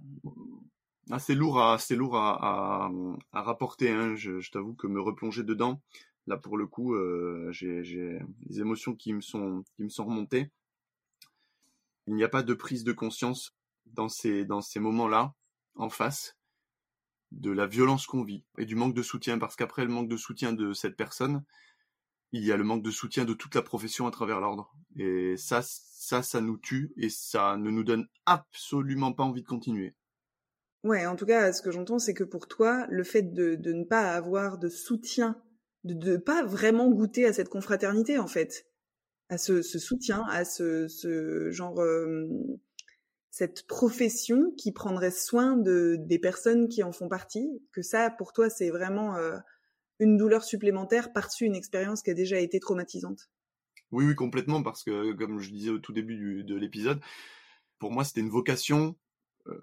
Ah, 1.10 1.18
c'est 1.18 1.34
lourd 1.34 1.60
à 1.60 1.78
c'est 1.78 1.96
lourd 1.96 2.16
à, 2.16 2.38
à, 2.86 2.90
à 3.32 3.42
rapporter. 3.42 3.90
Hein. 3.90 4.14
Je, 4.16 4.50
t'avoue 4.50 4.74
que 4.74 4.86
me 4.86 5.00
replonger 5.00 5.42
dedans, 5.42 5.82
là 6.26 6.38
pour 6.38 6.56
le 6.56 6.66
coup, 6.66 6.94
euh, 6.94 7.48
j'ai 7.52 8.18
des 8.46 8.60
émotions 8.60 8.94
qui 8.94 9.12
me 9.12 9.20
sont 9.20 9.64
qui 9.76 9.84
me 9.84 9.90
sont 9.90 10.06
remontées. 10.06 10.50
Il 12.06 12.14
n'y 12.14 12.24
a 12.24 12.28
pas 12.28 12.42
de 12.42 12.54
prise 12.54 12.82
de 12.82 12.92
conscience 12.92 13.54
dans 13.86 14.08
ces 14.08 14.46
dans 14.46 14.62
ces 14.62 14.80
moments-là 14.80 15.34
en 15.74 15.90
face 15.90 16.36
de 17.40 17.50
la 17.50 17.66
violence 17.66 18.06
qu'on 18.06 18.24
vit 18.24 18.44
et 18.58 18.64
du 18.64 18.74
manque 18.74 18.94
de 18.94 19.02
soutien, 19.02 19.38
parce 19.38 19.56
qu'après 19.56 19.84
le 19.84 19.90
manque 19.90 20.08
de 20.08 20.16
soutien 20.16 20.52
de 20.52 20.72
cette 20.72 20.96
personne, 20.96 21.42
il 22.32 22.44
y 22.44 22.52
a 22.52 22.56
le 22.56 22.64
manque 22.64 22.82
de 22.82 22.90
soutien 22.90 23.24
de 23.24 23.34
toute 23.34 23.54
la 23.54 23.62
profession 23.62 24.06
à 24.06 24.10
travers 24.10 24.40
l'ordre. 24.40 24.74
Et 24.96 25.36
ça, 25.36 25.60
ça, 25.62 26.22
ça 26.22 26.40
nous 26.40 26.56
tue 26.56 26.92
et 26.96 27.08
ça 27.08 27.56
ne 27.56 27.70
nous 27.70 27.84
donne 27.84 28.08
absolument 28.26 29.12
pas 29.12 29.24
envie 29.24 29.42
de 29.42 29.46
continuer. 29.48 29.94
Ouais, 30.84 31.06
en 31.06 31.14
tout 31.14 31.26
cas, 31.26 31.52
ce 31.52 31.62
que 31.62 31.70
j'entends, 31.70 31.98
c'est 31.98 32.14
que 32.14 32.24
pour 32.24 32.48
toi, 32.48 32.86
le 32.90 33.04
fait 33.04 33.22
de, 33.22 33.56
ne 33.72 33.84
pas 33.84 34.14
avoir 34.14 34.58
de 34.58 34.68
soutien, 34.68 35.40
de 35.84 35.94
ne 35.94 36.16
pas 36.16 36.42
vraiment 36.44 36.90
goûter 36.90 37.24
à 37.26 37.32
cette 37.32 37.48
confraternité, 37.48 38.18
en 38.18 38.26
fait, 38.26 38.66
à 39.28 39.38
ce, 39.38 39.62
soutien, 39.62 40.24
à 40.28 40.44
ce, 40.44 40.88
ce 40.88 41.50
genre 41.50 41.80
euh, 41.80 42.26
cette 43.32 43.66
profession 43.66 44.52
qui 44.58 44.72
prendrait 44.72 45.10
soin 45.10 45.56
de 45.56 45.96
des 45.98 46.18
personnes 46.18 46.68
qui 46.68 46.82
en 46.82 46.92
font 46.92 47.08
partie, 47.08 47.48
que 47.72 47.82
ça 47.82 48.10
pour 48.10 48.32
toi 48.32 48.50
c'est 48.50 48.70
vraiment 48.70 49.16
euh, 49.16 49.38
une 49.98 50.18
douleur 50.18 50.44
supplémentaire 50.44 51.12
par-dessus 51.12 51.46
une 51.46 51.56
expérience 51.56 52.02
qui 52.02 52.10
a 52.10 52.14
déjà 52.14 52.38
été 52.38 52.60
traumatisante? 52.60 53.30
Oui, 53.90 54.04
oui, 54.06 54.14
complètement, 54.14 54.62
parce 54.62 54.84
que 54.84 55.12
comme 55.12 55.40
je 55.40 55.50
disais 55.50 55.70
au 55.70 55.78
tout 55.78 55.92
début 55.92 56.44
de 56.44 56.54
l'épisode, 56.54 57.00
pour 57.78 57.90
moi 57.90 58.04
c'était 58.04 58.20
une 58.20 58.30
vocation. 58.30 58.96
Euh, 59.48 59.58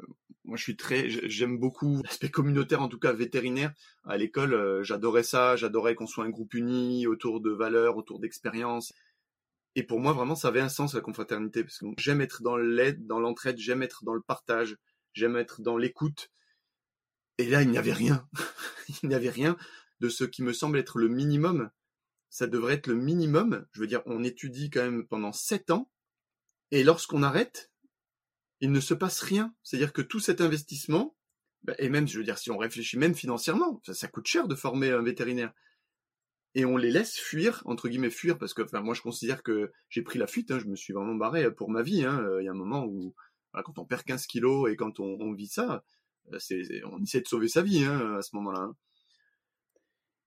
moi, 0.45 0.57
je 0.57 0.63
suis 0.63 0.75
très, 0.75 1.09
j'aime 1.09 1.57
beaucoup 1.57 2.01
l'aspect 2.03 2.29
communautaire, 2.29 2.81
en 2.81 2.87
tout 2.87 2.99
cas 2.99 3.13
vétérinaire. 3.13 3.71
À 4.03 4.17
l'école, 4.17 4.53
euh, 4.53 4.83
j'adorais 4.83 5.23
ça, 5.23 5.55
j'adorais 5.55 5.93
qu'on 5.93 6.07
soit 6.07 6.25
un 6.25 6.29
groupe 6.29 6.55
uni 6.55 7.05
autour 7.05 7.39
de 7.39 7.51
valeurs, 7.51 7.97
autour 7.97 8.19
d'expériences. 8.19 8.93
Et 9.75 9.83
pour 9.83 9.99
moi, 9.99 10.13
vraiment, 10.13 10.35
ça 10.35 10.47
avait 10.47 10.61
un 10.61 10.69
sens, 10.69 10.93
la 10.93 11.01
confraternité, 11.01 11.63
parce 11.63 11.77
que 11.79 11.85
j'aime 11.97 12.21
être 12.21 12.41
dans 12.41 12.57
l'aide, 12.57 13.05
dans 13.05 13.19
l'entraide, 13.19 13.57
j'aime 13.57 13.83
être 13.83 14.03
dans 14.03 14.13
le 14.13 14.21
partage, 14.21 14.77
j'aime 15.13 15.35
être 15.37 15.61
dans 15.61 15.77
l'écoute. 15.77 16.31
Et 17.37 17.47
là, 17.47 17.61
il 17.61 17.69
n'y 17.69 17.77
avait 17.77 17.93
rien. 17.93 18.27
il 19.03 19.09
n'y 19.09 19.15
avait 19.15 19.29
rien 19.29 19.55
de 19.99 20.09
ce 20.09 20.23
qui 20.23 20.43
me 20.43 20.53
semble 20.53 20.77
être 20.77 20.97
le 20.97 21.07
minimum. 21.07 21.69
Ça 22.29 22.47
devrait 22.47 22.75
être 22.75 22.87
le 22.87 22.95
minimum. 22.95 23.65
Je 23.71 23.81
veux 23.81 23.87
dire, 23.87 24.01
on 24.05 24.23
étudie 24.23 24.69
quand 24.69 24.81
même 24.81 25.07
pendant 25.07 25.31
sept 25.31 25.71
ans. 25.71 25.91
Et 26.71 26.83
lorsqu'on 26.83 27.23
arrête, 27.23 27.71
il 28.61 28.71
ne 28.71 28.79
se 28.79 28.93
passe 28.93 29.21
rien. 29.21 29.53
C'est-à-dire 29.63 29.93
que 29.93 30.01
tout 30.01 30.19
cet 30.19 30.41
investissement, 30.41 31.15
bah, 31.63 31.73
et 31.79 31.89
même, 31.89 32.07
je 32.07 32.17
veux 32.17 32.23
dire, 32.23 32.37
si 32.37 32.51
on 32.51 32.57
réfléchit 32.57 32.97
même 32.97 33.15
financièrement, 33.15 33.81
ça, 33.85 33.93
ça 33.93 34.07
coûte 34.07 34.27
cher 34.27 34.47
de 34.47 34.55
former 34.55 34.91
un 34.91 35.01
vétérinaire 35.01 35.53
et 36.55 36.65
on 36.65 36.77
les 36.77 36.91
laisse 36.91 37.15
fuir 37.15 37.61
entre 37.65 37.89
guillemets 37.89 38.09
fuir 38.09 38.37
parce 38.37 38.53
que 38.53 38.61
enfin 38.61 38.81
moi 38.81 38.93
je 38.93 39.01
considère 39.01 39.43
que 39.43 39.71
j'ai 39.89 40.01
pris 40.01 40.17
la 40.17 40.27
fuite 40.27 40.51
hein, 40.51 40.59
je 40.59 40.65
me 40.65 40.75
suis 40.75 40.93
vraiment 40.93 41.15
barré 41.15 41.51
pour 41.53 41.69
ma 41.69 41.81
vie 41.83 42.03
hein. 42.03 42.25
il 42.39 42.45
y 42.45 42.47
a 42.47 42.51
un 42.51 42.55
moment 42.55 42.85
où 42.85 43.13
quand 43.53 43.77
on 43.77 43.85
perd 43.85 44.03
15 44.03 44.25
kilos 44.25 44.71
et 44.71 44.75
quand 44.75 44.99
on, 44.99 45.33
vit 45.33 45.47
ça 45.47 45.83
euh, 46.33 46.39
c'est 46.39 46.63
on 46.85 47.01
essaie 47.01 47.21
de 47.21 47.27
sauver 47.27 47.47
sa 47.47 47.61
vie 47.61 47.83
hein, 47.83 48.15
à 48.17 48.21
ce 48.21 48.35
moment-là 48.35 48.71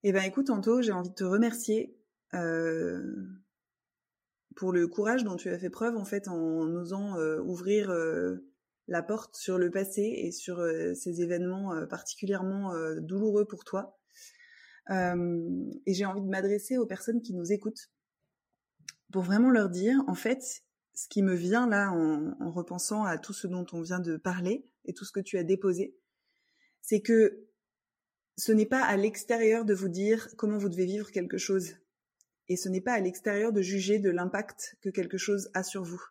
eh 0.05 0.13
ben 0.13 0.23
écoute 0.23 0.51
Anto 0.51 0.81
j'ai 0.83 0.93
envie 0.93 1.11
de 1.11 1.15
te 1.15 1.25
remercier 1.25 1.97
euh, 2.35 3.03
pour 4.55 4.73
le 4.73 4.87
courage 4.87 5.25
dont 5.25 5.37
tu 5.37 5.49
as 5.49 5.59
fait 5.59 5.71
preuve 5.71 5.97
en 5.97 6.05
fait 6.05 6.29
en 6.29 6.69
osant 6.75 7.19
euh, 7.19 7.41
ouvrir 7.41 7.93
la 8.89 9.03
porte 9.03 9.37
sur 9.37 9.59
le 9.59 9.71
passé 9.71 10.03
et 10.03 10.31
sur 10.31 10.65
ces 10.95 11.23
événements 11.23 11.87
particulièrement 11.89 12.73
douloureux 13.01 13.45
pour 13.45 13.65
toi 13.65 13.99
euh, 13.99 14.02
et 14.91 15.95
j'ai 15.95 16.05
envie 16.05 16.23
de 16.23 16.29
m'adresser 16.29 16.77
aux 16.77 16.87
personnes 16.87 17.23
qui 17.23 17.35
nous 17.35 17.53
écoutent 17.53 17.91
pour 19.13 19.23
vraiment 19.23 19.51
leur 19.51 19.69
dire, 19.69 20.03
en 20.07 20.15
fait, 20.15 20.65
ce 20.95 21.09
qui 21.09 21.23
me 21.23 21.35
vient 21.35 21.69
là 21.69 21.93
en, 21.93 22.35
en, 22.41 22.51
repensant 22.51 23.05
à 23.05 23.19
tout 23.19 23.33
ce 23.33 23.47
dont 23.47 23.67
on 23.73 23.81
vient 23.81 24.01
de 24.01 24.17
parler 24.17 24.67
et 24.85 24.93
tout 24.93 25.05
ce 25.05 25.13
que 25.13 25.21
tu 25.21 25.39
as 25.39 25.45
déposé, 25.45 25.97
c'est 26.81 27.01
que 27.01 27.47
ce 28.37 28.53
n'est 28.53 28.67
pas 28.67 28.83
à 28.83 28.97
l'extérieur 28.97 29.65
de 29.65 29.75
vous 29.75 29.89
dire 29.89 30.29
comment 30.37 30.59
vous 30.59 30.69
devez 30.69 30.87
vivre 30.87 31.11
quelque 31.11 31.39
chose. 31.39 31.77
Et 32.49 32.57
ce 32.57 32.69
n'est 32.69 32.81
pas 32.81 32.95
à 32.95 33.01
l'extérieur 33.01 33.53
de 33.53 33.63
juger 33.63 33.99
de 33.99 34.11
l'impact 34.11 34.77
que 34.81 34.91
quelque 34.91 35.19
chose 35.19 35.51
a 35.55 35.63
sur 35.63 35.85
vous. 35.85 36.03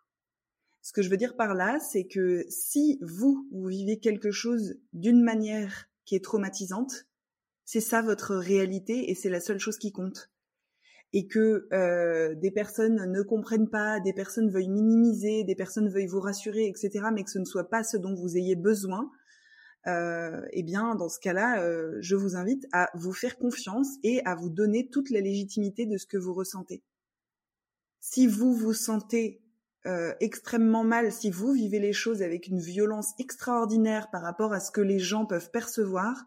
Ce 0.82 0.94
que 0.94 1.02
je 1.02 1.10
veux 1.10 1.18
dire 1.18 1.36
par 1.36 1.54
là, 1.54 1.80
c'est 1.80 2.08
que 2.08 2.46
si 2.50 2.98
vous, 3.02 3.48
vous 3.52 3.68
vivez 3.68 4.00
quelque 4.00 4.32
chose 4.32 4.80
d'une 4.94 5.22
manière 5.22 5.90
qui 6.06 6.16
est 6.16 6.24
traumatisante, 6.24 7.08
c'est 7.72 7.80
ça 7.80 8.02
votre 8.02 8.36
réalité 8.36 9.10
et 9.10 9.16
c'est 9.16 9.30
la 9.30 9.40
seule 9.40 9.58
chose 9.58 9.78
qui 9.78 9.94
compte. 9.94 10.30
Et 11.14 11.28
que 11.28 11.70
euh, 11.72 12.36
des 12.36 12.52
personnes 12.52 13.10
ne 13.10 13.22
comprennent 13.22 13.70
pas, 13.70 14.02
des 14.02 14.12
personnes 14.12 14.50
veuillent 14.50 14.68
minimiser, 14.68 15.46
des 15.46 15.56
personnes 15.56 15.88
veuillent 15.88 16.08
vous 16.08 16.20
rassurer, 16.20 16.66
etc., 16.66 17.06
mais 17.14 17.24
que 17.24 17.32
ce 17.32 17.40
ne 17.40 17.46
soit 17.46 17.70
pas 17.70 17.86
ce 17.86 17.96
dont 17.96 18.14
vous 18.14 18.36
ayez 18.36 18.58
besoin, 18.58 19.10
euh, 19.88 20.42
eh 20.52 20.64
bien, 20.64 20.96
dans 20.96 21.08
ce 21.08 21.22
cas-là, 21.22 21.64
euh, 21.64 21.96
je 22.02 22.18
vous 22.18 22.36
invite 22.36 22.68
à 22.74 22.90
vous 22.94 23.14
faire 23.14 23.38
confiance 23.38 23.88
et 24.04 24.22
à 24.26 24.36
vous 24.36 24.50
donner 24.50 24.90
toute 24.90 25.10
la 25.10 25.22
légitimité 25.22 25.86
de 25.86 25.98
ce 25.98 26.06
que 26.06 26.18
vous 26.18 26.34
ressentez. 26.34 26.84
Si 28.02 28.28
vous 28.28 28.54
vous 28.54 28.74
sentez 28.74 29.42
extrêmement 30.20 30.84
mal, 30.84 31.12
si 31.12 31.32
vous 31.32 31.54
vivez 31.54 31.80
les 31.80 31.94
choses 31.94 32.22
avec 32.22 32.48
une 32.48 32.60
violence 32.60 33.14
extraordinaire 33.18 34.12
par 34.12 34.22
rapport 34.22 34.54
à 34.54 34.60
ce 34.60 34.70
que 34.70 34.82
les 34.82 35.00
gens 35.00 35.26
peuvent 35.26 35.50
percevoir, 35.50 36.26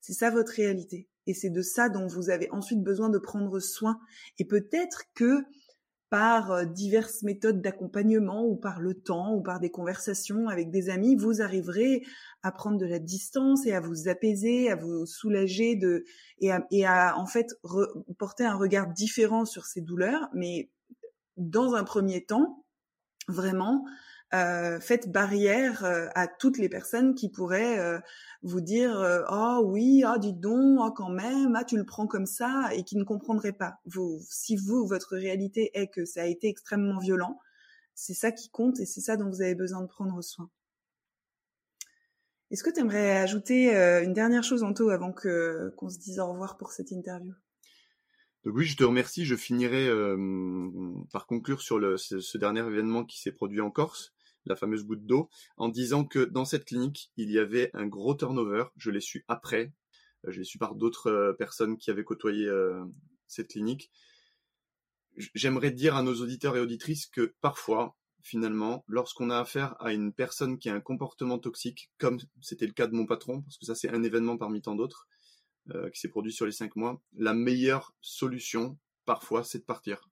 c'est 0.00 0.12
ça 0.12 0.30
votre 0.30 0.52
réalité. 0.52 1.08
Et 1.26 1.34
c'est 1.34 1.50
de 1.50 1.62
ça 1.62 1.88
dont 1.88 2.06
vous 2.06 2.30
avez 2.30 2.50
ensuite 2.50 2.82
besoin 2.82 3.10
de 3.10 3.18
prendre 3.18 3.60
soin. 3.60 4.00
Et 4.38 4.44
peut-être 4.46 5.02
que 5.14 5.44
par 6.10 6.52
euh, 6.52 6.64
diverses 6.64 7.22
méthodes 7.22 7.60
d'accompagnement 7.60 8.46
ou 8.46 8.56
par 8.56 8.80
le 8.80 8.94
temps 8.94 9.34
ou 9.34 9.42
par 9.42 9.60
des 9.60 9.70
conversations 9.70 10.48
avec 10.48 10.70
des 10.70 10.88
amis, 10.88 11.16
vous 11.16 11.42
arriverez 11.42 12.02
à 12.42 12.50
prendre 12.50 12.78
de 12.78 12.86
la 12.86 12.98
distance 12.98 13.66
et 13.66 13.72
à 13.72 13.80
vous 13.80 14.08
apaiser, 14.08 14.70
à 14.70 14.76
vous 14.76 15.04
soulager 15.04 15.76
de 15.76 16.04
et 16.40 16.50
à, 16.50 16.66
et 16.70 16.86
à 16.86 17.18
en 17.18 17.26
fait 17.26 17.54
porter 18.16 18.44
un 18.44 18.56
regard 18.56 18.88
différent 18.88 19.44
sur 19.44 19.66
ces 19.66 19.82
douleurs. 19.82 20.30
Mais 20.32 20.70
dans 21.36 21.74
un 21.74 21.84
premier 21.84 22.24
temps, 22.24 22.64
vraiment, 23.28 23.84
euh, 24.34 24.78
faites 24.80 25.10
barrière 25.10 25.84
euh, 25.84 26.08
à 26.14 26.28
toutes 26.28 26.58
les 26.58 26.68
personnes 26.68 27.14
qui 27.14 27.30
pourraient 27.30 27.78
euh, 27.78 27.98
vous 28.42 28.60
dire 28.60 29.24
oh 29.30 29.62
oui 29.64 30.02
ah 30.04 30.18
dis 30.18 30.34
donc 30.34 30.80
ah 30.82 30.92
quand 30.94 31.08
même 31.08 31.56
ah 31.56 31.64
tu 31.64 31.76
le 31.76 31.84
prends 31.84 32.06
comme 32.06 32.26
ça 32.26 32.68
et 32.74 32.84
qui 32.84 32.96
ne 32.96 33.04
comprendraient 33.04 33.52
pas 33.52 33.80
vous 33.86 34.20
si 34.28 34.56
vous 34.56 34.86
votre 34.86 35.16
réalité 35.16 35.70
est 35.72 35.88
que 35.88 36.04
ça 36.04 36.22
a 36.22 36.26
été 36.26 36.48
extrêmement 36.48 36.98
violent 36.98 37.38
c'est 38.00 38.14
ça 38.14 38.30
qui 38.30 38.48
compte 38.48 38.78
et 38.78 38.86
c'est 38.86 39.00
ça 39.00 39.16
dont 39.16 39.28
vous 39.28 39.42
avez 39.42 39.56
besoin 39.56 39.82
de 39.82 39.88
prendre 39.88 40.22
soin. 40.22 40.48
Est-ce 42.52 42.62
que 42.62 42.70
tu 42.70 42.78
aimerais 42.78 43.18
ajouter 43.18 43.74
euh, 43.74 44.04
une 44.04 44.12
dernière 44.12 44.44
chose, 44.44 44.62
Anto, 44.62 44.90
avant 44.90 45.12
que 45.12 45.74
qu'on 45.76 45.90
se 45.90 45.98
dise 45.98 46.20
au 46.20 46.28
revoir 46.28 46.56
pour 46.58 46.70
cette 46.70 46.92
interview? 46.92 47.34
Donc 48.44 48.54
oui, 48.54 48.66
je 48.66 48.76
te 48.76 48.84
remercie. 48.84 49.24
Je 49.24 49.34
finirai 49.34 49.88
euh, 49.88 50.16
par 51.12 51.26
conclure 51.26 51.60
sur 51.60 51.80
le, 51.80 51.96
ce, 51.96 52.38
dernier 52.38 52.60
événement 52.60 53.04
qui 53.04 53.20
s'est 53.20 53.32
produit 53.32 53.60
en 53.60 53.72
Corse, 53.72 54.14
la 54.46 54.56
fameuse 54.56 54.84
goutte 54.84 55.06
d'eau, 55.06 55.28
en 55.56 55.68
disant 55.68 56.04
que 56.04 56.20
dans 56.20 56.44
cette 56.44 56.64
clinique, 56.64 57.10
il 57.16 57.30
y 57.30 57.38
avait 57.38 57.70
un 57.74 57.86
gros 57.86 58.14
turnover. 58.14 58.64
Je 58.76 58.90
l'ai 58.90 59.00
su 59.00 59.24
après. 59.28 59.72
Euh, 60.26 60.32
je 60.32 60.38
l'ai 60.38 60.44
su 60.44 60.58
par 60.58 60.74
d'autres 60.74 61.36
personnes 61.38 61.76
qui 61.76 61.90
avaient 61.90 62.04
côtoyé 62.04 62.48
cette 63.26 63.48
clinique. 63.48 63.90
J'aimerais 65.34 65.70
dire 65.70 65.96
à 65.96 66.02
nos 66.02 66.14
auditeurs 66.14 66.56
et 66.56 66.60
auditrices 66.60 67.06
que 67.06 67.34
parfois, 67.40 67.96
finalement, 68.22 68.84
lorsqu'on 68.86 69.30
a 69.30 69.38
affaire 69.38 69.74
à 69.80 69.92
une 69.92 70.12
personne 70.12 70.58
qui 70.58 70.68
a 70.70 70.74
un 70.74 70.80
comportement 70.80 71.38
toxique, 71.38 71.90
comme 71.98 72.18
c'était 72.40 72.66
le 72.66 72.72
cas 72.72 72.86
de 72.86 72.94
mon 72.94 73.06
patron, 73.06 73.42
parce 73.42 73.58
que 73.58 73.66
ça 73.66 73.74
c'est 73.74 73.90
un 73.90 74.02
événement 74.02 74.38
parmi 74.38 74.62
tant 74.62 74.76
d'autres 74.76 75.08
euh, 75.74 75.90
qui 75.90 76.00
s'est 76.00 76.08
produit 76.08 76.32
sur 76.32 76.46
les 76.46 76.52
cinq 76.52 76.76
mois, 76.76 77.02
la 77.14 77.34
meilleure 77.34 77.94
solution, 78.00 78.78
parfois, 79.04 79.44
c'est 79.44 79.58
de 79.58 79.64
partir. 79.64 80.08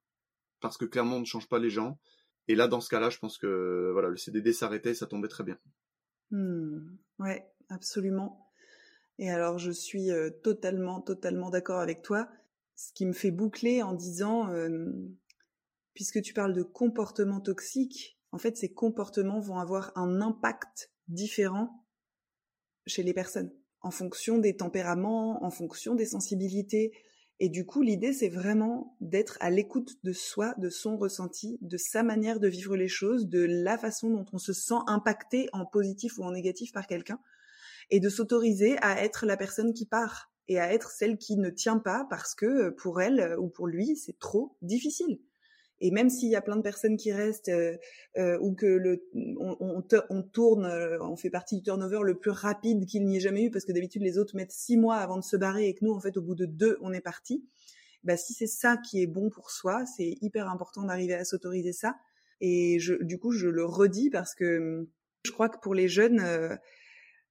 Parce 0.59 0.77
que 0.77 0.85
clairement, 0.85 1.17
on 1.17 1.21
ne 1.21 1.25
change 1.25 1.47
pas 1.47 1.57
les 1.57 1.71
gens. 1.71 1.99
Et 2.47 2.55
là, 2.55 2.67
dans 2.67 2.81
ce 2.81 2.89
cas-là, 2.89 3.09
je 3.09 3.19
pense 3.19 3.37
que 3.37 3.89
voilà, 3.91 4.09
le 4.09 4.17
CDD 4.17 4.53
s'arrêtait 4.53 4.93
ça 4.93 5.05
tombait 5.05 5.27
très 5.27 5.43
bien. 5.43 5.57
Hmm, 6.31 6.95
ouais, 7.19 7.49
absolument. 7.69 8.49
Et 9.19 9.29
alors, 9.29 9.57
je 9.57 9.71
suis 9.71 10.11
euh, 10.11 10.29
totalement, 10.29 11.01
totalement 11.01 11.49
d'accord 11.49 11.79
avec 11.79 12.01
toi. 12.01 12.29
Ce 12.75 12.93
qui 12.93 13.05
me 13.05 13.13
fait 13.13 13.31
boucler 13.31 13.81
en 13.81 13.93
disant, 13.93 14.53
puisque 15.95 16.21
tu 16.21 16.35
parles 16.35 16.53
de 16.53 16.61
comportements 16.61 17.41
toxiques, 17.41 18.19
en 18.31 18.37
fait, 18.37 18.55
ces 18.55 18.71
comportements 18.71 19.39
vont 19.39 19.57
avoir 19.57 19.91
un 19.95 20.21
impact 20.21 20.91
différent 21.07 21.87
chez 22.85 23.03
les 23.03 23.13
personnes, 23.13 23.51
en 23.81 23.91
fonction 23.91 24.37
des 24.37 24.55
tempéraments, 24.55 25.43
en 25.43 25.49
fonction 25.49 25.95
des 25.95 26.05
sensibilités. 26.05 26.91
Et 27.39 27.49
du 27.49 27.65
coup, 27.65 27.83
l'idée, 27.83 28.13
c'est 28.13 28.29
vraiment 28.29 28.95
d'être 28.99 29.37
à 29.41 29.51
l'écoute 29.51 29.97
de 30.03 30.11
soi, 30.11 30.55
de 30.57 30.69
son 30.69 30.97
ressenti, 30.97 31.59
de 31.61 31.77
sa 31.77 32.01
manière 32.01 32.39
de 32.39 32.47
vivre 32.47 32.75
les 32.75 32.87
choses, 32.87 33.27
de 33.27 33.45
la 33.47 33.77
façon 33.77 34.09
dont 34.09 34.25
on 34.33 34.39
se 34.39 34.53
sent 34.53 34.79
impacté 34.87 35.47
en 35.53 35.65
positif 35.65 36.17
ou 36.17 36.23
en 36.23 36.31
négatif 36.31 36.71
par 36.71 36.87
quelqu'un, 36.87 37.19
et 37.91 37.99
de 37.99 38.09
s'autoriser 38.09 38.77
à 38.79 39.03
être 39.03 39.25
la 39.25 39.37
personne 39.37 39.73
qui 39.73 39.85
part 39.85 40.31
et 40.47 40.59
à 40.59 40.73
être 40.73 40.89
celle 40.89 41.17
qui 41.17 41.37
ne 41.37 41.49
tient 41.49 41.77
pas 41.77 42.07
parce 42.09 42.33
que 42.33 42.69
pour 42.69 43.01
elle 43.01 43.35
ou 43.37 43.49
pour 43.49 43.67
lui, 43.67 43.95
c'est 43.95 44.17
trop 44.17 44.57
difficile. 44.61 45.19
Et 45.79 45.91
même 45.91 46.09
s'il 46.09 46.29
y 46.29 46.35
a 46.35 46.41
plein 46.41 46.55
de 46.55 46.61
personnes 46.61 46.97
qui 46.97 47.11
restent 47.11 47.49
euh, 47.49 47.77
euh, 48.17 48.37
ou 48.41 48.53
que 48.53 48.65
le, 48.65 49.07
on, 49.39 49.83
on, 50.09 50.23
tourne, 50.23 50.65
euh, 50.65 50.97
on 51.01 51.15
fait 51.15 51.29
partie 51.29 51.57
du 51.57 51.63
turnover 51.63 51.99
le 52.03 52.17
plus 52.17 52.31
rapide 52.31 52.85
qu'il 52.85 53.05
n'y 53.05 53.17
ait 53.17 53.21
jamais 53.21 53.43
eu, 53.43 53.51
parce 53.51 53.65
que 53.65 53.71
d'habitude 53.71 54.01
les 54.01 54.17
autres 54.17 54.35
mettent 54.35 54.51
six 54.51 54.77
mois 54.77 54.97
avant 54.97 55.17
de 55.17 55.23
se 55.23 55.37
barrer 55.37 55.67
et 55.67 55.75
que 55.75 55.85
nous, 55.85 55.93
en 55.93 55.99
fait, 55.99 56.17
au 56.17 56.21
bout 56.21 56.35
de 56.35 56.45
deux, 56.45 56.77
on 56.81 56.93
est 56.93 57.01
parti. 57.01 57.45
Bah, 58.03 58.17
si 58.17 58.33
c'est 58.33 58.47
ça 58.47 58.77
qui 58.77 59.01
est 59.01 59.07
bon 59.07 59.29
pour 59.29 59.51
soi, 59.51 59.85
c'est 59.85 60.15
hyper 60.21 60.49
important 60.49 60.83
d'arriver 60.83 61.13
à 61.13 61.25
s'autoriser 61.25 61.73
ça. 61.73 61.95
Et 62.41 62.79
je, 62.79 62.95
du 63.03 63.19
coup, 63.19 63.31
je 63.31 63.47
le 63.47 63.65
redis 63.65 64.09
parce 64.09 64.33
que 64.33 64.87
je 65.23 65.31
crois 65.31 65.49
que 65.49 65.59
pour 65.59 65.75
les 65.75 65.87
jeunes, 65.87 66.23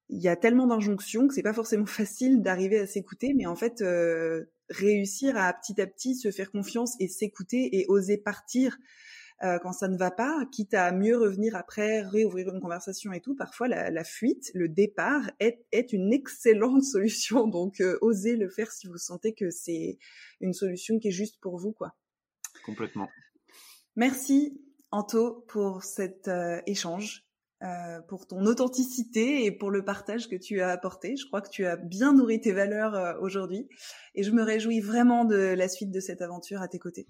il 0.09 0.21
y 0.21 0.29
a 0.29 0.37
tellement 0.37 0.67
d'injonctions 0.67 1.27
que 1.27 1.35
c'est 1.35 1.43
pas 1.43 1.53
forcément 1.53 1.87
facile 1.87 2.43
d'arriver 2.43 2.79
à 2.79 2.87
s'écouter, 2.87 3.35
mais 3.35 3.47
en 3.47 3.57
fait, 3.57 3.83
réussir 4.71 5.37
à 5.37 5.53
petit 5.53 5.81
à 5.81 5.87
petit 5.87 6.15
se 6.15 6.31
faire 6.31 6.51
confiance 6.51 6.95
et 7.01 7.09
s'écouter 7.09 7.79
et 7.79 7.87
oser 7.89 8.19
partir 8.19 8.77
euh, 9.43 9.59
quand 9.59 9.73
ça 9.73 9.89
ne 9.89 9.99
va 9.99 10.11
pas, 10.11 10.47
quitte 10.51 10.73
à 10.73 10.93
mieux 10.93 11.17
revenir 11.17 11.57
après, 11.57 12.01
réouvrir 12.01 12.49
une 12.55 12.61
conversation 12.61 13.13
et 13.13 13.21
tout. 13.21 13.37
Parfois, 13.37 13.69
la, 13.69 14.05
fuite, 14.05 14.51
le 14.55 14.69
départ 14.69 15.31
est, 15.41 15.67
est 15.73 15.93
une 15.93 16.13
excellente 16.13 16.83
solution. 16.85 17.47
Donc, 17.47 17.81
euh, 17.81 17.99
osez 18.01 18.37
le 18.37 18.49
faire 18.49 18.73
si 18.73 18.87
vous 18.87 18.97
sentez 18.97 19.35
que 19.35 19.51
c'est 19.51 19.99
une 20.41 20.55
solution 20.55 20.99
qui 20.99 21.09
est 21.09 21.13
juste 21.13 21.39
pour 21.41 21.59
vous, 21.59 21.73
quoi. 21.73 21.95
Complètement. 22.65 23.11
Merci, 23.95 24.59
Anto, 24.91 25.45
pour 25.49 25.85
cet 25.85 26.29
euh, 26.29 26.63
échange. 26.67 27.26
Euh, 27.63 28.03
pour 28.07 28.27
ton 28.27 28.45
authenticité 28.45 29.47
et 29.47 29.51
pour 29.51 29.71
le 29.71 29.83
partage 29.83 30.29
que 30.29 30.37
tu 30.37 30.61
as 30.61 30.69
apporté. 30.69 31.17
Je 31.17 31.27
crois 31.27 31.41
que 31.41 31.49
tu 31.49 31.65
as 31.65 31.77
bien 31.77 32.13
nourri 32.13 32.39
tes 32.39 32.53
valeurs 32.53 32.95
euh, 32.95 33.15
aujourd'hui 33.23 33.67
et 34.15 34.23
je 34.23 34.31
me 34.31 34.43
réjouis 34.43 34.81
vraiment 34.81 35.25
de 35.25 35.55
la 35.55 35.67
suite 35.67 35.91
de 35.91 35.99
cette 35.99 36.21
aventure 36.21 36.61
à 36.61 36.69
tes 36.69 36.79
côtés. 36.79 37.09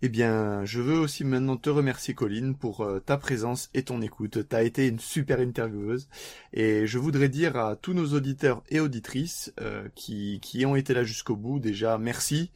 Eh 0.00 0.08
bien, 0.08 0.64
je 0.64 0.80
veux 0.80 0.98
aussi 0.98 1.22
maintenant 1.22 1.58
te 1.58 1.68
remercier 1.68 2.14
Colline 2.14 2.56
pour 2.56 2.80
euh, 2.80 3.00
ta 3.00 3.18
présence 3.18 3.68
et 3.74 3.82
ton 3.82 4.00
écoute. 4.00 4.48
Tu 4.48 4.56
as 4.56 4.62
été 4.62 4.88
une 4.88 5.00
super 5.00 5.38
intervieweuse 5.38 6.08
et 6.54 6.86
je 6.86 6.98
voudrais 6.98 7.28
dire 7.28 7.58
à 7.58 7.76
tous 7.76 7.92
nos 7.92 8.14
auditeurs 8.14 8.62
et 8.70 8.80
auditrices 8.80 9.52
qui, 9.94 10.40
qui 10.40 10.64
ont 10.64 10.76
été 10.76 10.94
là 10.94 11.04
jusqu'au 11.04 11.36
bout 11.36 11.58
déjà 11.58 11.98
merci 11.98 12.52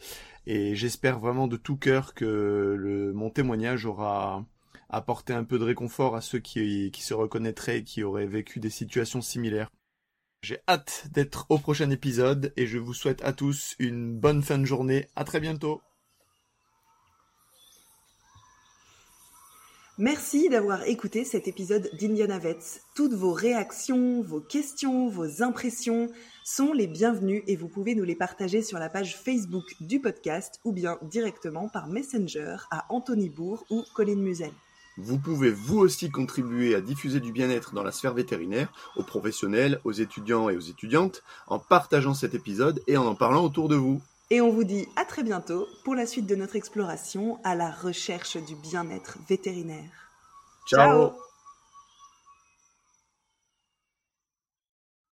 et 0.46 0.74
j'espère 0.74 1.18
vraiment 1.18 1.46
de 1.46 1.58
tout 1.58 1.76
cœur 1.76 2.14
que 2.14 2.74
le, 2.78 3.12
mon 3.12 3.28
témoignage 3.28 3.84
aura 3.84 4.46
apporter 4.92 5.32
un 5.32 5.44
peu 5.44 5.58
de 5.58 5.64
réconfort 5.64 6.14
à 6.14 6.20
ceux 6.20 6.38
qui, 6.38 6.92
se 6.94 7.14
reconnaîtraient 7.14 7.78
et 7.78 7.84
qui 7.84 8.04
auraient 8.04 8.26
vécu 8.26 8.60
des 8.60 8.70
situations 8.70 9.22
similaires. 9.22 9.70
J'ai 10.42 10.58
hâte 10.68 11.06
d'être 11.12 11.46
au 11.48 11.58
prochain 11.58 11.90
épisode 11.90 12.52
et 12.56 12.66
je 12.66 12.78
vous 12.78 12.94
souhaite 12.94 13.22
à 13.22 13.32
tous 13.32 13.74
une 13.78 14.18
bonne 14.18 14.42
fin 14.42 14.58
de 14.58 14.64
journée. 14.64 15.06
À 15.16 15.24
très 15.24 15.40
bientôt. 15.40 15.80
Merci 19.98 20.48
d'avoir 20.48 20.84
écouté 20.84 21.24
cet 21.24 21.46
épisode 21.46 21.88
d'Indiana 22.00 22.38
Vets. 22.38 22.80
Toutes 22.96 23.12
vos 23.12 23.32
réactions, 23.32 24.22
vos 24.22 24.40
questions, 24.40 25.08
vos 25.08 25.42
impressions 25.42 26.10
sont 26.44 26.72
les 26.72 26.86
bienvenues 26.86 27.44
et 27.46 27.56
vous 27.56 27.68
pouvez 27.68 27.94
nous 27.94 28.02
les 28.02 28.16
partager 28.16 28.62
sur 28.62 28.78
la 28.78 28.88
page 28.88 29.16
Facebook 29.16 29.64
du 29.80 30.00
podcast 30.00 30.60
ou 30.64 30.72
bien 30.72 30.98
directement 31.02 31.68
par 31.68 31.88
Messenger 31.88 32.56
à 32.70 32.86
Anthony 32.88 33.28
Bourg 33.28 33.64
ou 33.70 33.84
Colin 33.94 34.16
Musel. 34.16 34.50
Vous 34.98 35.18
pouvez 35.18 35.50
vous 35.50 35.78
aussi 35.78 36.10
contribuer 36.10 36.74
à 36.74 36.80
diffuser 36.80 37.20
du 37.20 37.32
bien-être 37.32 37.74
dans 37.74 37.82
la 37.82 37.92
sphère 37.92 38.14
vétérinaire, 38.14 38.72
aux 38.96 39.02
professionnels, 39.02 39.80
aux 39.84 39.92
étudiants 39.92 40.48
et 40.48 40.56
aux 40.56 40.60
étudiantes, 40.60 41.22
en 41.46 41.58
partageant 41.58 42.14
cet 42.14 42.34
épisode 42.34 42.82
et 42.86 42.96
en 42.96 43.06
en 43.06 43.14
parlant 43.14 43.44
autour 43.44 43.68
de 43.68 43.76
vous. 43.76 44.00
Et 44.30 44.40
on 44.40 44.50
vous 44.50 44.64
dit 44.64 44.88
à 44.96 45.04
très 45.04 45.22
bientôt 45.22 45.66
pour 45.84 45.94
la 45.94 46.06
suite 46.06 46.26
de 46.26 46.36
notre 46.36 46.56
exploration 46.56 47.38
à 47.44 47.54
la 47.54 47.70
recherche 47.70 48.36
du 48.36 48.54
bien-être 48.54 49.18
vétérinaire. 49.28 49.90
Ciao 50.66 51.12